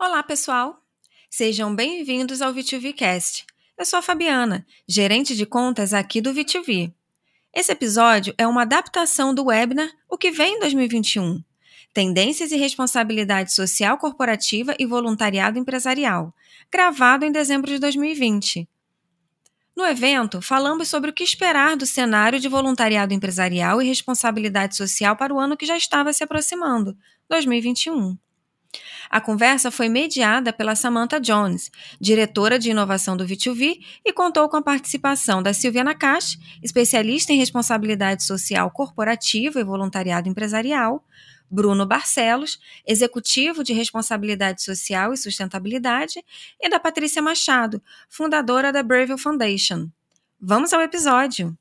Olá, 0.00 0.22
pessoal! 0.22 0.80
Sejam 1.28 1.74
bem-vindos 1.74 2.40
ao 2.40 2.54
VTVcast. 2.54 3.44
Eu 3.76 3.84
sou 3.84 3.98
a 3.98 4.02
Fabiana, 4.02 4.64
gerente 4.86 5.34
de 5.34 5.44
contas 5.44 5.92
aqui 5.92 6.20
do 6.20 6.32
VTV. 6.32 6.94
Esse 7.52 7.72
episódio 7.72 8.32
é 8.38 8.46
uma 8.46 8.62
adaptação 8.62 9.34
do 9.34 9.46
webinar 9.46 9.90
O 10.08 10.16
que 10.16 10.30
vem 10.30 10.54
em 10.54 10.60
2021. 10.60 11.42
Tendências 11.92 12.52
e 12.52 12.56
responsabilidade 12.56 13.52
social 13.52 13.98
corporativa 13.98 14.72
e 14.78 14.86
voluntariado 14.86 15.58
empresarial, 15.58 16.32
gravado 16.70 17.24
em 17.24 17.32
dezembro 17.32 17.68
de 17.68 17.80
2020. 17.80 18.68
No 19.74 19.84
evento, 19.84 20.40
falamos 20.40 20.86
sobre 20.86 21.10
o 21.10 21.12
que 21.12 21.24
esperar 21.24 21.76
do 21.76 21.84
cenário 21.84 22.38
de 22.38 22.48
voluntariado 22.48 23.12
empresarial 23.12 23.82
e 23.82 23.88
responsabilidade 23.88 24.76
social 24.76 25.16
para 25.16 25.34
o 25.34 25.40
ano 25.40 25.56
que 25.56 25.66
já 25.66 25.76
estava 25.76 26.12
se 26.12 26.22
aproximando, 26.22 26.96
2021. 27.28 28.16
A 29.10 29.20
conversa 29.20 29.70
foi 29.70 29.88
mediada 29.88 30.52
pela 30.52 30.74
Samantha 30.74 31.20
Jones, 31.20 31.70
diretora 32.00 32.58
de 32.58 32.70
inovação 32.70 33.16
do 33.16 33.24
V2V, 33.24 33.78
e 34.04 34.12
contou 34.12 34.48
com 34.48 34.56
a 34.56 34.62
participação 34.62 35.42
da 35.42 35.52
Silvia 35.52 35.84
Nakash, 35.84 36.38
especialista 36.62 37.32
em 37.32 37.38
responsabilidade 37.38 38.24
social 38.24 38.70
corporativa 38.70 39.60
e 39.60 39.64
voluntariado 39.64 40.28
empresarial, 40.28 41.04
Bruno 41.50 41.86
Barcelos, 41.86 42.58
executivo 42.86 43.64
de 43.64 43.72
responsabilidade 43.72 44.62
social 44.62 45.12
e 45.12 45.16
sustentabilidade, 45.16 46.22
e 46.60 46.68
da 46.68 46.78
Patrícia 46.78 47.22
Machado, 47.22 47.82
fundadora 48.08 48.72
da 48.72 48.82
Breville 48.82 49.18
Foundation. 49.18 49.88
Vamos 50.40 50.72
ao 50.72 50.80
episódio! 50.82 51.56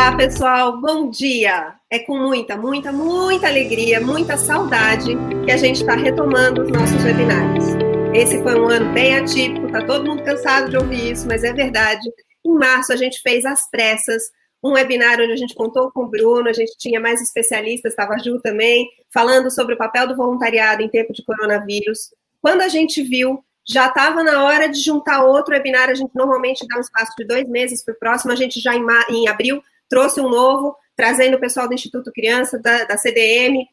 Olá, 0.00 0.16
pessoal, 0.16 0.80
bom 0.80 1.10
dia! 1.10 1.74
É 1.90 1.98
com 1.98 2.16
muita, 2.16 2.56
muita, 2.56 2.90
muita 2.90 3.48
alegria, 3.48 4.00
muita 4.00 4.34
saudade 4.38 5.14
que 5.44 5.52
a 5.52 5.58
gente 5.58 5.82
está 5.82 5.94
retomando 5.94 6.62
os 6.62 6.70
nossos 6.70 7.04
webinários. 7.04 7.66
Esse 8.14 8.42
foi 8.42 8.58
um 8.58 8.66
ano 8.66 8.90
bem 8.94 9.18
atípico, 9.18 9.70
tá 9.70 9.84
todo 9.84 10.06
mundo 10.06 10.24
cansado 10.24 10.70
de 10.70 10.78
ouvir 10.78 11.12
isso, 11.12 11.28
mas 11.28 11.44
é 11.44 11.52
verdade. 11.52 12.00
Em 12.42 12.54
março, 12.54 12.94
a 12.94 12.96
gente 12.96 13.20
fez 13.20 13.44
às 13.44 13.68
pressas 13.70 14.22
um 14.64 14.72
webinar 14.72 15.20
onde 15.20 15.32
a 15.32 15.36
gente 15.36 15.54
contou 15.54 15.92
com 15.92 16.04
o 16.04 16.08
Bruno, 16.08 16.48
a 16.48 16.54
gente 16.54 16.78
tinha 16.78 16.98
mais 16.98 17.20
especialistas, 17.20 17.92
estava 17.92 18.14
a 18.14 18.18
Ju 18.18 18.40
também, 18.40 18.88
falando 19.12 19.50
sobre 19.50 19.74
o 19.74 19.78
papel 19.78 20.08
do 20.08 20.16
voluntariado 20.16 20.80
em 20.80 20.88
tempo 20.88 21.12
de 21.12 21.22
coronavírus. 21.22 22.08
Quando 22.40 22.62
a 22.62 22.68
gente 22.68 23.02
viu, 23.02 23.44
já 23.68 23.88
estava 23.88 24.24
na 24.24 24.44
hora 24.44 24.66
de 24.66 24.80
juntar 24.80 25.24
outro 25.24 25.52
webinar, 25.52 25.90
a 25.90 25.94
gente 25.94 26.12
normalmente 26.14 26.66
dá 26.66 26.78
um 26.78 26.80
espaço 26.80 27.12
de 27.18 27.26
dois 27.26 27.46
meses 27.46 27.84
para 27.84 27.92
o 27.92 27.98
próximo, 27.98 28.32
a 28.32 28.36
gente 28.36 28.58
já 28.60 28.74
em, 28.74 28.86
em 29.10 29.28
abril 29.28 29.62
trouxe 29.90 30.20
um 30.20 30.30
novo, 30.30 30.76
trazendo 30.96 31.36
o 31.36 31.40
pessoal 31.40 31.68
do 31.68 31.74
Instituto 31.74 32.12
Criança, 32.12 32.58
da, 32.58 32.84
da 32.84 32.96
CDM, 32.96 33.68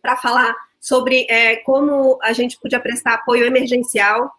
para 0.00 0.16
falar 0.16 0.54
sobre 0.78 1.26
é, 1.30 1.56
como 1.56 2.18
a 2.22 2.34
gente 2.34 2.60
podia 2.60 2.78
prestar 2.78 3.14
apoio 3.14 3.46
emergencial. 3.46 4.30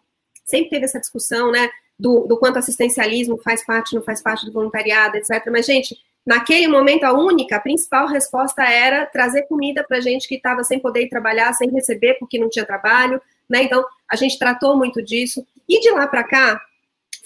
Sempre 0.44 0.70
teve 0.70 0.84
essa 0.84 1.00
discussão, 1.00 1.50
né, 1.50 1.68
do, 1.98 2.20
do 2.26 2.38
quanto 2.38 2.58
assistencialismo 2.58 3.36
faz 3.38 3.66
parte, 3.66 3.94
não 3.94 4.02
faz 4.02 4.22
parte 4.22 4.46
do 4.46 4.52
voluntariado, 4.52 5.16
etc. 5.16 5.44
Mas, 5.50 5.66
gente, 5.66 5.98
naquele 6.24 6.68
momento, 6.68 7.02
a 7.02 7.12
única, 7.12 7.56
a 7.56 7.60
principal 7.60 8.06
resposta 8.06 8.62
era 8.62 9.04
trazer 9.06 9.42
comida 9.42 9.82
para 9.82 10.00
gente 10.00 10.28
que 10.28 10.36
estava 10.36 10.62
sem 10.62 10.78
poder 10.78 11.08
trabalhar, 11.08 11.52
sem 11.54 11.68
receber, 11.70 12.14
porque 12.14 12.38
não 12.38 12.48
tinha 12.48 12.64
trabalho, 12.64 13.20
né? 13.48 13.64
Então, 13.64 13.84
a 14.08 14.14
gente 14.14 14.38
tratou 14.38 14.76
muito 14.76 15.02
disso. 15.02 15.44
E 15.68 15.80
de 15.80 15.90
lá 15.90 16.06
para 16.06 16.22
cá, 16.22 16.60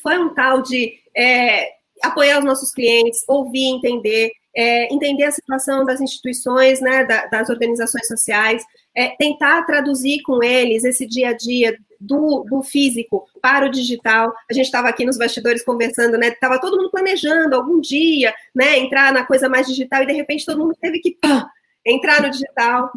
foi 0.03 0.19
um 0.19 0.33
tal 0.33 0.63
de 0.63 0.95
é, 1.15 1.80
apoiar 2.03 2.39
os 2.39 2.45
nossos 2.45 2.73
clientes, 2.73 3.25
ouvir, 3.29 3.67
entender, 3.67 4.31
é, 4.57 4.93
entender 4.93 5.25
a 5.25 5.31
situação 5.31 5.85
das 5.85 6.01
instituições, 6.01 6.81
né, 6.81 7.05
da, 7.05 7.27
das 7.27 7.49
organizações 7.49 8.07
sociais, 8.07 8.63
é, 8.95 9.09
tentar 9.17 9.63
traduzir 9.65 10.23
com 10.23 10.43
eles 10.43 10.85
esse 10.85 11.07
dia 11.07 11.31
a 11.31 11.33
dia 11.33 11.77
do, 12.01 12.45
do 12.49 12.63
físico 12.63 13.27
para 13.43 13.67
o 13.67 13.71
digital. 13.71 14.33
A 14.51 14.55
gente 14.55 14.67
estava 14.67 14.89
aqui 14.89 15.05
nos 15.05 15.19
bastidores 15.19 15.63
conversando, 15.63 16.17
né? 16.17 16.29
Estava 16.29 16.59
todo 16.59 16.77
mundo 16.77 16.91
planejando 16.91 17.55
algum 17.55 17.79
dia, 17.79 18.35
né, 18.55 18.79
entrar 18.79 19.13
na 19.13 19.25
coisa 19.25 19.49
mais 19.49 19.67
digital 19.67 20.03
e 20.03 20.07
de 20.07 20.15
repente 20.15 20.47
todo 20.47 20.59
mundo 20.59 20.75
teve 20.81 20.99
que 21.01 21.17
pá, 21.21 21.47
entrar 21.87 22.23
no 22.23 22.31
digital, 22.31 22.91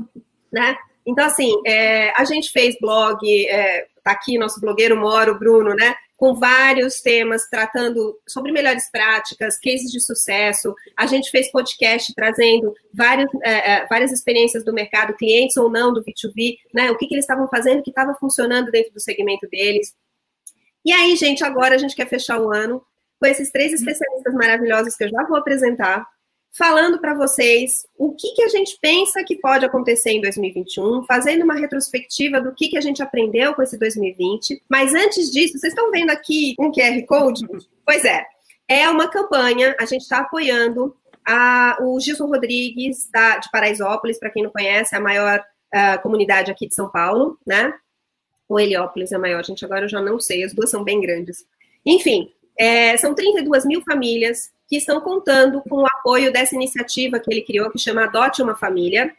né? 0.51 0.77
Então, 1.05 1.25
assim, 1.25 1.51
é, 1.65 2.11
a 2.15 2.23
gente 2.23 2.49
fez 2.49 2.77
blog, 2.79 3.19
é, 3.47 3.87
tá 4.03 4.11
aqui 4.11 4.37
nosso 4.37 4.61
blogueiro 4.61 4.95
Moro, 4.95 5.37
Bruno, 5.37 5.75
né? 5.75 5.93
Com 6.23 6.33
vários 6.35 7.01
temas 7.01 7.49
tratando 7.49 8.17
sobre 8.25 8.53
melhores 8.53 8.89
práticas, 8.89 9.59
cases 9.59 9.91
de 9.91 9.99
sucesso. 9.99 10.73
A 10.95 11.05
gente 11.05 11.29
fez 11.29 11.51
podcast 11.51 12.13
trazendo 12.15 12.73
vários, 12.93 13.29
é, 13.43 13.73
é 13.73 13.87
várias 13.87 14.09
experiências 14.13 14.63
do 14.63 14.71
mercado, 14.71 15.17
clientes 15.17 15.57
ou 15.57 15.69
não 15.69 15.91
do 15.91 16.01
B2B, 16.01 16.59
né? 16.73 16.89
O 16.91 16.97
que, 16.97 17.07
que 17.07 17.15
eles 17.15 17.25
estavam 17.25 17.45
fazendo 17.49 17.83
que 17.83 17.89
estava 17.89 18.15
funcionando 18.15 18.71
dentro 18.71 18.93
do 18.93 19.01
segmento 19.01 19.49
deles. 19.49 19.93
E 20.85 20.93
aí, 20.93 21.13
gente, 21.17 21.43
agora 21.43 21.75
a 21.75 21.77
gente 21.77 21.93
quer 21.93 22.07
fechar 22.07 22.39
o 22.39 22.53
ano 22.53 22.81
com 23.19 23.25
esses 23.25 23.51
três 23.51 23.73
especialistas 23.73 24.33
maravilhosos 24.33 24.95
que 24.95 25.03
eu 25.03 25.09
já 25.09 25.25
vou 25.27 25.35
apresentar 25.35 26.07
falando 26.57 26.99
para 26.99 27.15
vocês 27.15 27.85
o 27.97 28.13
que, 28.13 28.33
que 28.33 28.43
a 28.43 28.47
gente 28.47 28.77
pensa 28.79 29.23
que 29.23 29.37
pode 29.37 29.65
acontecer 29.65 30.11
em 30.11 30.21
2021, 30.21 31.03
fazendo 31.03 31.43
uma 31.43 31.55
retrospectiva 31.55 32.39
do 32.39 32.53
que, 32.53 32.69
que 32.69 32.77
a 32.77 32.81
gente 32.81 33.01
aprendeu 33.01 33.53
com 33.55 33.63
esse 33.63 33.77
2020. 33.77 34.63
Mas 34.69 34.93
antes 34.93 35.31
disso, 35.31 35.57
vocês 35.57 35.73
estão 35.73 35.89
vendo 35.89 36.11
aqui 36.11 36.55
um 36.59 36.71
QR 36.71 37.03
Code? 37.07 37.45
Pois 37.85 38.05
é, 38.05 38.25
é 38.67 38.87
uma 38.87 39.07
campanha, 39.07 39.75
a 39.79 39.85
gente 39.85 40.01
está 40.01 40.19
apoiando 40.19 40.95
a, 41.27 41.77
o 41.81 41.99
Gilson 41.99 42.27
Rodrigues, 42.27 43.09
da, 43.11 43.37
de 43.37 43.49
Paraisópolis, 43.49 44.19
para 44.19 44.29
quem 44.29 44.43
não 44.43 44.51
conhece, 44.51 44.93
é 44.93 44.97
a 44.97 45.01
maior 45.01 45.43
comunidade 46.03 46.51
aqui 46.51 46.67
de 46.67 46.75
São 46.75 46.87
Paulo, 46.87 47.35
né? 47.47 47.73
O 48.47 48.59
Heliópolis 48.59 49.11
é 49.11 49.17
maior, 49.17 49.43
gente, 49.43 49.65
agora 49.65 49.85
eu 49.85 49.89
já 49.89 49.99
não 49.99 50.19
sei, 50.19 50.43
as 50.43 50.53
duas 50.53 50.69
são 50.69 50.83
bem 50.83 51.01
grandes. 51.01 51.43
Enfim, 51.83 52.31
é, 52.59 52.95
são 52.97 53.15
32 53.15 53.65
mil 53.65 53.81
famílias 53.81 54.51
que 54.67 54.77
estão 54.77 54.99
contando 55.01 55.61
com 55.61 55.81
o 55.81 55.85
apoio 55.85 56.31
dessa 56.31 56.55
iniciativa 56.55 57.19
que 57.19 57.31
ele 57.31 57.41
criou, 57.41 57.69
que 57.69 57.79
chama 57.79 58.03
Adote 58.03 58.41
uma 58.41 58.55
Família, 58.55 59.13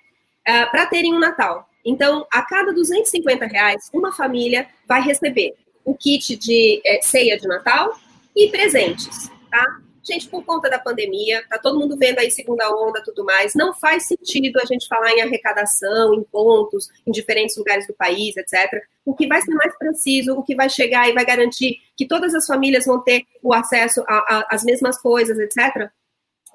uh, 0.49 0.71
para 0.71 0.87
terem 0.87 1.15
um 1.15 1.19
Natal. 1.19 1.69
Então, 1.85 2.27
a 2.33 2.43
cada 2.43 2.73
250 2.73 3.47
reais, 3.47 3.91
uma 3.93 4.13
família 4.13 4.67
vai 4.89 5.03
receber 5.03 5.55
o 5.85 5.95
kit 5.95 6.35
de 6.37 6.81
é, 6.85 7.03
ceia 7.03 7.39
de 7.39 7.47
Natal 7.47 7.95
e 8.35 8.49
presentes, 8.49 9.31
tá? 9.51 9.81
Gente, 10.07 10.29
por 10.29 10.45
conta 10.45 10.69
da 10.69 10.79
pandemia, 10.79 11.43
tá 11.49 11.59
todo 11.59 11.81
mundo 11.81 11.97
vendo 11.97 12.19
aí 12.19 12.31
segunda 12.31 12.69
onda 12.71 13.03
tudo 13.03 13.25
mais, 13.25 13.55
não 13.55 13.73
faz 13.73 14.07
sentido 14.07 14.61
a 14.61 14.67
gente 14.67 14.87
falar 14.87 15.11
em 15.13 15.23
arrecadação, 15.23 16.13
em 16.13 16.23
pontos, 16.23 16.91
em 17.07 17.11
diferentes 17.11 17.57
lugares 17.57 17.87
do 17.87 17.95
país, 17.95 18.37
etc. 18.37 18.83
O 19.03 19.15
que 19.15 19.27
vai 19.27 19.41
ser 19.41 19.55
mais 19.55 19.77
preciso, 19.79 20.35
o 20.35 20.43
que 20.43 20.55
vai 20.55 20.69
chegar 20.69 21.09
e 21.09 21.15
vai 21.15 21.25
garantir 21.25 21.79
que 21.97 22.07
todas 22.07 22.35
as 22.35 22.47
famílias 22.47 22.85
vão 22.85 23.01
ter 23.01 23.25
o 23.43 23.55
acesso 23.55 24.05
às 24.07 24.63
mesmas 24.63 25.01
coisas, 25.01 25.39
etc., 25.39 25.91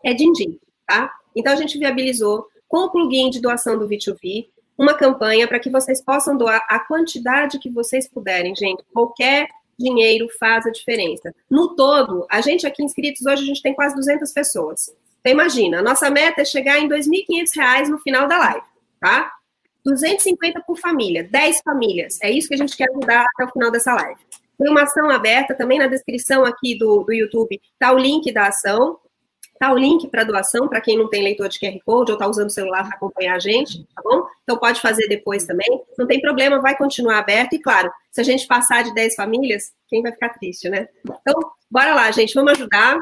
é 0.04 0.14
din-din, 0.14 0.60
tá? 0.86 1.12
Então 1.36 1.52
a 1.52 1.56
gente 1.56 1.78
viabilizou 1.78 2.48
com 2.68 2.86
o 2.86 2.92
plugin 2.92 3.32
de 3.32 3.42
doação 3.42 3.78
do 3.78 3.88
V2V 3.88 4.48
uma 4.78 4.94
campanha 4.94 5.48
para 5.48 5.60
que 5.60 5.70
vocês 5.70 6.02
possam 6.02 6.38
doar 6.38 6.66
a 6.70 6.80
quantidade 6.80 7.60
que 7.60 7.70
vocês 7.70 8.08
puderem, 8.08 8.56
gente. 8.56 8.82
Qualquer 8.94 9.50
dinheiro 9.80 10.28
faz 10.40 10.68
a 10.68 10.72
diferença. 10.72 11.34
No 11.50 11.76
todo, 11.76 12.28
a 12.30 12.42
gente 12.42 12.68
aqui 12.68 12.84
inscritos 12.84 13.26
hoje, 13.26 13.44
a 13.44 13.46
gente 13.46 13.62
tem 13.62 13.74
quase 13.74 13.96
200 13.96 14.32
pessoas. 14.32 14.94
Então, 15.22 15.34
imagina, 15.34 15.80
a 15.80 15.82
nossa 15.82 16.10
meta 16.10 16.42
é 16.42 16.46
chegar 16.46 16.78
em 16.80 16.88
R$ 16.88 16.98
2.500 16.98 17.88
no 17.88 18.00
final 18.00 18.28
da 18.28 18.38
live, 18.38 18.66
tá? 19.00 19.32
250 19.86 20.62
por 20.62 20.78
família, 20.78 21.24
10 21.24 21.62
famílias. 21.64 22.20
É 22.22 22.30
isso 22.30 22.48
que 22.48 22.54
a 22.54 22.58
gente 22.58 22.76
quer 22.76 22.90
ajudar 22.90 23.26
até 23.34 23.46
o 23.46 23.52
final 23.52 23.72
dessa 23.72 23.94
live. 23.94 24.20
Tem 24.58 24.70
uma 24.70 24.84
ação 24.84 25.10
aberta 25.10 25.56
também 25.56 25.80
na 25.80 25.88
descrição 25.88 26.44
aqui 26.44 26.78
do, 26.78 27.04
do 27.04 27.14
YouTube, 27.14 27.60
tá 27.80 27.94
o 27.94 27.98
link 27.98 28.32
da 28.34 28.48
ação. 28.48 29.00
Tá 29.60 29.74
o 29.74 29.78
link 29.78 30.08
para 30.08 30.24
doação, 30.24 30.70
para 30.70 30.80
quem 30.80 30.98
não 30.98 31.10
tem 31.10 31.22
leitor 31.22 31.50
de 31.50 31.60
QR 31.60 31.78
Code 31.86 32.12
ou 32.12 32.16
está 32.16 32.26
usando 32.26 32.48
o 32.48 32.52
celular 32.52 32.86
para 32.88 32.96
acompanhar 32.96 33.36
a 33.36 33.40
gente, 33.40 33.86
tá 33.94 34.02
bom? 34.02 34.26
Então 34.44 34.58
pode 34.58 34.80
fazer 34.80 35.06
depois 35.10 35.46
também. 35.46 35.68
Não 35.98 36.08
tem 36.08 36.22
problema, 36.22 36.62
vai 36.62 36.78
continuar 36.78 37.20
aberto. 37.20 37.54
E 37.54 37.60
claro, 37.60 37.92
se 38.10 38.22
a 38.22 38.24
gente 38.24 38.48
passar 38.48 38.86
de 38.86 38.94
10 38.94 39.16
famílias, 39.16 39.74
quem 39.90 40.02
vai 40.02 40.14
ficar 40.14 40.30
triste, 40.30 40.70
né? 40.70 40.88
Então, 41.04 41.52
bora 41.70 41.94
lá, 41.94 42.10
gente, 42.12 42.34
vamos 42.34 42.54
ajudar. 42.54 42.98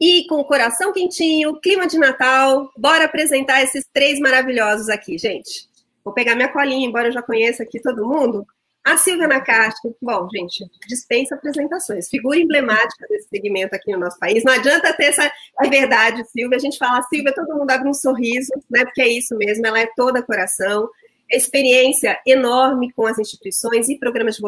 E 0.00 0.26
com 0.26 0.40
o 0.40 0.44
coração 0.44 0.92
quentinho, 0.92 1.60
clima 1.60 1.86
de 1.86 1.96
Natal, 1.96 2.68
bora 2.76 3.04
apresentar 3.04 3.62
esses 3.62 3.86
três 3.92 4.18
maravilhosos 4.18 4.88
aqui, 4.88 5.16
gente. 5.16 5.68
Vou 6.04 6.12
pegar 6.12 6.34
minha 6.34 6.52
colinha, 6.52 6.88
embora 6.88 7.06
eu 7.06 7.12
já 7.12 7.22
conheça 7.22 7.62
aqui 7.62 7.80
todo 7.80 8.04
mundo. 8.04 8.44
A 8.84 8.96
Silvia 8.96 9.28
Nakasti, 9.28 9.94
bom, 10.02 10.28
gente, 10.34 10.64
dispensa 10.88 11.36
apresentações, 11.36 12.08
figura 12.08 12.38
emblemática 12.38 13.06
desse 13.08 13.28
segmento 13.28 13.76
aqui 13.76 13.92
no 13.92 14.00
nosso 14.00 14.18
país. 14.18 14.42
Não 14.42 14.52
adianta 14.52 14.92
ter 14.94 15.04
essa 15.04 15.30
é 15.60 15.68
verdade, 15.68 16.24
Silvia. 16.28 16.56
A 16.56 16.60
gente 16.60 16.78
fala 16.78 17.02
Silvia, 17.04 17.32
todo 17.32 17.56
mundo 17.56 17.70
abre 17.70 17.88
um 17.88 17.94
sorriso, 17.94 18.52
né? 18.68 18.84
Porque 18.84 19.02
é 19.02 19.08
isso 19.08 19.36
mesmo, 19.36 19.64
ela 19.64 19.78
é 19.78 19.88
toda 19.94 20.22
coração. 20.22 20.88
Experiência 21.30 22.18
enorme 22.26 22.92
com 22.92 23.06
as 23.06 23.18
instituições 23.18 23.88
e 23.88 23.98
programas 23.98 24.36
de 24.36 24.42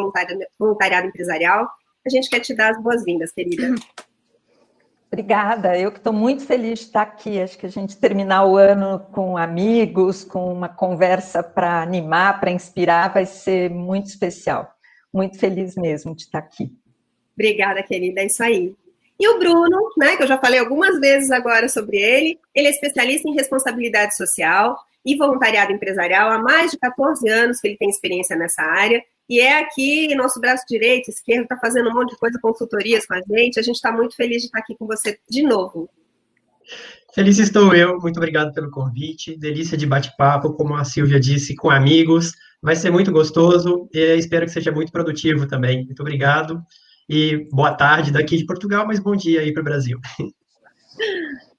voluntariado 0.58 1.06
empresarial. 1.06 1.68
A 2.04 2.10
gente 2.10 2.28
quer 2.28 2.40
te 2.40 2.54
dar 2.54 2.72
as 2.72 2.82
boas-vindas, 2.82 3.30
querida. 3.30 3.72
Obrigada, 5.14 5.78
eu 5.78 5.92
que 5.92 5.98
estou 5.98 6.12
muito 6.12 6.44
feliz 6.44 6.80
de 6.80 6.86
estar 6.86 7.02
aqui. 7.02 7.40
Acho 7.40 7.56
que 7.56 7.66
a 7.66 7.70
gente 7.70 7.96
terminar 7.96 8.46
o 8.46 8.56
ano 8.56 8.98
com 9.12 9.38
amigos, 9.38 10.24
com 10.24 10.52
uma 10.52 10.68
conversa 10.68 11.40
para 11.40 11.80
animar, 11.80 12.40
para 12.40 12.50
inspirar, 12.50 13.14
vai 13.14 13.24
ser 13.24 13.70
muito 13.70 14.06
especial. 14.06 14.74
Muito 15.12 15.38
feliz 15.38 15.76
mesmo 15.76 16.16
de 16.16 16.22
estar 16.22 16.40
aqui. 16.40 16.72
Obrigada, 17.32 17.80
querida, 17.80 18.22
é 18.22 18.26
isso 18.26 18.42
aí. 18.42 18.74
E 19.16 19.28
o 19.28 19.38
Bruno, 19.38 19.92
né, 19.96 20.16
que 20.16 20.24
eu 20.24 20.26
já 20.26 20.36
falei 20.36 20.58
algumas 20.58 20.98
vezes 20.98 21.30
agora 21.30 21.68
sobre 21.68 21.96
ele, 21.96 22.40
ele 22.52 22.66
é 22.66 22.70
especialista 22.70 23.28
em 23.28 23.34
responsabilidade 23.34 24.16
social 24.16 24.76
e 25.06 25.16
voluntariado 25.16 25.70
empresarial 25.70 26.28
há 26.28 26.40
mais 26.40 26.72
de 26.72 26.78
14 26.78 27.28
anos 27.28 27.60
que 27.60 27.68
ele 27.68 27.76
tem 27.76 27.88
experiência 27.88 28.34
nessa 28.34 28.62
área 28.62 29.00
e 29.28 29.40
é 29.40 29.58
aqui 29.58 30.14
nosso 30.14 30.40
braço 30.40 30.64
direito, 30.68 31.08
esquerdo, 31.08 31.42
está 31.42 31.56
fazendo 31.56 31.90
um 31.90 31.94
monte 31.94 32.10
de 32.10 32.18
coisa, 32.18 32.38
consultorias 32.40 33.06
com 33.06 33.14
a 33.14 33.20
gente. 33.20 33.58
A 33.58 33.62
gente 33.62 33.76
está 33.76 33.90
muito 33.90 34.14
feliz 34.14 34.42
de 34.42 34.46
estar 34.46 34.58
aqui 34.58 34.74
com 34.78 34.86
você 34.86 35.18
de 35.28 35.42
novo. 35.42 35.88
Feliz 37.14 37.38
estou 37.38 37.74
eu, 37.74 37.98
muito 38.00 38.16
obrigado 38.16 38.52
pelo 38.52 38.70
convite. 38.70 39.36
Delícia 39.38 39.78
de 39.78 39.86
bate-papo, 39.86 40.52
como 40.54 40.74
a 40.74 40.84
Silvia 40.84 41.20
disse, 41.20 41.54
com 41.54 41.70
amigos. 41.70 42.32
Vai 42.60 42.76
ser 42.76 42.90
muito 42.90 43.12
gostoso 43.12 43.88
e 43.92 44.16
espero 44.16 44.46
que 44.46 44.52
seja 44.52 44.72
muito 44.72 44.90
produtivo 44.90 45.46
também. 45.46 45.84
Muito 45.84 46.00
obrigado 46.00 46.62
e 47.08 47.46
boa 47.52 47.74
tarde 47.74 48.10
daqui 48.10 48.36
de 48.36 48.46
Portugal, 48.46 48.86
mas 48.86 48.98
bom 48.98 49.14
dia 49.14 49.40
aí 49.40 49.52
para 49.52 49.60
o 49.60 49.64
Brasil. 49.64 50.00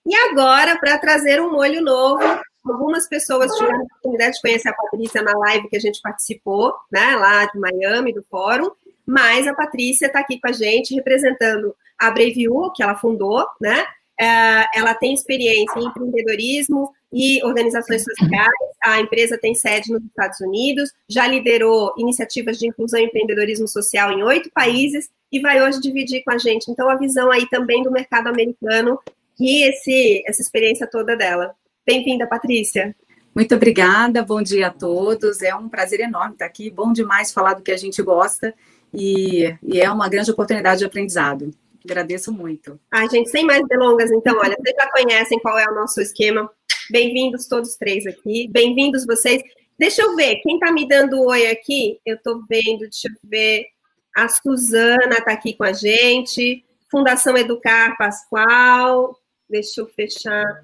E 0.08 0.16
agora, 0.16 0.78
para 0.78 1.00
trazer 1.00 1.42
um 1.42 1.52
molho 1.52 1.82
novo, 1.82 2.22
Algumas 2.66 3.08
pessoas 3.08 3.52
tiveram 3.54 3.82
a 3.82 3.84
oportunidade 3.84 4.36
de 4.36 4.42
conhecer 4.42 4.70
a 4.70 4.74
Patrícia 4.74 5.22
na 5.22 5.38
live 5.38 5.70
que 5.70 5.78
a 5.78 5.80
gente 5.80 6.02
participou, 6.02 6.74
né, 6.92 7.16
lá 7.16 7.46
de 7.46 7.60
Miami, 7.60 8.14
do 8.14 8.24
fórum, 8.24 8.72
mas 9.06 9.48
a 9.48 9.54
Patrícia 9.54 10.08
está 10.08 10.20
aqui 10.20 10.40
com 10.40 10.50
a 10.50 10.52
gente 10.52 10.96
representando 10.96 11.76
a 12.00 12.10
Breviu, 12.10 12.72
que 12.76 12.82
ela 12.82 12.96
fundou, 12.96 13.46
né? 13.62 13.86
É, 14.20 14.66
ela 14.76 14.94
tem 14.94 15.14
experiência 15.14 15.78
em 15.78 15.86
empreendedorismo 15.86 16.92
e 17.12 17.44
organizações 17.44 18.04
sociais. 18.04 18.50
A 18.84 19.00
empresa 19.00 19.38
tem 19.38 19.54
sede 19.54 19.92
nos 19.92 20.04
Estados 20.04 20.40
Unidos, 20.40 20.92
já 21.08 21.28
liderou 21.28 21.94
iniciativas 21.98 22.58
de 22.58 22.68
inclusão 22.68 23.00
e 23.00 23.06
empreendedorismo 23.06 23.68
social 23.68 24.12
em 24.12 24.24
oito 24.24 24.50
países 24.52 25.10
e 25.32 25.40
vai 25.40 25.62
hoje 25.62 25.82
dividir 25.82 26.24
com 26.24 26.32
a 26.32 26.38
gente, 26.38 26.72
então, 26.72 26.90
a 26.90 26.96
visão 26.96 27.30
aí 27.30 27.48
também 27.50 27.84
do 27.84 27.92
mercado 27.92 28.28
americano 28.28 28.98
e 29.40 29.64
esse, 29.68 30.24
essa 30.26 30.42
experiência 30.42 30.88
toda 30.88 31.16
dela. 31.16 31.54
Bem-vinda, 31.86 32.26
Patrícia. 32.26 32.96
Muito 33.36 33.54
obrigada, 33.54 34.24
bom 34.24 34.42
dia 34.42 34.68
a 34.68 34.72
todos. 34.72 35.44
É 35.44 35.54
um 35.54 35.70
prazer 35.70 36.00
enorme 36.00 36.34
estar 36.34 36.48
aqui, 36.48 36.72
bom 36.72 36.92
demais 36.92 37.32
falar 37.32 37.54
do 37.54 37.62
que 37.62 37.72
a 37.72 37.78
gente 37.78 38.02
gosta 38.02 38.56
e, 38.92 39.56
e 39.62 39.80
é 39.80 39.92
uma 39.92 40.10
grande 40.10 40.32
oportunidade 40.32 40.80
de 40.80 40.86
aprendizado. 40.86 41.52
Agradeço 41.84 42.34
muito. 42.34 42.80
Ai, 42.90 43.08
gente, 43.08 43.30
sem 43.30 43.46
mais 43.46 43.62
delongas, 43.68 44.12
então, 44.12 44.36
olha, 44.36 44.56
vocês 44.60 44.76
já 44.76 44.90
conhecem 44.90 45.40
qual 45.40 45.60
é 45.60 45.70
o 45.70 45.76
nosso 45.76 46.02
esquema. 46.02 46.50
Bem-vindos 46.90 47.48
todos 47.48 47.76
três 47.76 48.08
aqui, 48.08 48.48
bem-vindos 48.50 49.06
vocês. 49.06 49.44
Deixa 49.78 50.02
eu 50.02 50.16
ver, 50.16 50.38
quem 50.38 50.56
está 50.56 50.72
me 50.72 50.88
dando 50.88 51.22
oi 51.22 51.52
aqui? 51.52 52.00
Eu 52.04 52.16
estou 52.16 52.42
vendo, 52.50 52.80
deixa 52.80 53.10
eu 53.10 53.16
ver. 53.24 53.68
A 54.16 54.28
Suzana 54.28 55.18
está 55.20 55.34
aqui 55.34 55.54
com 55.54 55.64
a 55.64 55.74
gente. 55.74 56.66
Fundação 56.90 57.38
Educar 57.38 57.96
Pascoal. 57.96 59.16
Deixa 59.48 59.82
eu 59.82 59.86
fechar 59.86 60.64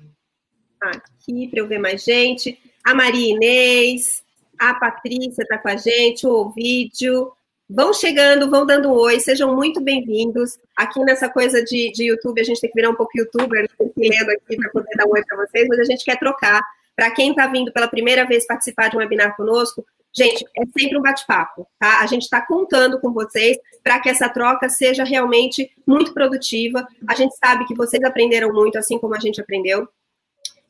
aqui 0.81 1.47
para 1.47 1.59
eu 1.59 1.67
ver 1.67 1.77
mais 1.77 2.03
gente. 2.03 2.57
A 2.83 2.95
Maria 2.95 3.33
Inês, 3.33 4.23
a 4.57 4.73
Patrícia 4.73 5.43
está 5.43 5.57
com 5.57 5.69
a 5.69 5.77
gente, 5.77 6.25
o 6.25 6.49
vídeo. 6.49 7.31
Vão 7.69 7.93
chegando, 7.93 8.49
vão 8.49 8.65
dando 8.65 8.91
oi, 8.91 9.19
sejam 9.19 9.55
muito 9.55 9.79
bem-vindos. 9.79 10.57
Aqui 10.75 10.99
nessa 11.01 11.29
coisa 11.29 11.63
de, 11.63 11.91
de 11.91 12.05
YouTube, 12.05 12.41
a 12.41 12.43
gente 12.43 12.59
tem 12.59 12.69
que 12.69 12.75
virar 12.75 12.89
um 12.89 12.95
pouco 12.95 13.17
youtuber, 13.17 13.69
tem 13.77 13.89
que 13.89 14.09
lendo 14.09 14.29
aqui 14.31 14.57
para 14.57 14.69
poder 14.71 14.95
dar 14.97 15.05
um 15.05 15.11
oi 15.11 15.23
para 15.23 15.37
vocês, 15.37 15.67
mas 15.69 15.79
a 15.79 15.83
gente 15.85 16.03
quer 16.03 16.17
trocar. 16.19 16.61
Para 16.95 17.11
quem 17.11 17.29
está 17.29 17.47
vindo 17.47 17.71
pela 17.71 17.87
primeira 17.87 18.25
vez 18.25 18.45
participar 18.45 18.89
de 18.89 18.97
um 18.97 18.99
webinar 18.99 19.37
conosco, 19.37 19.85
gente, 20.13 20.45
é 20.57 20.63
sempre 20.77 20.97
um 20.97 21.01
bate-papo, 21.01 21.65
tá? 21.79 22.01
A 22.01 22.05
gente 22.07 22.23
está 22.23 22.45
contando 22.45 22.99
com 22.99 23.13
vocês 23.13 23.57
para 23.81 23.99
que 24.01 24.09
essa 24.09 24.27
troca 24.27 24.67
seja 24.67 25.05
realmente 25.05 25.71
muito 25.87 26.13
produtiva. 26.13 26.85
A 27.07 27.15
gente 27.15 27.33
sabe 27.37 27.65
que 27.65 27.73
vocês 27.73 28.03
aprenderam 28.03 28.51
muito, 28.51 28.77
assim 28.77 28.99
como 28.99 29.15
a 29.15 29.19
gente 29.19 29.39
aprendeu. 29.39 29.87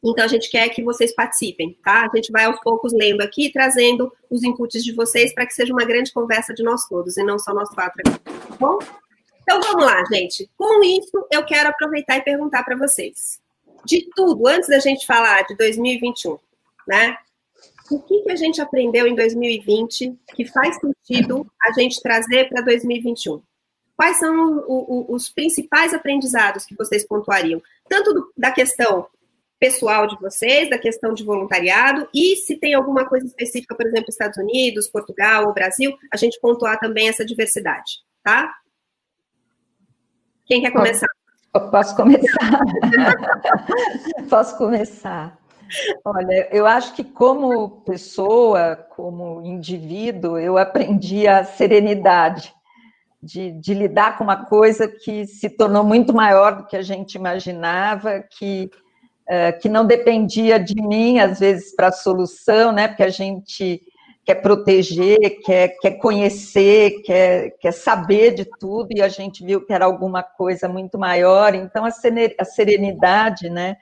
Então, 0.04 0.26
a 0.26 0.28
gente 0.28 0.50
quer 0.50 0.70
que 0.70 0.84
vocês 0.84 1.14
participem, 1.14 1.78
tá? 1.84 2.10
A 2.12 2.16
gente 2.16 2.32
vai 2.32 2.46
aos 2.46 2.60
poucos 2.62 2.92
lendo 2.92 3.22
aqui, 3.22 3.52
trazendo 3.52 4.12
os 4.30 4.44
inputs 4.44 4.84
de 4.84 4.94
vocês 4.94 5.34
para 5.34 5.46
que 5.46 5.54
seja 5.54 5.72
uma 5.72 5.86
grande 5.86 6.12
conversa 6.12 6.54
de 6.54 6.64
nós 6.64 6.88
todos 6.88 7.18
e 7.18 7.24
não 7.24 7.38
só 7.38 7.54
nós 7.54 7.70
quatro 7.70 8.02
aqui, 8.04 8.20
tá 8.20 8.56
bom? 8.60 8.80
Então, 9.44 9.62
vamos 9.62 9.86
lá, 9.86 10.04
gente. 10.06 10.50
Com 10.58 10.84
isso, 10.84 11.28
eu 11.32 11.46
quero 11.46 11.70
aproveitar 11.70 12.18
e 12.18 12.22
perguntar 12.22 12.64
para 12.64 12.76
vocês. 12.76 13.40
De 13.86 14.10
tudo, 14.16 14.48
antes 14.48 14.70
da 14.70 14.80
gente 14.80 15.06
falar 15.06 15.44
de 15.44 15.56
2021, 15.56 16.38
né? 16.88 17.16
O 17.92 18.00
que, 18.00 18.22
que 18.22 18.32
a 18.32 18.36
gente 18.36 18.62
aprendeu 18.62 19.06
em 19.06 19.16
2020 19.16 20.18
que 20.34 20.46
faz 20.46 20.78
sentido 20.80 21.46
a 21.62 21.74
gente 21.74 22.02
trazer 22.02 22.48
para 22.50 22.62
2021? 22.62 23.42
Quais 23.98 24.18
são 24.18 24.64
o, 24.68 25.12
o, 25.12 25.16
os 25.16 25.30
principais 25.30 25.94
aprendizados 25.94 26.66
que 26.66 26.76
vocês 26.76 27.06
pontuariam? 27.06 27.62
Tanto 27.90 28.14
do, 28.14 28.34
da 28.36 28.50
questão 28.50 29.06
pessoal 29.62 30.08
de 30.08 30.20
vocês, 30.20 30.72
da 30.72 30.78
questão 30.80 31.14
de 31.14 31.24
voluntariado, 31.24 32.10
e 32.12 32.36
se 32.38 32.58
tem 32.58 32.74
alguma 32.74 33.08
coisa 33.08 33.28
específica, 33.28 33.76
por 33.76 33.86
exemplo, 33.86 34.10
Estados 34.10 34.40
Unidos, 34.40 34.90
Portugal 34.90 35.46
ou 35.46 35.54
Brasil, 35.54 35.96
a 36.12 36.18
gente 36.18 36.40
pontuar 36.42 36.80
também 36.80 37.08
essa 37.08 37.24
diversidade, 37.24 38.00
tá? 38.24 38.52
Quem 40.48 40.64
quer 40.64 40.72
começar? 40.72 41.06
Posso 41.70 41.96
começar? 41.96 42.60
Posso 44.28 44.58
começar. 44.58 45.38
Olha, 46.04 46.50
eu 46.52 46.66
acho 46.66 46.96
que 46.96 47.04
como 47.04 47.82
pessoa, 47.82 48.76
como 48.76 49.46
indivíduo, 49.46 50.40
eu 50.40 50.58
aprendi 50.58 51.28
a 51.28 51.44
serenidade 51.44 52.52
de, 53.22 53.52
de, 53.52 53.76
lidar 53.76 54.18
com 54.18 54.24
uma 54.24 54.46
coisa 54.46 54.88
que 54.88 55.28
se 55.28 55.52
tornou 55.52 55.84
muito 55.84 56.14
maior 56.14 56.58
do 56.58 56.66
que 56.66 56.76
a 56.76 56.82
gente 56.82 57.14
imaginava, 57.14 58.24
que 58.38 58.72
é, 59.28 59.52
que 59.52 59.70
não 59.70 59.86
dependia 59.86 60.60
de 60.60 60.76
mim, 60.76 61.20
às 61.20 61.40
vezes, 61.40 61.76
para 61.76 61.88
a 61.88 61.92
solução, 61.92 62.72
né? 62.72 62.88
Porque 62.88 63.04
a 63.04 63.10
gente 63.10 63.82
quer 64.24 64.36
proteger, 64.36 65.42
quer, 65.44 65.70
quer 65.80 65.92
conhecer, 65.92 67.02
quer, 67.04 67.52
quer 67.60 67.72
saber 67.72 68.34
de 68.34 68.46
tudo, 68.60 68.90
e 68.92 69.02
a 69.02 69.08
gente 69.08 69.44
viu 69.44 69.66
que 69.66 69.74
era 69.74 69.86
alguma 69.86 70.22
coisa 70.22 70.68
muito 70.68 70.98
maior. 71.00 71.56
Então, 71.56 71.86
a 71.86 72.46
serenidade, 72.46 73.50
né? 73.50 73.78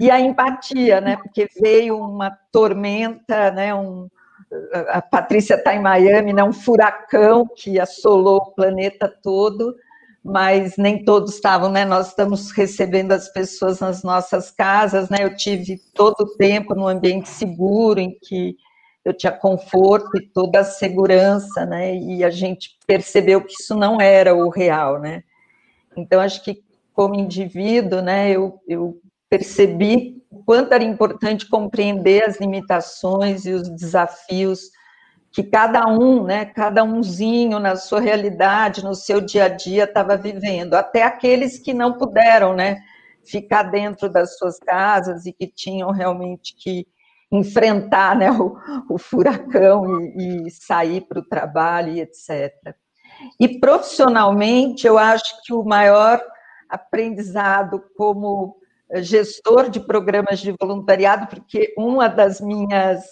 E 0.00 0.10
a 0.10 0.20
empatia, 0.20 1.00
né? 1.00 1.16
Porque 1.16 1.48
veio 1.60 1.98
uma 1.98 2.36
tormenta, 2.50 3.50
né? 3.50 3.74
Um, 3.74 4.08
a 4.88 5.00
Patrícia 5.00 5.54
está 5.54 5.74
em 5.74 5.80
Miami, 5.80 6.32
né? 6.32 6.42
Um 6.42 6.52
furacão 6.52 7.46
que 7.46 7.78
assolou 7.78 8.38
o 8.38 8.50
planeta 8.52 9.08
todo 9.22 9.74
mas 10.24 10.76
nem 10.76 11.04
todos 11.04 11.34
estavam, 11.34 11.70
né? 11.70 11.84
Nós 11.84 12.08
estamos 12.08 12.50
recebendo 12.52 13.12
as 13.12 13.28
pessoas 13.28 13.80
nas 13.80 14.02
nossas 14.02 14.50
casas, 14.50 15.08
né? 15.08 15.18
Eu 15.20 15.34
tive 15.34 15.80
todo 15.94 16.20
o 16.20 16.36
tempo 16.36 16.74
num 16.74 16.86
ambiente 16.86 17.28
seguro, 17.28 17.98
em 17.98 18.16
que 18.22 18.56
eu 19.04 19.12
tinha 19.12 19.32
conforto 19.32 20.16
e 20.16 20.28
toda 20.28 20.60
a 20.60 20.64
segurança, 20.64 21.66
né? 21.66 21.96
E 21.96 22.22
a 22.22 22.30
gente 22.30 22.78
percebeu 22.86 23.44
que 23.44 23.52
isso 23.60 23.74
não 23.74 24.00
era 24.00 24.34
o 24.34 24.48
real, 24.48 25.00
né? 25.00 25.24
Então, 25.96 26.20
acho 26.20 26.42
que 26.44 26.62
como 26.94 27.14
indivíduo, 27.14 28.00
né, 28.00 28.30
eu, 28.30 28.60
eu 28.68 29.00
percebi 29.28 30.22
o 30.30 30.44
quanto 30.44 30.72
era 30.72 30.84
importante 30.84 31.48
compreender 31.48 32.24
as 32.24 32.38
limitações 32.38 33.44
e 33.46 33.50
os 33.50 33.68
desafios 33.68 34.70
que 35.32 35.42
cada 35.42 35.86
um, 35.86 36.24
né, 36.24 36.44
cada 36.44 36.84
umzinho 36.84 37.58
na 37.58 37.74
sua 37.74 38.00
realidade, 38.00 38.84
no 38.84 38.94
seu 38.94 39.20
dia 39.20 39.46
a 39.46 39.48
dia 39.48 39.84
estava 39.84 40.16
vivendo, 40.16 40.74
até 40.74 41.02
aqueles 41.02 41.58
que 41.58 41.72
não 41.72 41.96
puderam, 41.96 42.54
né, 42.54 42.82
ficar 43.24 43.62
dentro 43.62 44.10
das 44.10 44.36
suas 44.36 44.58
casas 44.58 45.24
e 45.24 45.32
que 45.32 45.46
tinham 45.46 45.90
realmente 45.90 46.54
que 46.54 46.86
enfrentar, 47.30 48.14
né, 48.14 48.30
o, 48.30 48.58
o 48.90 48.98
furacão 48.98 50.02
e, 50.02 50.48
e 50.48 50.50
sair 50.50 51.00
para 51.00 51.20
o 51.20 51.26
trabalho 51.26 51.92
e 51.92 52.00
etc. 52.00 52.52
E 53.40 53.58
profissionalmente, 53.58 54.86
eu 54.86 54.98
acho 54.98 55.42
que 55.44 55.54
o 55.54 55.64
maior 55.64 56.20
aprendizado 56.68 57.82
como 57.96 58.56
gestor 58.96 59.70
de 59.70 59.80
programas 59.80 60.40
de 60.40 60.54
voluntariado, 60.60 61.26
porque 61.26 61.72
uma 61.78 62.08
das 62.08 62.38
minhas 62.38 63.02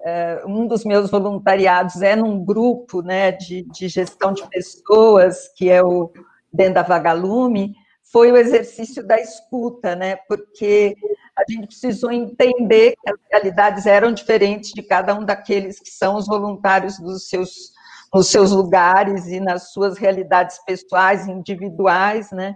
Uh, 0.00 0.48
um 0.48 0.66
dos 0.66 0.84
meus 0.84 1.10
voluntariados 1.10 2.02
é 2.02 2.14
num 2.14 2.44
grupo 2.44 3.02
né, 3.02 3.32
de, 3.32 3.62
de 3.62 3.88
gestão 3.88 4.32
de 4.32 4.46
pessoas, 4.48 5.48
que 5.56 5.70
é 5.70 5.82
o 5.82 6.12
dentro 6.52 6.74
da 6.74 6.82
Vagalume, 6.82 7.74
foi 8.12 8.32
o 8.32 8.36
exercício 8.36 9.06
da 9.06 9.20
escuta, 9.20 9.94
né? 9.94 10.16
Porque 10.28 10.96
a 11.36 11.42
gente 11.50 11.66
precisou 11.66 12.10
entender 12.10 12.94
que 13.02 13.10
as 13.10 13.18
realidades 13.30 13.84
eram 13.84 14.12
diferentes 14.12 14.72
de 14.72 14.82
cada 14.82 15.14
um 15.14 15.24
daqueles 15.24 15.78
que 15.78 15.90
são 15.90 16.16
os 16.16 16.26
voluntários 16.26 16.98
dos 16.98 17.28
seus, 17.28 17.72
nos 18.14 18.28
seus 18.28 18.52
lugares 18.52 19.26
e 19.26 19.38
nas 19.38 19.70
suas 19.72 19.98
realidades 19.98 20.58
pessoais, 20.64 21.28
individuais, 21.28 22.30
né? 22.30 22.54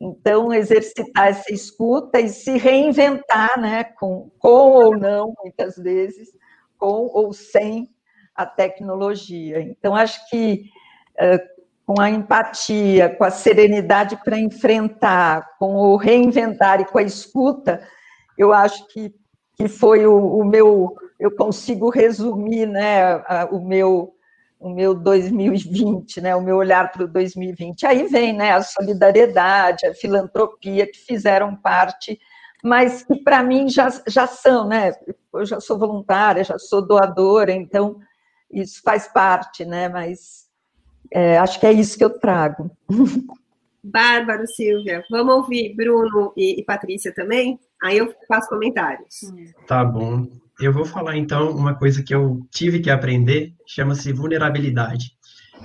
Então, 0.00 0.52
exercitar 0.52 1.28
essa 1.28 1.52
escuta 1.52 2.20
e 2.20 2.28
se 2.28 2.56
reinventar, 2.56 3.60
né, 3.60 3.82
com, 3.82 4.30
com 4.38 4.70
ou 4.70 4.96
não, 4.96 5.34
muitas 5.42 5.76
vezes, 5.76 6.28
com 6.78 7.10
ou 7.12 7.32
sem 7.32 7.88
a 8.34 8.46
tecnologia. 8.46 9.60
Então, 9.60 9.94
acho 9.94 10.28
que 10.30 10.70
com 11.84 12.00
a 12.00 12.10
empatia, 12.10 13.08
com 13.08 13.24
a 13.24 13.30
serenidade 13.30 14.16
para 14.22 14.38
enfrentar, 14.38 15.56
com 15.58 15.74
o 15.74 15.96
reinventar 15.96 16.80
e 16.80 16.84
com 16.84 16.98
a 16.98 17.02
escuta, 17.02 17.82
eu 18.36 18.52
acho 18.52 18.86
que, 18.88 19.12
que 19.56 19.68
foi 19.68 20.06
o, 20.06 20.14
o 20.14 20.44
meu, 20.44 20.94
eu 21.18 21.30
consigo 21.34 21.88
resumir, 21.88 22.66
né, 22.66 23.16
o 23.50 23.60
meu 23.60 24.14
o 24.60 24.68
meu 24.68 24.92
2020, 24.92 26.20
né, 26.20 26.34
o 26.34 26.42
meu 26.42 26.56
olhar 26.56 26.90
para 26.90 27.04
o 27.04 27.08
2020. 27.08 27.86
Aí 27.86 28.08
vem, 28.08 28.32
né, 28.32 28.52
a 28.52 28.60
solidariedade, 28.60 29.86
a 29.86 29.94
filantropia 29.94 30.84
que 30.84 30.98
fizeram 30.98 31.54
parte, 31.54 32.18
mas 32.62 33.02
que 33.02 33.16
para 33.16 33.42
mim 33.42 33.68
já, 33.68 33.88
já 34.06 34.26
são, 34.26 34.66
né? 34.66 34.92
Eu 35.32 35.46
já 35.46 35.60
sou 35.60 35.78
voluntária, 35.78 36.44
já 36.44 36.58
sou 36.58 36.82
doadora, 36.82 37.52
então 37.52 38.00
isso 38.50 38.80
faz 38.82 39.08
parte, 39.08 39.64
né? 39.64 39.88
Mas 39.88 40.48
é, 41.12 41.38
acho 41.38 41.58
que 41.60 41.66
é 41.66 41.72
isso 41.72 41.96
que 41.96 42.04
eu 42.04 42.18
trago. 42.18 42.70
Bárbara, 43.82 44.46
Silvia, 44.46 45.02
vamos 45.10 45.34
ouvir 45.34 45.74
Bruno 45.74 46.32
e, 46.36 46.60
e 46.60 46.64
Patrícia 46.64 47.14
também? 47.14 47.58
Aí 47.82 47.98
eu 47.98 48.12
faço 48.26 48.48
comentários. 48.48 49.20
Tá 49.66 49.84
bom. 49.84 50.26
Eu 50.60 50.72
vou 50.72 50.84
falar 50.84 51.16
então 51.16 51.50
uma 51.52 51.74
coisa 51.74 52.02
que 52.02 52.12
eu 52.12 52.40
tive 52.50 52.80
que 52.80 52.90
aprender, 52.90 53.54
chama-se 53.64 54.12
vulnerabilidade. 54.12 55.16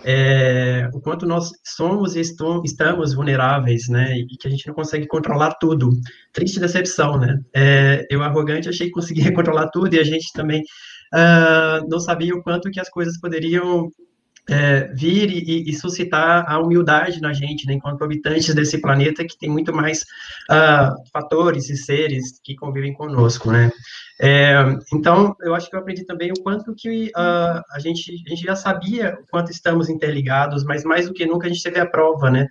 É, 0.03 0.89
o 0.93 0.99
quanto 0.99 1.25
nós 1.25 1.51
somos 1.63 2.15
e 2.15 2.21
estamos 2.21 3.13
vulneráveis, 3.13 3.87
né, 3.87 4.17
e 4.17 4.37
que 4.37 4.47
a 4.47 4.51
gente 4.51 4.67
não 4.67 4.73
consegue 4.73 5.07
controlar 5.07 5.55
tudo. 5.59 5.91
Triste 6.31 6.59
decepção, 6.59 7.17
né? 7.19 7.39
É, 7.55 8.05
eu 8.09 8.21
arrogante 8.23 8.69
achei 8.69 8.87
que 8.87 8.93
conseguia 8.93 9.31
controlar 9.33 9.67
tudo 9.69 9.93
e 9.95 9.99
a 9.99 10.03
gente 10.03 10.31
também 10.33 10.61
uh, 11.13 11.87
não 11.89 11.99
sabia 11.99 12.33
o 12.33 12.41
quanto 12.41 12.71
que 12.71 12.79
as 12.79 12.89
coisas 12.89 13.19
poderiam 13.19 13.91
é, 14.49 14.87
vir 14.93 15.29
e, 15.31 15.69
e, 15.69 15.73
suscitar 15.73 16.45
a 16.49 16.59
humildade 16.59 17.21
na 17.21 17.31
gente, 17.31 17.65
né, 17.65 17.73
enquanto 17.73 18.03
habitantes 18.03 18.53
desse 18.53 18.77
planeta 18.79 19.25
que 19.25 19.37
tem 19.37 19.49
muito 19.49 19.73
mais 19.73 20.01
uh, 20.51 20.93
fatores 21.11 21.69
e 21.69 21.77
seres 21.77 22.39
que 22.43 22.55
convivem 22.55 22.93
conosco, 22.93 23.51
né. 23.51 23.71
É, 24.21 24.55
então, 24.93 25.35
eu 25.41 25.55
acho 25.55 25.69
que 25.69 25.75
eu 25.75 25.79
aprendi 25.79 26.05
também 26.05 26.31
o 26.31 26.43
quanto 26.43 26.73
que 26.75 27.07
uh, 27.15 27.61
a, 27.71 27.79
gente, 27.79 28.21
a 28.25 28.29
gente 28.29 28.43
já 28.43 28.55
sabia 28.55 29.17
o 29.21 29.29
quanto 29.31 29.51
estamos 29.51 29.89
interligados, 29.89 30.63
mas 30.63 30.83
mais 30.83 31.07
do 31.07 31.13
que 31.13 31.25
nunca 31.25 31.47
a 31.47 31.49
gente 31.49 31.63
teve 31.63 31.79
a 31.79 31.85
prova, 31.85 32.29
né, 32.29 32.47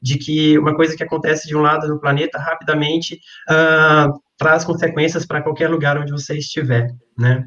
de 0.00 0.16
que 0.16 0.58
uma 0.58 0.74
coisa 0.74 0.96
que 0.96 1.02
acontece 1.02 1.46
de 1.46 1.54
um 1.54 1.60
lado 1.60 1.86
do 1.86 2.00
planeta 2.00 2.38
rapidamente 2.38 3.20
uh, 3.50 4.18
traz 4.38 4.64
consequências 4.64 5.26
para 5.26 5.42
qualquer 5.42 5.68
lugar 5.68 5.98
onde 5.98 6.10
você 6.10 6.38
estiver, 6.38 6.88
né. 7.18 7.46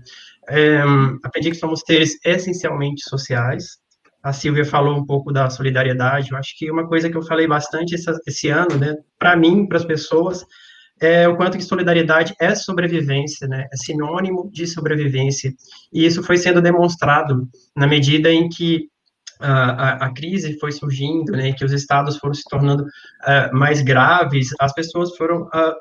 É, 0.50 0.82
aprendi 1.24 1.52
que 1.52 1.58
somos 1.58 1.82
seres 1.86 2.18
essencialmente 2.24 3.02
sociais, 3.10 3.78
a 4.28 4.34
Silvia 4.34 4.66
falou 4.66 4.98
um 4.98 5.06
pouco 5.06 5.32
da 5.32 5.50
solidariedade. 5.50 6.32
Eu 6.32 6.38
acho 6.38 6.58
que 6.58 6.70
uma 6.70 6.86
coisa 6.86 7.10
que 7.10 7.16
eu 7.16 7.22
falei 7.22 7.48
bastante 7.48 7.96
esse, 7.96 8.12
esse 8.28 8.50
ano, 8.50 8.78
né, 8.78 8.94
para 9.18 9.38
mim, 9.38 9.66
para 9.66 9.78
as 9.78 9.86
pessoas, 9.86 10.46
é 11.00 11.28
o 11.30 11.38
quanto 11.38 11.58
que 11.58 11.64
solidariedade 11.64 12.34
é 12.42 12.54
sobrevivência, 12.54 13.48
né, 13.48 13.68
é 13.72 13.78
sinônimo 13.78 14.50
de 14.52 14.68
sobrevivência. 14.68 15.54
E 15.94 16.06
isso 16.06 16.22
foi 16.22 16.36
sendo 16.38 16.62
demonstrado 16.62 17.48
na 17.74 17.88
medida 17.88 18.30
em 18.30 18.50
que 18.50 18.90
a, 19.40 19.52
a, 19.52 19.92
a 20.08 20.14
crise 20.14 20.60
foi 20.60 20.74
surgindo, 20.74 21.32
né, 21.32 21.54
que 21.54 21.64
os 21.64 21.72
estados 21.72 22.18
foram 22.18 22.34
se 22.34 22.44
tornando 22.50 22.84
uh, 22.84 23.58
mais 23.58 23.82
graves, 23.82 24.50
as 24.60 24.74
pessoas 24.74 25.16
foram 25.16 25.44
uh, 25.44 25.74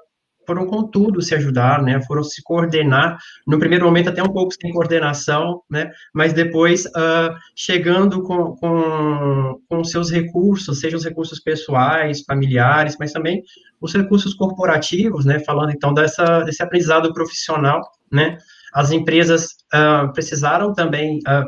foram, 0.46 0.66
contudo, 0.66 1.20
se 1.20 1.34
ajudar, 1.34 1.82
né, 1.82 2.00
foram 2.02 2.22
se 2.22 2.42
coordenar, 2.42 3.18
no 3.46 3.58
primeiro 3.58 3.84
momento 3.84 4.08
até 4.08 4.22
um 4.22 4.32
pouco 4.32 4.52
sem 4.54 4.72
coordenação, 4.72 5.62
né, 5.70 5.90
mas 6.14 6.32
depois 6.32 6.86
uh, 6.86 7.34
chegando 7.54 8.22
com, 8.22 8.56
com, 8.56 9.60
com 9.68 9.84
seus 9.84 10.10
recursos, 10.10 10.80
sejam 10.80 10.98
os 10.98 11.04
recursos 11.04 11.40
pessoais, 11.40 12.22
familiares, 12.22 12.96
mas 12.98 13.12
também 13.12 13.42
os 13.80 13.92
recursos 13.92 14.34
corporativos, 14.34 15.24
né, 15.24 15.40
falando 15.40 15.72
então 15.72 15.92
dessa, 15.92 16.40
desse 16.40 16.62
aprendizado 16.62 17.12
profissional, 17.12 17.80
né, 18.10 18.38
as 18.72 18.90
empresas 18.90 19.48
uh, 19.74 20.12
precisaram 20.12 20.72
também 20.72 21.18
uh, 21.18 21.44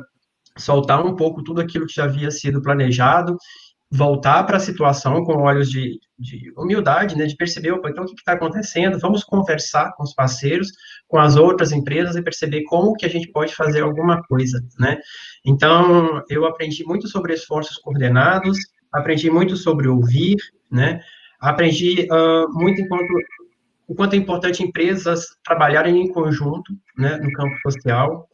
soltar 0.59 1.05
um 1.05 1.15
pouco 1.15 1.43
tudo 1.43 1.61
aquilo 1.61 1.87
que 1.87 1.95
já 1.95 2.05
havia 2.05 2.31
sido 2.31 2.61
planejado 2.61 3.37
voltar 3.91 4.45
para 4.45 4.59
a 4.59 4.61
situação 4.61 5.25
com 5.25 5.43
olhos 5.43 5.71
de, 5.71 5.99
de, 6.19 6.53
humildade, 6.57 7.17
né, 7.17 7.25
de 7.25 7.37
perceber, 7.37 7.73
opa, 7.73 7.89
então 7.89 8.05
o 8.05 8.07
que 8.07 8.15
está 8.15 8.33
acontecendo, 8.33 8.99
vamos 8.99 9.25
conversar 9.25 9.93
com 9.97 10.03
os 10.03 10.15
parceiros, 10.15 10.69
com 11.07 11.19
as 11.19 11.37
outras 11.37 11.73
empresas 11.73 12.15
e 12.15 12.23
perceber 12.23 12.65
como 12.65 12.95
que 12.95 13.07
a 13.07 13.09
gente 13.09 13.31
pode 13.33 13.55
fazer 13.55 13.83
alguma 13.83 14.23
coisa, 14.25 14.63
né. 14.79 14.99
Então, 15.45 16.23
eu 16.29 16.45
aprendi 16.45 16.85
muito 16.85 17.09
sobre 17.09 17.33
esforços 17.33 17.77
coordenados, 17.79 18.59
aprendi 18.93 19.31
muito 19.31 19.57
sobre 19.57 19.89
ouvir, 19.89 20.37
né, 20.71 21.01
aprendi 21.41 22.07
uh, 22.11 22.53
muito 22.53 22.81
enquanto 22.83 23.09
o 23.87 23.95
quanto 23.95 24.13
é 24.13 24.17
importante 24.17 24.63
empresas 24.63 25.25
trabalharem 25.43 25.99
em 26.03 26.13
conjunto, 26.13 26.75
né, 26.97 27.17
no 27.17 27.33
campo 27.33 27.57
social, 27.63 28.29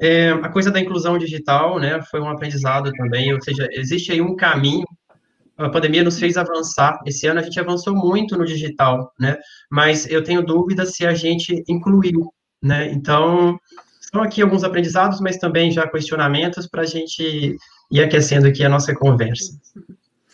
é, 0.00 0.30
a 0.30 0.48
coisa 0.48 0.70
da 0.70 0.80
inclusão 0.80 1.18
digital, 1.18 1.78
né, 1.78 2.02
foi 2.10 2.20
um 2.20 2.28
aprendizado 2.28 2.92
também, 2.92 3.32
ou 3.32 3.40
seja, 3.40 3.68
existe 3.72 4.12
aí 4.12 4.20
um 4.20 4.36
caminho, 4.36 4.86
a 5.56 5.70
pandemia 5.70 6.04
nos 6.04 6.18
fez 6.18 6.36
avançar, 6.36 7.00
esse 7.06 7.26
ano 7.26 7.40
a 7.40 7.42
gente 7.42 7.58
avançou 7.58 7.94
muito 7.94 8.36
no 8.36 8.44
digital, 8.44 9.12
né, 9.18 9.38
mas 9.70 10.06
eu 10.10 10.22
tenho 10.22 10.44
dúvida 10.44 10.84
se 10.84 11.06
a 11.06 11.14
gente 11.14 11.64
incluiu, 11.66 12.32
né, 12.62 12.92
então, 12.92 13.58
são 14.00 14.22
aqui 14.22 14.42
alguns 14.42 14.64
aprendizados, 14.64 15.20
mas 15.20 15.38
também 15.38 15.70
já 15.70 15.88
questionamentos 15.88 16.66
para 16.66 16.82
a 16.82 16.86
gente 16.86 17.56
ir 17.90 18.02
aquecendo 18.02 18.46
aqui 18.46 18.64
a 18.64 18.68
nossa 18.68 18.94
conversa. 18.94 19.58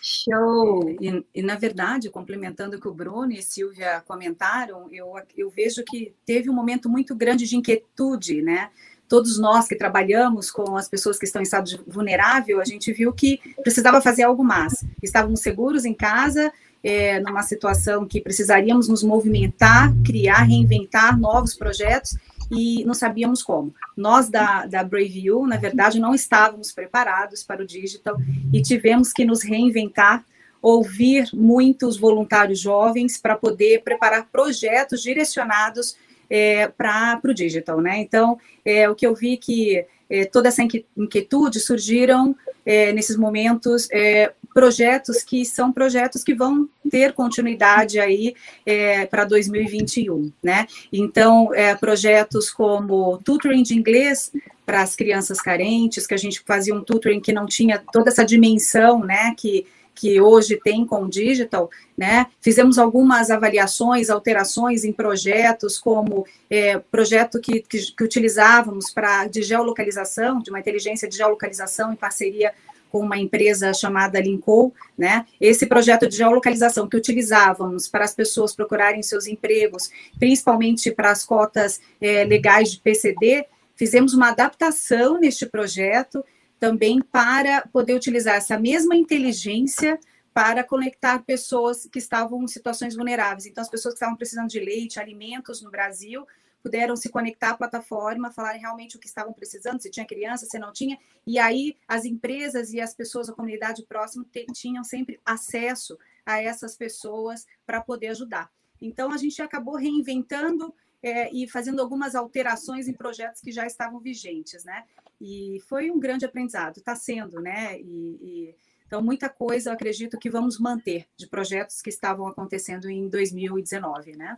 Show! 0.05 0.91
E, 1.01 1.25
e, 1.33 1.43
na 1.43 1.55
verdade, 1.55 2.11
complementando 2.11 2.77
o 2.77 2.81
que 2.81 2.89
o 2.89 2.95
Bruno 2.95 3.31
e 3.31 3.41
Silvia 3.41 4.03
comentaram, 4.05 4.89
eu, 4.91 5.15
eu 5.37 5.49
vejo 5.49 5.85
que 5.85 6.13
teve 6.27 6.51
um 6.51 6.53
momento 6.53 6.89
muito 6.89 7.15
grande 7.15 7.47
de 7.47 7.57
inquietude, 7.57 8.43
né? 8.43 8.71
Todos 9.13 9.39
nós 9.39 9.69
que 9.69 9.77
trabalhamos 9.77 10.51
com 10.51 10.75
as 10.75 10.89
pessoas 10.89 11.19
que 11.19 11.27
estão 11.27 11.43
em 11.43 11.45
estado 11.45 11.85
vulnerável, 11.87 12.63
a 12.63 12.65
gente 12.65 12.91
viu 12.95 13.13
que 13.13 13.39
precisava 13.63 14.01
fazer 14.01 14.23
algo 14.23 14.43
mais. 14.43 14.83
Estávamos 15.03 15.41
seguros 15.41 15.85
em 15.85 15.93
casa, 15.93 16.51
é, 16.83 17.21
numa 17.21 17.43
situação 17.43 18.07
que 18.07 18.23
precisaríamos 18.23 18.89
nos 18.89 19.03
movimentar, 19.03 19.93
criar, 20.03 20.45
reinventar 20.45 21.21
novos 21.21 21.55
projetos 21.55 22.17
e 22.51 22.83
não 22.87 22.95
sabíamos 22.95 23.43
como. 23.43 23.75
Nós 23.95 24.31
da, 24.31 24.65
da 24.65 24.83
Brave 24.83 25.27
You, 25.27 25.47
na 25.47 25.59
verdade, 25.59 26.01
não 26.01 26.15
estávamos 26.15 26.73
preparados 26.73 27.43
para 27.43 27.63
o 27.63 27.67
digital 27.67 28.17
e 28.51 28.63
tivemos 28.63 29.13
que 29.13 29.27
nos 29.27 29.43
reinventar, 29.43 30.25
ouvir 30.63 31.29
muitos 31.35 31.99
voluntários 31.99 32.61
jovens 32.61 33.19
para 33.19 33.37
poder 33.37 33.83
preparar 33.83 34.27
projetos 34.33 35.03
direcionados 35.03 35.99
é, 36.29 36.69
para 36.69 37.21
o 37.25 37.35
digital, 37.35 37.81
né? 37.81 37.99
Então, 37.99 38.39
é, 38.65 38.89
o 38.89 38.95
que 38.95 39.07
eu 39.07 39.15
vi 39.15 39.37
que 39.37 39.85
é, 40.09 40.25
toda 40.27 40.49
essa 40.49 40.63
inquietude 40.97 41.59
surgiram 41.59 42.37
é, 42.67 42.93
nesses 42.93 43.17
momentos 43.17 43.89
é, 43.91 44.33
projetos 44.53 45.23
que 45.23 45.45
são 45.45 45.73
projetos 45.73 46.23
que 46.23 46.35
vão 46.35 46.69
ter 46.91 47.13
continuidade 47.15 47.99
aí 47.99 48.35
é, 48.67 49.07
para 49.07 49.25
2021, 49.25 50.31
né? 50.43 50.67
Então, 50.93 51.55
é, 51.55 51.75
projetos 51.75 52.51
como 52.51 53.19
tutoring 53.25 53.63
de 53.63 53.75
inglês 53.75 54.31
para 54.65 54.83
as 54.83 54.95
crianças 54.95 55.41
carentes, 55.41 56.07
que 56.07 56.15
a 56.15 56.19
gente 56.19 56.43
fazia 56.47 56.75
um 56.75 56.85
tutoring 56.85 57.21
que 57.21 57.33
não 57.33 57.47
tinha 57.47 57.83
toda 57.93 58.11
essa 58.11 58.25
dimensão, 58.25 59.01
né? 59.01 59.35
Que 59.37 59.67
que 59.95 60.21
hoje 60.21 60.59
tem 60.63 60.87
com 60.87 61.03
o 61.03 61.09
digital, 61.09 61.71
né? 61.97 62.27
Fizemos 62.41 62.79
algumas 62.79 63.31
avaliações, 63.31 64.11
alterações 64.11 64.85
em 64.85 64.93
projetos, 64.93 65.79
como 65.79 66.27
é, 66.49 66.79
projeto 66.79 67.41
que, 67.41 67.61
que, 67.61 67.93
que 67.93 68.05
utilizávamos 68.05 68.91
para 68.91 69.27
de 69.27 69.43
geolocalização, 69.43 70.41
de 70.41 70.51
uma 70.51 70.61
inteligência 70.61 71.09
de 71.09 71.17
geolocalização 71.17 71.93
em 71.93 71.97
parceria 71.97 72.53
com 72.91 73.01
uma 73.01 73.19
empresa 73.19 73.73
chamada 73.73 74.21
Linkou, 74.21 74.75
né? 74.97 75.25
Esse 75.41 75.67
projeto 75.67 76.07
de 76.07 76.17
geolocalização 76.17 76.87
que 76.87 76.97
utilizávamos 76.97 77.89
para 77.89 78.05
as 78.05 78.15
pessoas 78.15 78.55
procurarem 78.55 79.03
seus 79.03 79.27
empregos, 79.27 79.91
principalmente 80.19 80.91
para 80.91 81.11
as 81.11 81.25
cotas 81.25 81.81
é, 82.01 82.25
legais 82.25 82.71
de 82.71 82.81
PCD, 82.81 83.47
fizemos 83.77 84.13
uma 84.13 84.29
adaptação 84.29 85.19
neste 85.19 85.47
projeto 85.47 86.23
também 86.63 87.03
para 87.03 87.67
poder 87.73 87.93
utilizar 87.93 88.37
essa 88.37 88.57
mesma 88.57 88.95
inteligência 88.95 89.99
para 90.33 90.63
conectar 90.63 91.19
pessoas 91.25 91.87
que 91.87 91.99
estavam 91.99 92.41
em 92.41 92.47
situações 92.47 92.95
vulneráveis. 92.95 93.47
Então, 93.47 93.63
as 93.63 93.69
pessoas 93.69 93.95
que 93.95 93.97
estavam 93.97 94.17
precisando 94.17 94.49
de 94.49 94.61
leite, 94.61 95.01
alimentos 95.01 95.61
no 95.61 95.73
Brasil, 95.73 96.25
puderam 96.63 96.95
se 96.95 97.09
conectar 97.09 97.51
à 97.51 97.57
plataforma, 97.57 98.31
falar 98.31 98.53
realmente 98.53 98.97
o 98.97 99.01
que 99.01 99.09
estavam 99.09 99.33
precisando, 99.33 99.83
se 99.83 99.91
tinha 99.91 100.07
criança, 100.07 100.47
se 100.47 100.57
não 100.57 100.73
tinha, 100.73 100.97
e 101.27 101.37
aí 101.37 101.77
as 101.89 102.05
empresas 102.05 102.73
e 102.73 102.81
as 102.81 102.95
pessoas, 102.95 103.29
a 103.29 103.33
comunidade 103.33 103.85
próxima, 103.85 104.25
tinham 104.55 104.85
sempre 104.85 105.19
acesso 105.27 105.99
a 106.25 106.41
essas 106.41 106.77
pessoas 106.77 107.45
para 107.67 107.81
poder 107.81 108.11
ajudar. 108.11 108.49
Então, 108.81 109.11
a 109.11 109.17
gente 109.17 109.43
acabou 109.43 109.75
reinventando 109.75 110.73
é, 111.03 111.33
e 111.35 111.49
fazendo 111.49 111.83
algumas 111.83 112.15
alterações 112.15 112.87
em 112.87 112.93
projetos 112.93 113.41
que 113.41 113.51
já 113.51 113.67
estavam 113.67 113.99
vigentes, 113.99 114.65
né? 114.65 114.85
E 115.21 115.61
foi 115.69 115.91
um 115.91 115.99
grande 115.99 116.25
aprendizado, 116.25 116.79
está 116.79 116.95
sendo, 116.95 117.41
né? 117.41 117.79
E, 117.81 118.19
e, 118.21 118.55
então, 118.87 119.03
muita 119.03 119.29
coisa 119.29 119.71
eu 119.71 119.75
acredito 119.75 120.19
que 120.19 120.31
vamos 120.31 120.61
manter 120.61 121.07
de 121.17 121.27
projetos 121.27 121.81
que 121.81 121.89
estavam 121.89 122.27
acontecendo 122.27 122.91
em 122.91 123.09
2019, 123.09 124.17
né? 124.17 124.37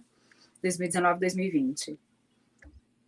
2019, 0.63 1.21
2020. 1.21 1.99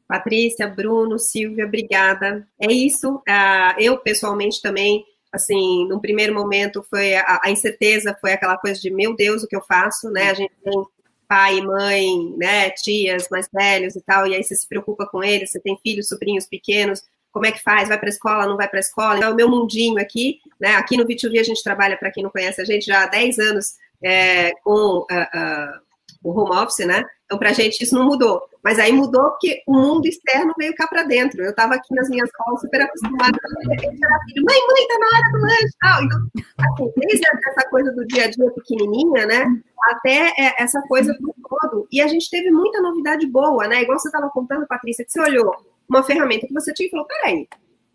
Patrícia, 0.07 0.69
Bruno, 0.69 1.19
Silvia, 1.19 1.67
obrigada. 1.67 2.47
É 2.59 2.71
isso. 2.71 3.17
Uh, 3.17 3.79
eu, 3.79 3.99
pessoalmente, 3.99 4.61
também, 4.61 5.05
assim, 5.33 5.87
no 5.89 6.01
primeiro 6.01 6.35
momento, 6.35 6.85
foi 6.89 7.15
a, 7.15 7.41
a, 7.43 7.51
incerteza, 7.51 8.17
foi 8.21 8.33
aquela 8.33 8.57
coisa 8.57 8.81
de, 8.81 8.91
meu 8.91 9.17
Deus, 9.17 9.43
o 9.43 9.49
que 9.49 9.57
eu 9.57 9.63
faço, 9.63 10.11
né? 10.11 10.31
A 10.31 10.35
gente 10.35 10.53
tem 10.63 10.85
pai, 11.29 11.61
mãe, 11.61 12.35
né, 12.37 12.71
tias 12.71 13.29
mais 13.31 13.49
velhos 13.53 13.97
e 13.97 14.01
tal, 14.03 14.27
e 14.27 14.35
aí 14.35 14.43
você 14.43 14.55
se 14.55 14.69
preocupa 14.69 15.07
com 15.07 15.23
eles, 15.23 15.51
você 15.51 15.61
tem 15.61 15.79
filhos, 15.83 16.09
sobrinhos 16.09 16.47
pequenos, 16.47 17.03
como 17.37 17.45
é 17.45 17.53
que 17.53 17.63
faz? 17.63 17.89
Vai 17.89 17.99
para 17.99 18.09
a 18.09 18.11
escola, 18.11 18.47
não 18.47 18.57
vai 18.57 18.67
para 18.67 18.79
a 18.79 18.81
escola? 18.81 19.19
Então, 19.19 19.29
é 19.29 19.33
o 19.33 19.37
meu 19.37 19.47
mundinho 19.47 20.01
aqui, 20.01 20.41
né? 20.59 20.71
Aqui 20.77 20.97
no 20.97 21.05
V2V 21.05 21.39
a 21.39 21.43
gente 21.43 21.63
trabalha, 21.63 21.95
para 21.95 22.11
quem 22.11 22.23
não 22.23 22.31
conhece 22.31 22.63
a 22.63 22.65
gente, 22.65 22.87
já 22.87 23.03
há 23.03 23.07
10 23.07 23.39
anos 23.39 23.75
é, 24.03 24.53
com 24.65 25.01
uh, 25.01 25.05
uh, 25.05 25.86
o 26.31 26.39
home 26.39 26.57
office, 26.57 26.87
né? 26.87 27.05
Então, 27.25 27.39
para 27.39 27.51
a 27.51 27.53
gente, 27.53 27.83
isso 27.83 27.95
não 27.95 28.05
mudou. 28.05 28.43
Mas 28.63 28.79
aí 28.79 28.93
mudou 28.93 29.31
porque 29.31 29.63
o 29.67 29.73
mundo 29.73 30.07
externo 30.07 30.53
veio 30.59 30.75
cá 30.75 30.87
para 30.87 31.05
dentro. 31.05 31.43
Eu 31.43 31.51
estava 31.51 31.75
aqui 31.75 31.95
nas 31.95 32.09
minhas 32.09 32.29
aulas 32.41 32.61
super 32.61 32.83
acostumada, 32.83 33.39
filho, 33.61 34.45
mãe, 34.45 34.61
mãe, 34.69 34.89
tá 34.89 34.99
na 34.99 35.07
hora 35.07 35.33
do 35.33 35.39
lanche. 35.41 35.75
Então, 35.77 36.43
assim, 36.67 36.93
desde 36.97 37.27
essa 37.49 37.69
coisa 37.69 37.93
do 37.93 38.07
dia 38.07 38.25
a 38.25 38.31
dia 38.31 38.51
pequenininha, 38.51 39.27
né, 39.27 39.47
até 39.91 40.33
é, 40.39 40.63
essa 40.63 40.81
coisa 40.83 41.13
do 41.15 41.35
todo. 41.49 41.87
E 41.93 42.01
a 42.01 42.09
gente 42.09 42.29
teve 42.29 42.51
muita 42.51 42.81
novidade 42.81 43.27
boa, 43.27 43.69
né? 43.69 43.83
Igual 43.83 43.99
você 43.99 44.09
estava 44.09 44.29
contando, 44.31 44.67
Patrícia, 44.67 45.05
que 45.05 45.13
você 45.13 45.21
olhou 45.21 45.55
uma 45.89 46.03
ferramenta 46.03 46.47
que 46.47 46.55
você 46.55 46.73
tinha 46.73 46.89
e 46.89 46.91
falou, 46.91 47.07
peraí, 47.07 47.49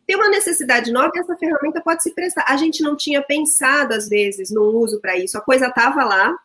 tem 0.07 0.15
uma 0.15 0.29
necessidade 0.29 0.91
nova 0.91 1.11
e 1.15 1.19
essa 1.19 1.35
ferramenta 1.35 1.81
pode 1.81 2.03
se 2.03 2.13
prestar. 2.13 2.45
A 2.47 2.57
gente 2.57 2.81
não 2.81 2.95
tinha 2.95 3.21
pensado, 3.21 3.93
às 3.93 4.07
vezes, 4.07 4.51
no 4.51 4.63
uso 4.63 4.99
para 4.99 5.17
isso. 5.17 5.37
A 5.37 5.41
coisa 5.41 5.67
estava 5.67 6.03
lá 6.03 6.35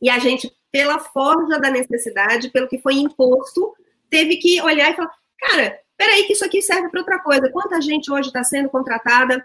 e 0.00 0.10
a 0.10 0.18
gente 0.18 0.50
pela 0.76 0.98
forja 0.98 1.58
da 1.58 1.70
necessidade, 1.70 2.50
pelo 2.50 2.68
que 2.68 2.78
foi 2.78 2.96
imposto, 2.96 3.74
teve 4.10 4.36
que 4.36 4.60
olhar 4.60 4.92
e 4.92 4.94
falar: 4.94 5.10
cara, 5.38 5.80
peraí, 5.96 6.24
que 6.24 6.34
isso 6.34 6.44
aqui 6.44 6.60
serve 6.60 6.90
para 6.90 7.00
outra 7.00 7.18
coisa. 7.18 7.50
Quanta 7.50 7.80
gente 7.80 8.12
hoje 8.12 8.28
está 8.28 8.44
sendo 8.44 8.68
contratada 8.68 9.42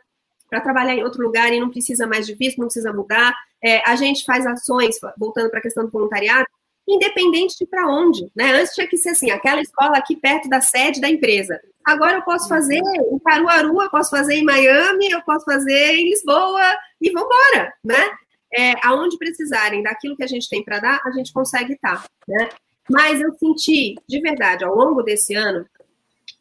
para 0.50 0.60
trabalhar 0.60 0.94
em 0.94 1.06
outro 1.06 1.24
lugar 1.24 1.54
e 1.54 1.60
não 1.62 1.70
precisa 1.70 2.06
mais 2.06 2.28
de 2.28 2.36
visto, 2.36 2.58
não 2.58 2.66
precisa 2.66 2.92
mudar. 2.92 3.34
É, 3.64 3.82
a 3.90 3.96
gente 3.96 4.26
faz 4.26 4.46
ações, 4.46 4.98
voltando 5.18 5.50
para 5.50 5.60
a 5.60 5.62
questão 5.62 5.86
do 5.86 5.90
voluntariado, 5.90 6.46
independente 6.86 7.58
de 7.58 7.66
para 7.66 7.88
onde. 7.88 8.30
Né? 8.36 8.52
Antes 8.52 8.74
tinha 8.74 8.88
que 8.88 8.98
ser 8.98 9.12
assim, 9.12 9.32
aquela 9.32 9.62
escola 9.62 9.98
aqui 9.98 10.18
perto 10.18 10.50
da 10.50 10.60
sede 10.60 11.00
da 11.00 11.08
empresa. 11.08 11.62
Agora 11.86 12.18
eu 12.18 12.24
posso 12.24 12.50
fazer 12.50 12.76
em 12.76 13.20
Caruaru, 13.20 13.82
eu 13.82 13.90
posso 13.90 14.10
fazer 14.10 14.34
em 14.34 14.44
Miami, 14.44 15.10
eu 15.10 15.22
posso 15.22 15.46
fazer 15.46 15.96
em 15.96 16.10
Lisboa 16.10 16.62
e 17.00 17.10
vamos 17.10 17.30
embora, 17.34 17.74
né? 17.86 18.12
É, 18.54 18.74
aonde 18.86 19.18
precisarem 19.18 19.82
daquilo 19.82 20.16
que 20.16 20.24
a 20.24 20.28
gente 20.28 20.50
tem 20.50 20.64
para 20.64 20.80
dar, 20.80 21.02
a 21.06 21.12
gente 21.12 21.32
consegue 21.32 21.74
estar, 21.74 22.04
tá, 22.04 22.10
né? 22.28 22.50
Mas 22.90 23.22
eu 23.22 23.34
senti, 23.36 23.96
de 24.08 24.20
verdade, 24.20 24.66
ao 24.66 24.76
longo 24.76 25.02
desse 25.02 25.34
ano, 25.34 25.66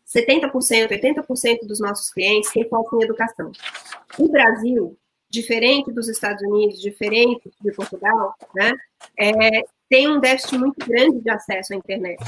70%, 0.06 0.88
80% 0.88 1.66
dos 1.66 1.78
nossos 1.78 2.12
clientes 2.12 2.50
têm 2.50 2.68
foco 2.68 2.96
em 2.96 3.04
educação. 3.04 3.52
O 4.18 4.28
Brasil, 4.28 4.96
diferente 5.28 5.92
dos 5.92 6.08
Estados 6.08 6.42
Unidos, 6.42 6.80
diferente 6.80 7.48
de 7.60 7.72
Portugal, 7.72 8.34
né, 8.54 8.72
é, 9.16 9.62
tem 9.88 10.08
um 10.08 10.18
déficit 10.18 10.58
muito 10.58 10.84
grande 10.84 11.20
de 11.20 11.30
acesso 11.30 11.72
à 11.72 11.76
internet. 11.76 12.18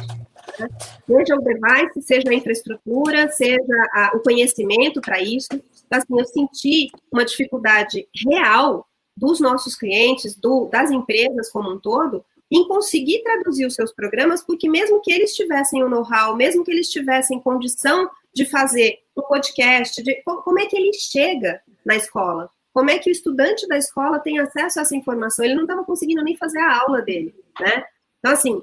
Né? 0.58 0.68
Seja 1.06 1.36
o 1.36 1.42
device, 1.42 2.02
seja 2.02 2.30
a 2.30 2.34
infraestrutura, 2.34 3.28
seja 3.30 3.88
a, 3.92 4.12
o 4.14 4.20
conhecimento 4.20 5.00
para 5.00 5.20
isso. 5.20 5.48
Então, 5.52 5.98
assim, 5.98 6.18
eu 6.18 6.24
senti 6.24 6.90
uma 7.10 7.24
dificuldade 7.24 8.06
real 8.28 8.86
dos 9.16 9.40
nossos 9.40 9.76
clientes, 9.76 10.34
do, 10.36 10.66
das 10.66 10.90
empresas 10.90 11.50
como 11.50 11.70
um 11.70 11.78
todo, 11.78 12.24
em 12.50 12.66
conseguir 12.68 13.22
traduzir 13.22 13.64
os 13.64 13.74
seus 13.74 13.92
programas, 13.92 14.42
porque 14.42 14.68
mesmo 14.68 15.00
que 15.00 15.12
eles 15.12 15.34
tivessem 15.34 15.82
o 15.82 15.88
know-how, 15.88 16.36
mesmo 16.36 16.62
que 16.62 16.70
eles 16.70 16.88
tivessem 16.88 17.40
condição 17.40 18.10
de 18.34 18.44
fazer 18.44 18.98
um 19.16 19.22
podcast, 19.22 20.02
de, 20.02 20.22
como 20.22 20.60
é 20.60 20.66
que 20.66 20.76
ele 20.76 20.92
chega 20.92 21.60
na 21.84 21.96
escola? 21.96 22.50
Como 22.72 22.90
é 22.90 22.98
que 22.98 23.10
o 23.10 23.12
estudante 23.12 23.66
da 23.68 23.76
escola 23.76 24.18
tem 24.18 24.38
acesso 24.38 24.78
a 24.78 24.82
essa 24.82 24.96
informação? 24.96 25.44
Ele 25.44 25.54
não 25.54 25.62
estava 25.62 25.84
conseguindo 25.84 26.22
nem 26.22 26.36
fazer 26.36 26.58
a 26.58 26.80
aula 26.80 27.02
dele, 27.02 27.34
né? 27.60 27.84
Então, 28.18 28.32
assim, 28.32 28.62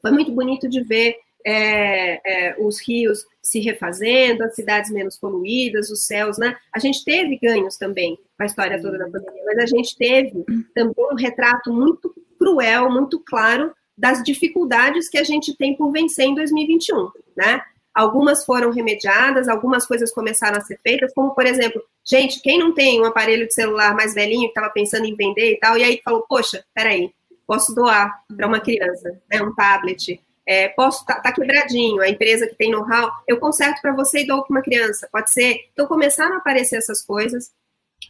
foi 0.00 0.10
muito 0.10 0.32
bonito 0.32 0.68
de 0.68 0.82
ver 0.82 1.16
é, 1.46 2.20
é, 2.24 2.56
os 2.58 2.80
rios 2.80 3.26
se 3.42 3.60
refazendo, 3.60 4.44
as 4.44 4.54
cidades 4.54 4.90
menos 4.90 5.16
poluídas, 5.16 5.90
os 5.90 6.04
céus, 6.04 6.38
né? 6.38 6.56
A 6.74 6.78
gente 6.78 7.04
teve 7.04 7.38
ganhos 7.38 7.76
também 7.76 8.16
com 8.36 8.42
a 8.42 8.46
história 8.46 8.80
toda 8.80 8.98
da 8.98 9.08
pandemia, 9.08 9.42
mas 9.46 9.58
a 9.58 9.66
gente 9.66 9.96
teve 9.96 10.44
também 10.74 10.94
um 11.12 11.16
retrato 11.16 11.72
muito 11.72 12.14
cruel, 12.38 12.90
muito 12.90 13.20
claro 13.20 13.72
das 13.96 14.22
dificuldades 14.22 15.08
que 15.08 15.18
a 15.18 15.24
gente 15.24 15.56
tem 15.56 15.76
por 15.76 15.92
vencer 15.92 16.26
em 16.26 16.34
2021, 16.34 17.10
né? 17.36 17.62
Algumas 17.94 18.44
foram 18.44 18.70
remediadas, 18.70 19.48
algumas 19.48 19.84
coisas 19.84 20.12
começaram 20.12 20.56
a 20.56 20.60
ser 20.60 20.78
feitas, 20.82 21.12
como, 21.12 21.34
por 21.34 21.44
exemplo, 21.44 21.82
gente, 22.04 22.40
quem 22.40 22.58
não 22.58 22.72
tem 22.72 23.00
um 23.00 23.04
aparelho 23.04 23.46
de 23.46 23.54
celular 23.54 23.94
mais 23.94 24.14
velhinho, 24.14 24.44
que 24.44 24.58
estava 24.58 24.72
pensando 24.72 25.06
em 25.06 25.14
vender 25.14 25.52
e 25.52 25.58
tal, 25.58 25.76
e 25.76 25.82
aí 25.82 26.00
falou, 26.04 26.24
poxa, 26.28 26.64
peraí, 26.72 27.12
posso 27.46 27.74
doar 27.74 28.22
para 28.34 28.46
uma 28.46 28.60
criança, 28.60 29.20
né, 29.30 29.42
um 29.42 29.52
tablet, 29.54 30.20
é, 30.50 30.66
posso 30.70 31.06
tá, 31.06 31.20
tá, 31.20 31.32
quebradinho, 31.32 32.02
a 32.02 32.08
empresa 32.08 32.44
que 32.44 32.56
tem 32.56 32.72
know-how, 32.72 33.08
eu 33.24 33.38
conserto 33.38 33.80
para 33.80 33.92
você 33.92 34.22
e 34.22 34.26
dou 34.26 34.42
para 34.42 34.52
uma 34.52 34.62
criança, 34.62 35.08
pode 35.12 35.32
ser. 35.32 35.68
Então 35.72 35.86
começaram 35.86 36.34
a 36.34 36.38
aparecer 36.38 36.74
essas 36.74 37.00
coisas. 37.02 37.52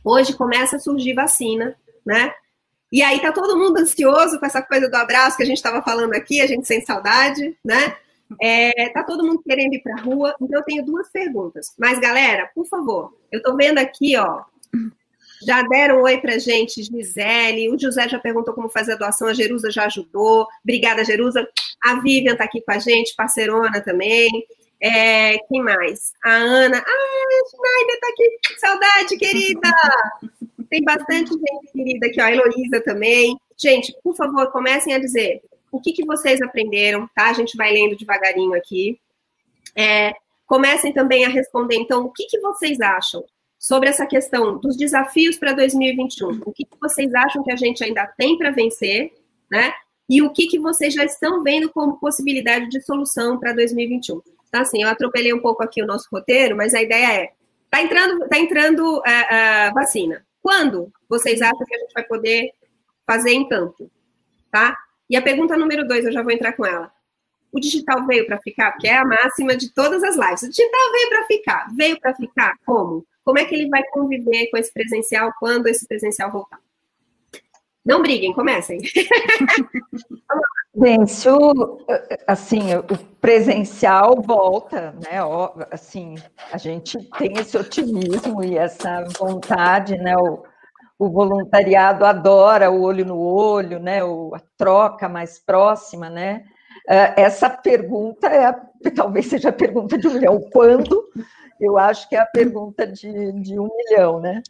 Hoje 0.03 0.33
começa 0.33 0.77
a 0.77 0.79
surgir 0.79 1.13
vacina, 1.13 1.77
né? 2.05 2.33
E 2.91 3.03
aí 3.03 3.21
tá 3.21 3.31
todo 3.31 3.59
mundo 3.59 3.77
ansioso 3.77 4.41
com 4.41 4.47
essa 4.47 4.63
coisa 4.63 4.89
do 4.89 4.95
abraço 4.95 5.37
que 5.37 5.43
a 5.43 5.47
gente 5.47 5.59
estava 5.59 5.83
falando 5.83 6.15
aqui, 6.15 6.41
a 6.41 6.47
gente 6.47 6.67
sem 6.67 6.81
saudade, 6.81 7.59
né? 7.63 7.95
É, 8.41 8.89
tá 8.89 9.03
todo 9.03 9.23
mundo 9.23 9.43
querendo 9.43 9.75
ir 9.75 9.83
para 9.83 10.01
rua. 10.01 10.35
Então 10.41 10.61
eu 10.61 10.65
tenho 10.65 10.83
duas 10.83 11.11
perguntas. 11.11 11.75
Mas 11.79 12.01
galera, 12.01 12.51
por 12.55 12.67
favor, 12.67 13.15
eu 13.31 13.41
estou 13.41 13.55
vendo 13.55 13.77
aqui, 13.77 14.17
ó, 14.17 14.45
já 15.43 15.63
deram 15.63 16.03
oi 16.03 16.19
pra 16.19 16.39
gente, 16.39 16.83
Gisele. 16.83 17.71
O 17.71 17.79
José 17.79 18.09
já 18.09 18.19
perguntou 18.19 18.55
como 18.55 18.69
fazer 18.69 18.93
a 18.93 18.97
doação, 18.97 19.29
a 19.29 19.35
Jerusa 19.35 19.71
já 19.71 19.87
ajudou. 19.87 20.47
Obrigada, 20.63 21.05
Jerusa. 21.05 21.49
A 21.83 22.01
Vivian 22.01 22.37
tá 22.37 22.45
aqui 22.45 22.61
com 22.61 22.73
a 22.73 22.79
gente, 22.79 23.15
parceirona 23.17 23.81
também. 23.81 24.29
É, 24.83 25.39
quem 25.49 25.63
mais? 25.63 26.13
A 26.25 26.33
Ana. 26.33 26.79
Ah, 26.79 27.43
Schneider 27.51 28.01
tá 28.01 28.09
aqui. 28.09 28.59
Saudade, 28.59 29.17
querida! 29.17 29.71
Tem 30.69 30.83
bastante 30.83 31.31
gente 31.31 31.73
querida 31.73 32.07
aqui, 32.07 32.21
ó. 32.21 32.25
A 32.25 32.33
Heloísa 32.33 32.81
também. 32.83 33.37
Gente, 33.59 33.95
por 34.03 34.15
favor, 34.15 34.51
comecem 34.53 34.95
a 34.95 34.99
dizer 34.99 35.43
o 35.73 35.81
que, 35.81 35.93
que 35.93 36.05
vocês 36.05 36.41
aprenderam, 36.43 37.09
tá? 37.15 37.31
A 37.31 37.33
gente 37.33 37.57
vai 37.57 37.73
lendo 37.73 37.97
devagarinho 37.97 38.55
aqui. 38.55 38.99
É, 39.77 40.13
comecem 40.47 40.93
também 40.93 41.25
a 41.25 41.29
responder, 41.29 41.77
então, 41.77 42.05
o 42.05 42.11
que, 42.11 42.27
que 42.27 42.41
vocês 42.41 42.81
acham 42.81 43.25
sobre 43.61 43.91
essa 43.91 44.07
questão 44.07 44.57
dos 44.59 44.75
desafios 44.75 45.37
para 45.37 45.53
2021. 45.53 46.41
O 46.47 46.51
que, 46.53 46.65
que 46.65 46.79
vocês 46.81 47.15
acham 47.15 47.45
que 47.45 47.53
a 47.53 47.57
gente 47.57 47.85
ainda 47.85 48.07
tem 48.07 48.39
para 48.39 48.51
vencer, 48.51 49.13
né? 49.51 49.75
E 50.09 50.23
o 50.23 50.33
que, 50.33 50.47
que 50.47 50.59
vocês 50.59 50.95
já 50.95 51.05
estão 51.05 51.43
vendo 51.43 51.69
como 51.69 52.01
possibilidade 52.01 52.71
de 52.71 52.81
solução 52.81 53.39
para 53.39 53.53
2021? 53.53 54.23
Então, 54.49 54.63
assim, 54.63 54.83
eu 54.83 54.89
atropelei 54.89 55.35
um 55.35 55.41
pouco 55.41 55.63
aqui 55.63 55.83
o 55.83 55.87
nosso 55.87 56.09
roteiro, 56.11 56.57
mas 56.57 56.73
a 56.73 56.83
ideia 56.83 57.23
é: 57.23 57.33
tá 57.71 57.83
entrando, 57.83 58.27
tá 58.29 58.39
entrando 58.39 59.03
a, 59.05 59.11
é, 59.11 59.67
a 59.67 59.73
vacina. 59.73 60.25
Quando 60.43 60.91
vocês 61.07 61.43
acham 61.43 61.65
que 61.65 61.75
a 61.75 61.79
gente 61.79 61.93
vai 61.93 62.05
poder 62.05 62.53
fazer 63.07 63.33
em 63.33 63.47
campo? 63.47 63.91
Tá? 64.51 64.75
E 65.09 65.17
a 65.17 65.23
pergunta 65.23 65.57
número 65.57 65.87
dois, 65.87 66.07
eu 66.07 66.13
já 66.13 66.23
vou 66.23 66.33
entrar 66.33 66.55
com 66.55 66.65
ela. 66.65 66.91
O 67.53 67.61
digital 67.61 68.07
veio 68.07 68.27
para 68.27 68.39
ficar, 68.39 68.73
que 68.79 68.89
é 68.89 68.97
a 68.97 69.05
máxima 69.05 69.55
de 69.55 69.73
todas 69.75 70.03
as 70.03 70.17
lives. 70.17 70.43
O 70.43 70.49
digital 70.49 70.93
veio 70.93 71.09
para 71.11 71.27
ficar. 71.27 71.69
Veio 71.77 72.01
para 72.01 72.15
ficar 72.15 72.55
como? 72.65 73.05
Como 73.31 73.39
é 73.39 73.45
que 73.45 73.55
ele 73.55 73.69
vai 73.69 73.85
conviver 73.93 74.51
com 74.51 74.59
esse 74.59 74.73
presencial 74.73 75.31
quando 75.39 75.69
esse 75.69 75.87
presencial 75.87 76.33
voltar? 76.33 76.59
Não 77.87 78.03
briguem, 78.03 78.33
comecem. 78.33 78.81
Bem, 80.75 80.99
o, 80.99 81.79
assim, 82.27 82.75
o 82.75 82.99
presencial 83.21 84.21
volta, 84.21 84.91
né? 84.95 85.21
Assim, 85.71 86.17
a 86.51 86.59
gente 86.59 86.99
tem 87.19 87.35
esse 87.39 87.57
otimismo 87.57 88.43
e 88.43 88.59
essa 88.59 89.05
vontade, 89.17 89.97
né? 89.97 90.17
O, 90.17 90.43
o 90.99 91.09
voluntariado 91.09 92.05
adora 92.05 92.69
o 92.69 92.83
olho 92.83 93.05
no 93.05 93.17
olho, 93.17 93.79
né? 93.79 94.03
O, 94.03 94.35
a 94.35 94.41
troca 94.57 95.09
mais 95.09 95.39
próxima, 95.39 96.11
né? 96.11 96.43
Ah, 96.89 97.15
essa 97.17 97.49
pergunta 97.49 98.27
é, 98.27 98.53
talvez 98.91 99.27
seja 99.27 99.51
a 99.51 99.53
pergunta 99.53 99.97
de 99.97 100.09
um 100.09 100.15
milhão. 100.15 100.41
Quando 100.53 101.09
eu 101.61 101.79
acho 101.79 102.09
que 102.09 102.17
é 102.17 102.21
a 102.21 102.27
pergunta 102.27 102.87
de, 102.87 103.33
de 103.43 103.59
um 103.59 103.69
milhão, 103.77 104.21
né? 104.21 104.43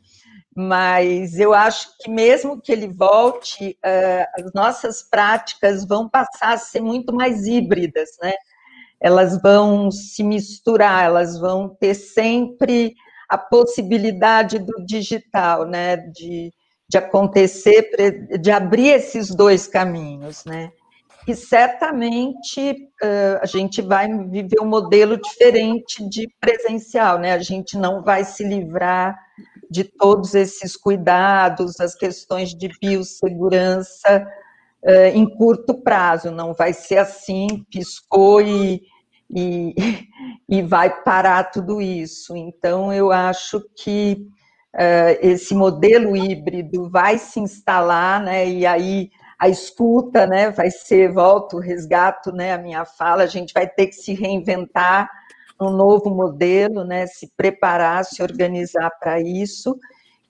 mas 0.54 1.38
eu 1.38 1.54
acho 1.54 1.96
que 1.98 2.10
mesmo 2.10 2.60
que 2.60 2.72
ele 2.72 2.88
volte, 2.88 3.78
uh, 3.84 4.44
as 4.44 4.52
nossas 4.52 5.02
práticas 5.02 5.86
vão 5.86 6.08
passar 6.08 6.54
a 6.54 6.58
ser 6.58 6.80
muito 6.80 7.14
mais 7.14 7.46
híbridas, 7.46 8.10
né? 8.20 8.32
Elas 9.00 9.40
vão 9.40 9.90
se 9.90 10.22
misturar, 10.22 11.04
elas 11.04 11.38
vão 11.38 11.68
ter 11.68 11.94
sempre 11.94 12.94
a 13.28 13.38
possibilidade 13.38 14.58
do 14.58 14.84
digital, 14.84 15.66
né? 15.66 15.96
De, 15.96 16.52
de 16.88 16.98
acontecer, 16.98 17.90
de 18.40 18.50
abrir 18.50 18.88
esses 18.88 19.34
dois 19.34 19.66
caminhos, 19.66 20.44
né? 20.44 20.72
E 21.30 21.36
certamente 21.36 22.72
uh, 23.00 23.38
a 23.40 23.46
gente 23.46 23.80
vai 23.80 24.08
viver 24.08 24.60
um 24.60 24.66
modelo 24.66 25.16
diferente 25.16 26.02
de 26.08 26.28
presencial, 26.40 27.20
né? 27.20 27.34
A 27.34 27.38
gente 27.38 27.78
não 27.78 28.02
vai 28.02 28.24
se 28.24 28.42
livrar 28.42 29.16
de 29.70 29.84
todos 29.84 30.34
esses 30.34 30.76
cuidados, 30.76 31.78
as 31.78 31.94
questões 31.94 32.52
de 32.52 32.68
biossegurança 32.80 34.26
uh, 34.82 35.14
em 35.14 35.24
curto 35.24 35.80
prazo, 35.80 36.32
não 36.32 36.52
vai 36.52 36.72
ser 36.72 36.98
assim, 36.98 37.64
piscou 37.70 38.40
e, 38.40 38.82
e, 39.30 39.72
e 40.50 40.62
vai 40.62 40.90
parar 41.04 41.44
tudo 41.44 41.80
isso. 41.80 42.36
Então, 42.36 42.92
eu 42.92 43.12
acho 43.12 43.62
que 43.76 44.26
uh, 44.74 45.16
esse 45.20 45.54
modelo 45.54 46.16
híbrido 46.16 46.90
vai 46.90 47.18
se 47.18 47.38
instalar, 47.38 48.20
né, 48.20 48.48
e 48.48 48.66
aí 48.66 49.10
a 49.40 49.48
escuta, 49.48 50.26
né, 50.26 50.50
vai 50.50 50.70
ser, 50.70 51.10
volto, 51.10 51.58
resgato, 51.58 52.30
né, 52.30 52.52
a 52.52 52.58
minha 52.58 52.84
fala, 52.84 53.22
a 53.22 53.26
gente 53.26 53.54
vai 53.54 53.66
ter 53.66 53.86
que 53.86 53.94
se 53.94 54.12
reinventar, 54.12 55.10
um 55.58 55.70
novo 55.70 56.10
modelo, 56.10 56.84
né, 56.84 57.06
se 57.06 57.32
preparar, 57.38 58.04
se 58.04 58.22
organizar 58.22 58.90
para 59.00 59.18
isso 59.18 59.78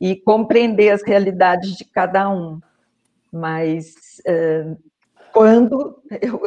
e 0.00 0.14
compreender 0.14 0.90
as 0.90 1.02
realidades 1.02 1.76
de 1.76 1.84
cada 1.84 2.30
um. 2.30 2.60
Mas 3.32 3.94
uh, 4.28 4.76
quando, 5.32 6.00
eu, 6.22 6.40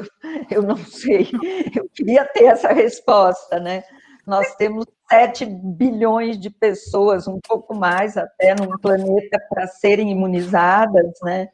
eu 0.50 0.62
não 0.62 0.78
sei, 0.78 1.30
eu 1.76 1.90
queria 1.94 2.24
ter 2.24 2.46
essa 2.46 2.72
resposta, 2.72 3.60
né? 3.60 3.84
Nós 4.26 4.56
temos 4.56 4.86
7 5.10 5.46
bilhões 5.46 6.40
de 6.40 6.50
pessoas, 6.50 7.28
um 7.28 7.40
pouco 7.46 7.76
mais 7.76 8.16
até, 8.16 8.56
num 8.56 8.78
planeta 8.78 9.38
para 9.50 9.68
serem 9.68 10.12
imunizadas, 10.12 11.12
né? 11.24 11.50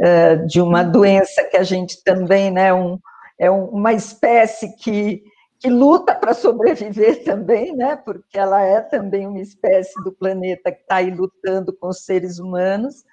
Uh, 0.00 0.46
de 0.46 0.60
uma 0.60 0.84
doença 0.84 1.42
que 1.44 1.56
a 1.56 1.64
gente 1.64 2.02
também, 2.04 2.52
né? 2.52 2.72
Um, 2.72 2.98
é 3.36 3.50
uma 3.50 3.92
espécie 3.92 4.76
que 4.76 5.22
que 5.58 5.68
luta 5.68 6.14
para 6.14 6.34
sobreviver 6.34 7.22
também, 7.24 7.74
né? 7.74 7.96
Porque 7.96 8.38
ela 8.38 8.62
é 8.62 8.80
também 8.80 9.26
uma 9.26 9.40
espécie 9.40 9.94
do 10.04 10.12
planeta 10.12 10.70
que 10.70 10.80
está 10.80 10.96
aí 10.96 11.10
lutando 11.10 11.72
com 11.72 11.88
os 11.88 12.04
seres 12.04 12.38
humanos. 12.38 13.04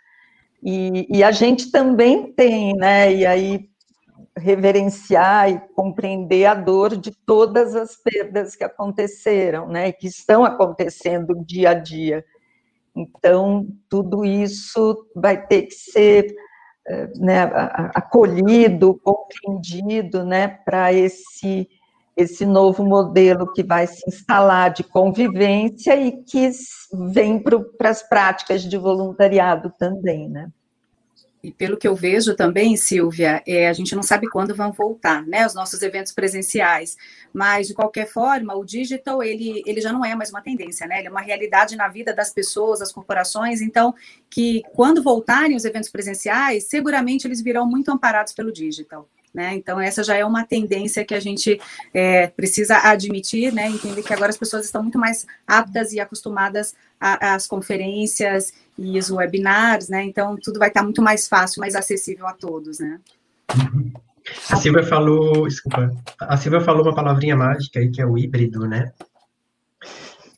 E, 0.63 1.05
e, 1.09 1.23
a 1.23 1.31
gente 1.31 1.71
também 1.71 2.31
tem, 2.31 2.75
né? 2.75 3.13
E 3.13 3.25
aí 3.25 3.69
reverenciar 4.37 5.49
e 5.49 5.59
compreender 5.75 6.45
a 6.45 6.53
dor 6.53 6.97
de 6.97 7.11
todas 7.25 7.75
as 7.75 7.95
perdas 7.95 8.55
que 8.55 8.63
aconteceram, 8.63 9.67
né? 9.67 9.91
Que 9.91 10.07
estão 10.07 10.43
acontecendo 10.43 11.43
dia 11.45 11.71
a 11.71 11.73
dia. 11.73 12.23
Então, 12.95 13.67
tudo 13.89 14.23
isso 14.23 15.05
vai 15.15 15.45
ter 15.45 15.63
que 15.63 15.73
ser 15.73 16.25
eh, 16.25 16.35
né, 17.17 17.43
acolhido, 17.93 18.99
compreendido, 19.03 20.23
né? 20.23 20.47
Para 20.47 20.93
esse 20.93 21.67
esse 22.17 22.45
novo 22.45 22.81
modelo 22.81 23.51
que 23.51 23.61
vai 23.61 23.85
se 23.87 24.01
instalar 24.07 24.71
de 24.71 24.85
convivência 24.85 25.97
e 25.97 26.23
que 26.23 26.49
vem 27.11 27.43
para 27.43 27.89
as 27.89 28.01
práticas 28.07 28.61
de 28.61 28.77
voluntariado 28.77 29.69
também, 29.77 30.29
né? 30.29 30.49
E 31.45 31.51
pelo 31.51 31.77
que 31.77 31.87
eu 31.87 31.95
vejo 31.95 32.35
também, 32.35 32.75
Silvia, 32.75 33.43
é, 33.45 33.69
a 33.69 33.73
gente 33.73 33.95
não 33.95 34.01
sabe 34.01 34.27
quando 34.27 34.55
vão 34.55 34.71
voltar, 34.71 35.23
né, 35.27 35.45
os 35.45 35.53
nossos 35.53 35.79
eventos 35.83 36.11
presenciais, 36.11 36.97
mas 37.31 37.67
de 37.67 37.75
qualquer 37.75 38.07
forma, 38.07 38.55
o 38.55 38.65
digital 38.65 39.21
ele, 39.21 39.61
ele 39.63 39.79
já 39.79 39.93
não 39.93 40.03
é 40.03 40.15
mais 40.15 40.31
uma 40.31 40.41
tendência, 40.41 40.87
né? 40.87 40.97
Ele 40.97 41.07
é 41.07 41.11
uma 41.11 41.21
realidade 41.21 41.75
na 41.75 41.87
vida 41.87 42.15
das 42.15 42.33
pessoas, 42.33 42.79
das 42.79 42.91
corporações. 42.91 43.61
Então, 43.61 43.93
que 44.27 44.63
quando 44.73 45.03
voltarem 45.03 45.55
os 45.55 45.65
eventos 45.65 45.91
presenciais, 45.91 46.63
seguramente 46.63 47.27
eles 47.27 47.43
virão 47.43 47.69
muito 47.69 47.91
amparados 47.91 48.33
pelo 48.33 48.51
digital. 48.51 49.07
Né? 49.35 49.53
Então, 49.53 49.81
essa 49.81 50.01
já 50.01 50.15
é 50.15 50.23
uma 50.23 50.45
tendência 50.45 51.03
que 51.03 51.13
a 51.13 51.19
gente 51.19 51.59
é, 51.93 52.27
precisa 52.27 52.77
admitir, 52.77 53.51
né? 53.51 53.67
entender 53.67 54.01
que 54.01 54.13
agora 54.13 54.29
as 54.29 54.37
pessoas 54.37 54.63
estão 54.63 54.81
muito 54.81 54.97
mais 54.97 55.27
aptas 55.45 55.91
e 55.91 55.99
acostumadas 55.99 56.73
às 56.97 57.45
conferências 57.45 58.53
e 58.79 58.97
os 58.97 59.11
webinars, 59.11 59.89
né? 59.89 60.03
então 60.03 60.37
tudo 60.41 60.57
vai 60.57 60.69
estar 60.69 60.83
muito 60.83 61.01
mais 61.01 61.27
fácil, 61.27 61.59
mais 61.59 61.75
acessível 61.75 62.25
a 62.25 62.31
todos. 62.31 62.79
Né? 62.79 62.97
A 64.49 64.55
Silvia 64.55 64.83
falou, 64.83 65.45
desculpa, 65.45 65.91
a 66.17 66.37
Silvia 66.37 66.61
falou 66.61 66.83
uma 66.83 66.95
palavrinha 66.95 67.35
mágica 67.35 67.79
aí, 67.79 67.91
que 67.91 68.01
é 68.01 68.05
o 68.05 68.17
híbrido, 68.17 68.65
né? 68.65 68.93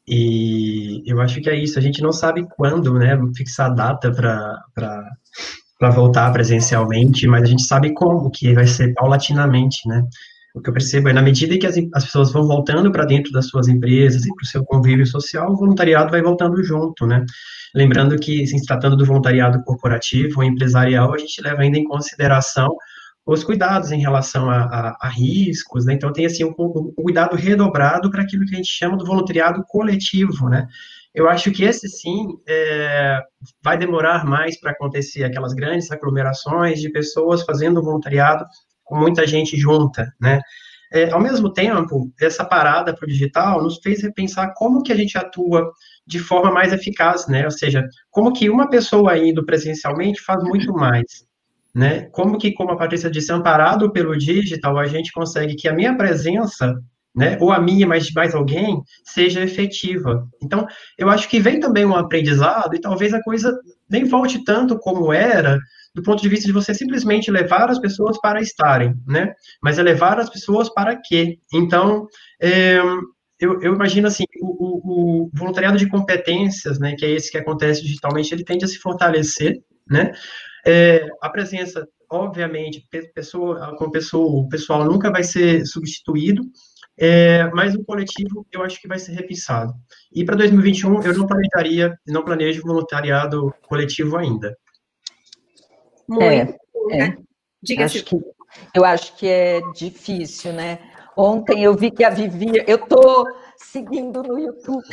E 0.08 1.04
eu 1.06 1.22
acho 1.22 1.40
que 1.40 1.50
é 1.50 1.56
isso, 1.56 1.78
a 1.78 1.82
gente 1.82 2.02
não 2.02 2.12
sabe 2.12 2.48
quando, 2.56 2.94
né, 2.94 3.16
fixar 3.36 3.70
a 3.70 3.74
data 3.74 4.12
para 4.12 5.12
para 5.78 5.90
voltar 5.90 6.32
presencialmente, 6.32 7.28
mas 7.28 7.44
a 7.44 7.46
gente 7.46 7.64
sabe 7.64 7.94
como, 7.94 8.32
que 8.32 8.54
vai 8.54 8.66
ser 8.66 8.94
paulatinamente, 8.94 9.88
né? 9.88 10.04
O 10.56 10.62
que 10.62 10.70
eu 10.70 10.74
percebo 10.74 11.10
é, 11.10 11.14
na 11.14 11.22
medida 11.22 11.58
que 11.58 11.68
as, 11.68 11.76
as 11.94 12.06
pessoas 12.06 12.32
vão 12.32 12.48
voltando 12.48 12.92
para 12.92 13.06
dentro 13.06 13.32
das 13.32 13.48
suas 13.48 13.68
empresas 13.68 14.26
e 14.26 14.34
para 14.34 14.44
o 14.44 14.48
seu 14.48 14.64
convívio 14.64 15.06
social, 15.06 15.52
o 15.52 15.56
voluntariado 15.56 16.10
vai 16.10 16.22
voltando 16.22 16.64
junto, 16.64 17.06
né? 17.06 17.24
Lembrando 17.76 18.18
que, 18.18 18.48
se 18.48 18.66
tratando 18.66 18.98
do 18.98 19.06
voluntariado 19.06 19.64
corporativo 19.64 20.40
ou 20.40 20.44
empresarial, 20.44 21.14
a 21.14 21.18
gente 21.18 21.42
leva 21.42 21.62
ainda 21.62 21.78
em 21.78 21.84
consideração 21.84 22.76
os 23.24 23.44
cuidados 23.44 23.92
em 23.92 24.00
relação 24.00 24.50
a, 24.50 24.64
a, 24.64 24.98
a 25.02 25.10
riscos, 25.10 25.86
né? 25.86 25.94
Então, 25.94 26.12
tem, 26.12 26.26
assim, 26.26 26.44
um, 26.44 26.56
um 26.58 26.94
cuidado 27.04 27.36
redobrado 27.36 28.10
para 28.10 28.24
aquilo 28.24 28.46
que 28.46 28.54
a 28.54 28.58
gente 28.58 28.72
chama 28.72 28.98
do 28.98 29.06
voluntariado 29.06 29.64
coletivo, 29.68 30.50
né? 30.50 30.66
Eu 31.18 31.28
acho 31.28 31.52
que 31.52 31.64
esse 31.64 31.90
sim 31.90 32.28
é, 32.48 33.20
vai 33.64 33.76
demorar 33.76 34.24
mais 34.24 34.60
para 34.60 34.70
acontecer 34.70 35.24
aquelas 35.24 35.52
grandes 35.52 35.90
aglomerações 35.90 36.80
de 36.80 36.92
pessoas 36.92 37.42
fazendo 37.42 37.82
voluntariado 37.82 38.46
com 38.84 38.96
muita 39.00 39.26
gente 39.26 39.58
junta, 39.58 40.14
né? 40.22 40.40
É, 40.94 41.10
ao 41.10 41.20
mesmo 41.20 41.52
tempo, 41.52 42.14
essa 42.22 42.46
parada 42.46 42.96
para 42.96 43.04
o 43.04 43.10
digital 43.10 43.64
nos 43.64 43.80
fez 43.80 44.04
repensar 44.04 44.54
como 44.56 44.84
que 44.84 44.94
a 44.94 44.96
gente 44.96 45.18
atua 45.18 45.72
de 46.06 46.20
forma 46.20 46.52
mais 46.52 46.72
eficaz, 46.72 47.28
né? 47.28 47.46
Ou 47.46 47.52
seja, 47.52 47.84
como 48.12 48.32
que 48.32 48.48
uma 48.48 48.70
pessoa 48.70 49.18
indo 49.18 49.44
presencialmente 49.44 50.22
faz 50.22 50.44
muito 50.44 50.72
mais, 50.72 51.26
né? 51.74 52.02
Como 52.12 52.38
que, 52.38 52.52
como 52.52 52.74
a 52.74 52.78
Patrícia 52.78 53.10
disse, 53.10 53.34
amparado 53.34 53.92
pelo 53.92 54.16
digital, 54.16 54.78
a 54.78 54.86
gente 54.86 55.12
consegue 55.12 55.56
que 55.56 55.68
a 55.68 55.74
minha 55.74 55.98
presença 55.98 56.76
né, 57.18 57.36
ou 57.42 57.52
a 57.52 57.60
minha, 57.60 57.88
mas 57.88 58.06
de 58.06 58.14
mais 58.14 58.36
alguém, 58.36 58.80
seja 59.04 59.42
efetiva. 59.42 60.28
Então, 60.40 60.68
eu 61.00 61.10
acho 61.10 61.28
que 61.28 61.40
vem 61.40 61.60
também 61.60 61.84
um 61.84 61.96
aprendizado 61.96 62.76
e 62.76 62.80
talvez 62.80 63.12
a 63.12 63.24
coisa 63.24 63.60
nem 63.90 64.06
volte 64.06 64.44
tanto 64.44 64.78
como 64.78 65.12
era, 65.12 65.60
do 65.96 66.04
ponto 66.04 66.22
de 66.22 66.30
vista 66.30 66.46
de 66.46 66.54
você 66.54 66.76
simplesmente 66.76 67.32
levar 67.32 67.72
as 67.72 67.80
pessoas 67.80 68.22
para 68.22 68.40
estarem, 68.40 68.94
né? 69.08 69.34
Mas 69.64 69.80
é 69.80 69.84
levar 69.84 70.20
as 70.20 70.30
pessoas 70.30 70.70
para 70.70 70.96
quê? 70.96 71.40
Então, 71.52 72.06
é, 72.40 72.78
eu, 73.40 73.62
eu, 73.62 73.74
imagino 73.74 74.08
assim, 74.08 74.26
o, 74.40 74.46
o, 74.46 75.24
o, 75.24 75.32
voluntariado 75.34 75.78
de 75.78 75.90
competências, 75.90 76.78
né, 76.78 76.96
que 76.96 77.04
é 77.04 77.10
esse 77.10 77.32
que 77.32 77.38
acontece 77.40 77.82
digitalmente, 77.82 78.32
ele 78.32 78.44
tende 78.44 78.64
a 78.64 78.68
se 78.68 78.78
fortalecer, 78.78 79.60
né? 79.90 80.12
É, 80.68 81.08
a 81.20 81.30
presença, 81.30 81.88
obviamente, 82.12 82.88
pessoa 83.16 83.76
com 83.76 83.90
pessoa, 83.90 84.42
o 84.42 84.48
pessoal 84.50 84.86
nunca 84.86 85.10
vai 85.10 85.24
ser 85.24 85.66
substituído, 85.66 86.44
é, 87.00 87.48
mas 87.52 87.76
o 87.76 87.84
coletivo 87.84 88.46
eu 88.52 88.64
acho 88.64 88.82
que 88.82 88.88
vai 88.88 88.98
ser 88.98 89.14
repensado. 89.14 89.72
E 90.12 90.26
para 90.26 90.36
2021 90.36 91.04
eu 91.04 91.14
não 91.14 91.28
planejaria, 91.28 91.96
não 92.08 92.26
planejo 92.26 92.64
voluntariado 92.64 93.54
coletivo 93.68 94.18
ainda. 94.18 94.58
Muito. 96.08 96.24
É, 96.24 96.58
é. 97.00 97.18
Diga 97.62 97.86
acho 97.86 98.04
que, 98.04 98.16
eu 98.74 98.84
acho 98.84 99.16
que 99.16 99.28
é 99.28 99.62
difícil, 99.76 100.54
né? 100.54 100.80
Ontem 101.16 101.64
eu 101.64 101.76
vi 101.76 101.92
que 101.92 102.04
a 102.04 102.10
Vivi, 102.10 102.64
eu 102.68 102.78
tô 102.78 103.26
seguindo 103.58 104.24
no 104.24 104.40
YouTube. 104.40 104.84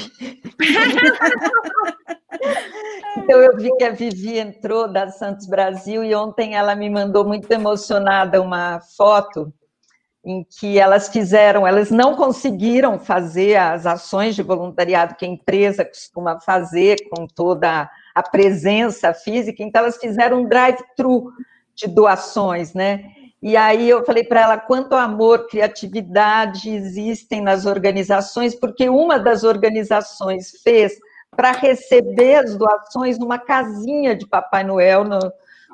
então 3.19 3.41
eu 3.41 3.57
vi 3.57 3.71
que 3.77 3.85
a 3.85 3.91
Vivi 3.91 4.39
entrou 4.39 4.91
da 4.91 5.09
Santos 5.09 5.47
Brasil 5.47 6.03
e 6.03 6.15
ontem 6.15 6.55
ela 6.55 6.75
me 6.75 6.89
mandou 6.91 7.27
muito 7.27 7.51
emocionada 7.51 8.41
uma 8.41 8.81
foto 8.97 9.53
em 10.25 10.43
que 10.43 10.79
elas 10.79 11.09
fizeram, 11.09 11.67
elas 11.67 11.91
não 11.91 12.17
conseguiram 12.17 12.99
fazer 12.99 13.57
as 13.57 13.85
ações 13.85 14.35
de 14.35 14.43
voluntariado 14.43 15.17
que 15.17 15.25
a 15.25 15.29
empresa 15.29 15.85
costuma 15.85 16.41
fazer 16.41 16.97
com 17.11 17.27
toda 17.27 17.91
a 18.15 18.23
presença 18.23 19.13
física, 19.13 19.63
então 19.63 19.83
elas 19.83 19.99
fizeram 19.99 20.43
um 20.43 20.49
drive-thru 20.49 21.31
de 21.75 21.89
doações, 21.89 22.73
né? 22.73 23.05
E 23.43 23.59
aí 23.59 23.91
eu 23.91 24.03
falei 24.07 24.25
para 24.25 24.41
ela 24.41 24.57
quanto 24.57 24.95
amor, 24.95 25.49
criatividade 25.49 26.71
existem 26.71 27.43
nas 27.43 27.67
organizações, 27.67 28.55
porque 28.55 28.89
uma 28.89 29.19
das 29.19 29.45
organizações 29.45 30.63
fez 30.63 30.95
para 31.37 31.53
receber 31.53 32.37
as 32.37 32.57
doações 32.57 33.19
numa 33.19 33.39
casinha 33.39 34.17
de 34.17 34.27
Papai 34.27 34.65
Noel 34.65 35.05
no, 35.05 35.19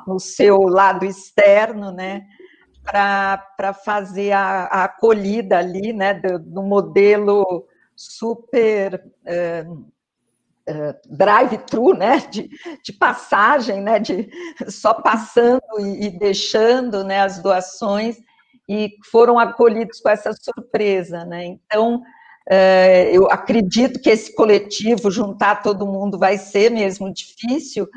no 0.07 0.19
seu 0.19 0.59
lado 0.63 1.05
externo, 1.05 1.93
né? 1.93 2.23
Para 2.91 3.73
fazer 3.85 4.33
a, 4.33 4.65
a, 4.65 4.85
acolhida 4.85 5.59
ali, 5.59 5.93
né? 5.93 6.15
Do, 6.15 6.39
do 6.39 6.63
modelo 6.63 7.67
super. 7.95 9.03
É, 9.25 9.65
drive-thru, 11.09 11.95
né, 11.95 12.19
de, 12.31 12.49
de, 12.85 12.93
passagem, 12.93 13.81
né, 13.81 13.99
de 13.99 14.31
só 14.69 14.95
passando 14.95 15.63
e, 15.81 16.07
e, 16.07 16.11
deixando, 16.11 17.03
né, 17.03 17.23
as 17.23 17.43
doações 17.43 18.19
e 18.69 18.95
foram 19.11 19.37
acolhidos 19.37 19.99
com 19.99 20.09
essa 20.09 20.33
surpresa, 20.33 21.25
né. 21.25 21.45
Então 21.45 22.03
é, 22.49 23.11
eu 23.13 23.31
acredito 23.31 24.01
que 24.01 24.11
esse 24.11 24.35
coletivo 24.35 25.11
juntar 25.11 25.63
todo 25.63 25.87
mundo 25.87 26.19
vai 26.19 26.37
ser 26.37 26.71
mesmo 26.71 27.13
difícil. 27.13 27.89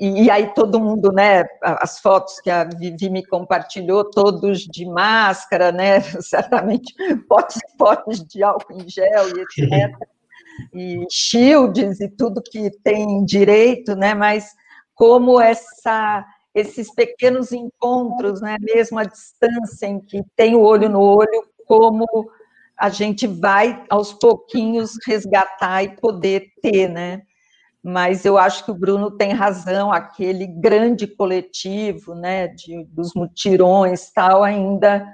E, 0.00 0.24
e 0.24 0.30
aí 0.30 0.52
todo 0.54 0.80
mundo, 0.80 1.12
né, 1.12 1.44
as 1.62 2.00
fotos 2.00 2.40
que 2.40 2.50
a 2.50 2.64
Vivi 2.64 3.08
me 3.08 3.24
compartilhou, 3.24 4.10
todos 4.10 4.60
de 4.60 4.84
máscara, 4.86 5.70
né, 5.70 6.00
certamente 6.20 6.92
potes 7.28 7.60
potes 7.78 8.24
de 8.24 8.42
álcool 8.42 8.72
em 8.72 8.88
gel 8.88 9.28
e 9.36 9.40
etc 9.40 10.08
e 10.72 11.06
shields 11.10 12.00
e 12.00 12.08
tudo 12.08 12.42
que 12.42 12.70
tem 12.82 13.24
direito, 13.24 13.94
né? 13.94 14.14
Mas 14.14 14.54
como 14.94 15.40
essa 15.40 16.24
esses 16.54 16.92
pequenos 16.92 17.52
encontros, 17.52 18.40
né, 18.40 18.56
mesmo 18.60 18.98
à 18.98 19.04
distância, 19.04 19.86
em 19.86 20.00
que 20.00 20.24
tem 20.34 20.56
o 20.56 20.62
olho 20.62 20.88
no 20.88 21.00
olho, 21.00 21.46
como 21.66 22.04
a 22.76 22.88
gente 22.88 23.26
vai 23.28 23.84
aos 23.88 24.12
pouquinhos 24.12 24.92
resgatar 25.06 25.84
e 25.84 25.94
poder 25.96 26.46
ter, 26.60 26.88
né? 26.88 27.22
Mas 27.88 28.26
eu 28.26 28.36
acho 28.36 28.66
que 28.66 28.70
o 28.70 28.74
Bruno 28.74 29.10
tem 29.10 29.32
razão, 29.32 29.90
aquele 29.90 30.46
grande 30.46 31.06
coletivo, 31.06 32.14
né, 32.14 32.46
de, 32.46 32.84
dos 32.84 33.14
mutirões 33.14 34.10
tal, 34.10 34.44
ainda 34.44 35.08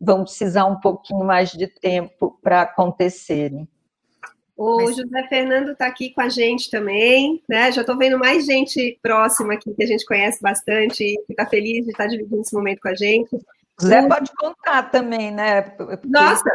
vão 0.00 0.24
precisar 0.24 0.64
um 0.64 0.80
pouquinho 0.80 1.24
mais 1.24 1.52
de 1.52 1.68
tempo 1.68 2.36
para 2.42 2.62
acontecerem. 2.62 3.68
O 4.56 4.78
Mas... 4.78 4.96
José 4.96 5.22
Fernando 5.28 5.70
está 5.70 5.86
aqui 5.86 6.10
com 6.10 6.20
a 6.20 6.28
gente 6.28 6.68
também, 6.68 7.40
né? 7.48 7.70
Já 7.70 7.82
estou 7.82 7.96
vendo 7.96 8.18
mais 8.18 8.44
gente 8.44 8.98
próxima 9.00 9.54
aqui 9.54 9.72
que 9.72 9.84
a 9.84 9.86
gente 9.86 10.04
conhece 10.04 10.42
bastante 10.42 11.04
e 11.04 11.22
que 11.26 11.32
está 11.32 11.46
feliz 11.46 11.84
de 11.84 11.92
estar 11.92 12.04
tá 12.04 12.10
dividindo 12.10 12.40
esse 12.40 12.56
momento 12.56 12.80
com 12.80 12.88
a 12.88 12.94
gente. 12.94 13.36
O... 13.36 14.08
pode 14.08 14.32
contar 14.36 14.90
também, 14.90 15.30
né? 15.30 15.62
Porque... 15.62 16.08
Nossa! 16.08 16.50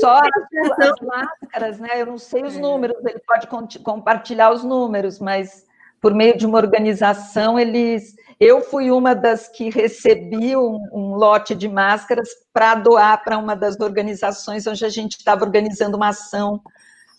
Só 0.00 0.20
as, 0.20 0.88
as, 0.88 1.00
máscaras, 1.06 1.78
né? 1.78 2.00
Eu 2.00 2.06
não 2.06 2.18
sei 2.18 2.42
os 2.42 2.56
é. 2.56 2.60
números, 2.60 2.96
ele 3.04 3.20
pode 3.20 3.46
compartilhar 3.82 4.52
os 4.52 4.64
números, 4.64 5.20
mas 5.20 5.64
por 6.00 6.12
meio 6.14 6.36
de 6.36 6.46
uma 6.46 6.58
organização, 6.58 7.58
eles. 7.58 8.14
Eu 8.40 8.60
fui 8.60 8.90
uma 8.90 9.14
das 9.14 9.46
que 9.46 9.70
recebi 9.70 10.56
um, 10.56 10.80
um 10.92 11.14
lote 11.14 11.54
de 11.54 11.68
máscaras 11.68 12.28
para 12.52 12.74
doar 12.74 13.22
para 13.22 13.38
uma 13.38 13.54
das 13.54 13.78
organizações 13.78 14.66
onde 14.66 14.84
a 14.84 14.88
gente 14.88 15.12
estava 15.12 15.44
organizando 15.44 15.96
uma 15.96 16.08
ação 16.08 16.60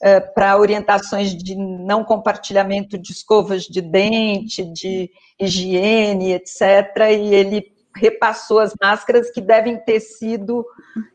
eh, 0.01 0.19
para 0.19 0.57
orientações 0.57 1.33
de 1.33 1.55
não 1.55 2.03
compartilhamento 2.03 2.97
de 2.97 3.13
escovas 3.13 3.63
de 3.63 3.79
dente, 3.79 4.65
de 4.65 5.09
higiene, 5.39 6.33
etc. 6.33 6.61
E 7.09 7.33
ele 7.33 7.72
repassou 7.95 8.59
as 8.59 8.73
máscaras 8.81 9.29
que 9.31 9.41
devem 9.41 9.77
ter 9.77 9.99
sido. 9.99 10.65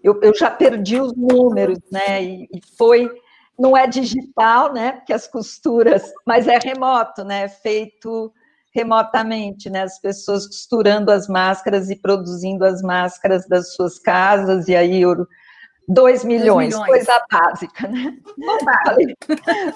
Eu, 0.02 0.20
eu 0.22 0.34
já 0.34 0.50
perdi 0.50 1.00
os 1.00 1.14
números, 1.16 1.78
né? 1.90 2.22
E, 2.22 2.48
e, 2.52 2.60
foi. 2.76 3.10
Não 3.58 3.76
é 3.76 3.86
digital, 3.88 4.72
né? 4.72 4.92
Porque 4.92 5.12
as 5.12 5.26
costuras, 5.26 6.12
mas 6.24 6.46
é 6.46 6.58
remoto, 6.58 7.24
né? 7.24 7.48
Feito 7.48 8.32
remotamente, 8.70 9.68
né? 9.68 9.82
As 9.82 9.98
pessoas 9.98 10.46
costurando 10.46 11.10
as 11.10 11.26
máscaras 11.26 11.90
e 11.90 11.96
produzindo 11.96 12.64
as 12.64 12.82
máscaras 12.82 13.48
das 13.48 13.74
suas 13.74 13.98
casas, 13.98 14.68
e 14.68 14.76
aí 14.76 15.04
2 15.88 16.24
milhões, 16.24 16.74
milhões, 16.74 16.86
coisa 16.86 17.26
básica, 17.30 17.88
né? 17.88 18.14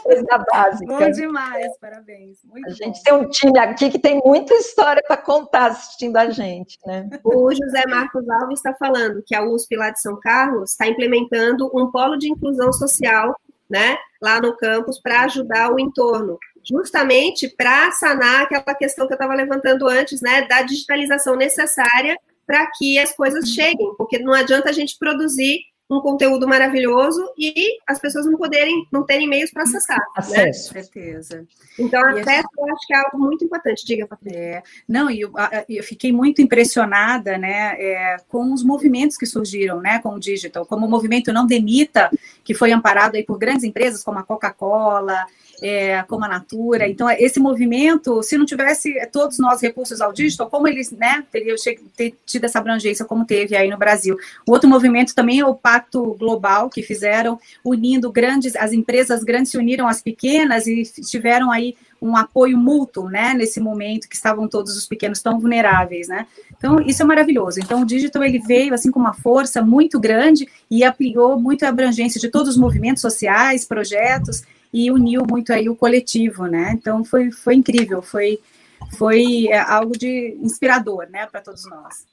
coisa 0.02 0.38
básica. 0.50 0.86
Bom 0.86 1.10
demais, 1.10 1.78
parabéns. 1.80 2.38
Muito 2.44 2.66
a 2.66 2.70
bom. 2.70 2.76
gente 2.76 3.02
tem 3.02 3.14
um 3.14 3.28
time 3.30 3.58
aqui 3.58 3.90
que 3.90 3.98
tem 3.98 4.20
muita 4.22 4.52
história 4.54 5.02
para 5.06 5.16
contar 5.16 5.70
assistindo 5.70 6.18
a 6.18 6.28
gente, 6.28 6.78
né? 6.84 7.08
O 7.24 7.50
José 7.54 7.82
Marcos 7.88 8.28
Alves 8.28 8.58
está 8.58 8.74
falando 8.74 9.22
que 9.26 9.34
a 9.34 9.42
USP 9.42 9.74
lá 9.74 9.88
de 9.88 10.02
São 10.02 10.20
Carlos 10.20 10.72
está 10.72 10.86
implementando 10.86 11.70
um 11.74 11.90
polo 11.90 12.18
de 12.18 12.30
inclusão 12.30 12.70
social, 12.74 13.34
né? 13.70 13.96
Lá 14.20 14.38
no 14.38 14.54
campus 14.54 15.00
para 15.00 15.22
ajudar 15.22 15.72
o 15.72 15.80
entorno 15.80 16.38
justamente 16.62 17.48
para 17.48 17.90
sanar 17.90 18.42
aquela 18.42 18.74
questão 18.74 19.06
que 19.06 19.14
eu 19.14 19.16
estava 19.16 19.34
levantando 19.34 19.88
antes, 19.88 20.20
né, 20.20 20.46
da 20.46 20.62
digitalização 20.62 21.34
necessária 21.34 22.16
para 22.46 22.70
que 22.78 23.00
as 23.00 23.12
coisas 23.12 23.48
cheguem, 23.48 23.94
porque 23.96 24.18
não 24.20 24.32
adianta 24.32 24.70
a 24.70 24.72
gente 24.72 24.96
produzir 24.96 25.58
um 25.96 26.00
conteúdo 26.00 26.48
maravilhoso 26.48 27.32
e 27.36 27.78
as 27.86 27.98
pessoas 27.98 28.26
não 28.26 28.36
poderem, 28.36 28.86
não 28.90 29.04
terem 29.04 29.28
meios 29.28 29.50
para 29.50 29.62
acessar. 29.62 29.98
Né? 29.98 30.04
Acesso. 30.16 30.74
Né? 30.74 30.82
certeza. 30.82 31.46
Então, 31.78 32.00
e 32.00 32.20
acesso 32.20 32.42
gente... 32.42 32.58
eu 32.58 32.74
acho 32.74 32.86
que 32.86 32.94
é 32.94 32.98
algo 32.98 33.18
muito 33.18 33.44
importante. 33.44 33.84
Diga, 33.84 34.06
Patrícia. 34.06 34.38
É, 34.38 34.62
não, 34.88 35.10
e 35.10 35.20
eu, 35.20 35.32
eu, 35.68 35.84
fiquei 35.84 36.12
muito 36.12 36.40
impressionada, 36.40 37.36
né, 37.36 37.74
é, 37.78 38.16
com 38.28 38.52
os 38.52 38.64
movimentos 38.64 39.16
que 39.16 39.26
surgiram, 39.26 39.80
né, 39.80 39.98
com 39.98 40.10
o 40.10 40.20
digital, 40.20 40.64
como 40.64 40.86
o 40.86 40.90
movimento 40.90 41.32
Não 41.32 41.46
Demita, 41.46 42.10
que 42.42 42.54
foi 42.54 42.72
amparado 42.72 43.16
aí 43.16 43.24
por 43.24 43.38
grandes 43.38 43.64
empresas 43.64 44.02
como 44.02 44.18
a 44.18 44.22
Coca-Cola, 44.22 45.26
é, 45.62 46.02
como 46.02 46.24
a 46.24 46.28
Natura. 46.28 46.88
Então, 46.88 47.08
esse 47.08 47.38
movimento, 47.38 48.20
se 48.22 48.36
não 48.36 48.44
tivesse 48.44 48.92
todos 49.12 49.38
nós 49.38 49.62
recursos 49.62 50.00
ao 50.00 50.12
digital, 50.12 50.50
como 50.50 50.66
eles 50.66 50.90
né, 50.90 51.24
teriam 51.30 51.54
ter 51.96 52.14
tido 52.26 52.44
essa 52.44 52.58
abrangência 52.58 53.04
como 53.04 53.24
teve 53.24 53.54
aí 53.54 53.70
no 53.70 53.78
Brasil. 53.78 54.16
O 54.46 54.50
outro 54.50 54.68
movimento 54.68 55.14
também 55.14 55.38
é 55.38 55.46
o 55.46 55.54
Pacto 55.54 56.16
Global, 56.18 56.68
que 56.68 56.82
fizeram, 56.82 57.38
unindo 57.64 58.10
grandes, 58.10 58.56
as 58.56 58.72
empresas 58.72 59.22
grandes 59.22 59.52
se 59.52 59.56
uniram 59.56 59.86
às 59.86 60.02
pequenas 60.02 60.66
e 60.66 60.82
tiveram 60.82 61.52
aí 61.52 61.76
um 62.00 62.16
apoio 62.16 62.58
mútuo, 62.58 63.08
né, 63.08 63.32
nesse 63.32 63.60
momento 63.60 64.08
que 64.08 64.16
estavam 64.16 64.48
todos 64.48 64.76
os 64.76 64.86
pequenos 64.86 65.22
tão 65.22 65.38
vulneráveis, 65.38 66.08
né? 66.08 66.26
Então, 66.58 66.80
isso 66.80 67.00
é 67.00 67.06
maravilhoso. 67.06 67.60
Então, 67.60 67.82
o 67.82 67.86
digital, 67.86 68.24
ele 68.24 68.40
veio, 68.40 68.74
assim, 68.74 68.90
com 68.90 68.98
uma 68.98 69.14
força 69.14 69.62
muito 69.62 70.00
grande 70.00 70.48
e 70.68 70.82
ampliou 70.82 71.38
muito 71.38 71.64
a 71.64 71.68
abrangência 71.68 72.20
de 72.20 72.28
todos 72.28 72.48
os 72.48 72.56
movimentos 72.56 73.00
sociais, 73.00 73.64
projetos, 73.64 74.42
e 74.72 74.90
uniu 74.90 75.22
muito 75.28 75.52
aí 75.52 75.68
o 75.68 75.76
coletivo, 75.76 76.46
né? 76.46 76.72
Então 76.74 77.04
foi, 77.04 77.30
foi 77.30 77.54
incrível, 77.54 78.00
foi, 78.00 78.40
foi 78.96 79.48
é, 79.48 79.58
algo 79.58 79.92
de 79.96 80.36
inspirador, 80.40 81.08
né, 81.10 81.26
para 81.26 81.40
todos 81.40 81.68
nós. 81.68 82.10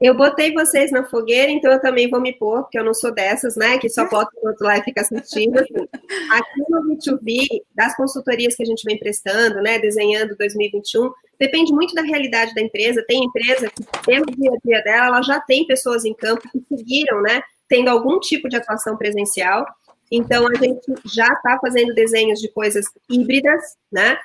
Eu 0.00 0.14
botei 0.14 0.54
vocês 0.54 0.92
na 0.92 1.04
fogueira, 1.04 1.50
então 1.50 1.72
eu 1.72 1.80
também 1.80 2.08
vou 2.08 2.20
me 2.20 2.32
pôr, 2.32 2.62
porque 2.62 2.78
eu 2.78 2.84
não 2.84 2.94
sou 2.94 3.12
dessas, 3.12 3.56
né, 3.56 3.78
que 3.78 3.88
só 3.88 4.08
bota 4.08 4.30
o 4.36 4.46
outro 4.46 4.64
lá 4.64 4.78
e 4.78 4.84
fica 4.84 5.00
assistindo. 5.00 5.58
Assim. 5.58 5.88
Aqui 6.30 6.62
no 6.68 6.82
B2B, 6.88 7.62
das 7.74 7.96
consultorias 7.96 8.54
que 8.54 8.62
a 8.62 8.66
gente 8.66 8.84
vem 8.84 8.96
prestando, 8.96 9.60
né, 9.60 9.80
desenhando 9.80 10.36
2021, 10.36 11.10
depende 11.36 11.72
muito 11.72 11.94
da 11.94 12.02
realidade 12.02 12.54
da 12.54 12.62
empresa. 12.62 13.04
Tem 13.08 13.24
empresa 13.24 13.68
que, 13.68 13.82
pelo 14.06 14.26
dia 14.26 14.52
a 14.52 14.58
dia 14.64 14.82
dela, 14.82 15.06
ela 15.08 15.22
já 15.22 15.40
tem 15.40 15.66
pessoas 15.66 16.04
em 16.04 16.14
campo 16.14 16.48
que 16.48 16.62
seguiram, 16.76 17.20
né, 17.20 17.42
tendo 17.68 17.88
algum 17.88 18.20
tipo 18.20 18.48
de 18.48 18.56
atuação 18.56 18.96
presencial. 18.96 19.66
Então, 20.10 20.46
a 20.46 20.54
gente 20.54 20.92
já 21.04 21.26
está 21.26 21.58
fazendo 21.60 21.94
desenhos 21.94 22.40
de 22.40 22.48
coisas 22.48 22.86
híbridas, 23.08 23.76
né? 23.90 24.18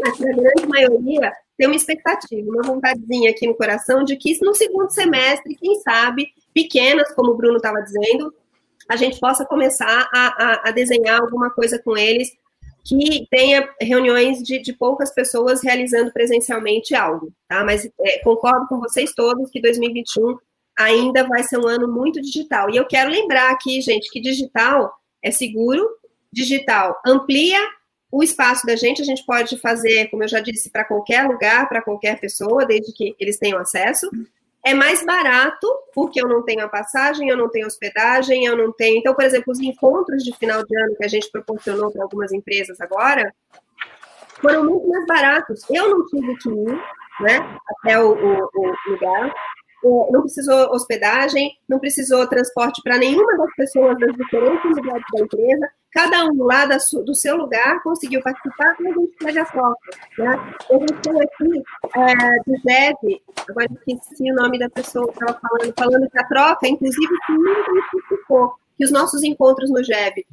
Mas, 0.00 0.18
na 0.18 0.32
grande 0.32 0.66
maioria, 0.66 1.32
tem 1.56 1.66
uma 1.66 1.76
expectativa, 1.76 2.48
uma 2.50 2.62
vontadezinha 2.62 3.30
aqui 3.30 3.46
no 3.46 3.54
coração 3.54 4.04
de 4.04 4.16
que 4.16 4.38
no 4.42 4.54
segundo 4.54 4.90
semestre, 4.90 5.56
quem 5.56 5.80
sabe, 5.80 6.28
pequenas, 6.52 7.12
como 7.14 7.32
o 7.32 7.36
Bruno 7.36 7.56
estava 7.56 7.80
dizendo, 7.80 8.32
a 8.88 8.96
gente 8.96 9.18
possa 9.18 9.44
começar 9.44 10.08
a, 10.12 10.26
a, 10.26 10.68
a, 10.68 10.70
desenhar 10.70 11.20
alguma 11.20 11.50
coisa 11.50 11.80
com 11.82 11.96
eles 11.96 12.30
que 12.84 13.26
tenha 13.30 13.68
reuniões 13.80 14.42
de, 14.42 14.60
de 14.60 14.72
poucas 14.72 15.12
pessoas 15.12 15.62
realizando 15.62 16.12
presencialmente 16.12 16.94
algo, 16.94 17.32
tá? 17.48 17.64
Mas 17.64 17.90
é, 18.00 18.18
concordo 18.20 18.68
com 18.68 18.78
vocês 18.78 19.12
todos 19.12 19.50
que 19.50 19.60
2021 19.60 20.36
ainda 20.78 21.26
vai 21.26 21.42
ser 21.42 21.58
um 21.58 21.66
ano 21.66 21.88
muito 21.88 22.20
digital. 22.20 22.70
E 22.70 22.76
eu 22.76 22.86
quero 22.86 23.10
lembrar 23.10 23.50
aqui, 23.50 23.80
gente, 23.80 24.10
que 24.10 24.20
digital 24.20 24.92
é 25.26 25.30
seguro, 25.30 25.88
digital 26.32 27.00
amplia 27.04 27.58
o 28.10 28.22
espaço 28.22 28.64
da 28.64 28.76
gente, 28.76 29.02
a 29.02 29.04
gente 29.04 29.26
pode 29.26 29.58
fazer, 29.58 30.08
como 30.08 30.22
eu 30.22 30.28
já 30.28 30.40
disse, 30.40 30.70
para 30.70 30.84
qualquer 30.84 31.26
lugar, 31.26 31.68
para 31.68 31.82
qualquer 31.82 32.20
pessoa, 32.20 32.64
desde 32.64 32.92
que 32.92 33.16
eles 33.18 33.36
tenham 33.36 33.58
acesso. 33.58 34.08
É 34.64 34.72
mais 34.72 35.04
barato, 35.04 35.66
porque 35.92 36.22
eu 36.22 36.28
não 36.28 36.42
tenho 36.42 36.64
a 36.64 36.68
passagem, 36.68 37.28
eu 37.28 37.36
não 37.36 37.50
tenho 37.50 37.66
hospedagem, 37.66 38.44
eu 38.44 38.56
não 38.56 38.72
tenho. 38.72 38.98
Então, 38.98 39.14
por 39.14 39.24
exemplo, 39.24 39.52
os 39.52 39.60
encontros 39.60 40.22
de 40.22 40.32
final 40.36 40.64
de 40.64 40.76
ano 40.78 40.96
que 40.96 41.04
a 41.04 41.08
gente 41.08 41.30
proporcionou 41.30 41.90
para 41.90 42.04
algumas 42.04 42.32
empresas 42.32 42.80
agora 42.80 43.34
foram 44.40 44.64
muito 44.64 44.88
mais 44.88 45.06
baratos. 45.06 45.62
Eu 45.68 45.90
não 45.90 46.06
tive 46.06 46.36
que 46.38 46.48
ir 46.48 46.80
né, 47.20 47.58
até 47.68 48.00
o, 48.00 48.12
o, 48.12 48.50
o 48.54 48.90
lugar. 48.90 49.34
É, 49.84 50.12
não 50.12 50.22
precisou 50.22 50.72
hospedagem, 50.72 51.52
não 51.68 51.78
precisou 51.78 52.26
transporte 52.26 52.80
para 52.82 52.98
nenhuma 52.98 53.36
das 53.36 53.54
pessoas 53.54 53.98
das 53.98 54.14
diferentes 54.14 54.64
unidades 54.64 55.04
da 55.12 55.24
empresa, 55.24 55.68
cada 55.92 56.24
um 56.26 56.44
lá 56.44 56.66
do 56.66 57.14
seu 57.14 57.36
lugar 57.36 57.82
conseguiu 57.82 58.22
participar 58.22 58.76
e 58.80 58.88
a 58.88 58.92
gente 58.92 59.16
teve 59.18 59.38
a 59.38 59.44
troca. 59.44 59.78
Né? 60.18 60.54
Gente 60.70 60.94
tem 61.02 61.22
aqui 61.22 61.62
é, 61.96 62.14
do 62.46 62.56
GEV, 62.62 63.22
agora 63.48 63.68
esqueci 63.72 64.30
o 64.30 64.34
nome 64.34 64.58
da 64.58 64.68
pessoa 64.68 65.06
que 65.06 65.12
estava 65.12 65.40
falando, 65.40 65.74
falando 65.78 66.10
que 66.10 66.18
a 66.18 66.28
troca, 66.28 66.68
inclusive, 66.68 67.14
se 67.26 67.32
intensificou, 67.32 68.54
que 68.76 68.84
os 68.84 68.90
nossos 68.90 69.22
encontros 69.22 69.70
no 69.70 69.82
GEV 69.82 70.26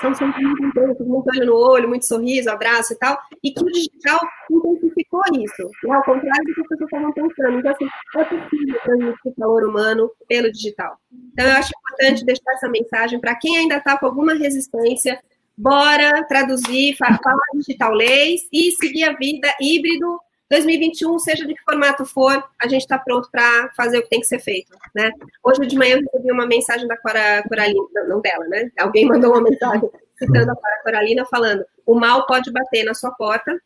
são 0.00 0.14
sempre 0.14 0.42
muito 0.44 0.64
intensos, 0.64 1.06
muito 1.06 1.28
olho 1.28 1.46
no 1.46 1.56
olho, 1.56 1.88
muito 1.88 2.06
sorriso, 2.06 2.50
abraço 2.50 2.92
e 2.92 2.96
tal, 2.96 3.18
e 3.42 3.52
que 3.52 3.62
o 3.62 3.66
digital 3.66 4.20
intensificou 4.50 5.22
isso, 5.32 5.70
né? 5.84 5.96
ao 5.96 6.04
contrário 6.04 6.44
do 6.44 6.54
que 6.54 6.60
as 6.60 6.68
pessoas 6.68 6.92
estavam 6.92 7.12
pensando. 7.12 7.58
Então, 7.58 7.72
assim, 7.72 7.88
é 8.16 8.24
possível 8.24 8.80
transmitir 8.84 9.34
calor 9.38 9.64
humano 9.64 10.10
pelo 10.28 10.52
digital. 10.52 10.98
Então, 11.32 11.46
eu 11.46 11.52
acho 11.52 11.72
importante 11.78 12.24
deixar 12.24 12.52
essa 12.52 12.68
mensagem 12.68 13.20
para 13.20 13.34
quem 13.36 13.56
ainda 13.56 13.76
está 13.76 13.98
com 13.98 14.06
alguma 14.06 14.34
resistência, 14.34 15.18
bora 15.56 16.24
traduzir, 16.28 16.96
falar 16.96 17.18
digital 17.54 17.92
leis 17.92 18.42
e 18.52 18.70
seguir 18.72 19.04
a 19.04 19.14
vida 19.14 19.48
híbrido 19.60 20.20
2021, 20.50 21.18
seja 21.18 21.46
de 21.46 21.54
que 21.54 21.62
formato 21.62 22.04
for, 22.04 22.42
a 22.58 22.68
gente 22.68 22.82
está 22.82 22.98
pronto 22.98 23.28
para 23.30 23.70
fazer 23.76 23.98
o 23.98 24.02
que 24.02 24.08
tem 24.08 24.20
que 24.20 24.26
ser 24.26 24.38
feito, 24.38 24.76
né? 24.94 25.10
Hoje 25.42 25.66
de 25.66 25.76
manhã 25.76 25.96
eu 25.96 26.00
recebi 26.00 26.32
uma 26.32 26.46
mensagem 26.46 26.86
da 26.86 26.96
Cora 26.96 27.42
Coralina, 27.48 28.04
não 28.08 28.20
dela, 28.20 28.46
né? 28.46 28.70
Alguém 28.78 29.06
mandou 29.06 29.32
uma 29.32 29.42
mensagem 29.42 29.88
citando 30.16 30.52
a 30.52 30.56
Cora 30.56 30.82
Coralina, 30.84 31.26
falando: 31.26 31.64
o 31.84 31.94
mal 31.94 32.26
pode 32.26 32.52
bater 32.52 32.84
na 32.84 32.94
sua 32.94 33.10
porta, 33.10 33.60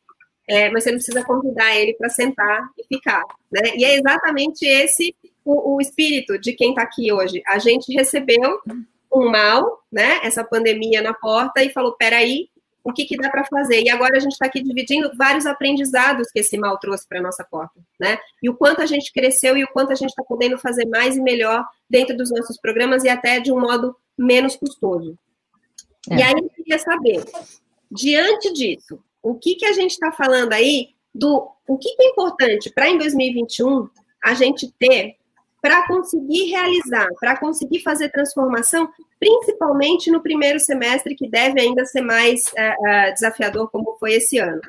é, 0.48 0.70
mas 0.70 0.84
você 0.84 0.90
não 0.90 0.98
precisa 0.98 1.24
convidar 1.24 1.76
ele 1.76 1.94
para 1.94 2.08
sentar 2.08 2.68
e 2.78 2.86
ficar, 2.86 3.22
né? 3.52 3.76
E 3.76 3.84
é 3.84 3.96
exatamente 3.96 4.66
esse 4.66 5.14
o, 5.44 5.76
o 5.76 5.80
espírito 5.80 6.38
de 6.38 6.52
quem 6.54 6.70
está 6.70 6.82
aqui 6.82 7.12
hoje. 7.12 7.42
A 7.46 7.58
gente 7.58 7.92
recebeu 7.92 8.60
um 9.12 9.28
mal, 9.28 9.82
né? 9.92 10.20
Essa 10.22 10.42
pandemia 10.44 11.02
na 11.02 11.12
porta 11.12 11.62
e 11.62 11.70
falou: 11.70 11.92
peraí, 11.96 12.48
o 12.82 12.92
que, 12.92 13.04
que 13.04 13.16
dá 13.16 13.30
para 13.30 13.44
fazer. 13.44 13.82
E 13.82 13.90
agora 13.90 14.16
a 14.16 14.20
gente 14.20 14.32
está 14.32 14.46
aqui 14.46 14.62
dividindo 14.62 15.10
vários 15.16 15.46
aprendizados 15.46 16.30
que 16.30 16.40
esse 16.40 16.56
mal 16.58 16.78
trouxe 16.78 17.06
para 17.06 17.18
a 17.18 17.22
nossa 17.22 17.44
porta, 17.44 17.80
né? 17.98 18.18
E 18.42 18.48
o 18.48 18.54
quanto 18.54 18.80
a 18.80 18.86
gente 18.86 19.12
cresceu 19.12 19.56
e 19.56 19.64
o 19.64 19.68
quanto 19.68 19.92
a 19.92 19.94
gente 19.94 20.10
está 20.10 20.22
podendo 20.22 20.58
fazer 20.58 20.86
mais 20.86 21.16
e 21.16 21.20
melhor 21.20 21.64
dentro 21.88 22.16
dos 22.16 22.30
nossos 22.30 22.58
programas 22.58 23.04
e 23.04 23.08
até 23.08 23.40
de 23.40 23.52
um 23.52 23.60
modo 23.60 23.96
menos 24.16 24.56
custoso. 24.56 25.18
É. 26.10 26.16
E 26.16 26.22
aí 26.22 26.32
eu 26.32 26.50
queria 26.50 26.78
saber, 26.78 27.24
diante 27.90 28.52
disso, 28.52 29.02
o 29.22 29.34
que, 29.34 29.56
que 29.56 29.66
a 29.66 29.72
gente 29.72 29.92
está 29.92 30.10
falando 30.12 30.52
aí 30.52 30.94
do 31.14 31.50
o 31.66 31.76
que, 31.76 31.94
que 31.94 32.02
é 32.02 32.08
importante 32.08 32.70
para 32.70 32.88
em 32.88 32.98
2021 32.98 33.88
a 34.22 34.34
gente 34.34 34.72
ter 34.78 35.16
para 35.60 35.86
conseguir 35.86 36.50
realizar, 36.50 37.08
para 37.18 37.36
conseguir 37.36 37.80
fazer 37.80 38.10
transformação, 38.10 38.88
principalmente 39.18 40.10
no 40.10 40.22
primeiro 40.22 40.58
semestre, 40.58 41.14
que 41.14 41.28
deve 41.28 41.60
ainda 41.60 41.84
ser 41.84 42.00
mais 42.00 42.50
é, 42.56 43.12
desafiador, 43.12 43.70
como 43.70 43.96
foi 43.98 44.14
esse 44.14 44.38
ano. 44.38 44.60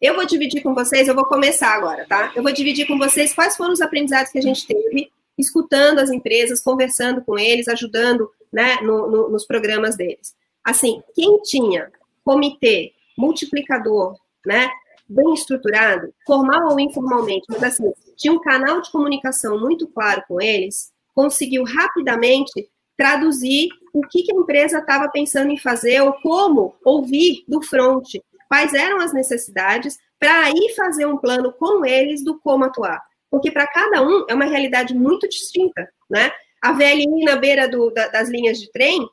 Eu 0.00 0.14
vou 0.14 0.24
dividir 0.24 0.62
com 0.62 0.74
vocês, 0.74 1.06
eu 1.06 1.14
vou 1.14 1.26
começar 1.26 1.74
agora, 1.74 2.06
tá? 2.06 2.32
Eu 2.34 2.42
vou 2.42 2.52
dividir 2.52 2.86
com 2.86 2.98
vocês 2.98 3.34
quais 3.34 3.56
foram 3.56 3.72
os 3.72 3.82
aprendizados 3.82 4.32
que 4.32 4.38
a 4.38 4.42
gente 4.42 4.66
teve, 4.66 5.10
escutando 5.38 5.98
as 5.98 6.10
empresas, 6.10 6.62
conversando 6.62 7.22
com 7.22 7.38
eles, 7.38 7.68
ajudando 7.68 8.30
né, 8.52 8.76
no, 8.82 9.10
no, 9.10 9.28
nos 9.28 9.44
programas 9.44 9.96
deles. 9.96 10.34
Assim, 10.64 11.02
quem 11.14 11.40
tinha 11.42 11.90
comitê 12.24 12.92
multiplicador, 13.16 14.16
né, 14.44 14.70
bem 15.10 15.34
estruturado, 15.34 16.14
formal 16.24 16.70
ou 16.70 16.80
informalmente, 16.80 17.44
mas 17.48 17.62
assim, 17.62 17.92
tinha 18.16 18.32
um 18.32 18.40
canal 18.40 18.80
de 18.80 18.90
comunicação 18.90 19.58
muito 19.58 19.88
claro 19.88 20.22
com 20.28 20.40
eles, 20.40 20.92
conseguiu 21.14 21.64
rapidamente 21.64 22.68
traduzir 22.96 23.68
o 23.92 24.02
que, 24.02 24.22
que 24.22 24.32
a 24.32 24.36
empresa 24.36 24.78
estava 24.78 25.08
pensando 25.08 25.50
em 25.50 25.58
fazer 25.58 26.00
ou 26.02 26.12
como 26.14 26.76
ouvir 26.84 27.44
do 27.48 27.60
front, 27.62 28.06
quais 28.48 28.72
eram 28.74 29.00
as 29.00 29.12
necessidades, 29.12 29.98
para 30.18 30.44
aí 30.44 30.74
fazer 30.76 31.06
um 31.06 31.16
plano 31.16 31.52
com 31.52 31.84
eles 31.84 32.22
do 32.22 32.38
como 32.38 32.64
atuar. 32.64 33.02
Porque 33.30 33.50
para 33.50 33.66
cada 33.66 34.02
um 34.02 34.26
é 34.28 34.34
uma 34.34 34.44
realidade 34.44 34.94
muito 34.94 35.28
distinta, 35.28 35.88
né? 36.10 36.30
A 36.60 36.72
velhinha 36.72 37.32
na 37.32 37.36
beira 37.36 37.68
do, 37.68 37.90
da, 37.90 38.08
das 38.08 38.28
linhas 38.28 38.58
de 38.60 38.70
trem 38.70 39.08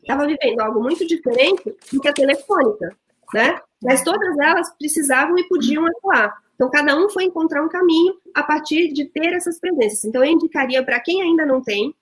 estava 0.00 0.26
vivendo 0.26 0.60
algo 0.60 0.82
muito 0.82 1.06
diferente 1.06 1.76
do 1.92 2.00
que 2.00 2.08
a 2.08 2.12
telefônica, 2.12 2.96
né? 3.32 3.60
Mas 3.82 4.02
todas 4.02 4.36
elas 4.38 4.70
precisavam 4.76 5.38
e 5.38 5.48
podiam 5.48 5.86
atuar. 5.86 6.36
Então, 6.54 6.68
cada 6.70 6.96
um 6.96 7.08
foi 7.08 7.24
encontrar 7.24 7.62
um 7.62 7.68
caminho 7.68 8.14
a 8.34 8.42
partir 8.42 8.92
de 8.92 9.04
ter 9.04 9.32
essas 9.32 9.60
presenças. 9.60 10.04
Então, 10.04 10.24
eu 10.24 10.32
indicaria 10.32 10.82
para 10.82 10.98
quem 10.98 11.22
ainda 11.22 11.46
não 11.46 11.62
tem, 11.62 11.94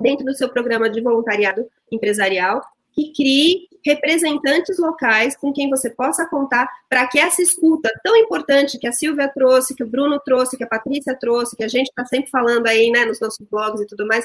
dentro 0.00 0.24
do 0.24 0.34
seu 0.34 0.48
programa 0.48 0.90
de 0.90 1.00
voluntariado 1.00 1.64
empresarial, 1.92 2.60
que 2.92 3.12
crie 3.12 3.68
representantes 3.84 4.78
locais 4.78 5.36
com 5.36 5.52
quem 5.52 5.68
você 5.68 5.90
possa 5.90 6.26
contar 6.26 6.68
para 6.88 7.06
que 7.06 7.18
essa 7.18 7.42
escuta 7.42 7.90
tão 8.02 8.16
importante 8.16 8.78
que 8.78 8.86
a 8.86 8.92
Silvia 8.92 9.28
trouxe, 9.28 9.74
que 9.74 9.84
o 9.84 9.88
Bruno 9.88 10.18
trouxe, 10.24 10.56
que 10.56 10.64
a 10.64 10.68
Patrícia 10.68 11.16
trouxe, 11.18 11.56
que 11.56 11.64
a 11.64 11.68
gente 11.68 11.88
está 11.88 12.04
sempre 12.06 12.30
falando 12.30 12.66
aí, 12.66 12.90
né, 12.90 13.04
nos 13.04 13.20
nossos 13.20 13.46
blogs 13.46 13.80
e 13.80 13.86
tudo 13.86 14.06
mais, 14.06 14.24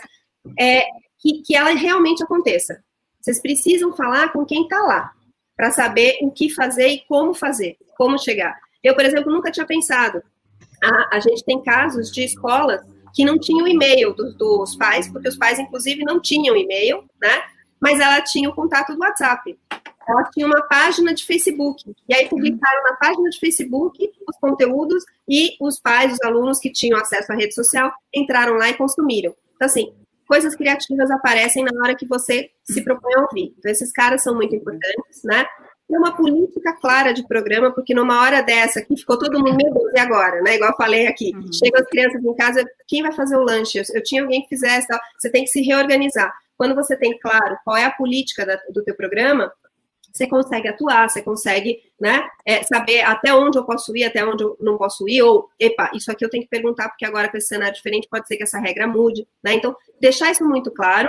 é, 0.57 0.83
que, 1.19 1.41
que 1.41 1.55
ela 1.55 1.71
realmente 1.71 2.23
aconteça. 2.23 2.81
Vocês 3.19 3.41
precisam 3.41 3.91
falar 3.93 4.31
com 4.31 4.45
quem 4.45 4.63
está 4.63 4.79
lá, 4.81 5.11
para 5.59 5.71
saber 5.71 6.17
o 6.21 6.31
que 6.31 6.49
fazer 6.49 6.87
e 6.87 7.03
como 7.05 7.33
fazer, 7.33 7.75
como 7.97 8.17
chegar. 8.17 8.57
Eu, 8.81 8.95
por 8.95 9.03
exemplo, 9.03 9.29
nunca 9.29 9.51
tinha 9.51 9.65
pensado. 9.65 10.23
A, 10.81 11.17
a 11.17 11.19
gente 11.19 11.43
tem 11.43 11.61
casos 11.61 12.09
de 12.09 12.23
escolas 12.23 12.79
que 13.13 13.25
não 13.25 13.37
tinham 13.37 13.67
e-mail 13.67 14.13
dos, 14.13 14.77
pais, 14.77 15.11
porque 15.11 15.27
os 15.27 15.35
pais, 15.35 15.59
inclusive, 15.59 16.05
não 16.05 16.21
tinham 16.21 16.55
e-mail, 16.55 17.03
né? 17.21 17.41
Mas 17.77 17.99
ela 17.99 18.21
tinha 18.21 18.49
o 18.49 18.55
contato 18.55 18.93
do 18.93 18.99
WhatsApp. 18.99 19.59
Ela 20.07 20.23
tinha 20.31 20.47
uma 20.47 20.61
página 20.61 21.13
de 21.13 21.25
Facebook. 21.25 21.93
E 22.07 22.15
aí 22.15 22.29
publicaram 22.29 22.81
na 22.83 22.95
página 22.95 23.29
de 23.29 23.37
Facebook 23.37 24.09
os 24.29 24.37
conteúdos 24.37 25.03
e 25.27 25.57
os 25.59 25.77
pais, 25.77 26.13
os 26.13 26.21
alunos 26.21 26.59
que 26.59 26.71
tinham 26.71 26.97
acesso 26.97 27.33
à 27.33 27.35
rede 27.35 27.53
social, 27.53 27.91
entraram 28.15 28.53
lá 28.53 28.69
e 28.69 28.75
consumiram. 28.75 29.35
Então, 29.55 29.65
assim, 29.65 29.93
coisas 30.29 30.55
criativas 30.55 31.09
aparecem 31.09 31.63
na 31.63 31.71
hora 31.81 31.95
que 31.95 32.05
você 32.05 32.51
se 32.63 32.83
propõe 32.83 33.15
a 33.15 33.21
ouvir. 33.21 33.55
Então, 33.57 33.71
esses 33.71 33.91
caras 33.91 34.21
são 34.21 34.35
muito 34.35 34.55
importantes, 34.55 35.23
né? 35.23 35.43
ter 35.89 35.97
uma 35.97 36.15
política 36.15 36.71
clara 36.79 37.11
de 37.11 37.27
programa, 37.27 37.73
porque 37.73 37.95
numa 37.95 38.21
hora 38.21 38.43
dessa 38.43 38.79
aqui 38.79 38.95
ficou 38.95 39.17
todo 39.17 39.39
mundo, 39.39 39.57
meu 39.57 39.73
Deus, 39.73 39.91
e 39.91 39.99
agora? 39.99 40.39
Né? 40.43 40.55
Igual 40.55 40.69
eu 40.69 40.77
falei 40.77 41.07
aqui, 41.07 41.31
uhum. 41.33 41.51
chegam 41.51 41.81
as 41.81 41.87
crianças 41.87 42.23
em 42.23 42.35
casa, 42.35 42.63
quem 42.87 43.01
vai 43.01 43.11
fazer 43.11 43.35
o 43.35 43.43
lanche? 43.43 43.79
Eu, 43.79 43.83
eu 43.95 44.03
tinha 44.03 44.21
alguém 44.21 44.43
que 44.43 44.49
fizesse, 44.49 44.87
tal. 44.87 44.99
você 45.17 45.31
tem 45.31 45.43
que 45.45 45.49
se 45.49 45.61
reorganizar. 45.61 46.31
Quando 46.55 46.75
você 46.75 46.95
tem 46.95 47.17
claro 47.17 47.57
qual 47.65 47.75
é 47.75 47.85
a 47.85 47.91
política 47.91 48.45
da, 48.45 48.55
do 48.71 48.83
teu 48.83 48.95
programa, 48.95 49.51
você 50.19 50.27
consegue 50.27 50.67
atuar, 50.67 51.09
você 51.09 51.21
consegue 51.21 51.81
né, 51.99 52.27
é, 52.45 52.61
saber 52.63 53.01
até 53.01 53.33
onde 53.33 53.57
eu 53.57 53.63
posso 53.63 53.95
ir, 53.95 54.03
até 54.03 54.25
onde 54.25 54.43
eu 54.43 54.57
não 54.59 54.77
posso 54.77 55.07
ir, 55.07 55.21
ou, 55.21 55.49
epa, 55.57 55.89
isso 55.93 56.11
aqui 56.11 56.25
eu 56.25 56.29
tenho 56.29 56.43
que 56.43 56.49
perguntar, 56.49 56.89
porque 56.89 57.05
agora 57.05 57.29
com 57.29 57.37
esse 57.37 57.47
cenário 57.47 57.73
diferente 57.73 58.09
pode 58.09 58.27
ser 58.27 58.35
que 58.35 58.43
essa 58.43 58.59
regra 58.59 58.85
mude, 58.85 59.25
né? 59.41 59.53
Então, 59.53 59.75
deixar 59.99 60.29
isso 60.29 60.43
muito 60.43 60.71
claro, 60.71 61.07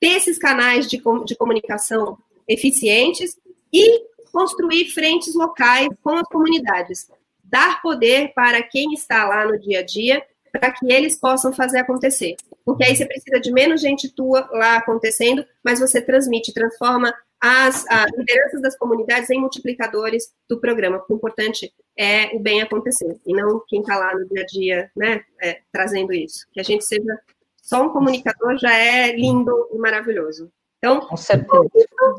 ter 0.00 0.12
esses 0.16 0.38
canais 0.38 0.88
de, 0.88 1.02
de 1.26 1.36
comunicação 1.36 2.16
eficientes 2.48 3.38
e 3.70 4.02
construir 4.32 4.86
frentes 4.86 5.34
locais 5.34 5.88
com 6.02 6.16
as 6.16 6.28
comunidades. 6.28 7.10
Dar 7.44 7.82
poder 7.82 8.32
para 8.34 8.62
quem 8.62 8.94
está 8.94 9.26
lá 9.26 9.44
no 9.44 9.58
dia 9.58 9.80
a 9.80 9.82
dia, 9.82 10.24
para 10.50 10.70
que 10.70 10.90
eles 10.90 11.18
possam 11.18 11.52
fazer 11.52 11.80
acontecer. 11.80 12.36
Porque 12.64 12.84
aí 12.84 12.96
você 12.96 13.04
precisa 13.04 13.40
de 13.40 13.52
menos 13.52 13.80
gente 13.80 14.08
tua 14.08 14.48
lá 14.52 14.76
acontecendo, 14.76 15.44
mas 15.62 15.80
você 15.80 16.00
transmite, 16.00 16.52
transforma 16.52 17.12
as, 17.40 17.86
as 17.88 18.10
lideranças 18.16 18.60
das 18.60 18.76
comunidades 18.76 19.30
em 19.30 19.40
multiplicadores 19.40 20.32
do 20.48 20.60
programa. 20.60 21.04
O 21.08 21.14
importante 21.14 21.72
é 21.96 22.34
o 22.34 22.40
bem 22.40 22.60
acontecer, 22.60 23.18
e 23.26 23.32
não 23.32 23.62
quem 23.66 23.80
está 23.80 23.96
lá 23.96 24.14
no 24.14 24.28
dia 24.28 24.42
a 24.42 24.46
dia, 24.46 24.90
né, 24.96 25.22
é, 25.40 25.60
trazendo 25.72 26.12
isso. 26.12 26.46
Que 26.52 26.60
a 26.60 26.64
gente 26.64 26.84
seja 26.84 27.18
só 27.62 27.82
um 27.82 27.90
comunicador 27.90 28.56
já 28.58 28.74
é 28.74 29.14
lindo 29.14 29.68
e 29.72 29.78
maravilhoso. 29.78 30.50
Então, 30.78 31.06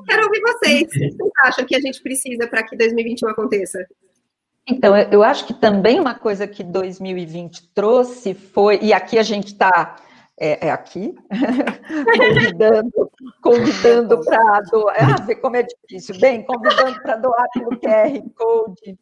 quero 0.05 0.25
ouvir 0.25 0.41
vocês. 0.41 0.83
O 0.83 0.87
que 0.87 0.99
vocês 0.99 1.31
acham 1.43 1.65
que 1.65 1.75
a 1.75 1.79
gente 1.79 2.01
precisa 2.01 2.45
para 2.45 2.63
que 2.63 2.75
2021 2.75 3.29
aconteça? 3.29 3.85
Então, 4.67 4.95
eu 4.95 5.23
acho 5.23 5.47
que 5.47 5.53
também 5.53 5.99
uma 5.99 6.13
coisa 6.13 6.45
que 6.45 6.63
2020 6.63 7.69
trouxe 7.73 8.33
foi, 8.33 8.79
e 8.81 8.93
aqui 8.93 9.17
a 9.17 9.23
gente 9.23 9.47
está 9.47 9.95
é, 10.39 10.67
é, 10.67 10.71
aqui, 10.71 11.13
convidando, 12.17 13.11
convidando 13.41 14.23
para 14.23 14.61
doar, 14.61 14.95
ah, 14.99 15.21
ver 15.23 15.35
como 15.35 15.55
é 15.57 15.63
difícil, 15.63 16.19
bem, 16.19 16.43
convidando 16.45 17.01
para 17.01 17.17
doar 17.17 17.45
pelo 17.53 17.79
QR 17.79 18.21
Code 18.35 18.97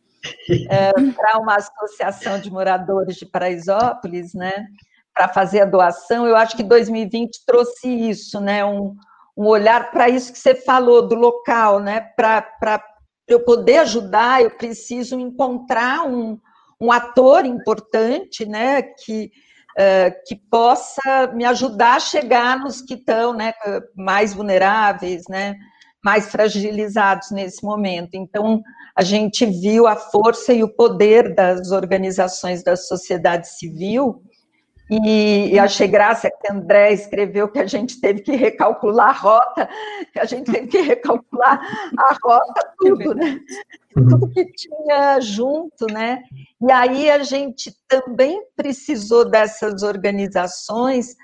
é, 0.69 0.91
para 0.91 1.39
uma 1.39 1.55
associação 1.55 2.39
de 2.39 2.51
moradores 2.51 3.15
de 3.15 3.25
Paraisópolis, 3.25 4.33
né, 4.33 4.67
para 5.13 5.27
fazer 5.27 5.61
a 5.61 5.65
doação, 5.65 6.27
eu 6.27 6.35
acho 6.35 6.55
que 6.55 6.63
2020 6.63 7.45
trouxe 7.45 7.87
isso, 7.87 8.39
né, 8.39 8.65
um, 8.65 8.95
um 9.37 9.45
olhar 9.45 9.91
para 9.91 10.09
isso 10.09 10.33
que 10.33 10.39
você 10.39 10.55
falou 10.55 11.07
do 11.07 11.13
local, 11.13 11.79
né? 11.79 12.01
Para 12.15 12.83
eu 13.27 13.41
poder 13.41 13.77
ajudar, 13.79 14.41
eu 14.41 14.49
preciso 14.49 15.19
encontrar 15.19 16.07
um, 16.07 16.39
um 16.81 16.91
ator 16.91 17.45
importante, 17.45 18.47
né? 18.47 18.81
Que 18.81 19.31
que 20.25 20.35
possa 20.35 21.31
me 21.33 21.45
ajudar 21.45 21.97
a 21.97 21.99
chegar 21.99 22.59
nos 22.59 22.81
que 22.81 22.95
estão 22.95 23.33
né, 23.33 23.53
mais 23.95 24.33
vulneráveis, 24.33 25.23
né, 25.29 25.55
mais 26.03 26.29
fragilizados 26.31 27.29
nesse 27.31 27.63
momento. 27.63 28.15
Então, 28.15 28.61
a 28.95 29.03
gente 29.03 29.45
viu 29.45 29.85
a 29.85 29.95
força 29.95 30.51
e 30.51 30.63
o 30.63 30.73
poder 30.73 31.35
das 31.35 31.71
organizações 31.71 32.63
da 32.63 32.75
sociedade 32.75 33.47
civil 33.47 34.23
e, 34.89 35.53
e, 35.53 35.59
achei 35.59 35.87
graça 35.87 36.31
que 36.31 36.51
André 36.51 36.93
escreveu 36.93 37.49
que 37.49 37.59
a 37.59 37.65
gente 37.65 37.99
teve 37.99 38.21
que 38.21 38.35
recalcular 38.35 39.09
a 39.09 39.11
rota, 39.11 39.69
que 40.13 40.19
a 40.19 40.25
gente 40.25 40.49
teve 40.49 40.67
que 40.67 40.79
recalcular 40.79 41.59
a 41.97 42.17
rota, 42.23 42.73
tudo, 42.79 43.13
né? 43.13 43.39
Tudo 43.93 44.29
que 44.29 44.45
tinha 44.45 45.19
junto, 45.19 45.87
né? 45.91 46.23
E 46.61 46.71
aí 46.71 47.11
a 47.11 47.21
gente 47.21 47.75
também 47.87 48.41
precisou 48.55 49.29
dessas 49.29 49.83
organizações 49.83 51.15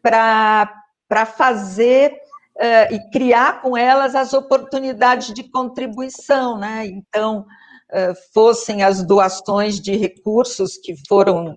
para 0.00 1.26
fazer 1.36 2.12
uh, 2.12 2.94
e 2.94 3.10
criar 3.10 3.62
com 3.62 3.76
elas 3.76 4.14
as 4.14 4.32
oportunidades 4.32 5.34
de 5.34 5.42
contribuição, 5.50 6.56
né? 6.56 6.86
Então, 6.86 7.44
fossem 8.34 8.82
as 8.82 9.02
doações 9.02 9.80
de 9.80 9.96
recursos 9.96 10.76
que 10.76 10.94
foram 11.08 11.56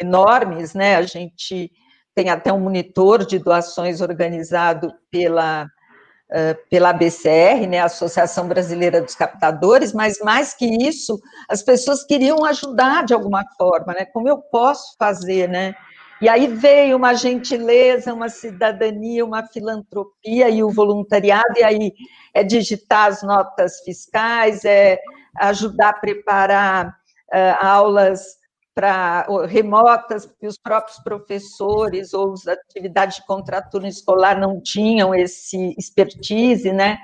enormes, 0.00 0.74
né? 0.74 0.96
A 0.96 1.02
gente 1.02 1.70
tem 2.14 2.28
até 2.28 2.52
um 2.52 2.60
monitor 2.60 3.24
de 3.24 3.38
doações 3.38 4.00
organizado 4.00 4.92
pela 5.10 5.68
pela 6.70 6.94
BCR, 6.94 7.66
né, 7.68 7.80
Associação 7.80 8.48
Brasileira 8.48 9.02
dos 9.02 9.14
Captadores, 9.14 9.92
mas 9.92 10.18
mais 10.20 10.54
que 10.54 10.64
isso, 10.64 11.20
as 11.46 11.62
pessoas 11.62 12.04
queriam 12.04 12.42
ajudar 12.46 13.04
de 13.04 13.12
alguma 13.12 13.44
forma, 13.58 13.92
né? 13.92 14.06
Como 14.06 14.28
eu 14.28 14.38
posso 14.38 14.96
fazer, 14.98 15.46
né? 15.46 15.74
E 16.22 16.28
aí 16.28 16.46
veio 16.46 16.96
uma 16.96 17.14
gentileza, 17.14 18.14
uma 18.14 18.28
cidadania, 18.28 19.24
uma 19.24 19.44
filantropia 19.44 20.48
e 20.48 20.62
o 20.62 20.70
voluntariado, 20.70 21.58
e 21.58 21.64
aí 21.64 21.92
é 22.32 22.44
digitar 22.44 23.08
as 23.08 23.24
notas 23.24 23.80
fiscais, 23.80 24.64
é 24.64 25.00
ajudar 25.36 25.88
a 25.88 25.98
preparar 25.98 26.86
uh, 26.86 27.66
aulas 27.66 28.36
para 28.72 29.26
remotas, 29.48 30.24
porque 30.24 30.46
os 30.46 30.56
próprios 30.56 31.00
professores 31.00 32.14
ou 32.14 32.34
as 32.34 32.46
atividades 32.46 33.16
de 33.16 33.26
contraturno 33.26 33.88
escolar 33.88 34.38
não 34.38 34.62
tinham 34.62 35.12
esse 35.12 35.74
expertise, 35.76 36.72
né? 36.72 36.98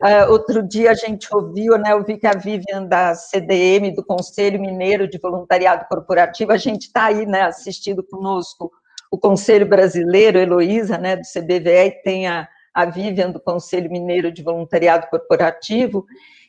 Uh, 0.00 0.30
outro 0.30 0.62
dia 0.62 0.92
a 0.92 0.94
gente 0.94 1.26
ouviu, 1.34 1.76
né, 1.76 1.92
eu 1.92 2.04
vi 2.04 2.16
que 2.16 2.26
a 2.26 2.32
Vivian 2.32 2.84
da 2.84 3.16
CDM, 3.16 3.92
do 3.92 4.04
Conselho 4.04 4.60
Mineiro 4.60 5.08
de 5.08 5.18
Voluntariado 5.18 5.86
Corporativo, 5.88 6.52
a 6.52 6.56
gente 6.56 6.82
está 6.82 7.06
aí, 7.06 7.26
né, 7.26 7.42
assistindo 7.42 8.00
conosco 8.04 8.70
o 9.10 9.18
Conselho 9.18 9.66
Brasileiro, 9.66 10.38
Heloísa, 10.38 10.96
né, 10.98 11.16
do 11.16 11.22
CBVE, 11.22 11.88
e 11.88 12.02
tem 12.02 12.28
a, 12.28 12.48
a 12.72 12.84
Vivian 12.84 13.32
do 13.32 13.40
Conselho 13.40 13.90
Mineiro 13.90 14.30
de 14.30 14.40
Voluntariado 14.40 15.08
Corporativo, 15.08 16.06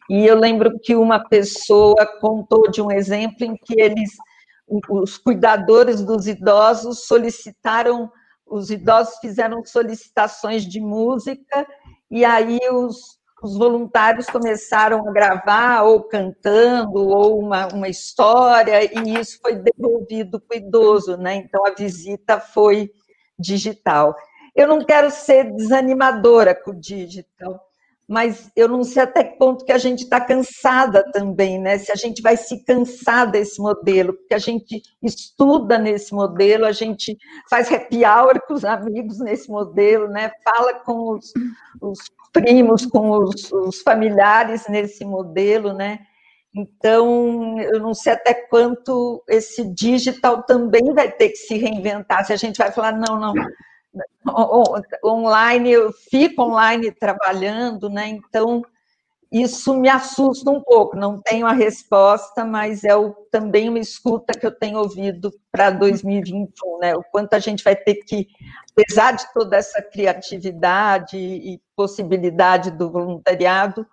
e 0.08 0.28
eu 0.28 0.36
lembro 0.36 0.80
que 0.80 0.95
uma 0.95 1.28
pessoa 1.28 2.06
contou 2.22 2.70
de 2.70 2.84
um 2.84 2.91
exemplo 2.91 3.43
em 3.45 3.56
que 3.56 3.82
eles, 3.82 4.12
os 4.89 5.18
cuidadores 5.18 6.04
dos 6.04 6.28
idosos 6.28 7.08
solicitaram, 7.08 8.12
os 8.45 8.70
idosos 8.70 9.18
fizeram 9.20 9.66
solicitações 9.66 10.66
de 10.66 10.80
música, 10.80 11.66
e 12.12 12.24
aí 12.24 12.60
os, 12.72 13.18
os 13.41 13.57
voluntários 13.57 14.25
começaram 14.27 15.07
a 15.07 15.11
gravar, 15.11 15.83
ou 15.83 16.03
cantando, 16.03 17.07
ou 17.07 17.39
uma, 17.39 17.67
uma 17.67 17.87
história, 17.87 18.83
e 18.83 19.19
isso 19.19 19.39
foi 19.41 19.55
devolvido 19.55 20.39
para 20.39 20.55
o 20.55 20.57
idoso, 20.57 21.17
né? 21.17 21.35
Então 21.35 21.65
a 21.65 21.71
visita 21.71 22.39
foi 22.39 22.91
digital. 23.37 24.15
Eu 24.55 24.67
não 24.67 24.83
quero 24.83 25.09
ser 25.09 25.51
desanimadora 25.53 26.53
com 26.53 26.71
o 26.71 26.79
digital, 26.79 27.68
mas 28.10 28.51
eu 28.55 28.68
não 28.68 28.84
sei 28.84 29.03
até 29.03 29.24
que 29.24 29.38
ponto 29.38 29.64
que 29.64 29.72
a 29.72 29.78
gente 29.78 29.99
está 30.01 30.20
cansada 30.20 31.05
também, 31.12 31.60
né? 31.60 31.78
Se 31.78 31.91
a 31.91 31.95
gente 31.95 32.24
vai 32.24 32.36
se 32.36 32.66
cansar 32.66 33.30
desse 33.30 33.62
modelo, 33.62 34.14
porque 34.14 34.34
a 34.34 34.39
gente 34.39 34.82
estuda 35.03 35.78
nesse 35.78 36.12
modelo, 36.12 36.66
a 36.66 36.72
gente 36.72 37.16
faz 37.47 37.72
happy 37.72 38.03
hour 38.03 38.41
com 38.47 38.55
os 38.55 38.66
amigos 38.66 39.20
nesse 39.20 39.47
modelo, 39.47 40.07
né? 40.07 40.32
Fala 40.43 40.74
com 40.80 41.18
os, 41.18 41.32
os 41.80 41.99
primos, 42.34 42.84
com 42.88 43.12
os, 43.12 43.51
os 43.51 43.80
familiares 43.82 44.68
nesse 44.68 45.05
modelo, 45.05 45.72
né? 45.74 45.99
Então, 46.55 47.60
eu 47.60 47.80
não 47.80 47.93
sei 47.93 48.14
até 48.14 48.34
quanto 48.34 49.24
esse 49.30 49.72
digital 49.72 50.41
também 50.41 50.95
vai 50.95 51.12
ter 51.12 51.30
que 51.30 51.36
se 51.36 51.60
reinventar. 51.60 52.26
Se 52.26 52.34
a 52.34 52.38
gente 52.38 52.57
vai 52.57 52.72
falar, 52.72 52.91
não, 52.93 53.20
não, 53.20 53.36
online, 55.03 55.71
eu 55.71 55.91
fico 55.91 56.43
online 56.43 56.91
trabalhando, 56.91 57.89
né? 57.89 58.07
Então, 58.07 58.63
isso 59.31 59.75
me 59.75 59.87
assusta 59.87 60.49
um 60.49 60.61
pouco. 60.61 60.95
Não 60.95 61.21
tenho 61.21 61.45
a 61.45 61.53
resposta, 61.53 62.43
mas 62.43 62.83
é 62.83 62.95
o, 62.95 63.11
também 63.31 63.69
uma 63.69 63.79
escuta 63.79 64.37
que 64.37 64.45
eu 64.45 64.51
tenho 64.51 64.79
ouvido 64.79 65.31
para 65.51 65.69
2021, 65.69 66.79
né? 66.79 66.95
O 66.95 67.03
quanto 67.03 67.33
a 67.33 67.39
gente 67.39 67.63
vai 67.63 67.75
ter 67.75 67.95
que, 67.95 68.27
apesar 68.71 69.11
de 69.11 69.31
toda 69.33 69.55
essa 69.57 69.81
criatividade 69.81 71.17
e 71.17 71.61
possibilidade 71.75 72.71
do 72.71 72.89
voluntariado, 72.91 73.85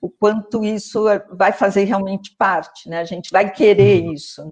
o 0.00 0.08
quanto 0.08 0.64
isso 0.64 1.04
vai 1.30 1.52
fazer 1.52 1.84
realmente 1.84 2.34
parte, 2.36 2.88
né? 2.88 3.00
A 3.00 3.04
gente 3.04 3.30
vai 3.30 3.50
querer 3.50 4.02
uhum. 4.02 4.12
isso. 4.12 4.44
Né? 4.44 4.50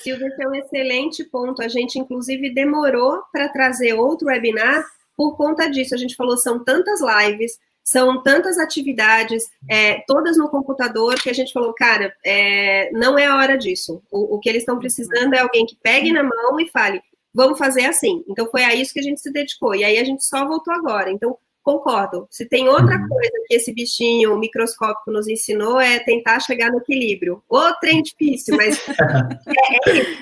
Silvia, 0.00 0.28
esse 0.28 0.42
é 0.42 0.48
um 0.48 0.54
excelente 0.54 1.24
ponto. 1.24 1.62
A 1.62 1.68
gente, 1.68 1.98
inclusive, 1.98 2.52
demorou 2.52 3.22
para 3.32 3.48
trazer 3.48 3.92
outro 3.94 4.28
webinar 4.28 4.84
por 5.16 5.36
conta 5.36 5.68
disso. 5.68 5.94
A 5.94 5.98
gente 5.98 6.16
falou, 6.16 6.36
são 6.36 6.62
tantas 6.62 7.00
lives, 7.00 7.58
são 7.84 8.22
tantas 8.22 8.58
atividades, 8.58 9.50
é, 9.68 10.02
todas 10.06 10.36
no 10.36 10.48
computador, 10.48 11.14
que 11.16 11.30
a 11.30 11.32
gente 11.34 11.52
falou, 11.52 11.72
cara, 11.74 12.14
é, 12.24 12.90
não 12.92 13.18
é 13.18 13.26
a 13.26 13.36
hora 13.36 13.56
disso. 13.56 14.02
O, 14.10 14.36
o 14.36 14.40
que 14.40 14.48
eles 14.48 14.62
estão 14.62 14.78
precisando 14.78 15.34
é 15.34 15.40
alguém 15.40 15.66
que 15.66 15.76
pegue 15.82 16.12
na 16.12 16.22
mão 16.22 16.60
e 16.60 16.68
fale, 16.68 17.02
vamos 17.34 17.58
fazer 17.58 17.84
assim. 17.86 18.24
Então, 18.28 18.46
foi 18.50 18.64
a 18.64 18.74
isso 18.74 18.92
que 18.92 19.00
a 19.00 19.04
gente 19.04 19.20
se 19.20 19.32
dedicou. 19.32 19.74
E 19.74 19.84
aí, 19.84 19.98
a 19.98 20.04
gente 20.04 20.24
só 20.24 20.46
voltou 20.46 20.72
agora. 20.72 21.10
Então, 21.10 21.36
concordo. 21.62 22.26
Se 22.30 22.46
tem 22.46 22.68
outra 22.68 22.96
uhum. 22.96 23.08
coisa 23.08 23.32
que 23.46 23.54
esse 23.54 23.72
bichinho 23.72 24.38
microscópico 24.38 25.10
nos 25.10 25.28
ensinou 25.28 25.80
é 25.80 25.98
tentar 26.00 26.40
chegar 26.40 26.70
no 26.70 26.78
equilíbrio. 26.78 27.42
O 27.48 27.72
trem 27.74 28.02
difícil, 28.02 28.56
mas 28.56 28.80
é, 28.88 29.90
é 29.90 29.98
isso. 30.00 30.16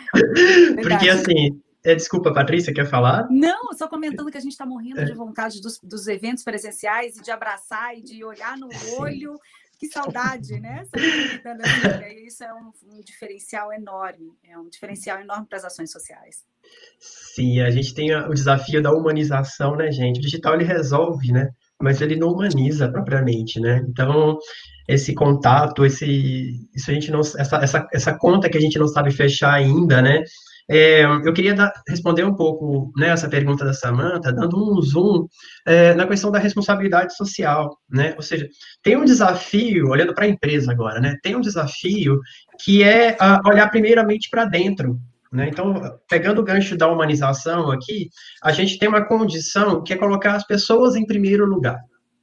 Porque 0.82 1.09
assim, 1.09 1.61
é, 1.82 1.95
desculpa, 1.95 2.32
Patrícia, 2.32 2.74
quer 2.74 2.86
falar? 2.86 3.26
Não, 3.30 3.72
só 3.72 3.88
comentando 3.88 4.30
que 4.30 4.36
a 4.36 4.41
gente 4.41 4.53
está 4.53 4.66
morrendo 4.66 5.01
é. 5.01 5.05
de 5.05 5.14
vontade 5.14 5.61
dos, 5.62 5.78
dos, 5.82 6.07
eventos 6.09 6.45
presenciais 6.45 7.16
e 7.16 7.22
de 7.22 7.30
abraçar 7.30 7.97
e 7.97 8.03
de 8.03 8.22
olhar 8.22 8.57
no 8.57 8.68
olho. 8.99 9.38
Que 9.78 9.88
saudade, 9.88 10.61
né? 10.61 10.86
Isso 12.26 12.45
é 12.45 12.53
um, 12.53 12.70
um 12.93 13.01
diferencial 13.01 13.72
enorme, 13.72 14.30
é 14.45 14.59
um 14.59 14.68
diferencial 14.68 15.18
enorme 15.20 15.47
para 15.47 15.57
as 15.57 15.64
ações 15.64 15.91
sociais. 15.91 16.45
Sim, 17.35 17.61
a 17.61 17.71
gente 17.71 17.95
tem 17.95 18.14
o 18.14 18.35
desafio 18.35 18.83
da 18.83 18.93
humanização, 18.93 19.77
né, 19.77 19.91
gente? 19.91 20.18
O 20.18 20.23
digital 20.23 20.55
ele 20.55 20.64
resolve, 20.64 21.33
né? 21.33 21.49
Mas 21.81 22.01
ele 22.01 22.16
não 22.16 22.29
humaniza 22.29 22.91
propriamente, 22.91 23.61
né? 23.61 23.83
Então, 23.89 24.37
esse 24.89 25.14
contato, 25.14 25.85
esse, 25.87 26.68
isso 26.75 26.91
a 26.91 26.95
gente 26.95 27.11
não, 27.11 27.21
essa, 27.21 27.57
essa, 27.57 27.89
essa 27.93 28.18
conta 28.18 28.51
que 28.51 28.59
a 28.59 28.61
gente 28.61 28.79
não 28.79 28.89
sabe 28.89 29.11
fechar 29.11 29.55
ainda, 29.55 30.03
né? 30.03 30.23
É, 30.73 31.05
eu 31.05 31.33
queria 31.33 31.53
dar, 31.53 31.73
responder 31.89 32.23
um 32.25 32.35
pouco 32.35 32.93
né, 32.97 33.09
essa 33.09 33.29
pergunta 33.29 33.64
da 33.64 33.73
Samanta, 33.73 34.33
dando 34.33 34.57
um 34.57 34.81
zoom 34.81 35.27
é, 35.66 35.95
na 35.95 36.07
questão 36.07 36.31
da 36.31 36.39
responsabilidade 36.39 37.16
social, 37.16 37.77
né? 37.91 38.14
Ou 38.16 38.23
seja, 38.23 38.47
tem 38.81 38.97
um 38.97 39.05
desafio, 39.05 39.89
olhando 39.89 40.14
para 40.14 40.27
a 40.27 40.29
empresa 40.29 40.71
agora, 40.71 41.01
né? 41.01 41.16
Tem 41.25 41.35
um 41.35 41.41
desafio 41.41 42.21
que 42.62 42.85
é 42.85 43.16
uh, 43.21 43.49
olhar 43.49 43.68
primeiramente 43.68 44.29
para 44.31 44.45
dentro, 44.45 45.01
né? 45.33 45.49
Então, 45.49 45.74
pegando 46.09 46.41
o 46.41 46.45
gancho 46.45 46.76
da 46.76 46.89
humanização 46.89 47.70
aqui, 47.70 48.09
a 48.43 48.51
gente 48.53 48.78
tem 48.78 48.89
uma 48.89 49.05
condição 49.05 49.83
que 49.83 49.93
é 49.93 49.97
colocar 49.97 50.35
as 50.35 50.47
pessoas 50.47 50.97
em 50.97 51.07
primeiro 51.07 51.47
lugar. 51.47 51.78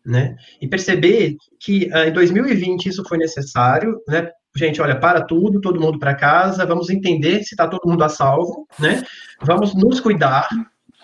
Né? 0.06 0.36
E 0.62 0.68
perceber 0.68 1.36
que 1.60 1.90
uh, 1.94 2.08
em 2.08 2.14
2020 2.14 2.86
isso 2.88 3.04
foi 3.08 3.18
necessário, 3.18 4.02
né? 4.08 4.30
Gente, 4.56 4.82
olha, 4.82 4.98
para 4.98 5.22
tudo, 5.22 5.60
todo 5.60 5.82
mundo 5.82 6.00
para 6.00 6.16
casa, 6.16 6.66
vamos 6.66 6.90
entender 6.90 7.44
se 7.44 7.54
está 7.54 7.68
todo 7.68 7.88
mundo 7.88 8.04
a 8.04 8.10
salvo, 8.10 8.66
né? 8.80 9.04
Vamos 9.42 9.76
nos 9.76 10.00
cuidar, 10.00 10.48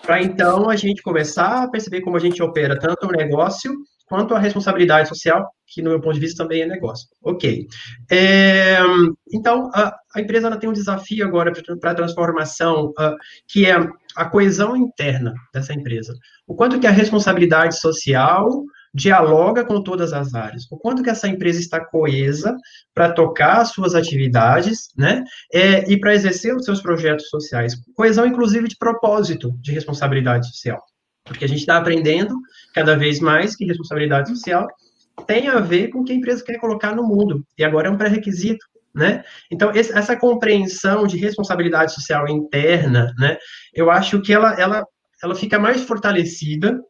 para 0.02 0.22
então 0.22 0.68
a 0.68 0.74
gente 0.74 1.02
começar 1.02 1.64
a 1.64 1.70
perceber 1.70 2.00
como 2.00 2.16
a 2.16 2.20
gente 2.20 2.42
opera 2.42 2.78
tanto 2.78 3.06
o 3.06 3.12
negócio 3.12 3.72
quanto 4.14 4.32
a 4.32 4.38
responsabilidade 4.38 5.08
social, 5.08 5.50
que 5.66 5.82
no 5.82 5.90
meu 5.90 6.00
ponto 6.00 6.14
de 6.14 6.20
vista 6.20 6.44
também 6.44 6.62
é 6.62 6.66
negócio. 6.66 7.08
Ok. 7.20 7.66
É, 8.08 8.78
então, 9.32 9.72
a, 9.74 9.92
a, 10.14 10.20
empresa 10.20 10.46
ela 10.46 10.56
tem 10.56 10.70
um 10.70 10.72
desafio 10.72 11.26
agora 11.26 11.50
para 11.80 11.90
a 11.90 11.94
transformação, 11.96 12.90
uh, 12.90 13.16
que 13.48 13.66
é 13.66 13.74
a 14.14 14.24
coesão 14.24 14.76
interna 14.76 15.34
dessa 15.52 15.74
empresa. 15.74 16.14
O 16.46 16.54
quanto 16.54 16.78
que 16.78 16.86
a 16.86 16.92
responsabilidade 16.92 17.76
social 17.80 18.48
dialoga 18.94 19.64
com 19.64 19.82
todas 19.82 20.12
as 20.12 20.32
áreas, 20.32 20.70
o 20.70 20.78
quanto 20.78 21.02
que 21.02 21.10
essa 21.10 21.26
empresa 21.26 21.58
está 21.58 21.84
coesa 21.84 22.56
para 22.94 23.12
tocar 23.12 23.62
as 23.62 23.70
suas 23.70 23.96
atividades, 23.96 24.90
né, 24.96 25.24
é, 25.52 25.90
e 25.90 25.98
para 25.98 26.14
exercer 26.14 26.54
os 26.54 26.64
seus 26.64 26.80
projetos 26.80 27.28
sociais. 27.28 27.74
Coesão, 27.96 28.24
inclusive, 28.24 28.68
de 28.68 28.76
propósito 28.78 29.50
de 29.60 29.72
responsabilidade 29.72 30.46
social, 30.46 30.80
porque 31.24 31.44
a 31.44 31.48
gente 31.48 31.60
está 31.60 31.76
aprendendo 31.76 32.34
cada 32.74 32.96
vez 32.96 33.20
mais 33.20 33.56
que 33.56 33.64
responsabilidade 33.64 34.28
social 34.28 34.66
tem 35.26 35.48
a 35.48 35.60
ver 35.60 35.88
com 35.88 36.00
o 36.00 36.04
que 36.04 36.12
a 36.12 36.16
empresa 36.16 36.44
quer 36.44 36.58
colocar 36.58 36.94
no 36.94 37.04
mundo, 37.04 37.44
e 37.56 37.64
agora 37.64 37.88
é 37.88 37.90
um 37.90 37.96
pré-requisito 37.96 38.66
né? 38.94 39.24
Então, 39.50 39.70
essa 39.70 40.16
compreensão 40.16 41.06
de 41.06 41.16
responsabilidade 41.16 41.92
social 41.92 42.28
interna, 42.28 43.12
né, 43.18 43.36
eu 43.74 43.90
acho 43.90 44.22
que 44.22 44.32
ela, 44.32 44.54
ela, 44.54 44.86
ela 45.22 45.34
fica 45.34 45.58
mais 45.58 45.82
fortalecida, 45.82 46.80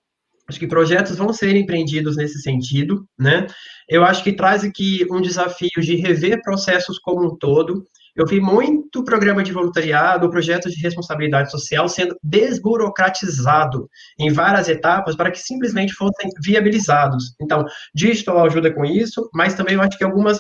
acho 0.47 0.59
que 0.59 0.67
projetos 0.67 1.17
vão 1.17 1.33
ser 1.33 1.57
empreendidos 1.57 2.17
nesse 2.17 2.43
sentido, 2.43 3.09
né? 3.19 3.47
Eu 3.89 4.05
acho 4.05 4.23
que 4.23 4.33
traz 4.33 4.63
aqui 4.63 5.07
um 5.11 5.21
desafio 5.21 5.81
de 5.81 5.95
rever 5.95 6.43
processos 6.43 6.99
como 6.99 7.27
um 7.27 7.37
todo, 7.39 7.87
eu 8.17 8.27
vi 8.27 8.41
muito 8.41 9.03
programa 9.05 9.43
de 9.43 9.53
voluntariado, 9.53 10.31
projetos 10.31 10.73
de 10.73 10.81
responsabilidade 10.81 11.51
social 11.51 11.89
sendo 11.89 12.17
desburocratizado 12.23 13.89
em 14.19 14.33
várias 14.33 14.69
etapas 14.69 15.17
para 15.17 15.31
que 15.31 15.39
simplesmente 15.39 15.93
fossem 15.95 16.31
viabilizados. 16.43 17.35
Então, 17.41 17.65
digital 17.95 18.45
ajuda 18.45 18.73
com 18.73 18.85
isso, 18.85 19.29
mas 19.33 19.55
também 19.55 19.75
eu 19.75 19.83
acho 19.83 19.99
que 19.99 20.05
algumas 20.05 20.39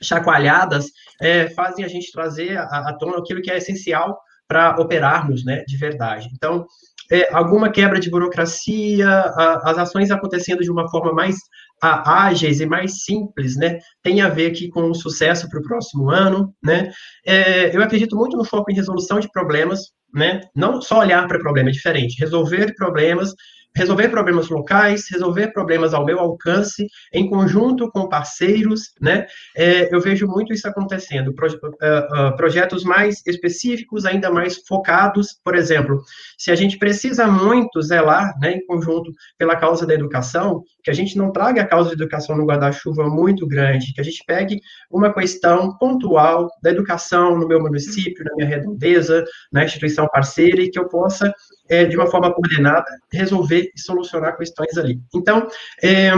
chacoalhadas 0.00 0.86
é, 1.20 1.50
fazem 1.50 1.84
a 1.84 1.88
gente 1.88 2.10
trazer 2.10 2.56
à, 2.56 2.96
tona 2.98 3.18
aquilo 3.18 3.42
que 3.42 3.50
é 3.50 3.58
essencial 3.58 4.18
para 4.48 4.76
operarmos, 4.80 5.44
né, 5.44 5.62
de 5.66 5.76
verdade. 5.76 6.28
Então, 6.34 6.66
é, 7.10 7.32
alguma 7.32 7.70
quebra 7.70 8.00
de 8.00 8.10
burocracia, 8.10 9.08
a, 9.08 9.70
as 9.70 9.78
ações 9.78 10.10
acontecendo 10.10 10.62
de 10.62 10.70
uma 10.70 10.90
forma 10.90 11.12
mais 11.12 11.36
ágeis 11.82 12.60
e 12.60 12.66
mais 12.66 13.02
simples, 13.04 13.56
né, 13.56 13.78
tem 14.02 14.20
a 14.20 14.28
ver 14.28 14.50
aqui 14.50 14.68
com 14.68 14.90
o 14.90 14.94
sucesso 14.94 15.48
para 15.48 15.60
o 15.60 15.62
próximo 15.62 16.10
ano, 16.10 16.54
né. 16.62 16.90
É, 17.26 17.74
eu 17.74 17.82
acredito 17.82 18.16
muito 18.16 18.36
no 18.36 18.44
foco 18.44 18.70
em 18.70 18.74
resolução 18.74 19.18
de 19.18 19.30
problemas, 19.30 19.90
né, 20.14 20.40
não 20.54 20.80
só 20.80 21.00
olhar 21.00 21.26
para 21.26 21.38
problema 21.38 21.70
é 21.70 21.72
diferente, 21.72 22.20
resolver 22.20 22.74
problemas 22.74 23.34
resolver 23.74 24.08
problemas 24.08 24.48
locais, 24.48 25.08
resolver 25.10 25.52
problemas 25.52 25.94
ao 25.94 26.04
meu 26.04 26.18
alcance, 26.18 26.86
em 27.12 27.28
conjunto 27.28 27.90
com 27.90 28.08
parceiros, 28.08 28.92
né? 29.00 29.26
É, 29.56 29.94
eu 29.94 30.00
vejo 30.00 30.26
muito 30.26 30.52
isso 30.52 30.68
acontecendo. 30.68 31.34
Pro, 31.34 31.48
uh, 31.48 31.52
uh, 31.52 32.36
projetos 32.36 32.84
mais 32.84 33.22
específicos, 33.26 34.04
ainda 34.04 34.30
mais 34.30 34.58
focados, 34.66 35.38
por 35.44 35.56
exemplo, 35.56 36.00
se 36.36 36.50
a 36.50 36.54
gente 36.54 36.78
precisa 36.78 37.26
muito 37.26 37.80
zelar, 37.82 38.32
né, 38.40 38.52
em 38.52 38.66
conjunto 38.66 39.10
pela 39.38 39.56
causa 39.56 39.86
da 39.86 39.94
educação, 39.94 40.62
que 40.82 40.90
a 40.90 40.94
gente 40.94 41.16
não 41.16 41.30
traga 41.30 41.62
a 41.62 41.66
causa 41.66 41.90
da 41.90 41.94
educação 41.94 42.36
no 42.36 42.44
guarda-chuva 42.44 43.08
muito 43.08 43.46
grande, 43.46 43.92
que 43.92 44.00
a 44.00 44.04
gente 44.04 44.24
pegue 44.26 44.60
uma 44.90 45.12
questão 45.12 45.76
pontual 45.78 46.48
da 46.62 46.70
educação 46.70 47.38
no 47.38 47.46
meu 47.46 47.60
município, 47.60 48.24
na 48.24 48.34
minha 48.34 48.48
redondeza, 48.48 49.24
na 49.52 49.64
instituição 49.64 50.08
parceira, 50.08 50.60
e 50.60 50.70
que 50.70 50.78
eu 50.78 50.88
possa 50.88 51.32
é, 51.68 51.84
de 51.84 51.96
uma 51.96 52.10
forma 52.10 52.32
coordenada, 52.32 52.84
resolver 53.12 53.70
e 53.74 53.80
solucionar 53.80 54.36
questões 54.36 54.76
ali. 54.76 55.00
Então, 55.14 55.48
é, 55.82 56.10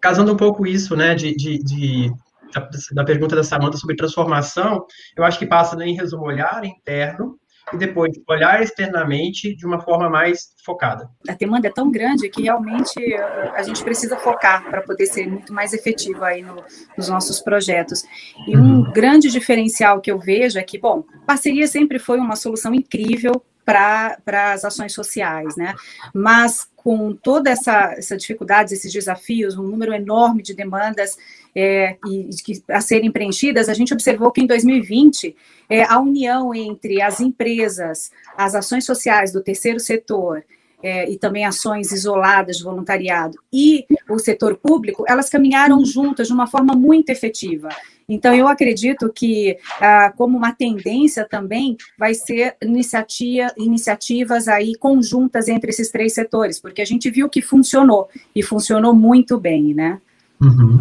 casando 0.00 0.32
um 0.32 0.36
pouco 0.36 0.66
isso, 0.66 0.94
né, 0.94 1.14
de, 1.14 1.34
de, 1.34 1.58
de 1.58 2.12
da, 2.52 2.68
da, 2.92 3.04
pergunta 3.04 3.34
da 3.34 3.44
Samanta 3.44 3.76
sobre 3.76 3.96
transformação, 3.96 4.84
eu 5.16 5.24
acho 5.24 5.38
que 5.38 5.46
passa 5.46 5.76
né, 5.76 5.86
em 5.86 5.94
resumo 5.94 6.24
olhar 6.24 6.64
interno 6.64 7.38
e 7.72 7.76
depois 7.76 8.12
olhar 8.28 8.62
externamente 8.62 9.54
de 9.54 9.66
uma 9.66 9.80
forma 9.80 10.08
mais 10.08 10.52
focada. 10.64 11.08
A 11.28 11.34
demanda 11.34 11.68
é 11.68 11.72
tão 11.72 11.90
grande 11.90 12.28
que 12.28 12.42
realmente 12.42 12.98
eh, 13.00 13.52
a 13.54 13.62
gente 13.62 13.82
precisa 13.82 14.16
focar 14.16 14.64
para 14.68 14.82
poder 14.82 15.06
ser 15.06 15.26
muito 15.26 15.52
mais 15.52 15.72
efetivo 15.72 16.24
aí 16.24 16.42
no, 16.42 16.62
nos 16.96 17.08
nossos 17.08 17.40
projetos. 17.40 18.04
E 18.46 18.56
um 18.56 18.80
uhum. 18.80 18.92
grande 18.92 19.30
diferencial 19.30 20.00
que 20.00 20.10
eu 20.10 20.18
vejo 20.18 20.58
é 20.58 20.62
que, 20.62 20.78
bom, 20.78 21.04
parceria 21.26 21.66
sempre 21.66 21.98
foi 21.98 22.18
uma 22.18 22.36
solução 22.36 22.74
incrível 22.74 23.42
para 23.64 24.52
as 24.54 24.64
ações 24.64 24.94
sociais, 24.94 25.54
né? 25.56 25.74
Mas 26.14 26.66
com 26.74 27.12
toda 27.12 27.50
essa, 27.50 27.92
essa 27.98 28.16
dificuldade, 28.16 28.72
esses 28.72 28.90
desafios, 28.90 29.58
um 29.58 29.62
número 29.62 29.92
enorme 29.92 30.42
de 30.42 30.54
demandas 30.54 31.18
é, 31.60 31.96
e, 32.06 32.28
que, 32.44 32.62
a 32.68 32.80
serem 32.80 33.10
preenchidas, 33.10 33.68
a 33.68 33.74
gente 33.74 33.92
observou 33.92 34.30
que 34.30 34.40
em 34.40 34.46
2020 34.46 35.34
é, 35.68 35.82
a 35.82 35.98
união 35.98 36.54
entre 36.54 37.02
as 37.02 37.20
empresas, 37.20 38.12
as 38.36 38.54
ações 38.54 38.84
sociais 38.84 39.32
do 39.32 39.42
terceiro 39.42 39.80
setor 39.80 40.44
é, 40.80 41.10
e 41.10 41.18
também 41.18 41.44
ações 41.44 41.90
isoladas 41.90 42.58
de 42.58 42.62
voluntariado 42.62 43.36
e 43.52 43.84
o 44.08 44.20
setor 44.20 44.56
público, 44.56 45.04
elas 45.08 45.28
caminharam 45.28 45.84
juntas 45.84 46.28
de 46.28 46.32
uma 46.32 46.46
forma 46.46 46.74
muito 46.74 47.10
efetiva. 47.10 47.68
Então, 48.08 48.32
eu 48.32 48.46
acredito 48.46 49.12
que, 49.12 49.58
ah, 49.80 50.12
como 50.16 50.38
uma 50.38 50.52
tendência 50.52 51.26
também, 51.28 51.76
vai 51.98 52.14
ser 52.14 52.56
iniciativa, 52.62 53.52
iniciativas 53.58 54.46
aí 54.46 54.76
conjuntas 54.76 55.48
entre 55.48 55.70
esses 55.70 55.90
três 55.90 56.14
setores, 56.14 56.60
porque 56.60 56.80
a 56.80 56.86
gente 56.86 57.10
viu 57.10 57.28
que 57.28 57.42
funcionou, 57.42 58.08
e 58.32 58.44
funcionou 58.44 58.94
muito 58.94 59.36
bem, 59.38 59.74
né? 59.74 60.00
Uhum. 60.40 60.78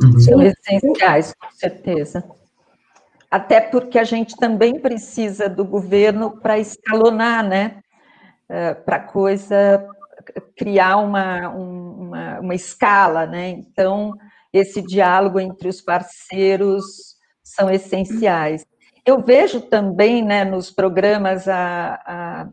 Uhum. 0.00 0.20
São 0.20 0.42
essenciais, 0.42 1.32
com 1.34 1.50
certeza. 1.52 2.24
Até 3.30 3.60
porque 3.60 3.98
a 3.98 4.04
gente 4.04 4.36
também 4.36 4.78
precisa 4.78 5.48
do 5.48 5.64
governo 5.64 6.40
para 6.40 6.58
escalonar, 6.58 7.46
né? 7.46 7.80
Uh, 8.48 8.84
para 8.84 9.00
coisa 9.00 9.88
criar 10.56 10.98
uma, 10.98 11.48
uma, 11.48 12.40
uma 12.40 12.54
escala, 12.54 13.26
né? 13.26 13.50
Então, 13.50 14.14
esse 14.52 14.80
diálogo 14.80 15.40
entre 15.40 15.68
os 15.68 15.80
parceiros 15.80 17.16
são 17.42 17.70
essenciais. 17.70 18.64
Eu 19.04 19.20
vejo 19.20 19.60
também, 19.60 20.24
né, 20.24 20.44
nos 20.44 20.70
programas, 20.70 21.46
a, 21.46 22.00
a 22.06 22.48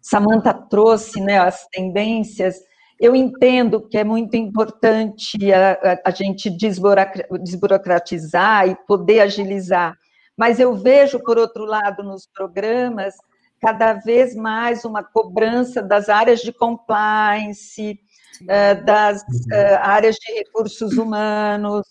Samantha 0.00 0.54
trouxe 0.54 1.20
né, 1.20 1.38
as 1.38 1.66
tendências, 1.66 2.56
eu 3.00 3.14
entendo 3.14 3.80
que 3.80 3.96
é 3.96 4.04
muito 4.04 4.36
importante 4.36 5.38
a, 5.52 6.00
a, 6.04 6.10
gente 6.10 6.50
desburocratizar 6.50 8.68
e 8.68 8.74
poder 8.86 9.20
agilizar, 9.20 9.96
mas 10.36 10.58
eu 10.58 10.74
vejo, 10.74 11.20
por 11.20 11.38
outro 11.38 11.64
lado, 11.64 12.02
nos 12.02 12.26
programas, 12.26 13.14
cada 13.60 13.94
vez 13.94 14.34
mais 14.34 14.84
uma 14.84 15.02
cobrança 15.02 15.82
das 15.82 16.08
áreas 16.08 16.40
de 16.40 16.52
compliance, 16.52 17.98
uh, 18.42 18.84
das 18.84 19.22
uh, 19.22 19.78
áreas 19.80 20.16
de 20.16 20.32
recursos 20.32 20.96
humanos, 20.96 21.86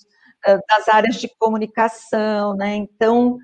uh, 0.47 0.59
das 0.69 0.87
áreas 0.87 1.15
de 1.15 1.29
comunicação, 1.37 2.55
né? 2.55 2.75
Então, 2.75 3.37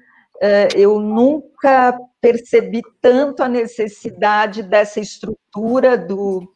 eu 0.76 1.00
nunca 1.00 1.98
percebi 2.20 2.82
tanto 3.00 3.42
a 3.42 3.48
necessidade 3.48 4.62
dessa 4.62 5.00
estrutura 5.00 5.98
do, 5.98 6.53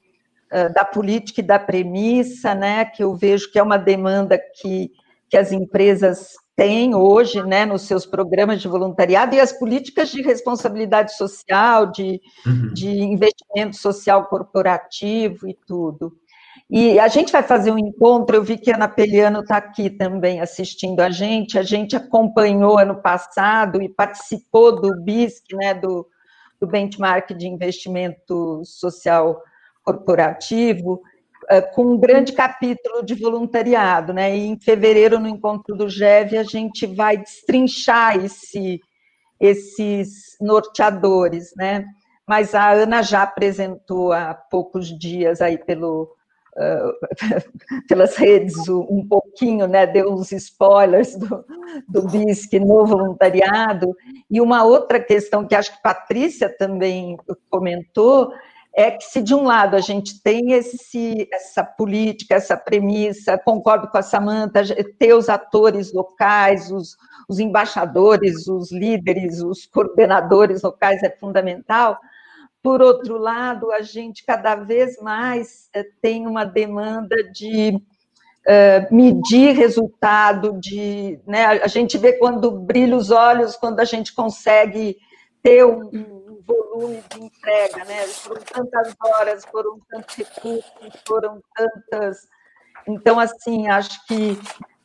da 0.74 0.86
política 0.86 1.42
e 1.42 1.44
da 1.44 1.60
premissa, 1.60 2.56
né? 2.56 2.86
Que 2.86 3.04
eu 3.04 3.16
vejo 3.16 3.52
que 3.52 3.60
é 3.60 3.64
uma 3.64 3.78
demanda 3.78 4.38
que, 4.38 4.92
que 5.30 5.38
as 5.38 5.52
empresas 5.52 6.36
têm 6.58 6.96
hoje, 6.96 7.44
né, 7.44 7.68
nos 7.68 7.84
seus 7.84 8.04
programas 8.04 8.60
de 8.60 8.68
voluntariado 8.68 9.36
e 9.36 9.40
as 9.40 9.54
políticas 9.54 10.10
de 10.10 10.24
responsabilidade 10.24 11.16
social, 11.16 11.86
de, 11.92 12.20
uhum. 12.44 12.74
de 12.74 12.90
investimento 12.90 13.76
social 13.76 14.26
corporativo 14.26 15.48
e 15.48 15.56
tudo. 15.68 16.12
E 16.68 17.00
a 17.00 17.08
gente 17.08 17.32
vai 17.32 17.44
fazer 17.44 17.72
um 17.72 17.78
encontro, 17.78 18.36
eu 18.36 18.44
vi 18.44 18.58
que 18.58 18.72
a 18.72 18.76
Ana 18.76 18.88
Peliano 18.88 19.42
está 19.42 19.58
aqui 19.58 19.88
também 19.88 20.42
assistindo 20.42 21.00
a 21.00 21.12
gente, 21.12 21.60
a 21.60 21.64
gente 21.64 21.96
acompanhou 21.96 22.80
ano 22.80 23.00
passado 23.04 23.80
e 23.80 23.88
participou 23.88 24.82
do 24.82 25.00
BISC, 25.04 25.44
né, 25.54 25.76
do, 25.76 26.08
do 26.60 26.66
Benchmark 26.66 27.36
de 27.36 27.48
Investimento 27.48 28.64
Social 28.66 29.36
Corporativo, 29.36 29.57
eh, 31.50 31.62
com 31.62 31.94
um 31.94 31.98
grande 31.98 32.34
capítulo 32.34 33.04
de 33.04 33.16
voluntariado, 33.16 34.14
né, 34.14 34.36
e 34.36 34.48
em 34.48 34.60
fevereiro, 34.60 35.20
no 35.20 35.28
encontro 35.28 35.76
do 35.76 35.88
GEV, 35.88 36.38
a 36.38 36.44
gente 36.44 36.86
vai 36.86 37.18
destrinchar 37.18 38.18
esse, 38.18 38.82
esses 39.40 40.36
norteadores, 40.42 41.54
né, 41.56 41.86
mas 42.28 42.54
a 42.54 42.72
Ana 42.72 43.02
já 43.02 43.24
apresentou 43.24 44.12
há 44.12 44.34
poucos 44.34 44.88
dias 44.98 45.42
aí 45.42 45.58
pelo 45.58 46.14
pelas 47.88 48.16
redes 48.16 48.68
um 48.68 49.08
pouquinho, 49.08 49.68
né, 49.68 49.86
deu 49.86 50.12
uns 50.12 50.32
spoilers 50.32 51.16
do, 51.16 51.46
do 51.88 52.02
BISC 52.08 52.60
no 52.60 52.86
voluntariado, 52.86 53.96
e 54.30 54.42
uma 54.42 54.64
outra 54.64 55.00
questão 55.00 55.48
que 55.48 55.56
acho 55.56 55.76
que 55.76 55.82
Patrícia 55.82 56.50
também 56.50 57.18
comentou, 57.50 58.32
é 58.78 58.92
que 58.92 59.06
se 59.06 59.24
de 59.24 59.34
um 59.34 59.42
lado 59.42 59.76
a 59.76 59.82
gente 59.82 60.22
tem 60.22 60.52
esse, 60.52 61.28
essa 61.34 61.64
política, 61.64 62.36
essa 62.36 62.56
premissa, 62.56 63.36
concordo 63.36 63.88
com 63.88 63.98
a 63.98 64.04
Samanta, 64.04 64.62
ter 65.00 65.16
os 65.16 65.30
atores 65.30 65.92
locais, 65.92 66.72
os, 66.72 66.96
os 67.28 67.40
embaixadores, 67.40 68.48
os 68.48 68.72
líderes, 68.72 69.42
os 69.42 69.66
coordenadores 69.66 70.62
locais 70.62 71.02
é 71.02 71.10
fundamental, 71.10 71.98
Por 72.62 72.80
outro 72.80 73.18
lado, 73.18 73.72
a 73.72 73.82
gente 73.82 74.24
cada 74.24 74.54
vez 74.54 75.02
mais 75.02 75.70
eh, 75.74 75.84
tem 76.00 76.28
uma 76.28 76.44
demanda 76.46 77.16
de 77.32 77.82
uh, 78.48 78.96
medir 78.96 79.56
resultado, 79.56 80.60
de, 80.60 81.20
né, 81.26 81.46
a 81.46 81.68
gente 81.68 81.98
vê 81.98 82.14
quando 82.14 82.52
brilha 82.52 82.96
os 82.96 83.10
olhos, 83.10 83.56
quando 83.56 83.80
a 83.80 83.86
gente 83.86 84.14
consegue 84.14 84.98
ter 85.42 85.66
um 85.66 86.17
volume 86.48 87.04
de 87.12 87.24
entrega, 87.24 87.84
né? 87.86 88.08
Foram 88.08 88.42
tantas 88.44 88.96
horas, 89.04 89.46
foram 89.46 89.80
tantos 89.90 90.16
recursos, 90.16 91.02
foram 91.06 91.42
tantas. 91.56 92.28
Então, 92.88 93.20
assim, 93.20 93.68
acho 93.68 94.06
que 94.08 94.40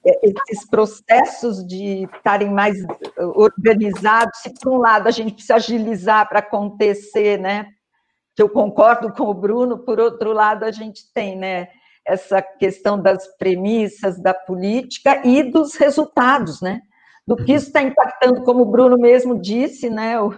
esses 0.04 0.68
processos 0.68 1.64
de 1.64 2.08
estarem 2.16 2.50
mais 2.50 2.76
organizados, 3.16 4.40
se 4.40 4.52
por 4.60 4.72
um 4.72 4.78
lado 4.78 5.06
a 5.06 5.12
gente 5.12 5.34
precisa 5.34 5.54
agilizar 5.54 6.28
para 6.28 6.40
acontecer, 6.40 7.38
né? 7.38 7.68
Que 8.34 8.42
eu 8.42 8.48
concordo 8.48 9.12
com 9.12 9.24
o 9.24 9.34
Bruno, 9.34 9.78
por 9.78 10.00
outro 10.00 10.32
lado 10.32 10.64
a 10.64 10.72
gente 10.72 11.12
tem, 11.14 11.38
né? 11.38 11.68
Essa 12.04 12.42
questão 12.42 13.00
das 13.00 13.28
premissas 13.36 14.20
da 14.20 14.34
política 14.34 15.24
e 15.24 15.44
dos 15.44 15.76
resultados, 15.76 16.60
né? 16.60 16.82
Do 17.26 17.36
que 17.36 17.52
isso 17.52 17.68
está 17.68 17.80
impactando, 17.82 18.42
como 18.42 18.62
o 18.62 18.70
Bruno 18.70 18.98
mesmo 18.98 19.40
disse, 19.40 19.88
né? 19.88 20.20
O, 20.20 20.34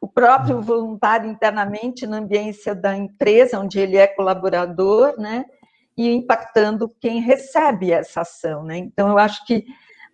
o 0.00 0.06
próprio 0.06 0.60
voluntário 0.60 1.30
internamente 1.30 2.06
na 2.06 2.18
ambiência 2.18 2.74
da 2.74 2.94
empresa, 2.94 3.58
onde 3.58 3.80
ele 3.80 3.96
é 3.96 4.06
colaborador, 4.06 5.14
né? 5.18 5.46
e 5.96 6.12
impactando 6.12 6.94
quem 7.00 7.20
recebe 7.20 7.90
essa 7.90 8.20
ação, 8.20 8.62
né? 8.62 8.76
Então, 8.76 9.08
eu 9.08 9.18
acho 9.18 9.44
que 9.46 9.64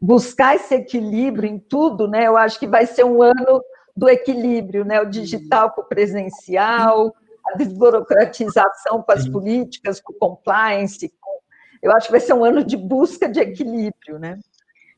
buscar 0.00 0.54
esse 0.54 0.74
equilíbrio 0.74 1.48
em 1.48 1.58
tudo, 1.58 2.06
né? 2.06 2.26
Eu 2.26 2.36
acho 2.36 2.58
que 2.58 2.66
vai 2.66 2.86
ser 2.86 3.04
um 3.04 3.20
ano 3.20 3.62
do 3.96 4.08
equilíbrio, 4.08 4.84
né? 4.84 5.00
O 5.00 5.10
digital 5.10 5.72
com 5.72 5.82
o 5.82 5.86
presencial, 5.86 7.12
a 7.44 7.56
desburocratização 7.56 9.02
com 9.02 9.12
as 9.12 9.28
políticas, 9.28 10.00
com 10.00 10.12
o 10.12 10.16
compliance, 10.16 11.12
com... 11.20 11.38
eu 11.82 11.90
acho 11.92 12.06
que 12.06 12.12
vai 12.12 12.20
ser 12.20 12.34
um 12.34 12.44
ano 12.44 12.62
de 12.62 12.76
busca 12.76 13.28
de 13.28 13.40
equilíbrio, 13.40 14.20
né? 14.20 14.38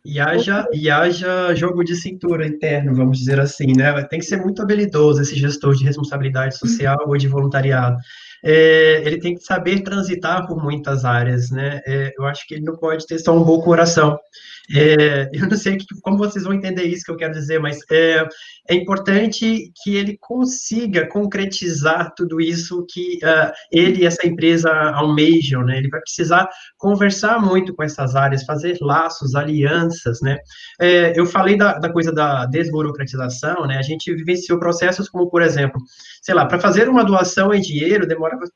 E 0.05 0.20
haja, 0.20 0.66
e 0.72 0.90
haja 0.90 1.55
jogo 1.55 1.82
de 1.82 1.96
cintura 1.96 2.46
interno, 2.46 2.94
vamos 2.94 3.18
dizer 3.18 3.40
assim, 3.40 3.72
né? 3.74 4.02
Tem 4.05 4.18
que 4.18 4.26
ser 4.26 4.36
muito 4.36 4.61
habilidoso 4.61 5.22
esse 5.22 5.34
gestor 5.34 5.74
de 5.74 5.84
responsabilidade 5.84 6.59
social 6.59 6.98
ou 7.07 7.16
de 7.16 7.26
voluntariado 7.26 7.96
é, 8.45 9.03
ele 9.07 9.18
tem 9.18 9.34
que 9.34 9.42
saber 9.42 9.80
transitar 9.80 10.47
por 10.47 10.62
muitas 10.62 11.05
áreas, 11.05 11.51
né? 11.51 11.80
É, 11.86 12.12
eu 12.18 12.26
acho 12.26 12.47
que 12.47 12.55
ele 12.55 12.64
não 12.64 12.76
pode 12.76 13.07
ter 13.07 13.18
só 13.18 13.34
um 13.34 13.42
bom 13.42 13.62
coração. 13.62 14.18
É, 14.74 15.28
eu 15.32 15.49
não 15.49 15.57
sei 15.57 15.78
como 16.03 16.18
vocês 16.18 16.45
vão 16.45 16.53
entender 16.53 16.84
isso 16.84 17.05
que 17.05 17.11
eu 17.11 17.16
quero 17.16 17.32
dizer, 17.32 17.59
mas 17.59 17.78
é, 17.90 18.26
é 18.68 18.74
importante 18.74 19.70
que 19.82 19.97
ele 19.97 20.16
consiga 20.18 21.07
concretizar 21.09 22.12
tudo 22.16 22.40
isso 22.40 22.84
que 22.88 23.18
uh, 23.22 23.53
ele 23.70 24.03
e 24.03 24.07
essa 24.07 24.26
empresa 24.26 24.70
almejam, 24.70 25.62
né? 25.62 25.78
Ele 25.78 25.88
vai 25.88 26.01
precisar 26.01 26.49
conversar 26.78 27.38
muito 27.40 27.74
com 27.74 27.82
essas 27.82 28.16
áreas, 28.16 28.45
fazer 28.45 28.78
laços, 28.80 29.34
alianças, 29.34 30.20
né? 30.22 30.38
É, 30.80 31.18
eu 31.18 31.26
falei 31.26 31.57
da, 31.57 31.78
da, 31.78 31.92
coisa 31.92 32.12
da 32.12 32.47
desburocratização, 32.47 33.66
né? 33.66 33.76
A 33.76 33.82
gente 33.82 34.14
vivenciou 34.14 34.59
processos 34.59 35.09
como, 35.09 35.28
por 35.28 35.42
exemplo, 35.42 35.80
sei 36.22 36.34
lá, 36.34 36.47
para 36.47 36.59
fazer 36.59 36.88
uma 36.88 37.05
doação 37.05 37.53
em 37.53 37.61
dinheiro 37.61 38.07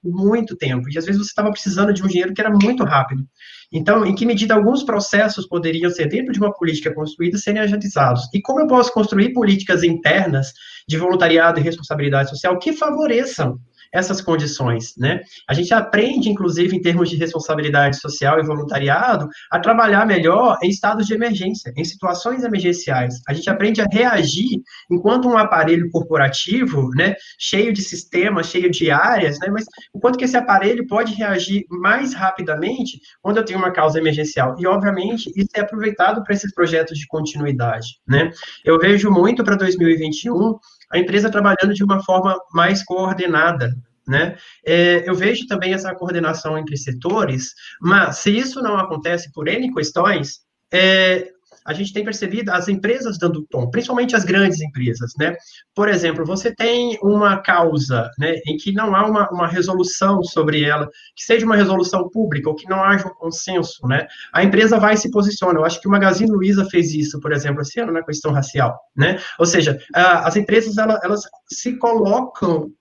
muito 0.03 0.57
tempo, 0.57 0.89
e 0.91 0.99
às 0.99 1.05
vezes 1.05 1.21
você 1.21 1.29
estava 1.29 1.51
precisando 1.51 1.93
de 1.93 2.03
um 2.03 2.07
dinheiro 2.07 2.33
que 2.33 2.41
era 2.41 2.51
muito 2.51 2.85
rápido. 2.85 3.25
Então, 3.73 4.05
em 4.07 4.15
que 4.15 4.25
medida 4.25 4.55
alguns 4.55 4.83
processos 4.83 5.47
poderiam 5.47 5.91
ser, 5.91 6.09
dentro 6.09 6.33
de 6.33 6.39
uma 6.39 6.53
política 6.53 6.95
construída, 6.95 7.37
serem 7.37 7.61
agilizados? 7.61 8.23
E 8.33 8.41
como 8.41 8.61
eu 8.61 8.67
posso 8.67 8.93
construir 8.93 9.33
políticas 9.33 9.83
internas 9.83 10.53
de 10.89 10.97
voluntariado 10.97 11.61
e 11.61 11.63
responsabilidade 11.63 12.31
social 12.31 12.59
que 12.59 12.73
favoreçam 12.73 13.59
essas 13.93 14.21
condições, 14.21 14.95
né? 14.97 15.21
A 15.49 15.55
gente 15.55 15.73
aprende, 15.73 16.29
inclusive, 16.29 16.77
em 16.77 16.81
termos 16.81 17.09
de 17.09 17.17
responsabilidade 17.17 17.99
social 17.99 18.39
e 18.39 18.47
voluntariado, 18.47 19.29
a 19.51 19.59
trabalhar 19.59 20.07
melhor 20.07 20.59
em 20.63 20.69
estados 20.69 21.07
de 21.07 21.15
emergência, 21.15 21.73
em 21.77 21.85
situações 21.85 22.45
emergenciais. 22.45 23.15
A 23.29 23.33
gente 23.33 23.49
aprende 23.49 23.81
a 23.81 23.87
reagir 23.91 24.61
enquanto 24.91 25.29
um 25.29 25.37
aparelho 25.37 25.91
corporativo, 25.91 26.89
né, 26.91 27.15
cheio 27.39 27.73
de 27.73 27.83
sistemas, 27.83 28.47
cheio 28.47 28.71
de 28.71 28.91
áreas, 28.91 29.39
né, 29.39 29.49
mas 29.51 29.65
o 29.93 30.01
quanto 30.01 30.19
que 30.19 30.25
esse 30.25 30.37
aparelho 30.37 30.87
pode 30.87 31.15
reagir 31.15 31.65
mais 31.71 32.15
rapidamente 32.15 33.01
quando 33.23 33.39
eu 33.39 33.45
tenho 33.45 33.59
uma 33.59 33.73
causa 33.73 33.99
emergencial. 33.99 34.55
E, 34.59 34.67
obviamente, 34.67 35.31
isso 35.37 35.51
é 35.55 35.61
aproveitado 35.61 36.23
para 36.23 36.35
esses 36.35 36.53
projetos 36.55 36.99
de 36.99 37.07
continuidade, 37.07 37.99
né? 38.07 38.31
Eu 38.65 38.79
vejo 38.79 39.11
muito 39.11 39.45
para 39.45 39.57
2021 39.57 40.59
a 40.91 40.99
empresa 40.99 41.31
trabalhando 41.31 41.75
de 41.75 41.85
uma 41.85 42.03
forma 42.03 42.39
mais 42.53 42.83
coordenada, 42.83 43.75
né? 44.07 44.37
É, 44.65 45.09
eu 45.09 45.15
vejo 45.15 45.47
também 45.47 45.75
essa 45.75 45.95
coordenação 45.95 46.57
entre 46.57 46.77
setores, 46.77 47.53
mas 47.81 48.19
se 48.19 48.37
isso 48.37 48.63
não 48.63 48.79
acontece 48.79 49.31
por 49.33 49.49
N 49.49 49.73
questões, 49.73 50.41
é, 50.73 51.31
a 51.69 51.75
gente 51.75 51.93
tem 51.93 52.03
percebido 52.03 52.51
as 52.51 52.67
empresas 52.67 53.19
dando 53.19 53.47
tom, 53.51 53.69
principalmente 53.69 54.17
as 54.17 54.25
grandes 54.25 54.59
empresas, 54.63 55.13
né? 55.19 55.37
Por 55.75 55.87
exemplo, 55.87 56.25
você 56.25 56.55
tem 56.55 56.99
uma 57.03 57.37
causa, 57.43 58.11
né, 58.19 58.37
em 58.47 58.57
que 58.57 58.73
não 58.73 58.97
há 58.97 59.07
uma, 59.07 59.29
uma 59.31 59.47
resolução 59.47 60.25
sobre 60.25 60.65
ela, 60.65 60.89
que 61.15 61.25
seja 61.25 61.45
uma 61.45 61.57
resolução 61.57 62.09
pública 62.09 62.49
ou 62.49 62.57
que 62.57 62.67
não 62.67 62.83
haja 62.83 63.07
um 63.07 63.15
consenso, 63.15 63.87
né? 63.87 64.07
A 64.33 64.43
empresa 64.43 64.79
vai 64.79 64.95
e 64.95 64.97
se 64.97 65.11
posiciona. 65.11 65.59
Eu 65.59 65.65
acho 65.65 65.79
que 65.79 65.87
o 65.87 65.91
Magazine 65.91 66.31
Luiza 66.31 66.65
fez 66.71 66.95
isso, 66.95 67.21
por 67.21 67.33
exemplo, 67.33 67.61
esse 67.61 67.79
ano 67.79 67.93
na 67.93 68.03
questão 68.03 68.33
racial, 68.33 68.79
né? 68.97 69.21
Ou 69.39 69.45
seja, 69.45 69.79
as 69.93 70.37
empresas 70.37 70.79
elas, 70.79 70.99
elas 71.05 71.21
se 71.51 71.77
colocam 71.77 72.73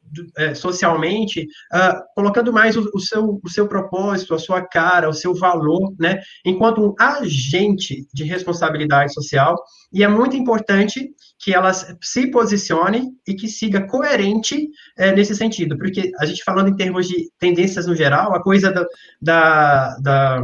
socialmente, 0.55 1.47
uh, 1.73 2.01
colocando 2.15 2.53
mais 2.53 2.75
o, 2.75 2.89
o, 2.93 2.99
seu, 2.99 3.39
o 3.43 3.49
seu 3.49 3.67
propósito, 3.67 4.33
a 4.33 4.39
sua 4.39 4.61
cara, 4.61 5.09
o 5.09 5.13
seu 5.13 5.33
valor, 5.33 5.93
né, 5.99 6.19
enquanto 6.45 6.81
um 6.81 6.95
agente 6.99 8.07
de 8.13 8.23
responsabilidade 8.23 9.13
social, 9.13 9.55
e 9.91 10.03
é 10.03 10.07
muito 10.07 10.35
importante 10.35 11.09
que 11.39 11.53
elas 11.53 11.95
se 12.01 12.29
posicione 12.31 13.09
e 13.27 13.33
que 13.33 13.47
siga 13.47 13.87
coerente 13.87 14.69
é, 14.97 15.11
nesse 15.11 15.35
sentido, 15.35 15.77
porque 15.77 16.11
a 16.19 16.25
gente 16.25 16.43
falando 16.43 16.69
em 16.69 16.75
termos 16.75 17.07
de 17.07 17.29
tendências 17.39 17.85
no 17.87 17.95
geral, 17.95 18.33
a 18.33 18.41
coisa 18.41 18.71
da, 18.71 18.85
da, 19.21 19.97
da 19.97 20.43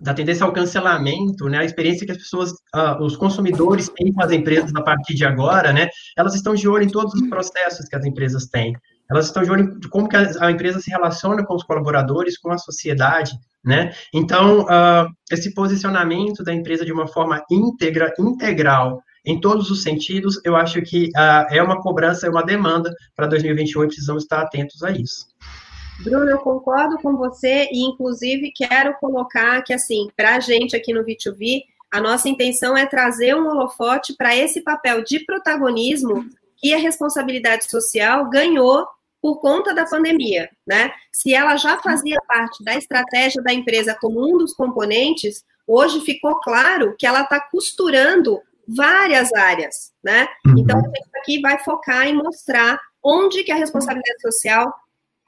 da 0.00 0.12
tendência 0.12 0.44
ao 0.44 0.52
cancelamento, 0.52 1.48
né, 1.48 1.58
a 1.58 1.64
experiência 1.64 2.04
que 2.04 2.12
as 2.12 2.18
pessoas, 2.18 2.50
uh, 2.74 3.02
os 3.02 3.16
consumidores 3.16 3.88
têm 3.88 4.12
com 4.12 4.22
as 4.22 4.32
empresas 4.32 4.74
a 4.74 4.82
partir 4.82 5.14
de 5.14 5.24
agora, 5.24 5.72
né, 5.72 5.88
elas 6.16 6.34
estão 6.34 6.54
de 6.54 6.68
olho 6.68 6.84
em 6.84 6.88
todos 6.88 7.14
os 7.14 7.28
processos 7.28 7.86
que 7.86 7.96
as 7.96 8.04
empresas 8.04 8.46
têm. 8.46 8.74
Elas 9.10 9.26
estão 9.26 9.42
de 9.42 9.50
olho 9.50 9.64
em 9.64 9.88
como 9.88 10.08
que 10.08 10.16
a, 10.16 10.30
a 10.40 10.50
empresa 10.50 10.80
se 10.80 10.90
relaciona 10.90 11.44
com 11.44 11.54
os 11.54 11.62
colaboradores, 11.62 12.38
com 12.38 12.50
a 12.50 12.58
sociedade, 12.58 13.32
né? 13.64 13.92
Então, 14.12 14.62
uh, 14.62 15.08
esse 15.30 15.52
posicionamento 15.54 16.42
da 16.42 16.52
empresa 16.52 16.84
de 16.84 16.92
uma 16.92 17.06
forma 17.06 17.42
íntegra, 17.50 18.12
integral, 18.18 19.02
em 19.24 19.40
todos 19.40 19.70
os 19.70 19.82
sentidos, 19.82 20.38
eu 20.44 20.54
acho 20.54 20.82
que 20.82 21.06
uh, 21.16 21.46
é 21.50 21.62
uma 21.62 21.80
cobrança, 21.80 22.26
é 22.26 22.30
uma 22.30 22.44
demanda 22.44 22.92
para 23.16 23.26
2021 23.26 23.84
e 23.84 23.86
precisamos 23.86 24.24
estar 24.24 24.40
atentos 24.42 24.82
a 24.82 24.90
isso. 24.90 25.26
Bruno, 26.02 26.30
eu 26.30 26.38
concordo 26.38 26.98
com 26.98 27.16
você 27.16 27.68
e, 27.70 27.84
inclusive, 27.84 28.52
quero 28.52 28.94
colocar 28.98 29.62
que, 29.62 29.72
assim, 29.72 30.08
para 30.16 30.36
a 30.36 30.40
gente 30.40 30.74
aqui 30.74 30.92
no 30.92 31.04
V2V, 31.04 31.62
a 31.90 32.00
nossa 32.00 32.28
intenção 32.28 32.76
é 32.76 32.86
trazer 32.86 33.36
um 33.36 33.46
holofote 33.46 34.14
para 34.16 34.34
esse 34.34 34.60
papel 34.62 35.04
de 35.04 35.20
protagonismo 35.20 36.28
que 36.56 36.74
a 36.74 36.78
responsabilidade 36.78 37.70
social 37.70 38.28
ganhou 38.28 38.86
por 39.22 39.40
conta 39.40 39.72
da 39.72 39.86
pandemia, 39.86 40.50
né? 40.66 40.92
Se 41.12 41.32
ela 41.32 41.56
já 41.56 41.78
fazia 41.78 42.20
parte 42.26 42.62
da 42.62 42.74
estratégia 42.74 43.42
da 43.42 43.52
empresa 43.52 43.96
como 43.98 44.20
um 44.22 44.36
dos 44.36 44.52
componentes, 44.52 45.44
hoje 45.66 46.00
ficou 46.00 46.40
claro 46.40 46.94
que 46.98 47.06
ela 47.06 47.22
está 47.22 47.40
costurando 47.40 48.40
várias 48.66 49.32
áreas, 49.32 49.92
né? 50.02 50.26
Uhum. 50.46 50.58
Então, 50.58 50.78
a 50.78 50.82
gente 50.82 51.08
aqui 51.16 51.40
vai 51.40 51.58
focar 51.62 52.06
em 52.06 52.14
mostrar 52.14 52.78
onde 53.02 53.44
que 53.44 53.52
a 53.52 53.56
responsabilidade 53.56 54.20
social 54.20 54.74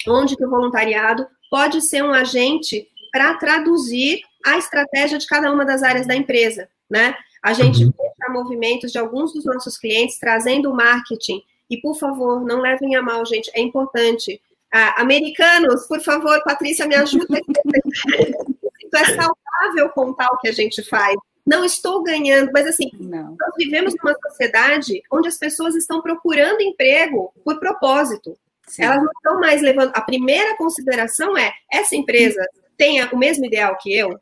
onde 0.08 0.36
que 0.36 0.44
o 0.44 0.50
voluntariado 0.50 1.26
pode 1.50 1.80
ser 1.80 2.02
um 2.02 2.12
agente 2.12 2.88
para 3.12 3.34
traduzir 3.34 4.20
a 4.44 4.58
estratégia 4.58 5.18
de 5.18 5.26
cada 5.26 5.52
uma 5.52 5.64
das 5.64 5.82
áreas 5.82 6.06
da 6.06 6.14
empresa, 6.14 6.68
né? 6.88 7.14
A 7.42 7.52
gente 7.52 7.84
uhum. 7.84 7.92
vê 7.96 8.32
movimentos 8.32 8.92
de 8.92 8.98
alguns 8.98 9.32
dos 9.32 9.44
nossos 9.44 9.78
clientes 9.78 10.18
trazendo 10.18 10.70
o 10.70 10.74
marketing, 10.74 11.42
e 11.70 11.76
por 11.80 11.96
favor, 11.96 12.44
não 12.44 12.60
levem 12.60 12.94
a 12.96 13.02
mal, 13.02 13.24
gente, 13.26 13.50
é 13.54 13.60
importante. 13.60 14.40
Ah, 14.72 15.00
americanos, 15.00 15.86
por 15.86 16.00
favor, 16.00 16.42
Patrícia, 16.44 16.86
me 16.86 16.94
ajuda. 16.94 17.26
É 18.94 19.04
saudável 19.04 19.90
contar 19.90 20.26
o 20.32 20.38
que 20.38 20.48
a 20.48 20.52
gente 20.52 20.82
faz. 20.82 21.14
Não 21.44 21.64
estou 21.64 22.02
ganhando, 22.02 22.50
mas 22.50 22.66
assim, 22.66 22.90
não. 22.98 23.36
nós 23.38 23.52
vivemos 23.58 23.94
numa 24.02 24.16
sociedade 24.26 25.02
onde 25.12 25.28
as 25.28 25.36
pessoas 25.36 25.74
estão 25.74 26.00
procurando 26.00 26.62
emprego 26.62 27.30
por 27.44 27.58
propósito. 27.58 28.38
Sim. 28.68 28.82
Elas 28.82 28.98
não 28.98 29.12
estão 29.12 29.40
mais 29.40 29.62
levando. 29.62 29.92
A 29.94 30.00
primeira 30.00 30.56
consideração 30.56 31.36
é: 31.36 31.52
essa 31.72 31.94
empresa 31.96 32.44
tem 32.76 33.02
o 33.04 33.16
mesmo 33.16 33.44
ideal 33.44 33.76
que 33.80 33.94
eu? 33.94 34.18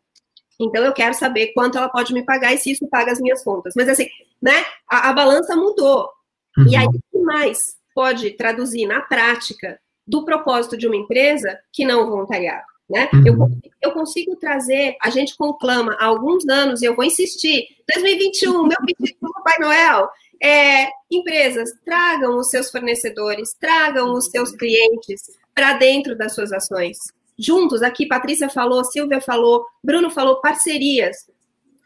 Então 0.61 0.84
eu 0.84 0.92
quero 0.92 1.14
saber 1.14 1.53
quanto 1.53 1.78
ela 1.78 1.88
pode 1.88 2.12
me 2.12 2.24
pagar 2.24 2.53
e 2.53 2.59
se 2.59 2.70
isso 2.70 2.86
paga 2.88 3.11
as 3.11 3.20
minhas 3.20 3.42
contas. 3.42 3.74
Mas 3.76 3.88
assim, 3.88 4.07
né? 4.40 4.64
A, 4.88 5.11
a 5.11 5.12
balança 5.12 5.57
mudou. 5.57 6.09
Uhum. 6.57 6.68
E 6.68 6.76
aí, 6.76 6.86
o 6.86 6.92
que 6.92 7.18
mais? 7.18 7.74
pode 7.95 8.32
traduzir 8.32 8.86
na 8.86 9.01
prática 9.01 9.78
do 10.07 10.24
propósito 10.24 10.76
de 10.76 10.86
uma 10.86 10.97
empresa 10.97 11.59
que 11.72 11.84
não 11.84 12.03
o 12.03 12.11
voluntariado. 12.11 12.64
Né? 12.90 13.09
Uhum. 13.14 13.22
Eu, 13.24 13.61
eu 13.80 13.92
consigo 13.92 14.36
trazer, 14.36 14.97
a 15.01 15.09
gente 15.09 15.36
conclama 15.38 15.97
há 15.99 16.05
alguns 16.05 16.47
anos, 16.49 16.82
e 16.82 16.84
eu 16.84 16.95
vou 16.95 17.05
insistir, 17.05 17.66
2021, 17.95 18.66
meu 18.66 18.76
pedido 18.84 19.18
para 19.18 19.30
o 19.30 19.32
Papai 19.32 19.59
Noel, 19.59 20.11
é, 20.43 20.89
empresas, 21.11 21.70
tragam 21.85 22.39
os 22.39 22.51
seus 22.51 22.70
fornecedores, 22.70 23.55
tragam 23.59 24.12
os 24.12 24.26
seus 24.26 24.53
clientes 24.53 25.22
para 25.55 25.74
dentro 25.74 26.16
das 26.16 26.35
suas 26.35 26.53
ações. 26.53 26.99
Juntos, 27.39 27.82
aqui 27.82 28.07
Patrícia 28.07 28.49
falou, 28.49 28.85
Silvia 28.85 29.20
falou, 29.20 29.64
Bruno 29.82 30.11
falou, 30.11 30.41
parcerias. 30.41 31.16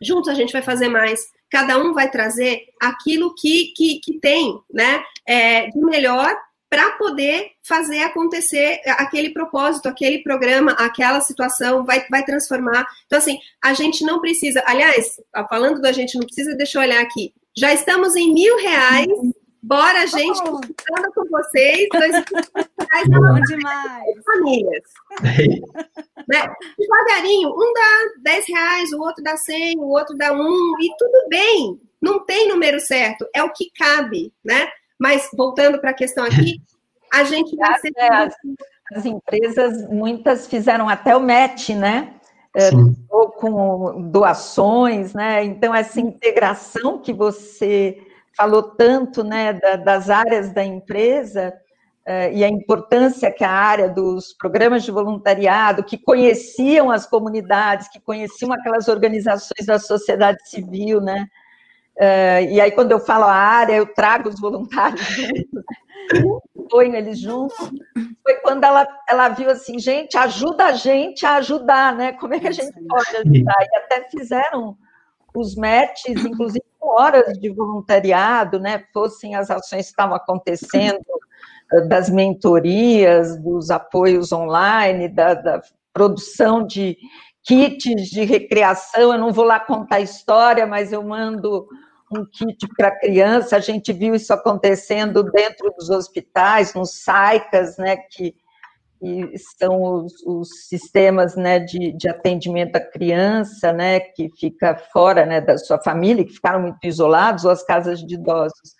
Juntos 0.01 0.29
a 0.29 0.35
gente 0.35 0.53
vai 0.53 0.63
fazer 0.63 0.89
mais. 0.89 1.21
Cada 1.51 1.79
um 1.79 1.95
vai 1.95 2.11
trazer 2.11 2.67
aquilo 2.81 3.35
que, 3.35 3.73
que, 3.75 4.01
que 4.01 4.21
tem 4.21 4.61
né, 4.73 5.03
é, 5.27 5.69
de 5.69 5.81
melhor 5.81 6.37
para 6.71 6.91
poder 6.93 7.53
fazer 7.63 8.01
acontecer 8.01 8.81
aquele 8.87 9.31
propósito, 9.31 9.89
aquele 9.89 10.23
programa, 10.23 10.73
aquela 10.73 11.21
situação, 11.21 11.85
vai, 11.85 12.07
vai 12.11 12.23
transformar. 12.25 12.87
Então, 13.07 13.19
assim, 13.19 13.39
a 13.63 13.73
gente 13.73 14.05
não 14.05 14.21
precisa. 14.21 14.63
Aliás, 14.67 15.19
falando 15.49 15.81
da 15.81 15.93
gente 15.93 16.19
não 16.19 16.27
precisa, 16.27 16.55
deixa 16.55 16.79
eu 16.79 16.83
olhar 16.83 17.01
aqui. 17.01 17.33
Já 17.59 17.75
estamos 17.75 18.15
em 18.15 18.33
mil 18.33 18.57
reais. 18.59 19.09
Bora, 19.61 20.07
gente, 20.07 20.41
Oh. 20.47 20.61
com 21.13 21.29
vocês. 21.29 21.89
Dois 21.93 22.13
reais 22.13 23.09
Bom 23.09 23.41
demais. 23.41 24.25
famílias. 24.25 24.85
né? 26.29 26.55
Devagarinho, 26.79 27.49
um 27.51 27.73
dá 27.75 28.31
10 28.31 28.49
reais, 28.49 28.93
o 28.93 29.01
outro 29.01 29.25
dá 29.25 29.37
100, 29.37 29.81
o 29.81 29.89
outro 29.89 30.17
dá 30.17 30.33
um, 30.33 30.75
e 30.81 30.95
tudo 30.97 31.29
bem. 31.29 31.81
Não 32.01 32.25
tem 32.25 32.49
número 32.49 32.79
certo, 32.79 33.27
é 33.35 33.43
o 33.43 33.53
que 33.53 33.73
cabe, 33.77 34.33
né? 34.45 34.69
Mas, 34.97 35.29
voltando 35.37 35.81
para 35.81 35.91
a 35.91 35.95
questão 35.95 36.25
aqui, 36.25 36.61
a 37.13 37.25
gente 37.25 37.57
vai 37.57 37.77
ser... 37.81 37.93
É, 37.97 38.15
as, 38.15 38.35
as 38.93 39.05
empresas, 39.05 39.89
muitas 39.89 40.47
fizeram 40.47 40.89
até 40.89 41.17
o 41.17 41.21
match, 41.21 41.71
né? 41.71 42.18
É, 42.55 42.71
Sim. 42.71 42.95
ou 43.11 43.29
com 43.31 44.11
doações, 44.11 45.13
né? 45.15 45.45
Então, 45.45 45.75
essa 45.75 46.01
integração 46.01 46.99
que 46.99 47.13
você 47.13 47.99
falou 48.37 48.63
tanto, 48.63 49.23
né, 49.23 49.53
da- 49.53 49.77
das 49.77 50.09
áreas 50.11 50.53
da 50.53 50.65
empresa 50.65 51.53
eh, 52.07 52.33
e 52.35 52.43
a 52.45 52.49
importância 52.49 53.31
que 53.31 53.45
a 53.45 53.51
área 53.51 53.89
dos 53.89 54.33
programas 54.33 54.83
de 54.83 54.91
voluntariado, 54.91 55.85
que 55.85 55.99
conheciam 55.99 56.91
as 56.91 57.07
comunidades, 57.07 57.87
que 57.89 58.01
conheciam 58.01 58.51
aquelas 58.53 58.89
organizações 58.89 59.67
da 59.67 59.79
sociedade 59.79 60.39
civil, 60.49 61.01
né? 61.03 61.27
Eh, 61.99 62.45
e 62.53 62.61
aí, 62.61 62.71
quando 62.73 62.93
eu 62.93 63.01
falo 63.01 63.25
a 63.25 63.33
área, 63.35 63.75
eu 63.77 63.87
trago 63.95 64.29
os 64.31 64.41
voluntários 64.41 65.01
ponho 66.71 66.95
eles 66.95 67.19
juntos. 67.19 67.57
Foi 68.23 68.35
quando 68.43 68.65
ela, 68.65 68.87
ela 69.09 69.29
viu 69.29 69.51
assim, 69.51 69.79
gente, 69.79 70.17
ajuda 70.17 70.67
a 70.67 70.73
gente 70.73 71.25
a 71.25 71.37
ajudar, 71.37 71.95
né? 71.95 72.13
Como 72.13 72.35
é 72.35 72.41
que 72.41 72.49
a 72.49 72.53
gente 72.53 72.73
pode 72.87 73.17
ajudar? 73.17 73.57
E 73.61 73.77
até 73.77 74.09
fizeram 74.09 74.77
os 75.35 75.55
matches, 75.55 76.25
inclusive 76.25 76.65
com 76.79 76.89
horas 76.89 77.39
de 77.39 77.49
voluntariado, 77.51 78.59
né? 78.59 78.85
Fossem 78.93 79.35
as 79.35 79.51
ações 79.51 79.87
que 79.87 79.91
estavam 79.91 80.17
acontecendo, 80.17 81.05
das 81.89 82.09
mentorias, 82.09 83.39
dos 83.43 83.71
apoios 83.71 84.33
online, 84.33 85.09
da, 85.09 85.35
da 85.35 85.63
produção 85.93 86.67
de 86.67 86.97
kits 87.43 88.09
de 88.09 88.25
recreação. 88.25 89.13
Eu 89.13 89.19
não 89.19 89.33
vou 89.33 89.45
lá 89.45 89.61
contar 89.61 89.97
a 89.97 90.01
história, 90.01 90.67
mas 90.67 90.93
eu 90.93 91.03
mando 91.03 91.67
um 92.13 92.25
kit 92.25 92.67
para 92.77 92.99
criança. 92.99 93.57
A 93.57 93.61
gente 93.61 93.93
viu 93.93 94.15
isso 94.15 94.33
acontecendo 94.33 95.23
dentro 95.23 95.73
dos 95.77 95.91
hospitais, 95.91 96.75
nos 96.75 97.03
SAICAS, 97.03 97.77
né? 97.79 97.97
Que 97.97 98.35
e 99.01 99.39
são 99.39 99.81
os, 99.81 100.13
os 100.27 100.67
sistemas 100.67 101.37
né, 101.37 101.61
de, 101.61 101.93
de, 101.93 102.09
atendimento 102.09 102.77
à 102.77 102.81
criança, 102.81 103.73
né, 103.73 104.01
que 104.01 104.29
fica 104.31 104.77
fora 104.93 105.25
né, 105.25 105.41
da 105.41 105.57
sua 105.57 105.81
família, 105.81 106.25
que 106.25 106.33
ficaram 106.33 106.63
muito 106.63 106.85
isolados, 106.85 107.45
ou 107.45 107.51
as 107.51 107.63
casas 107.63 108.01
de 108.05 108.15
idosos. 108.15 108.75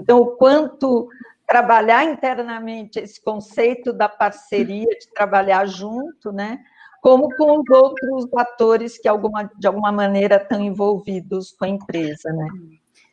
Então, 0.00 0.20
o 0.20 0.36
quanto 0.36 1.08
trabalhar 1.46 2.04
internamente 2.04 2.98
esse 2.98 3.22
conceito 3.22 3.92
da 3.92 4.08
parceria, 4.08 4.88
de 4.88 5.12
trabalhar 5.14 5.66
junto, 5.66 6.32
né, 6.32 6.60
como 7.02 7.28
com 7.36 7.60
os 7.60 7.70
outros 7.70 8.26
atores 8.36 8.98
que, 8.98 9.08
alguma, 9.08 9.50
de 9.58 9.66
alguma 9.66 9.92
maneira, 9.92 10.36
estão 10.36 10.60
envolvidos 10.60 11.52
com 11.52 11.64
a 11.64 11.68
empresa. 11.68 12.32
Né. 12.32 12.48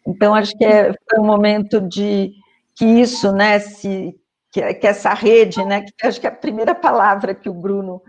Então, 0.07 0.33
acho 0.33 0.57
que 0.57 0.65
é, 0.65 0.93
foi 1.09 1.19
um 1.19 1.25
momento 1.25 1.79
de 1.81 2.33
que 2.75 2.86
isso 2.86 3.31
né, 3.31 3.59
se 3.59 4.19
que, 4.51 4.73
que, 4.75 4.88
essa 4.88 5.13
rede, 5.13 5.63
né, 5.65 5.81
que 5.81 6.07
acho 6.07 6.19
que 6.19 6.27
é 6.27 6.29
a 6.29 6.36
primeira 6.36 6.73
palavra 6.73 7.36
que 7.36 7.49
o 7.49 7.53
Bruno 7.53 8.01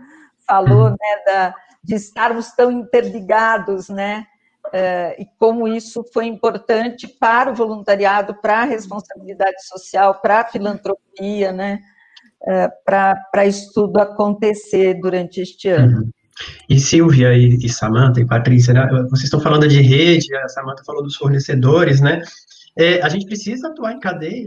falou, 0.47 0.91
né, 0.91 1.23
da, 1.25 1.55
de 1.83 1.95
estarmos 1.95 2.51
tão 2.53 2.71
interligados, 2.71 3.89
né, 3.89 4.25
uh, 4.67 5.21
e 5.21 5.27
como 5.37 5.67
isso 5.67 6.05
foi 6.13 6.25
importante 6.25 7.05
para 7.05 7.51
o 7.51 7.55
voluntariado, 7.55 8.33
para 8.35 8.61
a 8.61 8.65
responsabilidade 8.65 9.61
social, 9.65 10.21
para 10.21 10.39
a 10.39 10.45
filantropia, 10.45 11.51
né, 11.51 11.81
para 12.85 13.45
isso 13.45 13.71
tudo 13.73 13.97
acontecer 13.99 14.99
durante 15.01 15.41
este 15.41 15.69
ano. 15.69 15.99
Uhum. 15.99 16.11
E 16.69 16.79
Silvia 16.79 17.33
e, 17.33 17.55
e 17.55 17.69
Samanta 17.69 18.19
e 18.19 18.25
Patrícia, 18.25 18.73
né, 18.73 18.87
vocês 19.09 19.23
estão 19.23 19.39
falando 19.39 19.67
de 19.67 19.81
rede, 19.81 20.35
a 20.35 20.47
Samanta 20.47 20.83
falou 20.85 21.03
dos 21.03 21.15
fornecedores, 21.15 21.99
né, 21.99 22.21
é, 22.77 23.01
a 23.01 23.09
gente 23.09 23.25
precisa 23.25 23.69
atuar 23.69 23.93
em 23.93 23.99
cadeia, 23.99 24.45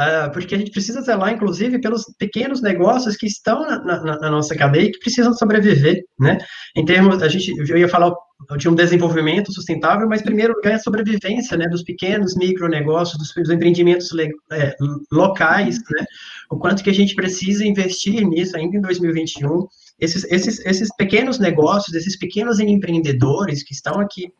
Uh, 0.00 0.30
porque 0.30 0.54
a 0.54 0.58
gente 0.58 0.70
precisa 0.70 1.00
zelar, 1.00 1.32
inclusive, 1.32 1.80
pelos 1.80 2.04
pequenos 2.20 2.62
negócios 2.62 3.16
que 3.16 3.26
estão 3.26 3.62
na, 3.62 3.82
na, 3.82 4.18
na, 4.20 4.30
nossa 4.30 4.54
cadeia 4.54 4.84
e 4.84 4.92
que 4.92 5.00
precisam 5.00 5.34
sobreviver, 5.34 6.04
né? 6.20 6.38
Em 6.76 6.84
termos, 6.84 7.20
a 7.20 7.26
gente, 7.26 7.52
eu 7.68 7.76
ia 7.76 7.88
falar 7.88 8.14
de 8.56 8.68
um 8.68 8.76
desenvolvimento 8.76 9.52
sustentável, 9.52 10.08
mas 10.08 10.22
primeiro 10.22 10.54
lugar 10.54 10.70
é 10.70 10.74
a 10.76 10.78
sobrevivência, 10.78 11.56
né, 11.56 11.66
dos 11.66 11.82
pequenos 11.82 12.36
micronegócios, 12.36 13.18
dos, 13.18 13.34
dos 13.34 13.50
empreendimentos 13.50 14.08
é, 14.52 14.76
locais, 15.10 15.78
né? 15.90 16.06
O 16.50 16.56
quanto 16.58 16.82
que 16.82 16.90
a 16.90 16.94
gente 16.94 17.14
precisa 17.14 17.64
investir 17.64 18.26
nisso 18.26 18.56
ainda 18.56 18.76
em 18.76 18.80
2021. 18.80 19.66
Esses, 20.00 20.24
esses, 20.24 20.64
esses 20.64 20.88
pequenos 20.96 21.38
negócios, 21.38 21.94
esses 21.94 22.16
pequenos 22.16 22.58
empreendedores 22.60 23.62
que 23.62 23.74
estão 23.74 24.00
aqui 24.00 24.32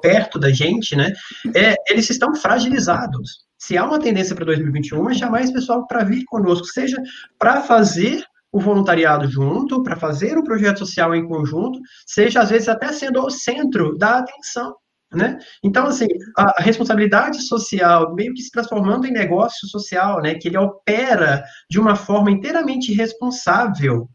perto 0.00 0.38
da 0.38 0.50
gente, 0.50 0.96
né, 0.96 1.12
é, 1.54 1.74
eles 1.88 2.08
estão 2.10 2.34
fragilizados. 2.34 3.46
Se 3.58 3.76
há 3.76 3.84
uma 3.84 3.98
tendência 3.98 4.34
para 4.34 4.44
2021, 4.44 5.10
é 5.10 5.14
chamar 5.14 5.42
esse 5.42 5.52
pessoal 5.52 5.86
para 5.86 6.04
vir 6.04 6.24
conosco, 6.26 6.66
seja 6.66 6.96
para 7.38 7.60
fazer 7.62 8.24
o 8.52 8.60
voluntariado 8.60 9.28
junto, 9.28 9.82
para 9.82 9.96
fazer 9.96 10.38
o 10.38 10.44
projeto 10.44 10.78
social 10.78 11.14
em 11.14 11.26
conjunto, 11.26 11.78
seja 12.06 12.40
às 12.40 12.50
vezes 12.50 12.68
até 12.68 12.92
sendo 12.92 13.20
o 13.20 13.30
centro 13.30 13.96
da 13.96 14.18
atenção. 14.18 14.74
Né? 15.10 15.38
Então, 15.64 15.86
assim, 15.86 16.06
a 16.36 16.60
responsabilidade 16.60 17.40
social 17.42 18.14
meio 18.14 18.34
que 18.34 18.42
se 18.42 18.50
transformando 18.50 19.06
em 19.06 19.10
negócio 19.10 19.66
social, 19.66 20.20
né? 20.20 20.34
Que 20.34 20.48
ele 20.48 20.58
opera 20.58 21.42
de 21.70 21.80
uma 21.80 21.96
forma 21.96 22.30
inteiramente 22.30 22.92
responsável, 22.92 24.06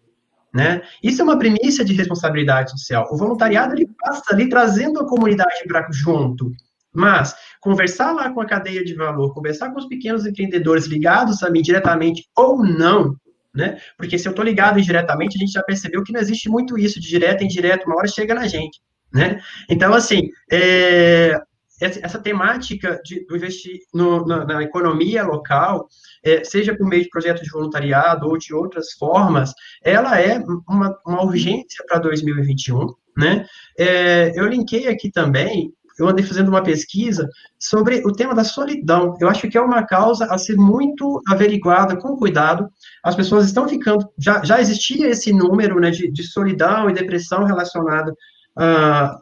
né? 0.53 0.83
Isso 1.01 1.19
é 1.19 1.23
uma 1.23 1.39
premissa 1.39 1.83
de 1.83 1.93
responsabilidade 1.93 2.69
social. 2.69 3.07
O 3.11 3.17
voluntariado 3.17 3.73
ele 3.73 3.89
passa 3.99 4.21
ali 4.31 4.47
trazendo 4.47 4.99
a 4.99 5.07
comunidade 5.07 5.63
para 5.67 5.87
junto, 5.91 6.51
mas 6.93 7.35
conversar 7.59 8.11
lá 8.11 8.31
com 8.31 8.39
a 8.39 8.45
cadeia 8.45 8.85
de 8.85 8.93
valor, 8.93 9.33
conversar 9.33 9.71
com 9.71 9.79
os 9.79 9.87
pequenos 9.87 10.27
empreendedores 10.27 10.85
ligados 10.85 11.41
a 11.41 11.49
mim 11.49 11.63
diretamente 11.63 12.29
ou 12.37 12.63
não, 12.63 13.15
né? 13.51 13.79
Porque 13.97 14.19
se 14.19 14.27
eu 14.27 14.29
estou 14.29 14.45
ligado 14.45 14.79
indiretamente, 14.79 15.37
a 15.37 15.39
gente 15.39 15.53
já 15.53 15.63
percebeu 15.63 16.03
que 16.03 16.13
não 16.13 16.21
existe 16.21 16.47
muito 16.49 16.77
isso 16.77 16.99
de 16.99 17.07
direto 17.09 17.41
e 17.41 17.45
indireto, 17.45 17.85
uma 17.87 17.95
hora 17.95 18.07
chega 18.07 18.35
na 18.35 18.45
gente, 18.45 18.79
né? 19.13 19.39
Então, 19.69 19.93
assim, 19.93 20.29
é, 20.51 21.39
essa 21.79 22.19
temática 22.19 22.99
de 23.03 23.25
investir 23.31 23.79
no, 23.93 24.25
na, 24.25 24.45
na, 24.45 24.63
economia 24.63 25.23
local, 25.23 25.87
é, 26.23 26.43
seja 26.43 26.75
por 26.75 26.87
meio 26.87 27.03
de 27.03 27.09
projetos 27.09 27.43
de 27.43 27.49
voluntariado 27.49 28.27
ou 28.27 28.37
de 28.37 28.53
outras 28.53 28.93
formas, 28.93 29.53
ela 29.83 30.19
é 30.19 30.39
uma, 30.67 30.97
uma 31.05 31.23
urgência 31.23 31.83
para 31.87 31.99
2021, 31.99 32.87
né? 33.17 33.45
É, 33.77 34.31
eu 34.35 34.47
linkei 34.47 34.87
aqui 34.87 35.11
também 35.11 35.73
eu 35.97 36.07
andei 36.07 36.25
fazendo 36.25 36.49
uma 36.49 36.63
pesquisa 36.63 37.29
sobre 37.59 38.01
o 38.05 38.11
tema 38.11 38.33
da 38.33 38.43
solidão. 38.43 39.15
Eu 39.19 39.29
acho 39.29 39.47
que 39.47 39.57
é 39.57 39.61
uma 39.61 39.85
causa 39.85 40.25
a 40.25 40.37
ser 40.37 40.55
muito 40.55 41.21
averiguada 41.27 41.95
com 41.95 42.17
cuidado. 42.17 42.67
As 43.03 43.15
pessoas 43.15 43.45
estão 43.45 43.67
ficando. 43.67 44.07
Já, 44.17 44.43
já 44.43 44.59
existia 44.59 45.09
esse 45.09 45.31
número 45.31 45.79
né, 45.79 45.91
de, 45.91 46.11
de 46.11 46.23
solidão 46.23 46.89
e 46.89 46.93
depressão 46.93 47.43
relacionada 47.43 48.13
a. 48.57 49.17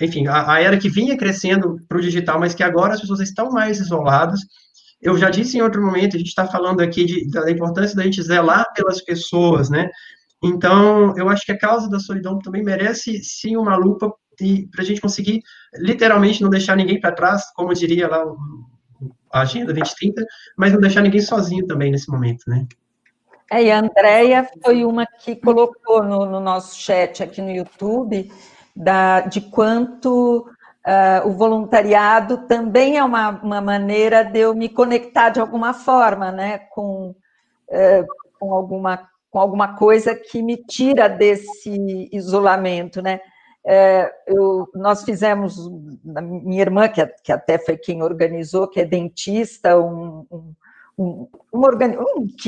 Enfim, 0.00 0.28
a, 0.28 0.52
a 0.52 0.60
era 0.60 0.78
que 0.78 0.88
vinha 0.88 1.16
crescendo 1.16 1.76
para 1.88 1.98
o 1.98 2.00
digital, 2.00 2.38
mas 2.38 2.54
que 2.54 2.62
agora 2.62 2.94
as 2.94 3.00
pessoas 3.00 3.20
estão 3.20 3.50
mais 3.50 3.80
isoladas. 3.80 4.40
Eu 5.00 5.16
já 5.16 5.30
disse 5.30 5.56
em 5.58 5.60
outro 5.62 5.84
momento, 5.84 6.16
a 6.16 6.18
gente 6.18 6.28
está 6.28 6.46
falando 6.46 6.80
aqui 6.80 7.04
de, 7.04 7.30
da 7.30 7.50
importância 7.50 7.96
da 7.96 8.02
gente 8.02 8.22
zelar 8.22 8.64
pelas 8.74 9.02
pessoas, 9.02 9.68
né? 9.70 9.88
Então, 10.42 11.16
eu 11.16 11.28
acho 11.28 11.44
que 11.44 11.52
a 11.52 11.58
causa 11.58 11.88
da 11.88 11.98
solidão 11.98 12.38
também 12.38 12.62
merece, 12.62 13.22
sim, 13.22 13.56
uma 13.56 13.76
lupa 13.76 14.12
para 14.70 14.82
a 14.82 14.84
gente 14.84 15.00
conseguir, 15.00 15.42
literalmente, 15.74 16.42
não 16.42 16.50
deixar 16.50 16.76
ninguém 16.76 17.00
para 17.00 17.12
trás, 17.12 17.42
como 17.54 17.74
diria 17.74 18.06
lá 18.06 18.24
a 19.32 19.40
Agenda 19.40 19.72
2030, 19.72 20.24
mas 20.56 20.72
não 20.72 20.80
deixar 20.80 21.02
ninguém 21.02 21.20
sozinho 21.20 21.66
também 21.66 21.90
nesse 21.90 22.08
momento, 22.08 22.44
né? 22.46 22.66
É, 23.50 23.62
e 23.62 23.70
a 23.70 23.78
Andrea 23.78 24.48
foi 24.62 24.84
uma 24.84 25.06
que 25.06 25.34
colocou 25.36 26.02
no, 26.02 26.26
no 26.26 26.38
nosso 26.38 26.78
chat 26.78 27.22
aqui 27.22 27.40
no 27.40 27.50
YouTube 27.50 28.30
da, 28.76 29.22
de 29.22 29.40
quanto 29.40 30.46
uh, 30.86 31.26
o 31.26 31.32
voluntariado 31.32 32.46
também 32.46 32.98
é 32.98 33.04
uma, 33.04 33.30
uma 33.42 33.60
maneira 33.60 34.22
de 34.22 34.40
eu 34.40 34.54
me 34.54 34.68
conectar 34.68 35.30
de 35.30 35.40
alguma 35.40 35.72
forma, 35.72 36.30
né, 36.30 36.58
com, 36.58 37.10
uh, 37.10 38.06
com, 38.38 38.52
alguma, 38.52 39.08
com 39.30 39.38
alguma 39.38 39.76
coisa 39.76 40.14
que 40.14 40.42
me 40.42 40.58
tira 40.58 41.08
desse 41.08 42.08
isolamento, 42.12 43.00
né. 43.00 43.20
Uh, 43.64 44.08
eu, 44.26 44.68
nós 44.74 45.04
fizemos, 45.04 45.56
minha 46.04 46.62
irmã, 46.62 46.86
que, 46.88 47.04
que 47.24 47.32
até 47.32 47.58
foi 47.58 47.76
quem 47.76 48.02
organizou, 48.02 48.68
que 48.68 48.80
é 48.80 48.84
dentista, 48.84 49.78
um, 49.78 50.26
um 50.30 50.54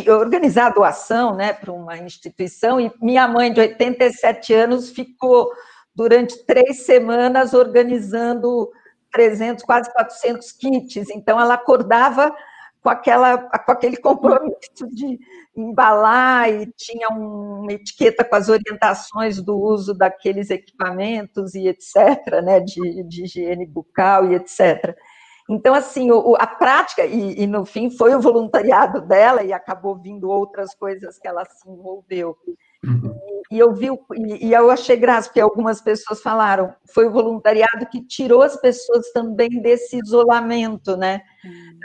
organizar 0.09 0.67
a 0.67 0.75
doação 0.75 1.35
né, 1.37 1.53
para 1.53 1.73
uma 1.73 1.97
instituição, 1.99 2.81
e 2.81 2.93
minha 3.01 3.29
mãe, 3.29 3.53
de 3.53 3.61
87 3.61 4.53
anos, 4.53 4.91
ficou 4.91 5.51
durante 5.95 6.45
três 6.45 6.85
semanas 6.85 7.55
organizando 7.55 8.71
300, 9.13 9.65
quase 9.65 9.93
400 9.93 10.53
kits. 10.53 11.11
Então, 11.11 11.39
ela 11.39 11.55
acordava 11.55 12.35
com, 12.83 12.89
aquela, 12.89 13.39
com 13.39 13.73
aquele 13.73 13.97
compromisso 13.97 14.87
de 14.91 15.19
embalar 15.57 16.49
e 16.49 16.73
tinha 16.77 17.09
uma 17.09 17.73
etiqueta 17.73 18.25
com 18.25 18.35
as 18.35 18.49
orientações 18.49 19.41
do 19.43 19.59
uso 19.59 19.95
daqueles 19.95 20.51
equipamentos 20.51 21.55
e 21.55 21.69
etc., 21.69 22.41
né, 22.43 22.61
de, 22.61 23.03
de 23.05 23.25
higiene 23.25 23.67
bucal 23.67 24.31
e 24.31 24.35
etc. 24.35 24.97
Então, 25.51 25.75
assim, 25.75 26.13
o, 26.13 26.37
a 26.37 26.47
prática, 26.47 27.05
e, 27.05 27.43
e, 27.43 27.47
no 27.47 27.65
fim 27.65 27.91
foi 27.91 28.15
o 28.15 28.21
voluntariado 28.21 29.01
dela, 29.01 29.43
e 29.43 29.53
acabou 29.53 29.97
vindo 29.97 30.31
outras 30.31 30.73
coisas 30.77 31.19
que 31.19 31.27
ela 31.27 31.45
se 31.45 31.69
envolveu. 31.69 32.37
Uhum. 32.85 33.19
E, 33.51 33.57
e, 33.57 33.59
eu 33.59 33.75
vi, 33.75 33.89
e, 34.15 34.47
e, 34.47 34.53
eu 34.53 34.71
achei 34.71 34.95
graça, 34.95 35.29
porque 35.29 35.41
algumas 35.41 35.81
pessoas 35.81 36.23
falaram, 36.23 36.73
foi 36.95 37.09
o 37.09 37.11
voluntariado 37.11 37.85
que 37.91 38.01
tirou 38.01 38.43
as 38.43 38.57
pessoas 38.61 39.11
também 39.13 39.61
desse 39.61 39.99
isolamento, 39.99 40.97
né? 40.97 41.21
Uhum. 41.45 41.81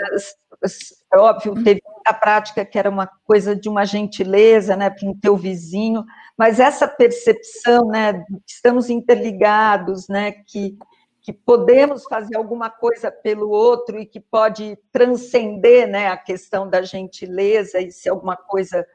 É 1.11 1.17
óbvio, 1.17 1.63
teve 1.63 1.81
a 2.05 2.13
prática 2.13 2.63
que 2.63 2.77
era 2.77 2.89
uma 2.89 3.09
coisa 3.23 3.55
de 3.55 3.67
uma 3.67 3.83
gentileza, 3.83 4.75
né, 4.75 4.91
para 4.91 5.09
o 5.09 5.17
teu 5.19 5.35
vizinho, 5.35 6.03
mas 6.37 6.59
essa 6.59 6.87
percepção, 6.87 7.87
né, 7.87 8.13
que 8.13 8.53
estamos 8.53 8.89
interligados, 8.89 10.07
né, 10.07 10.31
que 10.31 10.77
que 11.25 11.33
podemos 11.33 12.03
fazer 12.03 12.37
alguma 12.37 12.69
coisa 12.69 13.11
pelo 13.11 13.49
outro 13.49 13.99
e 13.99 14.05
que 14.05 14.19
pode 14.19 14.77
transcender 14.91 15.87
né, 15.87 16.07
a 16.09 16.15
questão 16.15 16.69
da 16.69 16.83
gentileza 16.83 17.81
e 17.81 17.91
ser 17.91 18.09
alguma 18.09 18.37
coisa 18.37 18.85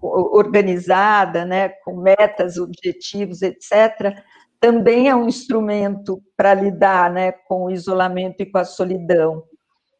organizada, 0.00 1.44
né, 1.44 1.70
com 1.84 1.96
metas, 1.96 2.58
objetivos, 2.58 3.42
etc., 3.42 4.22
também 4.60 5.08
é 5.08 5.16
um 5.16 5.26
instrumento 5.26 6.22
para 6.36 6.54
lidar 6.54 7.10
né, 7.10 7.32
com 7.32 7.64
o 7.64 7.70
isolamento 7.70 8.40
e 8.40 8.46
com 8.46 8.58
a 8.58 8.64
solidão. 8.64 9.42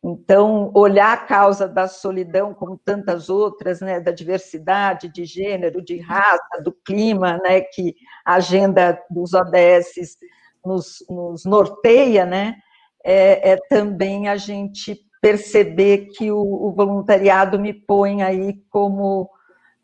Então, 0.03 0.71
olhar 0.75 1.13
a 1.13 1.17
causa 1.17 1.67
da 1.67 1.89
solidão, 1.89 2.55
como 2.55 2.79
tantas 2.79 3.29
outras, 3.29 3.81
né, 3.81 3.99
da 3.99 4.13
diversidade 4.13 5.09
de 5.09 5.25
gênero, 5.25 5.83
de 5.83 5.99
raça, 5.99 6.63
do 6.63 6.71
clima, 6.71 7.39
né, 7.39 7.63
que 7.63 7.97
a 8.25 8.35
agenda 8.37 8.97
dos 9.11 9.35
ODS 9.35 10.17
nos, 10.65 11.05
nos 11.09 11.45
norteia, 11.45 12.25
né, 12.25 12.57
é, 13.05 13.53
é, 13.53 13.57
também 13.69 14.29
a 14.29 14.37
gente 14.37 14.99
perceber 15.21 16.09
que 16.17 16.31
o, 16.31 16.39
o, 16.39 16.73
voluntariado 16.73 17.59
me 17.59 17.73
põe 17.73 18.23
aí 18.23 18.55
como 18.71 19.31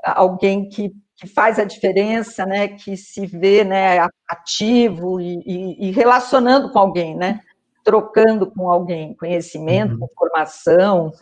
alguém 0.02 0.68
que, 0.68 0.90
que, 1.16 1.26
faz 1.26 1.58
a 1.58 1.64
diferença, 1.64 2.44
né, 2.44 2.68
que 2.68 2.96
se 2.96 3.26
vê 3.26 3.64
né, 3.64 3.98
ativo 4.28 5.20
e, 5.20 5.42
e, 5.46 5.88
e 5.88 5.90
relacionando 5.90 6.70
com 6.70 6.78
alguém, 6.78 7.16
né, 7.16 7.40
trocando 7.84 8.50
com 8.50 8.70
alguém 8.70 9.14
conhecimento, 9.14 9.96
uhum. 9.96 10.08
informação, 10.10 11.12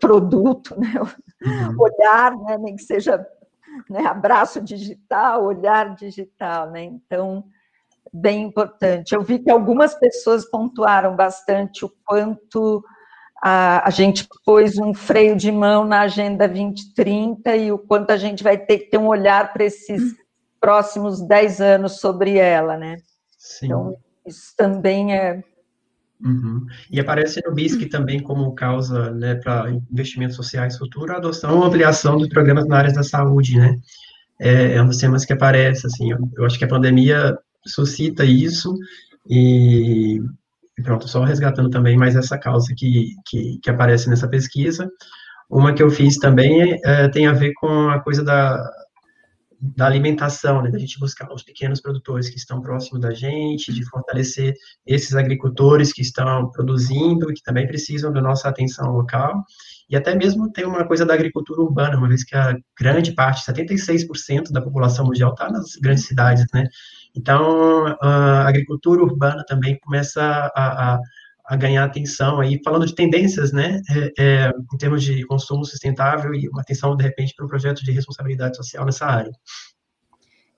produto, 0.00 0.78
né, 0.78 0.94
uhum. 1.44 1.76
olhar, 1.78 2.36
né, 2.36 2.58
nem 2.58 2.76
que 2.76 2.82
seja 2.82 3.24
né, 3.88 4.06
abraço 4.06 4.60
digital, 4.60 5.44
olhar 5.44 5.94
digital, 5.94 6.70
né, 6.70 6.84
então 6.84 7.44
bem 8.12 8.42
importante. 8.42 9.14
Eu 9.14 9.22
vi 9.22 9.38
que 9.38 9.50
algumas 9.50 9.94
pessoas 9.94 10.44
pontuaram 10.44 11.14
bastante 11.14 11.84
o 11.84 11.92
quanto 12.04 12.82
a, 13.42 13.86
a, 13.86 13.90
gente 13.90 14.26
pôs 14.44 14.78
um 14.78 14.92
freio 14.92 15.36
de 15.36 15.50
mão 15.52 15.84
na 15.84 16.00
Agenda 16.02 16.48
2030 16.48 17.56
e 17.56 17.72
o 17.72 17.78
quanto 17.78 18.10
a 18.10 18.16
gente 18.16 18.42
vai 18.42 18.58
ter 18.58 18.78
que 18.78 18.90
ter 18.90 18.98
um 18.98 19.06
olhar 19.06 19.52
para 19.52 19.64
esses 19.64 20.14
próximos 20.60 21.20
10 21.20 21.60
anos 21.60 22.00
sobre 22.00 22.36
ela, 22.36 22.76
né? 22.76 22.96
Sim. 23.38 23.66
Então, 23.66 23.96
isso 24.26 24.54
também 24.56 25.14
é. 25.14 25.42
Uhum. 26.20 26.66
E 26.90 26.98
aparece 26.98 27.40
no 27.46 27.54
BISC 27.54 27.88
também 27.88 28.20
como 28.20 28.52
causa 28.52 29.12
né, 29.12 29.36
para 29.36 29.70
investimentos 29.70 30.34
sociais 30.34 30.76
futuros 30.76 31.14
a 31.14 31.18
adoção 31.18 31.58
ou 31.58 31.64
ampliação 31.64 32.18
dos 32.18 32.28
programas 32.28 32.66
na 32.66 32.76
área 32.76 32.92
da 32.92 33.04
saúde, 33.04 33.56
né? 33.56 33.78
É, 34.40 34.74
é 34.74 34.82
um 34.82 34.86
dos 34.86 34.98
temas 34.98 35.24
que 35.24 35.32
aparece, 35.32 35.86
assim, 35.86 36.10
eu, 36.10 36.18
eu 36.36 36.44
acho 36.44 36.58
que 36.58 36.64
a 36.64 36.68
pandemia 36.68 37.38
suscita 37.68 38.24
isso 38.24 38.74
e, 39.28 40.20
pronto, 40.82 41.08
só 41.08 41.24
resgatando 41.24 41.70
também 41.70 41.96
mais 41.96 42.16
essa 42.16 42.38
causa 42.38 42.74
que, 42.76 43.14
que, 43.26 43.58
que 43.62 43.70
aparece 43.70 44.08
nessa 44.08 44.28
pesquisa. 44.28 44.90
Uma 45.50 45.72
que 45.74 45.82
eu 45.82 45.90
fiz 45.90 46.16
também 46.16 46.78
é, 46.84 47.08
tem 47.08 47.26
a 47.26 47.32
ver 47.32 47.52
com 47.54 47.88
a 47.88 48.00
coisa 48.00 48.22
da, 48.22 48.62
da 49.60 49.86
alimentação, 49.86 50.62
né, 50.62 50.70
da 50.70 50.78
gente 50.78 51.00
buscar 51.00 51.32
os 51.32 51.42
pequenos 51.42 51.80
produtores 51.80 52.28
que 52.30 52.36
estão 52.36 52.60
próximos 52.60 53.00
da 53.00 53.12
gente, 53.12 53.72
de 53.72 53.84
fortalecer 53.88 54.54
esses 54.86 55.14
agricultores 55.16 55.92
que 55.92 56.02
estão 56.02 56.50
produzindo, 56.50 57.32
que 57.32 57.42
também 57.42 57.66
precisam 57.66 58.12
da 58.12 58.20
nossa 58.20 58.48
atenção 58.48 58.92
local, 58.92 59.42
e 59.90 59.96
até 59.96 60.14
mesmo 60.14 60.52
tem 60.52 60.64
uma 60.64 60.86
coisa 60.86 61.04
da 61.04 61.14
agricultura 61.14 61.60
urbana, 61.60 61.96
uma 61.96 62.08
vez 62.08 62.22
que 62.22 62.36
a 62.36 62.56
grande 62.78 63.12
parte, 63.12 63.44
76% 63.50 64.52
da 64.52 64.62
população 64.62 65.06
mundial 65.06 65.32
está 65.32 65.50
nas 65.50 65.74
grandes 65.76 66.04
cidades, 66.04 66.44
né, 66.54 66.68
então, 67.18 67.86
a 68.00 68.46
agricultura 68.46 69.02
urbana 69.02 69.44
também 69.44 69.76
começa 69.80 70.22
a, 70.22 70.94
a, 70.94 71.00
a 71.46 71.56
ganhar 71.56 71.84
atenção 71.84 72.40
aí, 72.40 72.60
falando 72.62 72.86
de 72.86 72.94
tendências, 72.94 73.52
né, 73.52 73.82
é, 73.90 74.22
é, 74.22 74.52
em 74.72 74.78
termos 74.78 75.02
de 75.02 75.26
consumo 75.26 75.64
sustentável 75.64 76.32
e 76.32 76.48
uma 76.48 76.60
atenção, 76.60 76.96
de 76.96 77.02
repente, 77.02 77.34
para 77.34 77.44
um 77.44 77.48
projeto 77.48 77.84
de 77.84 77.90
responsabilidade 77.90 78.56
social 78.56 78.86
nessa 78.86 79.04
área. 79.04 79.32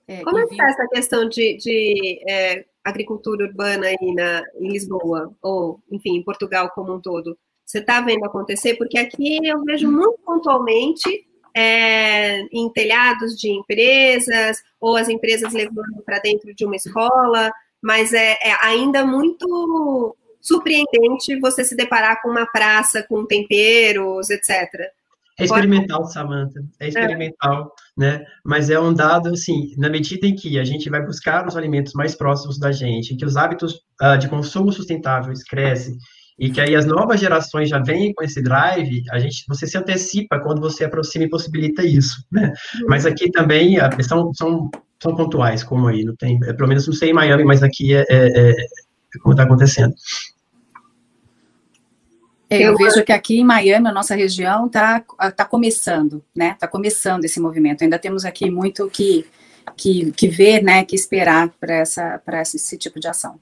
É, 0.07 0.21
Como 0.21 0.37
é 0.37 0.45
que 0.45 0.53
está 0.53 0.67
essa 0.67 0.87
questão 0.87 1.27
de, 1.27 1.57
de 1.57 2.21
é, 2.29 2.65
agricultura 2.83 3.47
urbana 3.47 3.87
aí 3.87 4.13
na, 4.13 4.43
em 4.59 4.69
Lisboa, 4.69 5.33
ou, 5.41 5.79
enfim, 5.91 6.17
em 6.17 6.23
Portugal 6.23 6.69
como 6.75 6.93
um 6.93 7.01
todo? 7.01 7.35
Você 7.65 7.79
está 7.79 8.01
vendo 8.01 8.23
acontecer? 8.25 8.75
Porque 8.75 8.99
aqui 8.99 9.39
eu 9.43 9.63
vejo 9.63 9.89
muito 9.89 10.19
pontualmente 10.23 11.25
é, 11.55 12.41
em 12.51 12.69
telhados 12.71 13.35
de 13.37 13.49
empresas, 13.49 14.57
ou 14.79 14.95
as 14.95 15.09
empresas 15.09 15.53
levando 15.53 16.01
para 16.05 16.19
dentro 16.19 16.53
de 16.53 16.65
uma 16.65 16.75
escola, 16.75 17.51
mas 17.81 18.13
é, 18.13 18.33
é, 18.33 18.57
ainda 18.61 19.05
muito 19.05 20.15
surpreendente 20.41 21.39
você 21.39 21.63
se 21.63 21.75
deparar 21.75 22.21
com 22.21 22.29
uma 22.29 22.45
praça 22.45 23.03
com 23.07 23.25
temperos, 23.25 24.29
etc. 24.29 24.91
É 25.39 25.45
experimental, 25.45 26.05
Samantha, 26.05 26.61
é 26.79 26.87
experimental, 26.87 27.73
é. 27.97 28.01
né? 28.01 28.25
Mas 28.45 28.69
é 28.69 28.79
um 28.79 28.93
dado, 28.93 29.29
assim, 29.29 29.73
na 29.77 29.89
medida 29.89 30.27
em 30.27 30.35
que 30.35 30.59
a 30.59 30.63
gente 30.63 30.89
vai 30.89 31.03
buscar 31.03 31.47
os 31.47 31.55
alimentos 31.55 31.93
mais 31.93 32.13
próximos 32.15 32.59
da 32.59 32.71
gente, 32.71 33.15
que 33.15 33.25
os 33.25 33.37
hábitos 33.37 33.75
uh, 34.01 34.17
de 34.19 34.27
consumo 34.27 34.71
sustentáveis 34.71 35.43
crescem, 35.43 35.95
e 36.41 36.49
que 36.49 36.59
aí 36.59 36.75
as 36.75 36.87
novas 36.87 37.19
gerações 37.19 37.69
já 37.69 37.77
vêm 37.77 38.15
com 38.15 38.23
esse 38.23 38.41
drive, 38.41 39.03
a 39.11 39.19
gente, 39.19 39.45
você 39.47 39.67
se 39.67 39.77
antecipa 39.77 40.39
quando 40.39 40.59
você 40.59 40.83
aproxima 40.83 41.25
e 41.25 41.29
possibilita 41.29 41.83
isso, 41.83 42.25
né? 42.31 42.51
Uhum. 42.73 42.87
Mas 42.89 43.05
aqui 43.05 43.29
também 43.29 43.77
são, 44.01 44.33
são, 44.33 44.71
são 44.99 45.15
pontuais, 45.15 45.63
como 45.63 45.87
aí, 45.87 46.03
não 46.03 46.15
tem, 46.15 46.39
é, 46.43 46.51
pelo 46.51 46.67
menos 46.67 46.87
não 46.87 46.95
sei 46.95 47.11
em 47.11 47.13
Miami, 47.13 47.43
mas 47.43 47.61
aqui 47.61 47.93
é, 47.93 48.03
é, 48.09 48.49
é 48.49 48.55
como 49.21 49.33
está 49.33 49.43
acontecendo. 49.43 49.93
É, 52.49 52.63
eu 52.63 52.75
vejo 52.75 53.03
que 53.03 53.11
aqui 53.11 53.39
em 53.39 53.45
Miami, 53.45 53.89
a 53.89 53.93
nossa 53.93 54.15
região, 54.15 54.65
está 54.65 54.99
tá 55.37 55.45
começando, 55.45 56.23
né? 56.35 56.53
Está 56.53 56.67
começando 56.67 57.23
esse 57.23 57.39
movimento. 57.39 57.83
Ainda 57.83 57.99
temos 57.99 58.25
aqui 58.25 58.49
muito 58.49 58.89
que, 58.89 59.27
que, 59.77 60.11
que 60.13 60.27
ver, 60.27 60.63
né? 60.63 60.83
Que 60.83 60.95
esperar 60.95 61.49
para 61.59 61.75
essa, 61.75 62.19
esse 62.55 62.77
tipo 62.79 62.99
de 62.99 63.07
ação. 63.07 63.39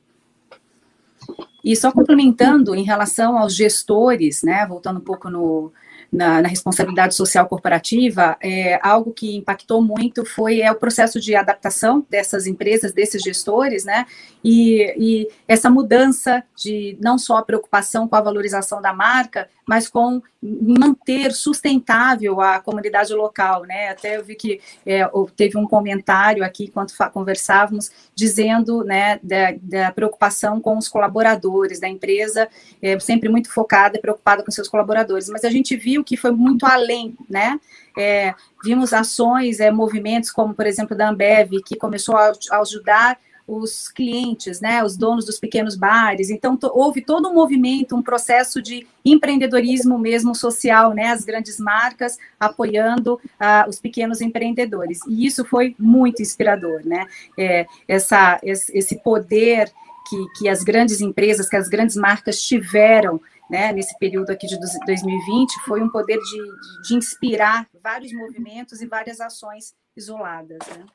E 1.63 1.75
só 1.75 1.91
complementando 1.91 2.75
em 2.75 2.83
relação 2.83 3.37
aos 3.37 3.55
gestores, 3.55 4.43
né, 4.43 4.65
voltando 4.65 4.97
um 4.97 5.03
pouco 5.03 5.29
no, 5.29 5.71
na, 6.11 6.41
na 6.41 6.47
responsabilidade 6.47 7.13
social 7.13 7.47
corporativa, 7.47 8.35
é, 8.41 8.79
algo 8.81 9.13
que 9.13 9.35
impactou 9.35 9.81
muito 9.81 10.25
foi 10.25 10.61
é, 10.61 10.71
o 10.71 10.75
processo 10.75 11.19
de 11.19 11.35
adaptação 11.35 12.05
dessas 12.09 12.47
empresas, 12.47 12.91
desses 12.91 13.21
gestores, 13.21 13.85
né? 13.85 14.05
E, 14.43 14.93
e 14.97 15.27
essa 15.47 15.69
mudança 15.69 16.43
de 16.55 16.97
não 16.99 17.17
só 17.17 17.37
a 17.37 17.43
preocupação 17.43 18.07
com 18.07 18.15
a 18.15 18.21
valorização 18.21 18.81
da 18.81 18.93
marca, 18.93 19.47
mas 19.69 19.87
com 19.87 20.19
manter 20.41 21.31
sustentável 21.31 22.41
a 22.41 22.59
comunidade 22.59 23.13
local, 23.13 23.65
né? 23.65 23.89
Até 23.89 24.17
eu 24.17 24.23
vi 24.23 24.33
que 24.33 24.59
é, 24.83 25.07
teve 25.35 25.59
um 25.59 25.67
comentário 25.67 26.43
aqui 26.43 26.63
enquanto 26.63 26.91
conversávamos 27.13 27.91
dizendo, 28.15 28.83
né, 28.83 29.19
da, 29.21 29.53
da, 29.61 29.91
preocupação 29.91 30.59
com 30.59 30.75
os 30.75 30.87
colaboradores 30.87 31.79
da 31.79 31.87
empresa, 31.87 32.49
é, 32.81 32.99
sempre 32.99 33.29
muito 33.29 33.53
focada, 33.53 33.99
preocupada 34.01 34.43
com 34.43 34.49
seus 34.49 34.67
colaboradores. 34.67 35.29
Mas 35.29 35.45
a 35.45 35.51
gente 35.51 35.77
viu 35.77 36.03
que 36.03 36.17
foi 36.17 36.31
muito 36.31 36.65
além, 36.65 37.15
né? 37.29 37.59
É, 37.95 38.33
vimos 38.63 38.91
ações, 38.91 39.59
é, 39.59 39.69
movimentos 39.69 40.31
como, 40.31 40.55
por 40.55 40.65
exemplo, 40.65 40.97
da 40.97 41.09
Ambev, 41.09 41.61
que 41.63 41.75
começou 41.75 42.17
a, 42.17 42.31
a 42.49 42.59
ajudar 42.61 43.19
os 43.49 43.89
clientes, 43.89 44.61
né, 44.61 44.83
os 44.83 44.95
donos 44.95 45.25
dos 45.25 45.39
pequenos 45.39 45.75
bares. 45.75 46.29
Então, 46.29 46.57
houve 46.71 47.01
todo 47.01 47.27
um 47.29 47.33
movimento, 47.33 47.95
um 47.95 48.01
processo 48.01 48.61
de 48.61 48.85
empreendedorismo 49.03 49.97
mesmo 49.97 50.35
social, 50.35 50.93
né, 50.93 51.07
as 51.07 51.25
grandes 51.25 51.59
marcas 51.59 52.17
apoiando 52.39 53.15
uh, 53.15 53.67
os 53.67 53.79
pequenos 53.79 54.21
empreendedores. 54.21 54.99
E 55.07 55.25
isso 55.25 55.43
foi 55.43 55.75
muito 55.79 56.21
inspirador, 56.21 56.85
né? 56.85 57.07
É, 57.37 57.65
essa, 57.87 58.39
esse 58.43 59.01
poder 59.01 59.71
que, 60.07 60.25
que 60.37 60.49
as 60.49 60.63
grandes 60.63 61.01
empresas, 61.01 61.49
que 61.49 61.55
as 61.55 61.67
grandes 61.67 61.95
marcas 61.95 62.41
tiveram 62.41 63.19
né, 63.49 63.73
nesse 63.73 63.97
período 63.97 64.29
aqui 64.29 64.45
de 64.45 64.59
2020 64.85 65.59
foi 65.65 65.81
um 65.81 65.89
poder 65.89 66.17
de, 66.17 66.87
de 66.87 66.95
inspirar 66.95 67.67
vários 67.81 68.13
movimentos 68.13 68.81
e 68.81 68.85
várias 68.85 69.19
ações 69.19 69.73
isoladas. 69.97 70.59
Né? 70.67 70.85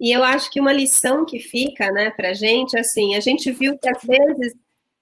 E 0.00 0.10
eu 0.10 0.24
acho 0.24 0.50
que 0.50 0.60
uma 0.60 0.72
lição 0.72 1.26
que 1.26 1.38
fica, 1.38 1.90
né, 1.92 2.10
para 2.10 2.30
a 2.30 2.34
gente, 2.34 2.78
assim, 2.78 3.14
a 3.14 3.20
gente 3.20 3.52
viu 3.52 3.78
que 3.78 3.88
às 3.88 4.02
vezes 4.02 4.54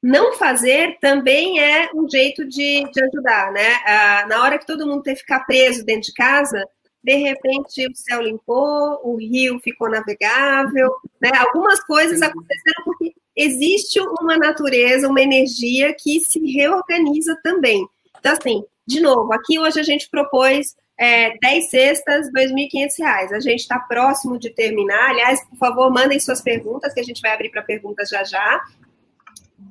não 0.02 0.34
fazer 0.34 0.98
também 1.00 1.60
é 1.60 1.90
um 1.94 2.08
jeito 2.08 2.44
de, 2.44 2.84
de 2.90 3.02
ajudar, 3.04 3.52
né? 3.52 3.74
Ah, 3.86 4.26
na 4.28 4.42
hora 4.42 4.58
que 4.58 4.66
todo 4.66 4.86
mundo 4.86 5.02
tem 5.02 5.14
que 5.14 5.20
ficar 5.20 5.40
preso 5.40 5.84
dentro 5.84 6.02
de 6.02 6.14
casa, 6.14 6.64
de 7.02 7.14
repente 7.14 7.86
o 7.86 7.94
céu 7.94 8.22
limpou, 8.22 9.00
o 9.04 9.16
rio 9.16 9.58
ficou 9.60 9.88
navegável, 9.88 10.90
né? 11.20 11.30
Algumas 11.36 11.82
coisas 11.84 12.20
aconteceram 12.20 12.84
porque 12.84 13.14
existe 13.36 14.00
uma 14.20 14.36
natureza, 14.36 15.08
uma 15.08 15.20
energia 15.20 15.94
que 15.94 16.20
se 16.20 16.40
reorganiza 16.52 17.38
também. 17.42 17.86
Então, 18.18 18.32
assim, 18.32 18.64
de 18.86 19.00
novo, 19.00 19.32
aqui 19.32 19.58
hoje 19.58 19.78
a 19.78 19.84
gente 19.84 20.08
propôs 20.10 20.76
é, 20.98 21.38
10 21.38 21.70
cestas, 21.70 22.26
R$ 22.34 22.46
2.500. 22.48 23.32
A 23.32 23.40
gente 23.40 23.60
está 23.60 23.78
próximo 23.78 24.38
de 24.38 24.50
terminar. 24.50 25.10
Aliás, 25.10 25.44
por 25.46 25.56
favor, 25.56 25.92
mandem 25.92 26.18
suas 26.18 26.40
perguntas, 26.40 26.92
que 26.92 27.00
a 27.00 27.04
gente 27.04 27.22
vai 27.22 27.32
abrir 27.32 27.50
para 27.50 27.62
perguntas 27.62 28.08
já 28.08 28.24
já. 28.24 28.60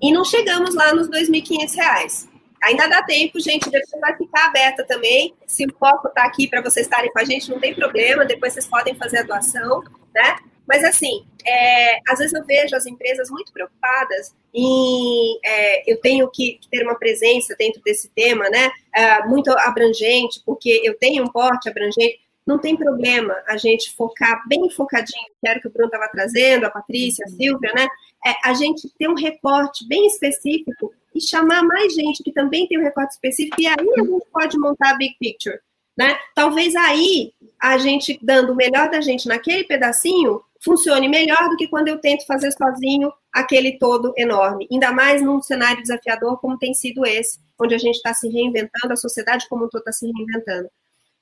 E 0.01 0.11
não 0.11 0.23
chegamos 0.23 0.73
lá 0.73 0.93
nos 0.93 1.09
R$ 1.09 1.21
2.500. 1.21 2.30
Ainda 2.63 2.88
dá 2.88 3.03
tempo, 3.03 3.39
gente. 3.39 3.69
Depois 3.69 4.01
vai 4.01 4.15
ficar 4.15 4.45
aberta 4.45 4.84
também. 4.86 5.34
Se 5.45 5.65
o 5.65 5.73
foco 5.78 6.07
está 6.07 6.23
aqui 6.23 6.47
para 6.47 6.61
vocês 6.61 6.86
estarem 6.86 7.11
com 7.11 7.19
a 7.19 7.25
gente, 7.25 7.49
não 7.51 7.59
tem 7.59 7.75
problema. 7.75 8.25
Depois 8.25 8.53
vocês 8.53 8.67
podem 8.67 8.95
fazer 8.95 9.19
a 9.19 9.23
doação, 9.23 9.84
né? 10.15 10.38
Mas, 10.68 10.84
assim, 10.84 11.26
é, 11.45 11.99
às 12.07 12.20
vezes 12.20 12.34
eu 12.34 12.45
vejo 12.45 12.76
as 12.76 12.86
empresas 12.86 13.30
muito 13.30 13.53
preocupadas 13.53 14.36
em. 14.53 15.39
É, 15.43 15.91
eu 15.91 15.99
tenho 16.01 16.30
que 16.30 16.59
ter 16.70 16.84
uma 16.84 16.95
presença 16.95 17.55
dentro 17.57 17.82
desse 17.82 18.09
tema, 18.09 18.49
né? 18.49 18.70
É, 18.93 19.26
muito 19.26 19.49
abrangente, 19.51 20.41
porque 20.45 20.82
eu 20.84 20.97
tenho 20.97 21.24
um 21.24 21.32
porte 21.32 21.70
abrangente. 21.70 22.20
Não 22.45 22.57
tem 22.57 22.78
problema 22.78 23.36
a 23.47 23.57
gente 23.57 23.93
focar 23.95 24.41
bem 24.47 24.70
focadinho, 24.70 25.28
que 25.41 25.49
era 25.49 25.59
o 25.59 25.61
que 25.61 25.68
o 25.68 25.72
Bruno 25.72 25.88
estava 25.88 26.09
trazendo, 26.09 26.65
a 26.65 26.70
Patrícia, 26.70 27.26
a 27.26 27.30
Silvia, 27.30 27.72
né? 27.74 27.88
É, 28.26 28.34
a 28.43 28.53
gente 28.53 28.89
ter 28.97 29.09
um 29.09 29.15
recorte 29.15 29.88
bem 29.88 30.05
específico 30.07 30.93
e 31.13 31.22
chamar 31.22 31.63
mais 31.63 31.93
gente 31.93 32.24
que 32.24 32.32
também 32.32 32.68
tem 32.68 32.80
um 32.80 32.84
recorte 32.84 33.13
específico, 33.13 33.59
e 33.59 33.68
aí 33.68 33.76
a 33.76 34.03
gente 34.03 34.26
pode 34.32 34.57
montar 34.57 34.91
a 34.91 34.97
big 34.97 35.15
picture. 35.20 35.59
Né? 35.97 36.15
Talvez 36.36 36.76
aí 36.76 37.34
a 37.59 37.80
gente 37.80 38.20
dando 38.22 38.53
o 38.53 38.55
melhor 38.55 38.88
da 38.88 39.01
gente 39.01 39.28
naquele 39.28 39.63
pedacinho 39.63 40.41
funcione 40.64 41.08
melhor 41.08 41.49
do 41.49 41.55
que 41.55 41.68
quando 41.68 41.88
eu 41.88 41.99
tento 41.99 42.26
fazer 42.26 42.51
sozinho 42.51 43.12
aquele 43.32 43.78
todo 43.78 44.14
enorme. 44.18 44.68
Ainda 44.72 44.91
mais 44.91 45.22
num 45.22 45.41
cenário 45.41 45.82
desafiador 45.82 46.39
como 46.39 46.58
tem 46.58 46.74
sido 46.74 47.05
esse, 47.05 47.39
onde 47.60 47.76
a 47.76 47.78
gente 47.78 47.95
está 47.95 48.14
se 48.14 48.28
reinventando, 48.30 48.93
a 48.93 48.97
sociedade 48.97 49.47
como 49.49 49.66
um 49.66 49.70
todo 49.70 49.82
está 49.82 49.91
se 49.91 50.12
reinventando. 50.12 50.70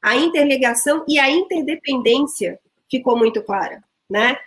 A 0.01 0.15
interligação 0.15 1.03
e 1.07 1.19
a 1.19 1.29
interdependência 1.29 2.59
ficou 2.89 3.17
muito 3.17 3.41
clara, 3.41 3.83
né? 4.09 4.37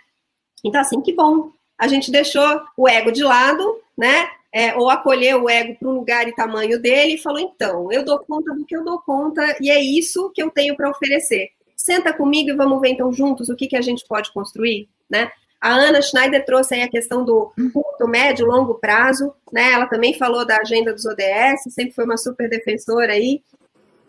Então, 0.63 0.81
assim, 0.81 1.01
que 1.01 1.13
bom. 1.13 1.51
A 1.77 1.87
gente 1.87 2.11
deixou 2.11 2.61
o 2.77 2.87
ego 2.87 3.11
de 3.11 3.23
lado, 3.23 3.79
né? 3.97 4.29
É, 4.51 4.75
ou 4.75 4.89
acolheu 4.89 5.43
o 5.43 5.49
ego 5.49 5.75
para 5.75 5.87
o 5.87 5.93
lugar 5.93 6.27
e 6.27 6.33
tamanho 6.33 6.81
dele 6.81 7.13
e 7.13 7.21
falou: 7.21 7.39
então, 7.39 7.91
eu 7.91 8.03
dou 8.03 8.19
conta 8.19 8.53
do 8.53 8.65
que 8.65 8.75
eu 8.75 8.83
dou 8.83 8.99
conta 8.99 9.57
e 9.61 9.69
é 9.69 9.79
isso 9.79 10.31
que 10.33 10.41
eu 10.41 10.49
tenho 10.49 10.75
para 10.75 10.89
oferecer 10.89 11.51
senta 11.79 12.11
comigo 12.11 12.49
e 12.49 12.55
vamos 12.55 12.81
ver 12.81 12.89
então 12.89 13.11
juntos 13.11 13.47
o 13.47 13.55
que, 13.55 13.67
que 13.67 13.77
a 13.77 13.81
gente 13.81 14.05
pode 14.07 14.31
construir, 14.33 14.89
né? 15.09 15.31
A 15.61 15.73
Ana 15.73 16.01
Schneider 16.01 16.45
trouxe 16.45 16.75
aí 16.75 16.83
a 16.83 16.89
questão 16.89 17.23
do 17.25 17.51
curto, 17.73 18.07
médio, 18.07 18.45
longo 18.45 18.75
prazo, 18.75 19.33
né? 19.51 19.71
Ela 19.71 19.87
também 19.87 20.13
falou 20.13 20.45
da 20.45 20.57
agenda 20.57 20.93
dos 20.93 21.05
ODS, 21.05 21.73
sempre 21.73 21.93
foi 21.93 22.05
uma 22.05 22.17
super 22.17 22.49
defensora 22.49 23.13
aí. 23.13 23.41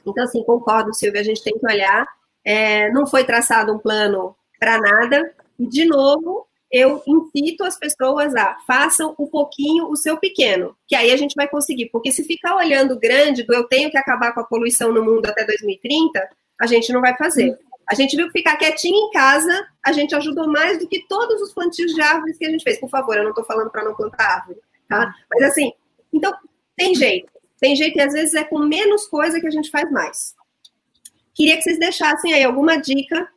Então, 0.07 0.25
assim, 0.25 0.45
concordo, 0.45 0.95
Silvia, 0.95 1.21
a 1.21 1.25
gente 1.25 1.43
tem 1.43 1.59
que 1.59 1.67
olhar. 1.67 2.07
É, 2.45 2.91
não 2.93 3.07
foi 3.07 3.25
traçado 3.25 3.73
um 3.73 3.79
plano 3.79 4.35
para 4.59 4.79
nada. 4.79 5.33
E, 5.59 5.67
de 5.67 5.85
novo, 5.85 6.47
eu 6.71 7.03
incito 7.07 7.65
as 7.65 7.77
pessoas 7.77 8.35
a 8.37 8.57
façam 8.65 9.15
um 9.19 9.27
pouquinho 9.27 9.89
o 9.89 9.97
seu 9.97 10.17
pequeno, 10.17 10.77
que 10.87 10.95
aí 10.95 11.11
a 11.11 11.17
gente 11.17 11.35
vai 11.35 11.49
conseguir. 11.49 11.91
Porque 11.91 12.13
se 12.13 12.23
ficar 12.23 12.55
olhando 12.55 12.99
grande 12.99 13.43
do 13.43 13.53
eu 13.53 13.65
tenho 13.65 13.91
que 13.91 13.99
acabar 13.99 14.33
com 14.33 14.41
a 14.41 14.47
poluição 14.47 14.93
no 14.93 15.05
mundo 15.05 15.27
até 15.27 15.45
2030, 15.45 16.29
a 16.61 16.67
gente 16.67 16.93
não 16.93 17.01
vai 17.01 17.17
fazer. 17.17 17.59
A 17.89 17.95
gente 17.95 18.15
viu 18.15 18.27
que 18.27 18.39
ficar 18.39 18.57
quietinho 18.57 18.95
em 18.95 19.11
casa, 19.11 19.67
a 19.85 19.91
gente 19.91 20.15
ajudou 20.15 20.47
mais 20.47 20.79
do 20.79 20.87
que 20.87 21.05
todos 21.09 21.41
os 21.41 21.53
plantios 21.53 21.93
de 21.93 22.01
árvores 22.01 22.39
que 22.39 22.47
a 22.47 22.51
gente 22.51 22.63
fez. 22.63 22.79
Por 22.79 22.89
favor, 22.89 23.17
eu 23.17 23.25
não 23.25 23.31
estou 23.31 23.45
falando 23.45 23.71
para 23.71 23.83
não 23.83 23.95
plantar 23.95 24.37
árvore, 24.37 24.61
tá? 24.89 25.13
Mas 25.29 25.43
assim, 25.43 25.73
então, 26.13 26.33
tem 26.77 26.95
jeito. 26.95 27.33
Tem 27.59 27.75
jeito 27.75 27.99
e 27.99 28.01
às 28.01 28.13
vezes 28.13 28.35
é 28.35 28.45
com 28.45 28.59
menos 28.59 29.07
coisa 29.07 29.41
que 29.41 29.47
a 29.47 29.51
gente 29.51 29.71
faz 29.71 29.91
mais. 29.91 30.35
Queria 31.35 31.57
que 31.57 31.63
vocês 31.63 31.79
deixassem 31.79 32.33
aí 32.33 32.45
alguma 32.45 32.77
dica 32.77 33.29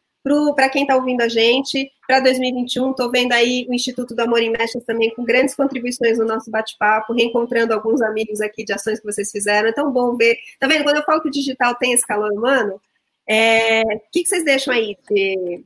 para 0.55 0.69
quem 0.69 0.83
está 0.83 0.95
ouvindo 0.95 1.21
a 1.21 1.27
gente 1.27 1.91
para 2.07 2.21
2021. 2.21 2.91
Estou 2.91 3.11
vendo 3.11 3.33
aí 3.33 3.67
o 3.69 3.73
Instituto 3.73 4.15
do 4.15 4.21
Amor 4.21 4.41
em 4.41 4.51
Mechas 4.51 4.83
também 4.85 5.13
com 5.13 5.23
grandes 5.23 5.53
contribuições 5.53 6.17
no 6.17 6.25
nosso 6.25 6.49
bate-papo, 6.49 7.13
reencontrando 7.13 7.73
alguns 7.73 8.01
amigos 8.01 8.39
aqui 8.39 8.63
de 8.63 8.71
ações 8.71 8.99
que 8.99 9.05
vocês 9.05 9.31
fizeram. 9.31 9.67
É 9.67 9.73
tão 9.73 9.91
bom 9.91 10.15
ver. 10.15 10.37
Tá 10.59 10.67
vendo? 10.67 10.83
Quando 10.83 10.97
eu 10.97 11.03
falo 11.03 11.21
que 11.21 11.27
o 11.27 11.31
digital 11.31 11.75
tem 11.75 11.91
esse 11.91 12.07
calor 12.07 12.31
humano, 12.31 12.79
é, 13.27 13.81
o 13.81 13.99
que, 14.11 14.25
vocês 14.25 14.43
deixam 14.43 14.73
aí 14.73 14.97
de 15.09 15.63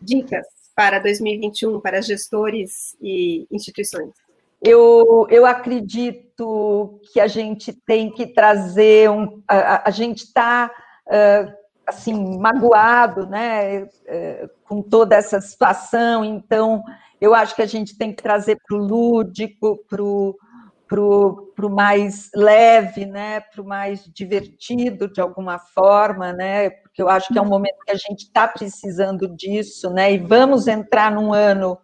dicas 0.00 0.46
para 0.74 0.98
2021 0.98 1.80
para 1.80 2.00
gestores 2.00 2.96
e 3.00 3.46
instituições? 3.50 4.10
Eu, 4.60 5.26
eu 5.28 5.44
acredito 5.44 7.00
que 7.12 7.20
a 7.20 7.26
gente 7.26 7.72
tem 7.72 8.10
que 8.10 8.26
trazer 8.26 9.10
um. 9.10 9.42
A, 9.48 9.88
a 9.88 9.90
gente 9.90 10.24
está 10.24 10.70
assim 11.84 12.38
magoado, 12.38 13.26
né, 13.26 13.88
com 14.68 14.80
toda 14.80 15.16
essa 15.16 15.40
situação. 15.40 16.24
Então, 16.24 16.82
eu 17.20 17.34
acho 17.34 17.54
que 17.54 17.62
a 17.62 17.66
gente 17.66 17.96
tem 17.96 18.12
que 18.12 18.22
trazer 18.22 18.58
para 18.66 18.76
o 18.76 18.80
lúdico, 18.80 19.84
para 19.88 20.02
o 20.02 20.36
para 20.92 21.66
o 21.66 21.70
mais 21.70 22.30
leve, 22.34 23.06
né, 23.06 23.40
para 23.40 23.62
o 23.62 23.64
mais 23.64 24.04
divertido 24.12 25.10
de 25.10 25.20
alguma 25.20 25.58
forma, 25.58 26.32
né, 26.32 26.68
porque 26.68 27.00
eu 27.00 27.08
acho 27.08 27.32
que 27.32 27.38
é 27.38 27.42
um 27.42 27.48
momento 27.48 27.78
que 27.86 27.92
a 27.92 27.96
gente 27.96 28.24
está 28.24 28.46
precisando 28.46 29.26
disso, 29.34 29.90
né, 29.90 30.12
e 30.12 30.18
vamos 30.18 30.68
entrar 30.68 31.10
num 31.10 31.32
ano 31.32 31.78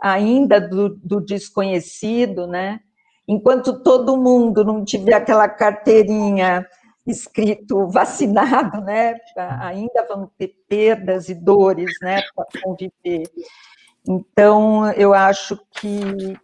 ainda 0.00 0.60
do, 0.60 0.96
do 0.96 1.20
desconhecido, 1.20 2.46
né, 2.46 2.80
enquanto 3.28 3.82
todo 3.82 4.16
mundo 4.16 4.64
não 4.64 4.84
tiver 4.84 5.14
aquela 5.14 5.48
carteirinha 5.48 6.66
escrito 7.06 7.86
vacinado, 7.88 8.80
né, 8.80 9.16
ainda 9.60 10.06
vão 10.08 10.30
ter 10.36 10.54
perdas 10.68 11.28
e 11.28 11.34
dores, 11.34 11.92
né, 12.02 12.20
para 12.34 12.46
conviver. 12.62 13.30
Então, 14.08 14.90
eu 14.92 15.14
acho 15.14 15.56
que, 15.70 16.36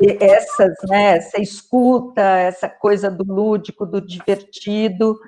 e 0.00 0.16
essas, 0.20 0.74
né, 0.88 1.16
essa 1.16 1.40
escuta, 1.40 2.22
essa 2.22 2.68
coisa 2.68 3.10
do 3.10 3.24
lúdico, 3.24 3.84
do 3.84 4.00
divertido, 4.00 5.18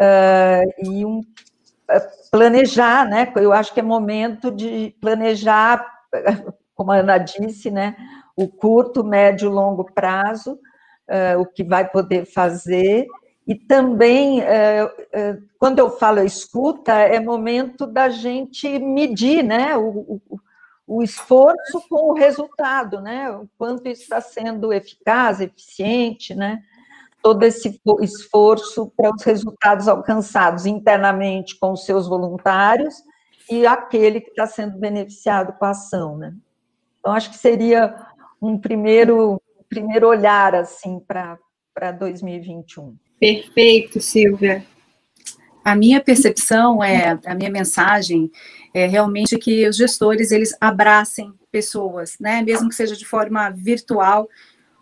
uh, 0.00 0.84
e 0.84 1.04
um, 1.04 1.20
uh, 1.20 2.30
planejar, 2.30 3.08
né, 3.08 3.30
eu 3.36 3.52
acho 3.52 3.72
que 3.72 3.80
é 3.80 3.82
momento 3.82 4.50
de 4.50 4.94
planejar, 5.00 5.84
como 6.74 6.92
a 6.92 6.96
Ana 6.96 7.18
disse, 7.18 7.70
né, 7.70 7.96
o 8.36 8.48
curto, 8.48 9.04
médio, 9.04 9.50
longo 9.50 9.84
prazo, 9.84 10.52
uh, 10.52 11.40
o 11.40 11.46
que 11.46 11.64
vai 11.64 11.88
poder 11.88 12.24
fazer, 12.26 13.06
E 13.44 13.56
também, 13.56 14.40
quando 15.58 15.80
eu 15.80 15.90
falo 15.98 16.22
escuta, 16.22 16.92
é 16.92 17.18
momento 17.18 17.88
da 17.88 18.08
gente 18.08 18.78
medir 18.78 19.42
né, 19.42 19.76
o, 19.76 20.20
o, 20.96 21.02
esforço 21.02 21.82
com 21.88 22.10
o 22.10 22.14
resultado, 22.14 23.00
né? 23.00 23.30
o 23.30 23.48
quanto 23.56 23.86
está 23.86 24.20
sendo 24.20 24.72
eficaz, 24.72 25.40
eficiente, 25.40 26.34
né? 26.34 26.62
todo 27.22 27.42
esse 27.44 27.80
esforço 28.00 28.92
para 28.96 29.14
os 29.14 29.22
resultados 29.22 29.88
alcançados 29.88 30.66
internamente 30.66 31.58
com 31.58 31.72
os 31.72 31.84
seus 31.84 32.08
voluntários 32.08 32.96
e 33.50 33.66
aquele 33.66 34.20
que 34.20 34.30
está 34.30 34.46
sendo 34.46 34.78
beneficiado 34.78 35.52
com 35.58 35.64
a 35.64 35.70
ação. 35.70 36.18
Né? 36.18 36.34
Então, 36.98 37.12
acho 37.12 37.30
que 37.30 37.38
seria 37.38 37.94
um 38.40 38.58
primeiro, 38.58 39.40
primeiro 39.68 40.08
olhar 40.08 40.54
assim 40.54 40.98
para 40.98 41.92
2021. 41.92 42.96
Perfeito, 43.20 44.00
Silvia. 44.00 44.64
A 45.64 45.76
minha 45.76 46.00
percepção 46.00 46.82
é, 46.82 47.16
a 47.24 47.34
minha 47.36 47.50
mensagem 47.50 48.30
é 48.74 48.86
realmente 48.86 49.38
que 49.38 49.68
os 49.68 49.76
gestores 49.76 50.30
eles 50.30 50.56
abracem 50.60 51.32
pessoas, 51.50 52.16
né? 52.18 52.42
Mesmo 52.42 52.68
que 52.68 52.74
seja 52.74 52.96
de 52.96 53.04
forma 53.04 53.50
virtual. 53.50 54.28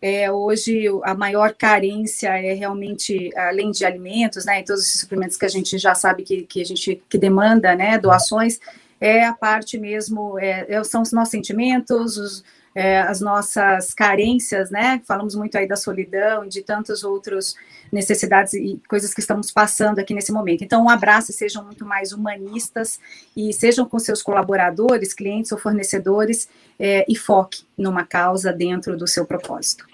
É, 0.03 0.31
hoje 0.31 0.87
a 1.05 1.15
maior 1.15 1.53
carência 1.53 2.29
é 2.29 2.55
realmente 2.55 3.31
além 3.37 3.71
de 3.71 3.85
alimentos, 3.85 4.45
né? 4.45 4.61
E 4.61 4.65
todos 4.65 4.83
esses 4.83 5.01
suprimentos 5.01 5.37
que 5.37 5.45
a 5.45 5.49
gente 5.49 5.77
já 5.77 5.95
sabe 5.95 6.23
que, 6.23 6.43
que 6.43 6.63
a 6.63 6.65
gente 6.65 7.03
que 7.09 7.19
demanda, 7.19 7.75
né? 7.75 7.99
Doações 7.99 8.61
é 9.01 9.25
a 9.25 9.33
parte 9.33 9.79
mesmo, 9.79 10.39
é, 10.39 10.67
é 10.69 10.85
são 10.85 11.03
os 11.03 11.13
nossos 11.13 11.33
sentimentos, 11.33 12.17
os, 12.17 12.45
é, 12.75 13.01
as 13.01 13.21
nossas 13.21 13.93
carências, 13.93 14.71
né? 14.71 15.01
Falamos 15.07 15.35
muito 15.35 15.57
aí 15.59 15.67
da 15.67 15.77
solidão, 15.77 16.47
de 16.47 16.63
tantos 16.63 17.03
outros 17.03 17.57
necessidades 17.91 18.55
e 18.55 18.81
coisas 18.89 19.13
que 19.13 19.21
estamos 19.21 19.51
passando 19.51 19.99
aqui 19.99 20.15
nesse 20.15 20.33
momento. 20.33 20.63
Então, 20.63 20.85
um 20.85 20.89
abraço, 20.89 21.33
sejam 21.33 21.65
muito 21.65 21.85
mais 21.85 22.13
humanistas 22.13 23.01
e 23.37 23.53
sejam 23.53 23.85
com 23.85 23.99
seus 23.99 24.23
colaboradores, 24.23 25.13
clientes 25.13 25.51
ou 25.51 25.59
fornecedores 25.59 26.49
é, 26.79 27.05
e 27.09 27.17
foque 27.17 27.65
numa 27.77 28.05
causa 28.05 28.53
dentro 28.53 28.97
do 28.97 29.07
seu 29.07 29.27
propósito. 29.27 29.85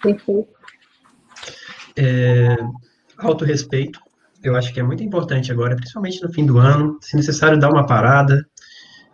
Perfeito. 0.00 0.48
É, 1.96 2.56
autorrespeito, 3.18 4.00
eu 4.42 4.54
acho 4.54 4.72
que 4.72 4.78
é 4.78 4.82
muito 4.82 5.02
importante 5.02 5.50
agora, 5.50 5.74
principalmente 5.74 6.22
no 6.22 6.32
fim 6.32 6.46
do 6.46 6.58
ano, 6.58 6.98
se 7.00 7.16
necessário 7.16 7.58
dar 7.58 7.70
uma 7.70 7.86
parada, 7.86 8.46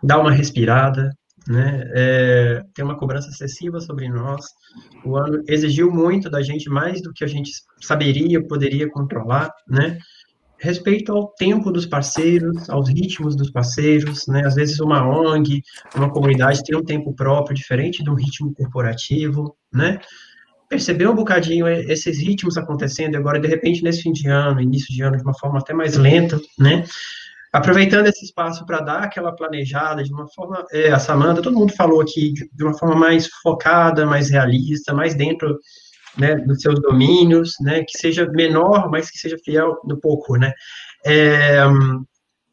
dar 0.03 0.19
uma 0.19 0.31
respirada, 0.31 1.09
né? 1.47 1.83
É, 1.93 2.63
tem 2.73 2.83
uma 2.83 2.97
cobrança 2.97 3.29
excessiva 3.29 3.79
sobre 3.79 4.07
nós. 4.09 4.45
O 5.05 5.17
ano 5.17 5.43
exigiu 5.47 5.91
muito 5.91 6.29
da 6.29 6.41
gente, 6.41 6.69
mais 6.69 7.01
do 7.01 7.13
que 7.13 7.23
a 7.23 7.27
gente 7.27 7.51
saberia, 7.81 8.45
poderia 8.45 8.89
controlar, 8.89 9.51
né? 9.67 9.97
Respeito 10.57 11.11
ao 11.11 11.27
tempo 11.27 11.71
dos 11.71 11.85
parceiros, 11.85 12.69
aos 12.69 12.87
ritmos 12.87 13.35
dos 13.35 13.51
parceiros, 13.51 14.25
né? 14.27 14.45
Às 14.45 14.55
vezes 14.55 14.79
uma 14.79 15.05
ONG, 15.05 15.61
uma 15.95 16.09
comunidade 16.09 16.63
tem 16.63 16.77
um 16.77 16.83
tempo 16.83 17.13
próprio, 17.13 17.55
diferente 17.55 18.03
do 18.03 18.13
ritmo 18.13 18.53
corporativo, 18.53 19.55
né? 19.73 19.99
Perceber 20.69 21.07
um 21.07 21.15
bocadinho 21.15 21.67
esses 21.67 22.17
ritmos 22.17 22.57
acontecendo 22.57 23.15
agora, 23.15 23.39
de 23.39 23.47
repente, 23.47 23.83
nesse 23.83 24.01
fim 24.01 24.11
de 24.11 24.27
ano, 24.29 24.61
início 24.61 24.93
de 24.93 25.03
ano, 25.03 25.17
de 25.17 25.23
uma 25.23 25.37
forma 25.37 25.59
até 25.59 25.73
mais 25.73 25.97
lenta, 25.97 26.39
né? 26.57 26.85
Aproveitando 27.53 28.07
esse 28.07 28.25
espaço 28.25 28.65
para 28.65 28.81
dar 28.81 29.03
aquela 29.03 29.31
planejada 29.31 30.03
de 30.03 30.11
uma 30.11 30.27
forma, 30.27 30.65
é, 30.71 30.91
a 30.91 30.97
Samanta, 30.97 31.41
todo 31.41 31.55
mundo 31.55 31.71
falou 31.75 32.01
aqui, 32.01 32.33
de, 32.33 32.63
uma 32.63 32.75
forma 32.75 32.95
mais 32.95 33.27
focada, 33.43 34.07
mais 34.07 34.31
realista, 34.31 34.91
mais 34.91 35.13
dentro 35.13 35.59
né, 36.17 36.35
dos 36.35 36.59
seus 36.61 36.81
domínios, 36.81 37.53
né, 37.61 37.83
que 37.87 37.95
seja 37.95 38.27
menor, 38.31 38.89
mas 38.89 39.11
que 39.11 39.19
seja 39.19 39.37
fiel 39.45 39.79
no 39.85 39.99
pouco, 39.99 40.35
né, 40.35 40.51
é, 41.05 41.59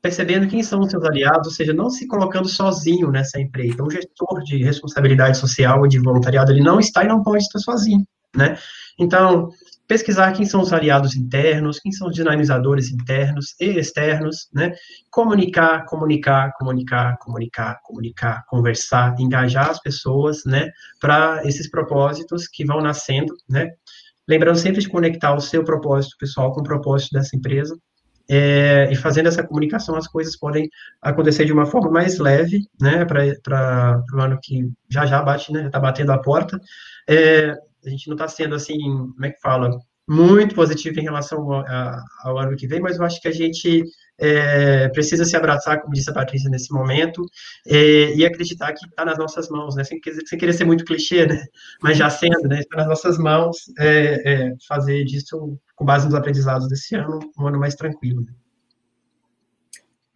percebendo 0.02 0.48
quem 0.48 0.62
são 0.62 0.80
os 0.80 0.90
seus 0.90 1.04
aliados, 1.04 1.48
ou 1.48 1.54
seja, 1.54 1.72
não 1.72 1.88
se 1.88 2.06
colocando 2.06 2.48
sozinho 2.48 3.10
nessa. 3.10 3.40
Então, 3.40 3.86
o 3.86 3.90
gestor 3.90 4.42
de 4.44 4.62
responsabilidade 4.62 5.38
social 5.38 5.84
e 5.86 5.88
de 5.88 5.98
voluntariado, 5.98 6.52
ele 6.52 6.62
não 6.62 6.78
está 6.78 7.04
e 7.04 7.08
não 7.08 7.22
pode 7.22 7.42
estar 7.42 7.58
sozinho, 7.58 8.06
né, 8.36 8.58
então, 8.98 9.48
pesquisar 9.90 10.30
quem 10.30 10.46
são 10.46 10.60
os 10.60 10.72
aliados 10.72 11.16
internos, 11.16 11.80
quem 11.80 11.90
são 11.90 12.06
os 12.06 12.14
dinamizadores 12.14 12.92
internos 12.92 13.56
e 13.58 13.76
externos, 13.76 14.48
né? 14.54 14.72
Comunicar, 15.10 15.84
comunicar, 15.84 16.52
comunicar, 16.52 17.18
comunicar, 17.18 17.80
comunicar, 17.82 18.44
conversar, 18.46 19.16
engajar 19.18 19.68
as 19.68 19.80
pessoas, 19.80 20.44
né? 20.46 20.70
Para 21.00 21.42
esses 21.44 21.68
propósitos 21.68 22.46
que 22.46 22.64
vão 22.64 22.80
nascendo, 22.80 23.34
né? 23.48 23.72
Lembrando 24.28 24.58
sempre 24.58 24.80
de 24.80 24.88
conectar 24.88 25.34
o 25.34 25.40
seu 25.40 25.64
propósito 25.64 26.16
pessoal 26.20 26.52
com 26.52 26.60
o 26.60 26.64
propósito 26.64 27.14
dessa 27.14 27.34
empresa. 27.34 27.76
É, 28.30 28.88
e 28.92 28.94
fazendo 28.94 29.26
essa 29.26 29.42
comunicação, 29.42 29.96
as 29.96 30.06
coisas 30.06 30.36
podem 30.36 30.70
acontecer 31.02 31.44
de 31.46 31.52
uma 31.52 31.66
forma 31.66 31.90
mais 31.90 32.16
leve, 32.20 32.60
né? 32.80 33.04
Para 33.04 34.04
o 34.14 34.20
ano 34.20 34.38
que 34.40 34.70
já 34.88 35.04
já 35.04 35.20
bate, 35.20 35.52
né? 35.52 35.62
Já 35.62 35.66
está 35.66 35.80
batendo 35.80 36.12
a 36.12 36.18
porta. 36.18 36.60
É, 37.08 37.56
a 37.84 37.90
gente 37.90 38.08
não 38.08 38.14
está 38.14 38.28
sendo 38.28 38.54
assim, 38.54 38.78
como 38.78 39.24
é 39.24 39.30
que 39.30 39.40
fala, 39.40 39.70
muito 40.08 40.56
positivo 40.56 40.98
em 40.98 41.04
relação 41.04 41.52
ao, 41.52 41.64
ao, 42.24 42.38
ano 42.38 42.56
que 42.56 42.66
vem, 42.66 42.80
mas 42.80 42.98
eu 42.98 43.04
acho 43.04 43.20
que 43.20 43.28
a 43.28 43.32
gente 43.32 43.84
é, 44.18 44.88
precisa 44.88 45.24
se 45.24 45.36
abraçar, 45.36 45.80
como 45.80 45.94
disse 45.94 46.10
a 46.10 46.12
Patrícia 46.12 46.50
nesse 46.50 46.72
momento, 46.72 47.22
é, 47.66 48.12
e 48.14 48.26
acreditar 48.26 48.72
que 48.72 48.84
está 48.84 49.04
nas 49.04 49.16
nossas 49.16 49.48
mãos, 49.48 49.76
né? 49.76 49.84
Sem, 49.84 50.00
sem, 50.26 50.38
querer 50.38 50.52
ser 50.52 50.64
muito 50.64 50.84
clichê, 50.84 51.26
né? 51.26 51.40
Mas 51.80 51.96
já 51.96 52.10
sendo, 52.10 52.48
né? 52.48 52.58
Está 52.58 52.78
nas 52.78 52.88
nossas 52.88 53.18
mãos 53.18 53.56
é, 53.78 54.48
é, 54.48 54.52
fazer 54.66 55.04
disso, 55.04 55.56
com 55.76 55.84
base 55.84 56.06
nos 56.06 56.14
aprendizados 56.14 56.68
desse 56.68 56.96
ano, 56.96 57.20
um 57.38 57.46
ano 57.46 57.60
mais 57.60 57.76
tranquilo. 57.76 58.22
Né? 58.22 58.32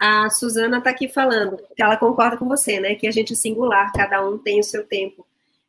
A 0.00 0.28
Suzana 0.28 0.78
está 0.78 0.90
aqui 0.90 1.08
falando 1.08 1.56
que 1.74 1.82
ela 1.82 1.96
concorda 1.96 2.36
com 2.36 2.48
você, 2.48 2.80
né? 2.80 2.96
Que 2.96 3.06
a 3.06 3.12
gente 3.12 3.32
é 3.32 3.36
singular, 3.36 3.92
cada 3.92 4.26
um 4.26 4.38
tem 4.38 4.58
o 4.58 4.64
seu 4.64 4.84
tempo. 4.84 5.24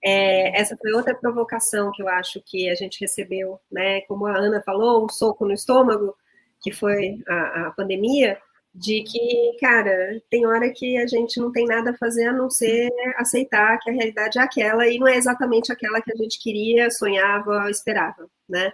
É, 0.07 0.61
essa 0.61 0.77
foi 0.77 0.91
outra 0.93 1.15
provocação 1.15 1.91
que 1.91 2.03
eu 2.03 2.07
acho 2.07 2.39
que 2.45 2.69
a 2.69 2.75
gente 2.75 3.01
recebeu, 3.01 3.59
né? 3.71 4.01
Como 4.01 4.27
a 4.27 4.37
Ana 4.37 4.61
falou, 4.61 5.03
um 5.03 5.09
soco 5.09 5.45
no 5.45 5.53
estômago, 5.53 6.15
que 6.61 6.71
foi 6.71 7.23
a, 7.27 7.67
a 7.67 7.71
pandemia, 7.71 8.37
de 8.71 9.01
que, 9.01 9.57
cara, 9.59 10.21
tem 10.29 10.45
hora 10.45 10.69
que 10.69 10.95
a 10.97 11.07
gente 11.07 11.39
não 11.39 11.51
tem 11.51 11.65
nada 11.65 11.89
a 11.89 11.97
fazer 11.97 12.27
a 12.27 12.33
não 12.33 12.51
ser 12.51 12.87
aceitar 13.15 13.79
que 13.79 13.89
a 13.89 13.93
realidade 13.93 14.37
é 14.37 14.43
aquela 14.43 14.87
e 14.87 14.99
não 14.99 15.07
é 15.07 15.15
exatamente 15.15 15.71
aquela 15.71 15.99
que 15.99 16.11
a 16.13 16.15
gente 16.15 16.39
queria, 16.39 16.91
sonhava, 16.91 17.67
esperava, 17.71 18.29
né? 18.47 18.71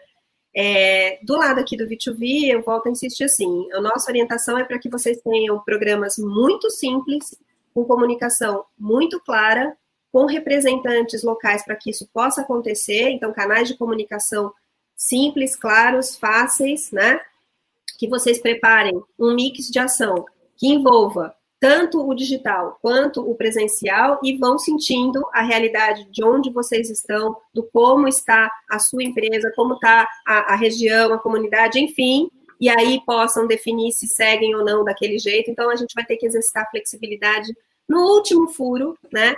É, 0.53 1.17
do 1.23 1.37
lado 1.37 1.61
aqui 1.61 1.77
do 1.77 1.87
V2V, 1.87 2.49
eu 2.49 2.61
volto 2.61 2.87
a 2.87 2.91
insistir 2.91 3.23
assim: 3.23 3.71
a 3.71 3.79
nossa 3.79 4.11
orientação 4.11 4.57
é 4.57 4.65
para 4.65 4.79
que 4.79 4.89
vocês 4.89 5.21
tenham 5.21 5.63
programas 5.63 6.17
muito 6.17 6.69
simples, 6.69 7.37
com 7.73 7.85
comunicação 7.85 8.65
muito 8.77 9.17
clara 9.21 9.77
com 10.11 10.25
representantes 10.25 11.23
locais 11.23 11.63
para 11.63 11.75
que 11.75 11.89
isso 11.89 12.07
possa 12.13 12.41
acontecer, 12.41 13.09
então 13.09 13.33
canais 13.33 13.67
de 13.67 13.77
comunicação 13.77 14.51
simples, 14.95 15.55
claros, 15.55 16.15
fáceis, 16.15 16.91
né? 16.91 17.19
Que 17.97 18.07
vocês 18.07 18.39
preparem 18.39 19.01
um 19.17 19.33
mix 19.33 19.67
de 19.67 19.79
ação 19.79 20.25
que 20.57 20.67
envolva 20.67 21.33
tanto 21.59 22.07
o 22.07 22.15
digital 22.15 22.79
quanto 22.81 23.21
o 23.21 23.35
presencial 23.35 24.19
e 24.23 24.35
vão 24.35 24.57
sentindo 24.57 25.23
a 25.31 25.43
realidade 25.43 26.07
de 26.09 26.23
onde 26.23 26.49
vocês 26.49 26.89
estão, 26.89 27.37
do 27.53 27.63
como 27.71 28.07
está 28.07 28.51
a 28.69 28.79
sua 28.79 29.03
empresa, 29.03 29.53
como 29.55 29.75
está 29.75 30.07
a, 30.25 30.53
a 30.53 30.55
região, 30.55 31.13
a 31.13 31.19
comunidade, 31.19 31.79
enfim, 31.79 32.31
e 32.59 32.67
aí 32.67 32.99
possam 33.05 33.45
definir 33.45 33.91
se 33.91 34.07
seguem 34.07 34.55
ou 34.55 34.65
não 34.65 34.83
daquele 34.83 35.19
jeito. 35.19 35.51
Então 35.51 35.69
a 35.69 35.75
gente 35.75 35.93
vai 35.93 36.03
ter 36.03 36.17
que 36.17 36.25
exercitar 36.25 36.69
flexibilidade 36.69 37.53
no 37.87 37.99
último 38.15 38.47
furo, 38.49 38.97
né? 39.13 39.35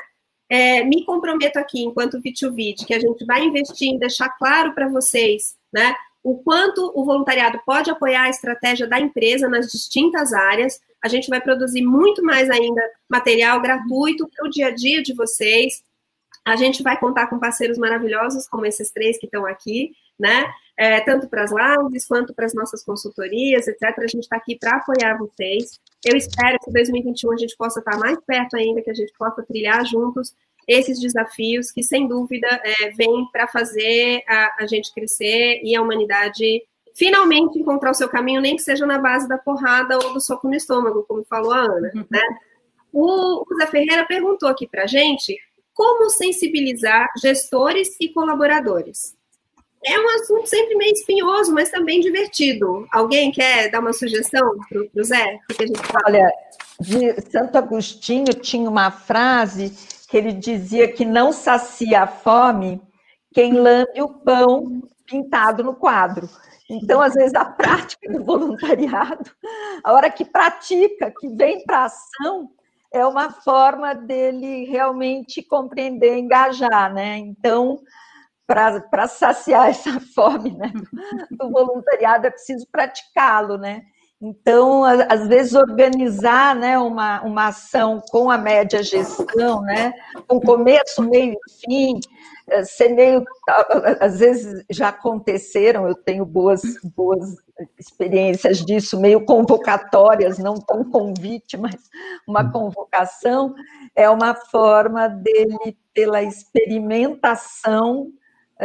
É, 0.54 0.84
me 0.84 1.04
comprometo 1.04 1.58
aqui, 1.58 1.82
enquanto 1.82 2.22
V2V, 2.22 2.86
que 2.86 2.94
a 2.94 3.00
gente 3.00 3.26
vai 3.26 3.44
investir 3.44 3.88
em 3.88 3.98
deixar 3.98 4.30
claro 4.38 4.72
para 4.76 4.88
vocês, 4.88 5.56
né, 5.74 5.96
o 6.22 6.38
quanto 6.44 6.92
o 6.94 7.04
voluntariado 7.04 7.60
pode 7.66 7.90
apoiar 7.90 8.26
a 8.26 8.30
estratégia 8.30 8.86
da 8.86 9.00
empresa 9.00 9.50
nas 9.50 9.72
distintas 9.72 10.32
áreas. 10.32 10.80
A 11.04 11.08
gente 11.08 11.28
vai 11.28 11.42
produzir 11.42 11.82
muito 11.82 12.24
mais 12.24 12.52
ainda 12.52 12.82
material 13.10 13.60
gratuito 13.62 14.30
para 14.30 14.48
o 14.48 14.50
dia 14.50 14.68
a 14.68 14.72
dia 14.72 15.02
de 15.02 15.16
vocês. 15.16 15.82
A 16.46 16.56
gente 16.56 16.84
vai 16.84 17.00
contar 17.00 17.28
com 17.28 17.40
parceiros 17.40 17.80
maravilhosos, 17.80 18.48
como 18.48 18.66
esses 18.68 18.92
três 18.92 19.18
que 19.18 19.26
estão 19.26 19.48
aqui, 19.48 19.92
né? 20.20 20.46
É, 20.78 21.02
tanto 21.02 21.28
para 21.28 21.44
as 21.44 21.52
lives 21.52 22.06
quanto 22.06 22.34
para 22.34 22.46
as 22.46 22.54
nossas 22.54 22.84
consultorias, 22.86 23.68
etc. 23.68 23.82
A 23.98 24.08
gente 24.08 24.24
está 24.24 24.38
aqui 24.38 24.56
para 24.56 24.78
apoiar 24.78 25.18
vocês. 25.18 25.80
Eu 26.06 26.18
espero 26.18 26.58
que 26.60 26.70
em 26.70 26.74
2021 26.74 27.32
a 27.32 27.38
gente 27.38 27.56
possa 27.56 27.80
estar 27.80 27.98
mais 27.98 28.18
perto 28.26 28.56
ainda, 28.56 28.82
que 28.82 28.90
a 28.90 28.94
gente 28.94 29.14
possa 29.18 29.44
trilhar 29.44 29.86
juntos 29.86 30.36
esses 30.68 31.00
desafios 31.00 31.72
que, 31.72 31.84
sem 31.84 32.08
dúvida, 32.08 32.48
é, 32.48 32.92
vêm 32.92 33.28
para 33.32 33.48
fazer 33.48 34.24
a, 34.28 34.64
a 34.64 34.68
gente 34.68 34.94
crescer 34.94 35.62
e 35.64 35.76
a 35.76 35.82
humanidade 35.82 36.64
finalmente 36.94 37.60
encontrar 37.60 37.92
o 37.92 37.96
seu 37.96 38.08
caminho, 38.08 38.42
nem 38.42 38.56
que 38.56 38.62
seja 38.62 38.86
na 38.86 39.00
base 39.00 39.28
da 39.28 39.38
porrada 39.38 39.98
ou 39.98 40.14
do 40.14 40.22
soco 40.22 40.48
no 40.48 40.56
estômago, 40.56 41.04
como 41.08 41.24
falou 41.24 41.52
a 41.52 41.62
Ana. 41.62 41.92
Uhum. 41.96 42.06
Né? 42.10 42.22
O, 42.92 43.42
o 43.42 43.58
Zé 43.58 43.68
Ferreira 43.68 44.06
perguntou 44.06 44.48
aqui 44.48 44.68
para 44.68 44.84
a 44.84 44.88
gente 44.88 45.36
como 45.74 46.10
sensibilizar 46.10 47.10
gestores 47.20 47.96
e 48.00 48.10
colaboradores. 48.10 49.16
É 49.86 50.00
um 50.00 50.10
assunto 50.16 50.48
sempre 50.48 50.76
meio 50.76 50.94
espinhoso, 50.94 51.54
mas 51.54 51.70
também 51.70 52.00
divertido. 52.00 52.88
Alguém 52.92 53.32
quer 53.32 53.70
dar 53.70 53.80
uma 53.80 53.94
sugestão 53.94 54.58
para 54.70 55.02
o 55.02 55.04
Zé? 55.04 55.40
Olha, 56.06 56.32
de 56.80 57.22
Santo 57.30 57.58
Agostinho 57.58 58.34
tinha 58.34 58.70
uma 58.70 58.92
frase 58.92 59.72
que 60.10 60.18
ele 60.18 60.32
dizia 60.32 60.92
que 60.92 61.06
não 61.06 61.32
sacia 61.32 62.04
a 62.04 62.08
fome 62.08 62.82
quem 63.34 63.54
lambe 63.54 64.02
o 64.02 64.10
pão 64.10 64.82
pintado 65.06 65.64
no 65.64 65.76
quadro. 65.76 66.30
Então, 66.70 67.02
às 67.02 67.14
vezes, 67.14 67.34
a 67.36 67.46
prática 67.46 68.12
do 68.12 68.24
voluntariado, 68.24 69.30
a 69.84 69.94
hora 69.94 70.10
que 70.10 70.24
pratica, 70.24 71.12
que 71.20 71.28
vem 71.30 71.64
para 71.66 71.86
ação, 71.86 72.50
é 72.92 73.06
uma 73.06 73.32
forma 73.32 73.94
dele 73.94 74.66
realmente 74.66 75.42
compreender, 75.42 76.18
engajar, 76.18 76.94
né? 76.94 77.18
Então, 77.18 77.80
para 78.46 79.08
saciar 79.08 79.70
essa 79.70 80.00
fome 80.00 80.52
né, 80.52 80.72
do 81.32 81.50
voluntariado, 81.50 82.28
é 82.28 82.32
preciso 82.32 82.68
praticá-lo, 82.72 83.58
né? 83.58 83.84
Então, 84.26 84.86
às 84.86 85.28
vezes, 85.28 85.54
organizar 85.54 86.56
né, 86.56 86.78
uma, 86.78 87.22
uma 87.24 87.48
ação 87.48 88.02
com 88.10 88.32
a 88.32 88.38
média 88.38 88.82
gestão, 88.82 89.62
né, 89.62 89.92
com 90.26 90.40
começo, 90.40 91.04
meio 91.04 91.34
e 91.34 91.66
fim, 91.66 92.00
eh, 92.50 92.64
ser 92.64 92.90
meio. 92.90 93.26
Às 94.00 94.20
vezes 94.20 94.64
já 94.72 94.88
aconteceram, 94.90 95.90
eu 95.90 95.96
tenho 95.96 96.26
boas, 96.26 96.62
boas 96.96 97.36
experiências 97.78 98.66
disso, 98.66 98.98
meio 98.98 99.26
convocatórias, 99.26 100.38
não 100.38 100.56
tão 100.56 100.90
convite, 100.90 101.58
mas 101.58 101.76
uma 102.26 102.50
convocação, 102.50 103.54
é 103.94 104.10
uma 104.10 104.34
forma 104.36 105.10
dele, 105.10 105.78
pela 105.94 106.24
experimentação, 106.24 108.08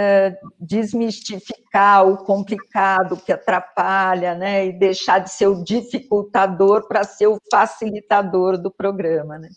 é, 0.00 0.38
desmistificar 0.60 2.08
o 2.08 2.18
complicado 2.18 3.16
que 3.16 3.32
atrapalha, 3.32 4.32
né, 4.36 4.66
e 4.66 4.72
deixar 4.72 5.18
de 5.18 5.32
ser 5.32 5.48
o 5.48 5.64
dificultador 5.64 6.86
para 6.86 7.02
ser 7.02 7.26
o 7.26 7.40
facilitador 7.50 8.56
do 8.56 8.70
programa, 8.70 9.36
né. 9.38 9.48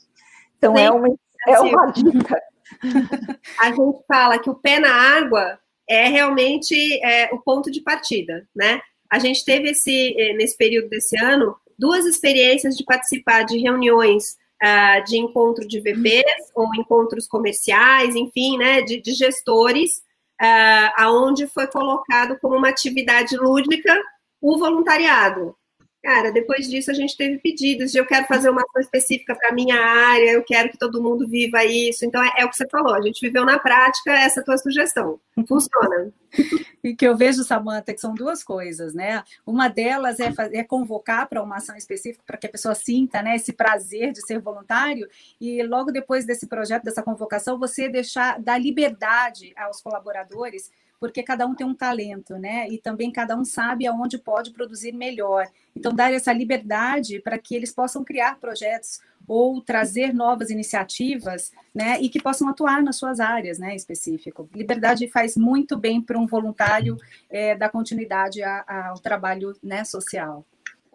Então 0.58 0.76
Sim, 0.76 0.82
é 0.82 0.92
uma 0.92 1.08
é 1.48 1.60
uma 1.60 1.92
dica. 1.92 2.42
A 3.62 3.68
gente 3.68 4.04
fala 4.08 4.40
que 4.40 4.50
o 4.50 4.56
pé 4.56 4.80
na 4.80 4.92
água 4.92 5.60
é 5.88 6.08
realmente 6.08 6.76
é, 7.04 7.30
o 7.34 7.40
ponto 7.40 7.70
de 7.70 7.82
partida, 7.82 8.48
né? 8.56 8.82
A 9.12 9.20
gente 9.20 9.44
teve 9.44 9.72
esse 9.72 10.16
é, 10.20 10.34
nesse 10.34 10.58
período 10.58 10.90
desse 10.90 11.20
ano 11.24 11.56
duas 11.78 12.06
experiências 12.06 12.76
de 12.76 12.84
participar 12.84 13.44
de 13.44 13.60
reuniões 13.60 14.38
uh, 14.64 15.04
de 15.04 15.18
encontro 15.18 15.68
de 15.68 15.80
VPs 15.80 16.52
ou 16.56 16.74
encontros 16.76 17.28
comerciais, 17.28 18.16
enfim, 18.16 18.58
né, 18.58 18.82
de, 18.82 19.02
de 19.02 19.14
gestores 19.14 20.02
uh, 20.42 20.92
aonde 20.98 21.48
foi 21.48 21.68
colocado 21.68 22.38
como 22.40 22.58
uma 22.58 22.70
atividade 22.70 23.38
lúdica 23.38 23.96
o 24.42 24.58
voluntariado. 24.58 25.56
Cara, 26.04 26.32
depois 26.32 26.68
disso 26.68 26.90
a 26.90 26.96
gente 26.96 27.16
teve 27.16 27.38
pedidos 27.38 27.92
de 27.92 28.00
eu 28.00 28.08
quero 28.08 28.26
fazer 28.26 28.50
uma 28.50 28.64
ação 28.64 28.82
específica 28.82 29.36
para 29.36 29.54
minha 29.54 29.80
área, 29.80 30.32
eu 30.32 30.44
quero 30.44 30.72
que 30.72 30.78
todo 30.78 31.02
mundo 31.02 31.28
viva 31.28 31.64
isso. 31.64 32.04
Então 32.04 32.24
é, 32.24 32.32
é, 32.38 32.46
o 32.46 32.50
que 32.50 32.58
você 32.58 32.68
falou, 32.68 32.96
a 32.96 33.02
gente 33.02 33.22
viveu 33.22 33.46
na 33.46 33.60
prática 33.60 34.12
essa 34.12 34.44
tua 34.44 34.58
sugestão. 34.58 35.20
Funciona. 35.48 36.12
E 36.84 36.96
que 36.96 37.06
eu 37.06 37.16
vejo, 37.16 37.44
Samanta, 37.44 37.94
que 37.94 38.02
são 38.02 38.16
duas 38.16 38.44
coisas, 38.44 38.92
né? 38.96 39.24
Uma 39.46 39.68
delas 39.68 40.20
é, 40.20 40.34
é 40.54 40.64
convocar 40.64 41.30
para 41.30 41.44
uma 41.44 41.58
ação 41.58 41.76
específica 41.76 42.24
para 42.26 42.38
que 42.38 42.48
a 42.48 42.50
pessoa 42.50 42.74
sinta 42.74 43.22
né, 43.22 43.36
esse 43.36 43.54
prazer 43.54 44.12
de 44.12 44.26
ser 44.26 44.40
voluntário, 44.40 45.08
e 45.40 45.62
logo 45.62 45.92
depois 45.92 46.26
desse 46.26 46.48
projeto, 46.48 46.86
dessa 46.86 47.04
convocação, 47.04 47.60
você 47.60 47.88
deixar 47.88 48.42
dar 48.42 48.58
liberdade 48.58 49.54
aos 49.56 49.80
colaboradores 49.80 50.72
porque 51.02 51.24
cada 51.24 51.48
um 51.48 51.56
tem 51.56 51.66
um 51.66 51.74
talento, 51.74 52.36
né? 52.36 52.70
E 52.70 52.78
também 52.78 53.12
cada 53.12 53.36
um 53.36 53.44
sabe 53.44 53.88
aonde 53.88 54.20
pode 54.20 54.52
produzir 54.52 54.92
melhor. 54.92 55.48
Então, 55.76 55.92
dar 55.92 56.14
essa 56.14 56.32
liberdade 56.32 57.20
para 57.20 57.40
que 57.40 57.56
eles 57.56 57.74
possam 57.74 58.04
criar 58.04 58.40
projetos 58.40 59.00
ou 59.28 59.60
trazer 59.62 60.14
novas 60.14 60.52
iniciativas, 60.52 61.52
né? 61.74 62.00
E 62.00 62.08
que 62.08 62.22
possam 62.22 62.48
atuar 62.48 62.84
nas 62.84 62.98
suas 62.98 63.20
áreas, 63.20 63.58
né? 63.58 63.76
Específico. 63.76 64.48
Liberdade 64.54 65.08
faz 65.08 65.36
muito 65.36 65.76
bem 65.76 66.00
para 66.00 66.20
um 66.20 66.28
voluntário 66.28 66.96
é, 67.32 67.56
dar 67.56 67.70
continuidade 67.70 68.44
a, 68.44 68.64
a, 68.68 68.88
ao 68.90 69.00
trabalho 69.00 69.56
né, 69.64 69.84
social. 69.84 70.46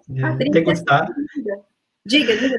É, 0.08 0.50
degustar. 0.50 1.08
Diga, 2.04 2.36
diga. 2.36 2.56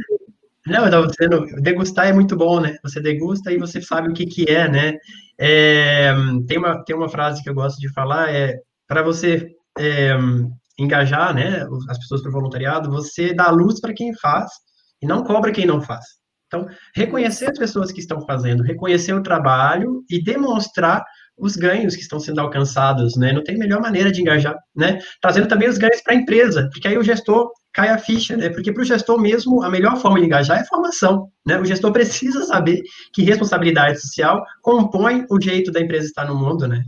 Não, 0.68 0.82
eu 0.82 0.86
estava 0.86 1.08
dizendo, 1.08 1.62
degustar 1.62 2.08
é 2.08 2.14
muito 2.14 2.36
bom, 2.36 2.60
né? 2.60 2.78
Você 2.84 3.00
degusta 3.00 3.52
e 3.52 3.58
você 3.58 3.82
sabe 3.82 4.10
o 4.10 4.14
que, 4.14 4.26
que 4.26 4.52
é, 4.52 4.68
né? 4.68 4.94
É, 5.40 6.14
tem, 6.46 6.58
uma, 6.58 6.84
tem 6.84 6.96
uma 6.96 7.08
frase 7.08 7.42
que 7.42 7.50
eu 7.50 7.54
gosto 7.54 7.80
de 7.80 7.92
falar, 7.94 8.30
é 8.34 8.60
para 8.86 9.02
você 9.02 9.50
é, 9.80 10.18
engajar 10.78 11.34
né, 11.34 11.66
as 11.90 11.98
pessoas 11.98 12.22
para 12.22 12.30
o 12.30 12.34
voluntariado, 12.34 12.92
você 12.92 13.34
dá 13.34 13.50
luz 13.50 13.80
para 13.80 13.94
quem 13.94 14.14
faz 14.16 14.52
e 15.02 15.08
não 15.08 15.24
cobra 15.24 15.52
quem 15.52 15.66
não 15.66 15.82
faz. 15.82 16.06
Então, 16.48 16.68
reconhecer 16.96 17.50
as 17.50 17.58
pessoas 17.58 17.92
que 17.92 18.00
estão 18.00 18.22
fazendo, 18.26 18.64
reconhecer 18.64 19.14
o 19.14 19.24
trabalho 19.24 20.04
e 20.10 20.22
demonstrar 20.22 21.04
os 21.38 21.56
ganhos 21.56 21.96
que 21.96 22.02
estão 22.02 22.20
sendo 22.20 22.42
alcançados, 22.42 23.16
né? 23.16 23.32
Não 23.32 23.44
tem 23.44 23.58
melhor 23.58 23.82
maneira 23.82 24.12
de 24.12 24.22
engajar, 24.22 24.56
né? 24.76 25.00
Trazendo 25.22 25.48
também 25.48 25.70
os 25.70 25.78
ganhos 25.78 26.02
para 26.02 26.14
a 26.14 26.18
empresa, 26.18 26.68
porque 26.72 26.88
aí 26.88 26.98
o 26.98 27.04
gestor 27.04 27.52
cai 27.78 27.90
a 27.90 27.98
ficha, 28.00 28.36
né? 28.36 28.50
Porque 28.50 28.72
para 28.72 28.82
o 28.82 28.86
gestor 28.86 29.22
mesmo, 29.22 29.62
a 29.62 29.70
melhor 29.70 30.02
forma 30.02 30.20
de 30.20 30.26
engajar 30.26 30.60
é 30.60 30.66
formação, 30.66 31.30
né? 31.46 31.60
O 31.60 31.66
gestor 31.66 31.92
precisa 31.92 32.44
saber 32.44 32.82
que 33.14 33.22
responsabilidade 33.22 34.02
social 34.02 34.44
compõe 34.64 35.28
o 35.30 35.40
jeito 35.40 35.72
da 35.72 35.80
empresa 35.80 36.08
estar 36.08 36.26
no 36.26 36.34
mundo, 36.34 36.68
né? 36.68 36.84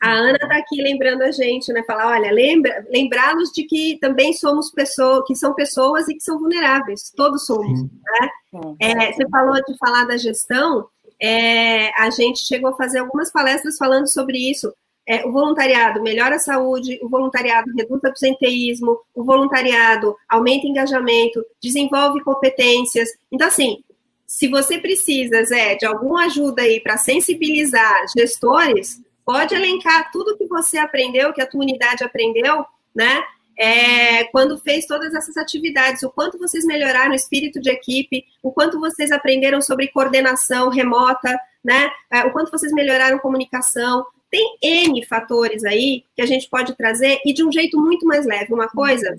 A 0.00 0.12
Ana 0.12 0.38
está 0.40 0.56
aqui 0.56 0.80
lembrando 0.80 1.22
a 1.22 1.32
gente, 1.32 1.72
né? 1.72 1.82
Falar, 1.82 2.12
olha, 2.12 2.30
lembra, 2.30 2.86
lembrá-los 2.88 3.50
de 3.50 3.64
que 3.64 3.98
também 4.00 4.32
somos 4.34 4.70
pessoas, 4.70 5.24
que 5.26 5.34
são 5.34 5.52
pessoas 5.52 6.08
e 6.08 6.14
que 6.14 6.22
são 6.22 6.38
vulneráveis. 6.38 7.12
Todos 7.16 7.44
somos, 7.44 7.80
Sim. 7.80 7.90
né? 8.04 8.76
É, 8.80 9.12
você 9.12 9.28
falou 9.28 9.54
de 9.54 9.76
falar 9.78 10.04
da 10.04 10.16
gestão. 10.16 10.86
É, 11.20 11.90
a 12.00 12.08
gente 12.10 12.46
chegou 12.46 12.70
a 12.70 12.76
fazer 12.76 13.00
algumas 13.00 13.32
palestras 13.32 13.76
falando 13.76 14.06
sobre 14.06 14.38
isso 14.38 14.72
é, 15.06 15.24
o 15.24 15.30
voluntariado 15.30 16.02
melhora 16.02 16.34
a 16.34 16.40
saúde, 16.40 16.98
o 17.00 17.08
voluntariado 17.08 17.70
reduz 17.76 18.02
o 18.02 18.08
absenteísmo, 18.08 18.98
o 19.14 19.22
voluntariado 19.22 20.16
aumenta 20.28 20.66
engajamento, 20.66 21.44
desenvolve 21.62 22.22
competências. 22.24 23.08
Então, 23.30 23.46
assim, 23.46 23.84
se 24.26 24.48
você 24.48 24.78
precisa, 24.78 25.44
Zé, 25.44 25.76
de 25.76 25.86
alguma 25.86 26.24
ajuda 26.24 26.62
aí 26.62 26.80
para 26.80 26.96
sensibilizar 26.96 28.04
gestores, 28.16 29.00
pode 29.24 29.54
elencar 29.54 30.10
tudo 30.10 30.36
que 30.36 30.46
você 30.46 30.76
aprendeu, 30.76 31.32
que 31.32 31.40
a 31.40 31.46
tua 31.46 31.60
unidade 31.60 32.02
aprendeu, 32.02 32.64
né? 32.94 33.22
É, 33.58 34.24
quando 34.24 34.58
fez 34.58 34.86
todas 34.86 35.14
essas 35.14 35.36
atividades, 35.36 36.02
o 36.02 36.10
quanto 36.10 36.36
vocês 36.36 36.64
melhoraram 36.64 37.12
o 37.12 37.14
espírito 37.14 37.58
de 37.58 37.70
equipe, 37.70 38.24
o 38.42 38.52
quanto 38.52 38.78
vocês 38.78 39.10
aprenderam 39.10 39.62
sobre 39.62 39.88
coordenação 39.88 40.68
remota, 40.68 41.38
né? 41.64 41.90
É, 42.10 42.24
o 42.24 42.32
quanto 42.32 42.50
vocês 42.50 42.72
melhoraram 42.72 43.18
comunicação, 43.18 44.04
tem 44.36 44.58
N 44.62 45.04
fatores 45.06 45.64
aí 45.64 46.04
que 46.14 46.20
a 46.20 46.26
gente 46.26 46.48
pode 46.48 46.76
trazer 46.76 47.18
e 47.24 47.32
de 47.32 47.42
um 47.42 47.50
jeito 47.50 47.80
muito 47.80 48.06
mais 48.06 48.26
leve. 48.26 48.52
Uma 48.52 48.68
coisa 48.68 49.16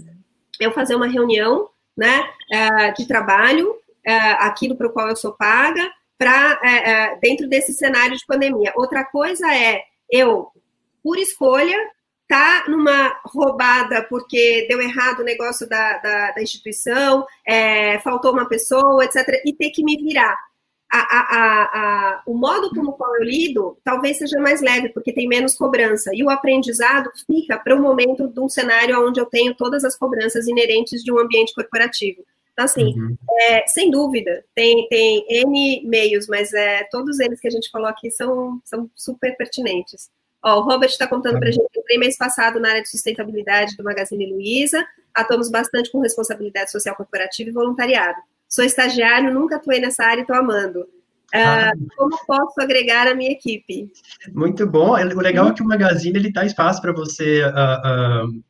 é 0.60 0.66
eu 0.66 0.72
fazer 0.72 0.96
uma 0.96 1.08
reunião 1.08 1.70
né, 1.96 2.24
é, 2.52 2.92
de 2.92 3.08
trabalho, 3.08 3.76
é, 4.06 4.16
aquilo 4.16 4.76
para 4.76 4.88
o 4.88 4.92
qual 4.92 5.10
eu 5.10 5.16
sou 5.16 5.34
paga, 5.34 5.90
para 6.18 6.60
é, 6.64 7.16
dentro 7.20 7.48
desse 7.48 7.74
cenário 7.74 8.16
de 8.16 8.26
pandemia. 8.26 8.74
Outra 8.76 9.04
coisa 9.06 9.52
é 9.54 9.82
eu, 10.10 10.48
por 11.04 11.18
escolha, 11.18 11.78
tá 12.28 12.66
numa 12.68 13.20
roubada 13.26 14.04
porque 14.04 14.66
deu 14.70 14.82
errado 14.82 15.22
o 15.22 15.26
negócio 15.26 15.68
da, 15.68 15.98
da, 15.98 16.32
da 16.32 16.42
instituição, 16.42 17.26
é, 17.46 18.00
faltou 18.00 18.34
uma 18.34 18.48
pessoa, 18.48 19.04
etc., 19.04 19.42
e 19.46 19.54
ter 19.54 19.70
que 19.72 19.84
me 19.84 19.98
virar 19.98 20.38
a, 20.92 21.00
a, 21.00 21.64
a, 21.64 22.22
o 22.26 22.34
modo 22.34 22.70
como 22.70 22.94
qual 22.94 23.14
eu 23.16 23.24
lido 23.24 23.78
talvez 23.84 24.18
seja 24.18 24.40
mais 24.40 24.62
leve, 24.62 24.90
porque 24.90 25.14
tem 25.14 25.28
menos 25.28 25.56
cobrança. 25.56 26.12
E 26.14 26.24
o 26.24 26.30
aprendizado 26.30 27.12
fica 27.26 27.58
para 27.58 27.76
o 27.76 27.82
momento 27.82 28.28
de 28.28 28.40
um 28.40 28.48
cenário 28.48 29.06
onde 29.06 29.20
eu 29.20 29.26
tenho 29.26 29.54
todas 29.54 29.84
as 29.84 29.98
cobranças 29.98 30.48
inerentes 30.48 31.04
de 31.04 31.12
um 31.12 31.20
ambiente 31.20 31.54
corporativo. 31.54 32.24
Então, 32.54 32.66
assim, 32.66 33.00
uhum. 33.00 33.16
é, 33.42 33.68
sem 33.68 33.92
dúvida, 33.92 34.44
tem, 34.56 34.88
tem 34.88 35.24
N 35.30 35.84
meios, 35.86 36.28
mas 36.28 36.52
é, 36.54 36.88
todos 36.90 37.20
eles 37.20 37.40
que 37.40 37.48
a 37.48 37.52
gente 37.52 37.70
falou 37.70 37.88
aqui 37.88 38.10
são, 38.10 38.60
são 38.66 38.90
super 38.96 39.38
pertinentes. 39.38 40.10
Ó, 40.44 40.60
o 40.60 40.64
Robert 40.64 40.90
está 40.90 41.06
contando 41.06 41.34
uhum. 41.34 41.40
para 41.40 41.50
a 41.50 41.52
gente, 41.52 41.68
eu 41.76 41.82
entrei 41.82 42.00
mês 42.00 42.18
passado 42.18 42.60
na 42.60 42.70
área 42.70 42.82
de 42.82 42.90
sustentabilidade 42.90 43.76
do 43.76 43.84
Magazine 43.84 44.32
Luiza, 44.32 44.84
atuamos 45.14 45.52
bastante 45.52 45.92
com 45.92 46.00
responsabilidade 46.00 46.72
social 46.72 46.96
corporativa 46.96 47.50
e 47.50 47.54
voluntariado. 47.54 48.18
Sou 48.48 48.64
estagiário, 48.64 49.34
nunca 49.34 49.58
atuei 49.58 49.80
nessa 49.80 50.04
área 50.04 50.20
e 50.20 50.22
estou 50.22 50.36
amando. 50.36 50.88
Uh, 51.36 51.88
como 51.98 52.18
posso 52.26 52.62
agregar 52.62 53.08
a 53.08 53.14
minha 53.14 53.32
equipe? 53.32 53.92
Muito 54.34 54.66
bom. 54.66 54.92
O 54.92 55.20
legal 55.20 55.50
é 55.50 55.54
que 55.54 55.62
o 55.62 55.66
Magazine 55.66 56.18
ele 56.18 56.32
dá 56.32 56.46
espaço 56.46 56.82
para 56.82 56.94
você 56.94 57.44
uh, 57.44 58.26
uh, 58.28 58.44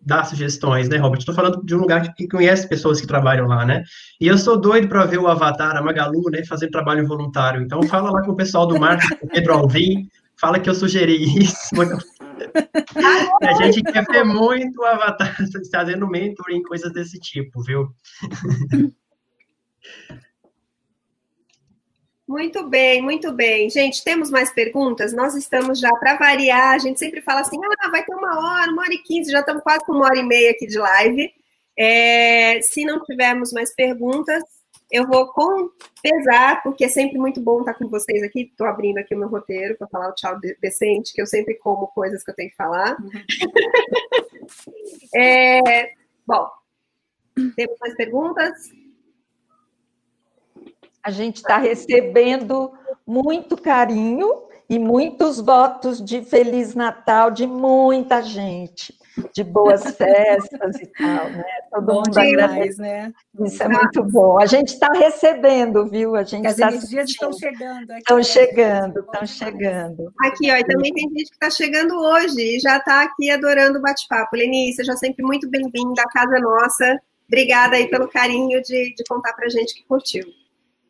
dar 0.00 0.24
sugestões, 0.24 0.90
né, 0.90 0.98
Robert? 0.98 1.20
Estou 1.20 1.34
falando 1.34 1.64
de 1.64 1.74
um 1.74 1.78
lugar 1.78 2.14
que 2.14 2.28
conhece 2.28 2.68
pessoas 2.68 3.00
que 3.00 3.06
trabalham 3.06 3.46
lá, 3.46 3.64
né? 3.64 3.82
E 4.20 4.26
eu 4.26 4.36
sou 4.36 4.60
doido 4.60 4.88
para 4.88 5.06
ver 5.06 5.18
o 5.18 5.26
Avatar, 5.26 5.76
a 5.76 5.82
Magalu, 5.82 6.30
né, 6.30 6.44
fazendo 6.44 6.70
trabalho 6.70 7.06
voluntário. 7.06 7.62
Então, 7.62 7.82
fala 7.84 8.10
lá 8.10 8.22
com 8.22 8.32
o 8.32 8.36
pessoal 8.36 8.66
do 8.66 8.78
marketing, 8.78 9.24
o 9.24 9.28
Pedro 9.28 9.54
Alvim, 9.54 10.06
fala 10.38 10.60
que 10.60 10.68
eu 10.68 10.74
sugeri 10.74 11.16
isso. 11.38 11.70
a 13.42 13.52
gente 13.62 13.82
quer 13.82 14.04
ver 14.04 14.24
muito 14.24 14.82
o 14.82 14.84
Avatar 14.84 15.34
fazendo 15.72 16.06
mentoring, 16.06 16.62
coisas 16.62 16.92
desse 16.92 17.18
tipo, 17.18 17.62
viu? 17.62 17.88
Muito 22.28 22.68
bem, 22.68 23.00
muito 23.00 23.32
bem. 23.32 23.70
Gente, 23.70 24.04
temos 24.04 24.30
mais 24.30 24.52
perguntas? 24.52 25.14
Nós 25.14 25.34
estamos 25.34 25.80
já, 25.80 25.90
para 25.92 26.18
variar, 26.18 26.74
a 26.74 26.78
gente 26.78 26.98
sempre 26.98 27.22
fala 27.22 27.40
assim, 27.40 27.56
ah, 27.80 27.88
vai 27.88 28.04
ter 28.04 28.14
uma 28.14 28.38
hora, 28.38 28.70
uma 28.70 28.82
hora 28.82 28.92
e 28.92 28.98
quinze, 28.98 29.32
já 29.32 29.40
estamos 29.40 29.62
quase 29.62 29.82
com 29.86 29.92
uma 29.92 30.04
hora 30.04 30.18
e 30.18 30.22
meia 30.22 30.50
aqui 30.50 30.66
de 30.66 30.78
live. 30.78 31.32
É, 31.74 32.60
se 32.60 32.84
não 32.84 33.02
tivermos 33.02 33.50
mais 33.50 33.74
perguntas, 33.74 34.42
eu 34.90 35.06
vou 35.06 35.32
com 35.32 35.70
pesar, 36.02 36.62
porque 36.62 36.84
é 36.84 36.88
sempre 36.88 37.18
muito 37.18 37.40
bom 37.40 37.60
estar 37.60 37.72
com 37.72 37.88
vocês 37.88 38.22
aqui. 38.22 38.42
Estou 38.42 38.66
abrindo 38.66 38.98
aqui 38.98 39.14
o 39.14 39.18
meu 39.18 39.28
roteiro 39.28 39.74
para 39.78 39.88
falar 39.88 40.10
o 40.10 40.14
tchau 40.14 40.38
decente, 40.60 41.14
que 41.14 41.22
eu 41.22 41.26
sempre 41.26 41.54
como 41.54 41.86
coisas 41.88 42.22
que 42.22 42.30
eu 42.30 42.34
tenho 42.34 42.50
que 42.50 42.56
falar. 42.56 42.94
Uhum. 43.00 43.08
é, 45.14 45.92
bom, 46.26 46.46
temos 47.56 47.78
mais 47.80 47.94
perguntas? 47.94 48.70
A 51.08 51.10
gente 51.10 51.36
está 51.36 51.56
recebendo 51.56 52.70
muito 53.06 53.56
carinho 53.56 54.42
e 54.68 54.78
muitos 54.78 55.40
votos 55.40 56.04
de 56.04 56.20
Feliz 56.20 56.74
Natal 56.74 57.30
de 57.30 57.46
muita 57.46 58.20
gente, 58.20 58.94
de 59.32 59.42
boas 59.42 59.84
festas 59.96 60.76
e 60.76 60.86
tal, 60.88 61.30
né? 61.30 61.44
Todo 61.70 61.86
bom 61.86 61.94
mundo 61.94 62.10
demais, 62.10 62.76
né? 62.76 63.10
Isso 63.40 63.62
é 63.62 63.68
muito 63.70 64.04
bom. 64.04 64.38
A 64.38 64.44
gente 64.44 64.74
está 64.74 64.92
recebendo, 64.92 65.88
viu? 65.88 66.14
A 66.14 66.24
gente 66.24 66.46
as 66.46 66.56
tá 66.56 66.68
energias 66.68 67.08
estão 67.08 67.32
chegando. 67.32 67.92
Estão 67.94 68.22
chegando, 68.22 69.00
estão 69.00 69.26
chegando. 69.26 70.12
Aqui, 70.20 70.50
ó, 70.52 70.56
e 70.56 70.64
também 70.64 70.92
tem 70.92 71.08
gente 71.08 71.30
que 71.30 71.36
está 71.42 71.48
chegando 71.48 71.98
hoje 71.98 72.38
e 72.38 72.60
já 72.60 72.76
está 72.76 73.00
aqui 73.04 73.30
adorando 73.30 73.78
o 73.78 73.82
bate-papo. 73.82 74.36
Lenice, 74.36 74.76
seja 74.76 74.94
sempre 74.94 75.24
muito 75.24 75.48
bem-vinda 75.48 76.02
à 76.02 76.08
casa 76.10 76.38
nossa. 76.38 77.00
Obrigada 77.26 77.76
aí 77.76 77.88
pelo 77.88 78.08
carinho 78.08 78.60
de, 78.60 78.92
de 78.94 79.04
contar 79.08 79.32
para 79.32 79.48
gente 79.48 79.74
que 79.74 79.86
curtiu. 79.86 80.24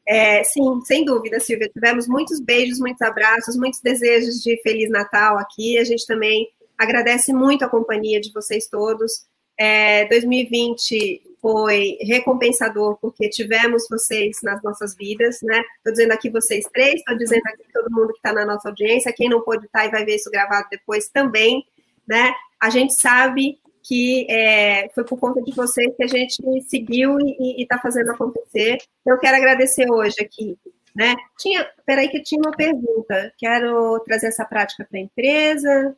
É, 0.09 0.43
sim, 0.43 0.81
sem 0.87 1.05
dúvida, 1.05 1.39
Silvia. 1.39 1.69
Tivemos 1.69 2.09
muitos 2.09 2.41
beijos, 2.41 2.81
muitos 2.81 3.03
abraços, 3.03 3.59
muitos 3.59 3.83
desejos 3.83 4.43
de 4.43 4.59
Feliz 4.63 4.89
Natal 4.91 5.37
aqui. 5.37 5.77
A 5.77 5.85
gente 5.85 6.07
também 6.07 6.49
agradece 6.79 7.31
muito 7.31 7.63
a 7.63 7.69
companhia 7.69 8.19
de 8.19 8.33
vocês 8.33 8.67
todos. 8.69 9.27
É, 9.59 10.07
2020 10.07 11.37
foi 11.43 11.99
recompensador 12.01 12.97
porque 13.01 13.29
tivemos 13.29 13.87
vocês 13.91 14.39
nas 14.43 14.63
nossas 14.63 14.97
vidas, 14.97 15.41
né? 15.43 15.63
Estou 15.77 15.93
dizendo 15.93 16.13
aqui 16.13 16.31
vocês 16.31 16.65
três, 16.73 16.95
estou 16.95 17.17
dizendo 17.17 17.43
aqui 17.47 17.65
todo 17.73 17.91
mundo 17.91 18.13
que 18.13 18.19
está 18.19 18.33
na 18.33 18.47
nossa 18.47 18.69
audiência, 18.69 19.13
quem 19.13 19.29
não 19.29 19.43
pôde 19.43 19.67
estar 19.67 19.81
tá 19.81 19.87
e 19.87 19.91
vai 19.91 20.07
ver 20.07 20.15
isso 20.15 20.31
gravado 20.31 20.69
depois 20.71 21.09
também, 21.09 21.67
né? 22.07 22.33
A 22.59 22.71
gente 22.71 22.95
sabe 22.95 23.59
que 23.89 24.27
é, 24.29 24.91
foi 24.91 25.03
por 25.03 25.19
conta 25.19 25.41
de 25.41 25.51
vocês 25.55 25.97
que 25.97 26.05
a 26.05 26.07
gente 26.07 26.37
seguiu 26.69 27.19
e 27.19 27.63
está 27.63 27.79
fazendo 27.79 28.11
acontecer. 28.11 28.77
Eu 29.07 29.19
quero 29.19 29.39
agradecer 29.39 29.91
hoje 29.91 30.17
aqui. 30.21 30.59
Né? 30.95 31.17
Tinha, 31.39 31.67
peraí 31.87 32.11
que 32.11 32.23
tinha 32.23 32.39
uma 32.39 32.55
pergunta. 32.55 33.33
Quero 33.39 33.99
trazer 34.01 34.27
essa 34.27 34.45
prática 34.45 34.85
para 34.85 34.99
a 34.99 35.03
empresa. 35.03 35.97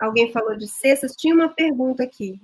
Alguém 0.00 0.32
falou 0.32 0.56
de 0.56 0.66
cestas. 0.66 1.14
Tinha 1.14 1.34
uma 1.34 1.50
pergunta 1.50 2.02
aqui. 2.02 2.40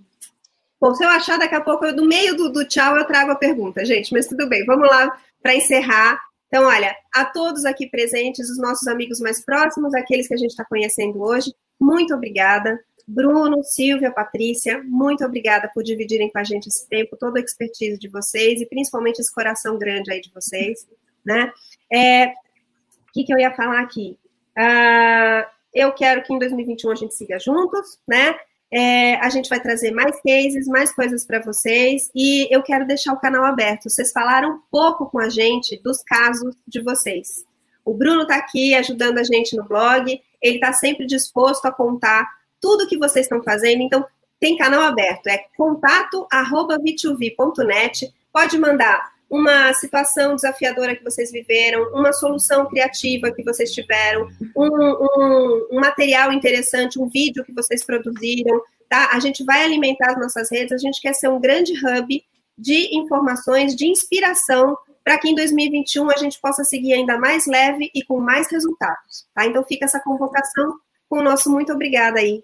Bom, 0.78 0.95
se 0.95 1.03
eu 1.05 1.09
achar 1.09 1.39
daqui 1.39 1.55
a 1.55 1.62
pouco, 1.62 1.87
eu, 1.87 1.97
no 1.97 2.05
meio 2.05 2.37
do, 2.37 2.53
do 2.53 2.66
tchau, 2.66 2.99
eu 2.99 3.07
trago 3.07 3.31
a 3.31 3.37
pergunta, 3.37 3.82
gente. 3.82 4.12
Mas 4.12 4.27
tudo 4.27 4.47
bem, 4.47 4.66
vamos 4.66 4.91
lá 4.91 5.11
para 5.43 5.55
encerrar. 5.55 6.20
Então, 6.49 6.65
olha, 6.66 6.95
a 7.15 7.24
todos 7.24 7.65
aqui 7.65 7.89
presentes, 7.89 8.51
os 8.51 8.59
nossos 8.59 8.87
amigos 8.89 9.20
mais 9.20 9.43
próximos, 9.43 9.95
aqueles 9.95 10.28
que 10.28 10.35
a 10.35 10.37
gente 10.37 10.51
está 10.51 10.66
conhecendo 10.66 11.23
hoje, 11.23 11.55
muito 11.81 12.15
obrigada. 12.15 12.78
Bruno, 13.11 13.65
Silvia, 13.65 14.12
Patrícia, 14.12 14.81
muito 14.85 15.24
obrigada 15.24 15.69
por 15.74 15.82
dividirem 15.82 16.31
com 16.31 16.39
a 16.39 16.45
gente 16.45 16.69
esse 16.69 16.89
tempo, 16.89 17.16
toda 17.16 17.41
a 17.41 17.43
expertise 17.43 17.99
de 17.99 18.09
vocês 18.09 18.61
e 18.61 18.66
principalmente 18.66 19.19
esse 19.19 19.35
coração 19.35 19.77
grande 19.77 20.12
aí 20.12 20.20
de 20.20 20.31
vocês, 20.32 20.87
né? 21.24 21.53
É, 21.93 22.28
o 22.28 23.12
que, 23.12 23.24
que 23.24 23.35
eu 23.35 23.39
ia 23.39 23.53
falar 23.53 23.81
aqui? 23.81 24.16
Uh, 24.57 25.45
eu 25.74 25.93
quero 25.93 26.23
que 26.23 26.32
em 26.32 26.39
2021 26.39 26.91
a 26.91 26.95
gente 26.95 27.15
siga 27.15 27.37
juntos, 27.41 27.99
né? 28.07 28.37
É, 28.73 29.16
a 29.16 29.28
gente 29.28 29.49
vai 29.49 29.59
trazer 29.59 29.91
mais 29.91 30.20
cases, 30.23 30.69
mais 30.69 30.95
coisas 30.95 31.27
para 31.27 31.41
vocês 31.41 32.09
e 32.15 32.47
eu 32.55 32.62
quero 32.62 32.87
deixar 32.87 33.12
o 33.12 33.20
canal 33.20 33.45
aberto. 33.45 33.91
Vocês 33.91 34.12
falaram 34.12 34.62
pouco 34.70 35.07
com 35.07 35.19
a 35.19 35.28
gente 35.28 35.77
dos 35.82 36.01
casos 36.05 36.55
de 36.65 36.81
vocês. 36.81 37.45
O 37.85 37.93
Bruno 37.93 38.23
está 38.23 38.37
aqui 38.37 38.73
ajudando 38.77 39.19
a 39.19 39.24
gente 39.24 39.57
no 39.57 39.65
blog, 39.65 40.23
ele 40.41 40.55
está 40.55 40.73
sempre 40.73 41.05
disposto 41.07 41.66
a 41.66 41.73
contar 41.73 42.28
tudo 42.61 42.87
que 42.87 42.99
vocês 42.99 43.27
estão 43.27 43.43
fazendo. 43.43 43.82
Então, 43.82 44.07
tem 44.39 44.57
canal 44.57 44.82
aberto, 44.82 45.27
é 45.28 45.45
contato@v2v.net. 45.57 48.15
Pode 48.32 48.57
mandar 48.59 49.11
uma 49.31 49.73
situação 49.74 50.35
desafiadora 50.35 50.97
que 50.97 51.05
vocês 51.05 51.31
viveram, 51.31 51.93
uma 51.93 52.12
solução 52.12 52.66
criativa 52.66 53.31
que 53.31 53.45
vocês 53.45 53.73
tiveram, 53.73 54.28
um, 54.57 54.66
um, 54.66 55.69
um, 55.70 55.81
material 55.81 56.32
interessante, 56.32 56.99
um 56.99 57.09
vídeo 57.09 57.45
que 57.45 57.53
vocês 57.53 57.85
produziram, 57.85 58.61
tá? 58.89 59.11
A 59.12 59.20
gente 59.20 59.45
vai 59.45 59.62
alimentar 59.62 60.11
as 60.11 60.19
nossas 60.19 60.51
redes, 60.51 60.73
a 60.73 60.78
gente 60.78 61.01
quer 61.01 61.12
ser 61.12 61.28
um 61.28 61.39
grande 61.39 61.73
hub 61.74 62.24
de 62.59 62.97
informações, 62.97 63.77
de 63.77 63.87
inspiração, 63.87 64.77
para 65.05 65.16
que 65.16 65.28
em 65.28 65.35
2021 65.35 66.11
a 66.11 66.16
gente 66.16 66.41
possa 66.41 66.65
seguir 66.65 66.95
ainda 66.95 67.16
mais 67.16 67.47
leve 67.47 67.89
e 67.95 68.05
com 68.05 68.19
mais 68.19 68.51
resultados, 68.51 69.27
tá? 69.32 69.47
Então 69.47 69.65
fica 69.65 69.85
essa 69.85 70.01
convocação 70.01 70.74
com 71.09 71.19
o 71.19 71.23
nosso 71.23 71.51
muito 71.51 71.73
obrigada 71.73 72.19
aí 72.19 72.43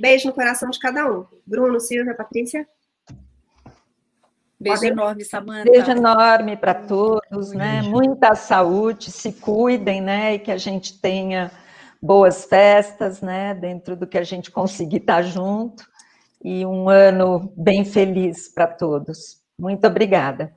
Beijo 0.00 0.28
no 0.28 0.34
coração 0.34 0.70
de 0.70 0.78
cada 0.78 1.10
um. 1.10 1.26
Bruno, 1.46 1.80
Silvia, 1.80 2.14
Patrícia. 2.14 2.66
Beijo 4.60 4.80
Podem... 4.80 4.90
enorme, 4.90 5.24
Samanta. 5.24 5.70
Beijo 5.70 5.90
enorme 5.90 6.56
para 6.56 6.74
todos, 6.74 7.52
né? 7.52 7.82
Muita 7.82 8.34
saúde, 8.34 9.10
se 9.10 9.32
cuidem, 9.32 10.00
né? 10.00 10.34
E 10.34 10.38
que 10.38 10.50
a 10.50 10.56
gente 10.56 11.00
tenha 11.00 11.50
boas 12.02 12.44
festas, 12.44 13.20
né? 13.20 13.54
Dentro 13.54 13.96
do 13.96 14.06
que 14.06 14.18
a 14.18 14.24
gente 14.24 14.50
conseguir 14.50 14.98
estar 14.98 15.22
junto. 15.22 15.84
E 16.42 16.66
um 16.66 16.88
ano 16.88 17.52
bem 17.56 17.84
feliz 17.84 18.48
para 18.48 18.66
todos. 18.66 19.40
Muito 19.58 19.86
obrigada. 19.86 20.56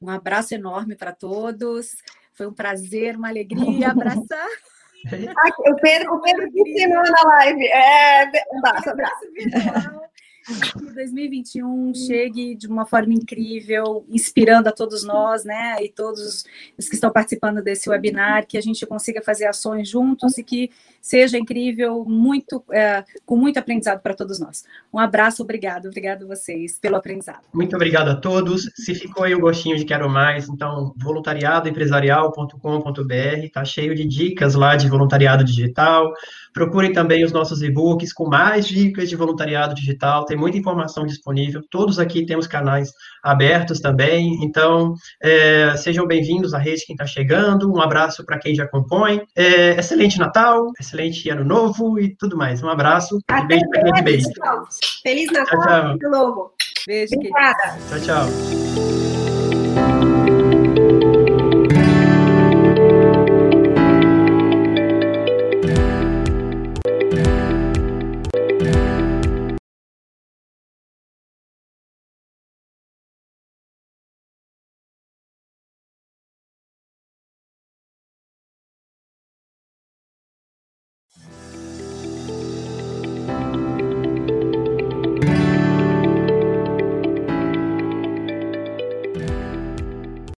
Um 0.00 0.10
abraço 0.10 0.54
enorme 0.54 0.94
para 0.94 1.12
todos. 1.12 1.96
Foi 2.32 2.46
um 2.46 2.54
prazer, 2.54 3.16
uma 3.16 3.28
alegria 3.28 3.90
abraçar. 3.90 4.48
o 5.66 5.76
Pedro, 5.76 6.14
o 6.14 6.20
Pedro 6.20 6.50
que 6.50 6.60
ensinou 6.60 7.02
na 7.02 7.28
live. 7.36 7.66
É, 7.66 8.30
um 8.52 8.58
abraço, 8.58 8.90
abraço. 8.90 9.26
Que 10.48 10.94
2021 10.94 11.92
chegue 11.94 12.54
de 12.54 12.66
uma 12.66 12.86
forma 12.86 13.12
incrível, 13.12 14.06
inspirando 14.08 14.66
a 14.68 14.72
todos 14.72 15.04
nós, 15.04 15.44
né? 15.44 15.76
E 15.82 15.90
todos 15.90 16.46
os 16.78 16.88
que 16.88 16.94
estão 16.94 17.10
participando 17.10 17.62
desse 17.62 17.90
webinar, 17.90 18.46
que 18.46 18.56
a 18.56 18.62
gente 18.62 18.86
consiga 18.86 19.20
fazer 19.20 19.46
ações 19.46 19.88
juntos 19.88 20.38
e 20.38 20.42
que 20.42 20.70
seja 21.02 21.38
incrível, 21.38 22.04
muito, 22.06 22.64
é, 22.72 23.04
com 23.24 23.36
muito 23.36 23.56
aprendizado 23.58 24.00
para 24.00 24.14
todos 24.14 24.40
nós. 24.40 24.64
Um 24.92 24.98
abraço, 24.98 25.42
obrigado, 25.42 25.86
obrigado 25.86 26.24
a 26.24 26.26
vocês 26.26 26.78
pelo 26.78 26.96
aprendizado. 26.96 27.40
Muito 27.52 27.76
obrigado 27.76 28.08
a 28.08 28.16
todos. 28.16 28.70
Se 28.74 28.94
ficou 28.94 29.24
aí 29.24 29.34
o 29.34 29.40
gostinho 29.40 29.76
de 29.76 29.84
quero 29.84 30.08
mais, 30.08 30.48
então 30.48 30.94
voluntariadoempresarial.com.br, 30.96 33.48
tá 33.52 33.64
cheio 33.64 33.94
de 33.94 34.06
dicas 34.06 34.54
lá 34.54 34.76
de 34.76 34.88
voluntariado 34.88 35.44
digital. 35.44 36.12
Procurem 36.52 36.92
também 36.92 37.24
os 37.24 37.32
nossos 37.32 37.62
e-books 37.62 38.12
com 38.12 38.28
mais 38.28 38.66
dicas 38.66 39.08
de 39.08 39.16
voluntariado 39.16 39.74
digital, 39.74 40.24
tem 40.24 40.37
muita 40.38 40.56
informação 40.56 41.04
disponível. 41.04 41.60
Todos 41.70 41.98
aqui 41.98 42.24
temos 42.24 42.46
canais 42.46 42.92
abertos 43.22 43.80
também, 43.80 44.38
então 44.42 44.94
é, 45.22 45.76
sejam 45.76 46.06
bem-vindos 46.06 46.54
à 46.54 46.58
rede 46.58 46.84
quem 46.86 46.94
está 46.94 47.06
chegando. 47.06 47.70
Um 47.70 47.80
abraço 47.80 48.24
para 48.24 48.38
quem 48.38 48.54
já 48.54 48.66
compõe. 48.66 49.20
É, 49.36 49.70
excelente 49.78 50.18
Natal, 50.18 50.70
excelente 50.78 51.28
Ano 51.28 51.44
Novo 51.44 51.98
e 51.98 52.14
tudo 52.16 52.36
mais. 52.36 52.62
Um 52.62 52.68
abraço 52.68 53.18
e 53.18 53.46
beijo 53.46 53.68
para 53.68 53.92
quem 53.92 54.04
beijo. 54.04 54.28
Feliz 55.02 55.30
Natal, 55.32 55.46
tchau, 55.46 55.60
tchau. 55.60 55.90
Ano 55.90 56.10
Novo. 56.10 56.52
Beijo, 56.86 57.14
Obrigada. 57.16 57.78
Tchau, 57.88 58.00
tchau. 58.00 59.27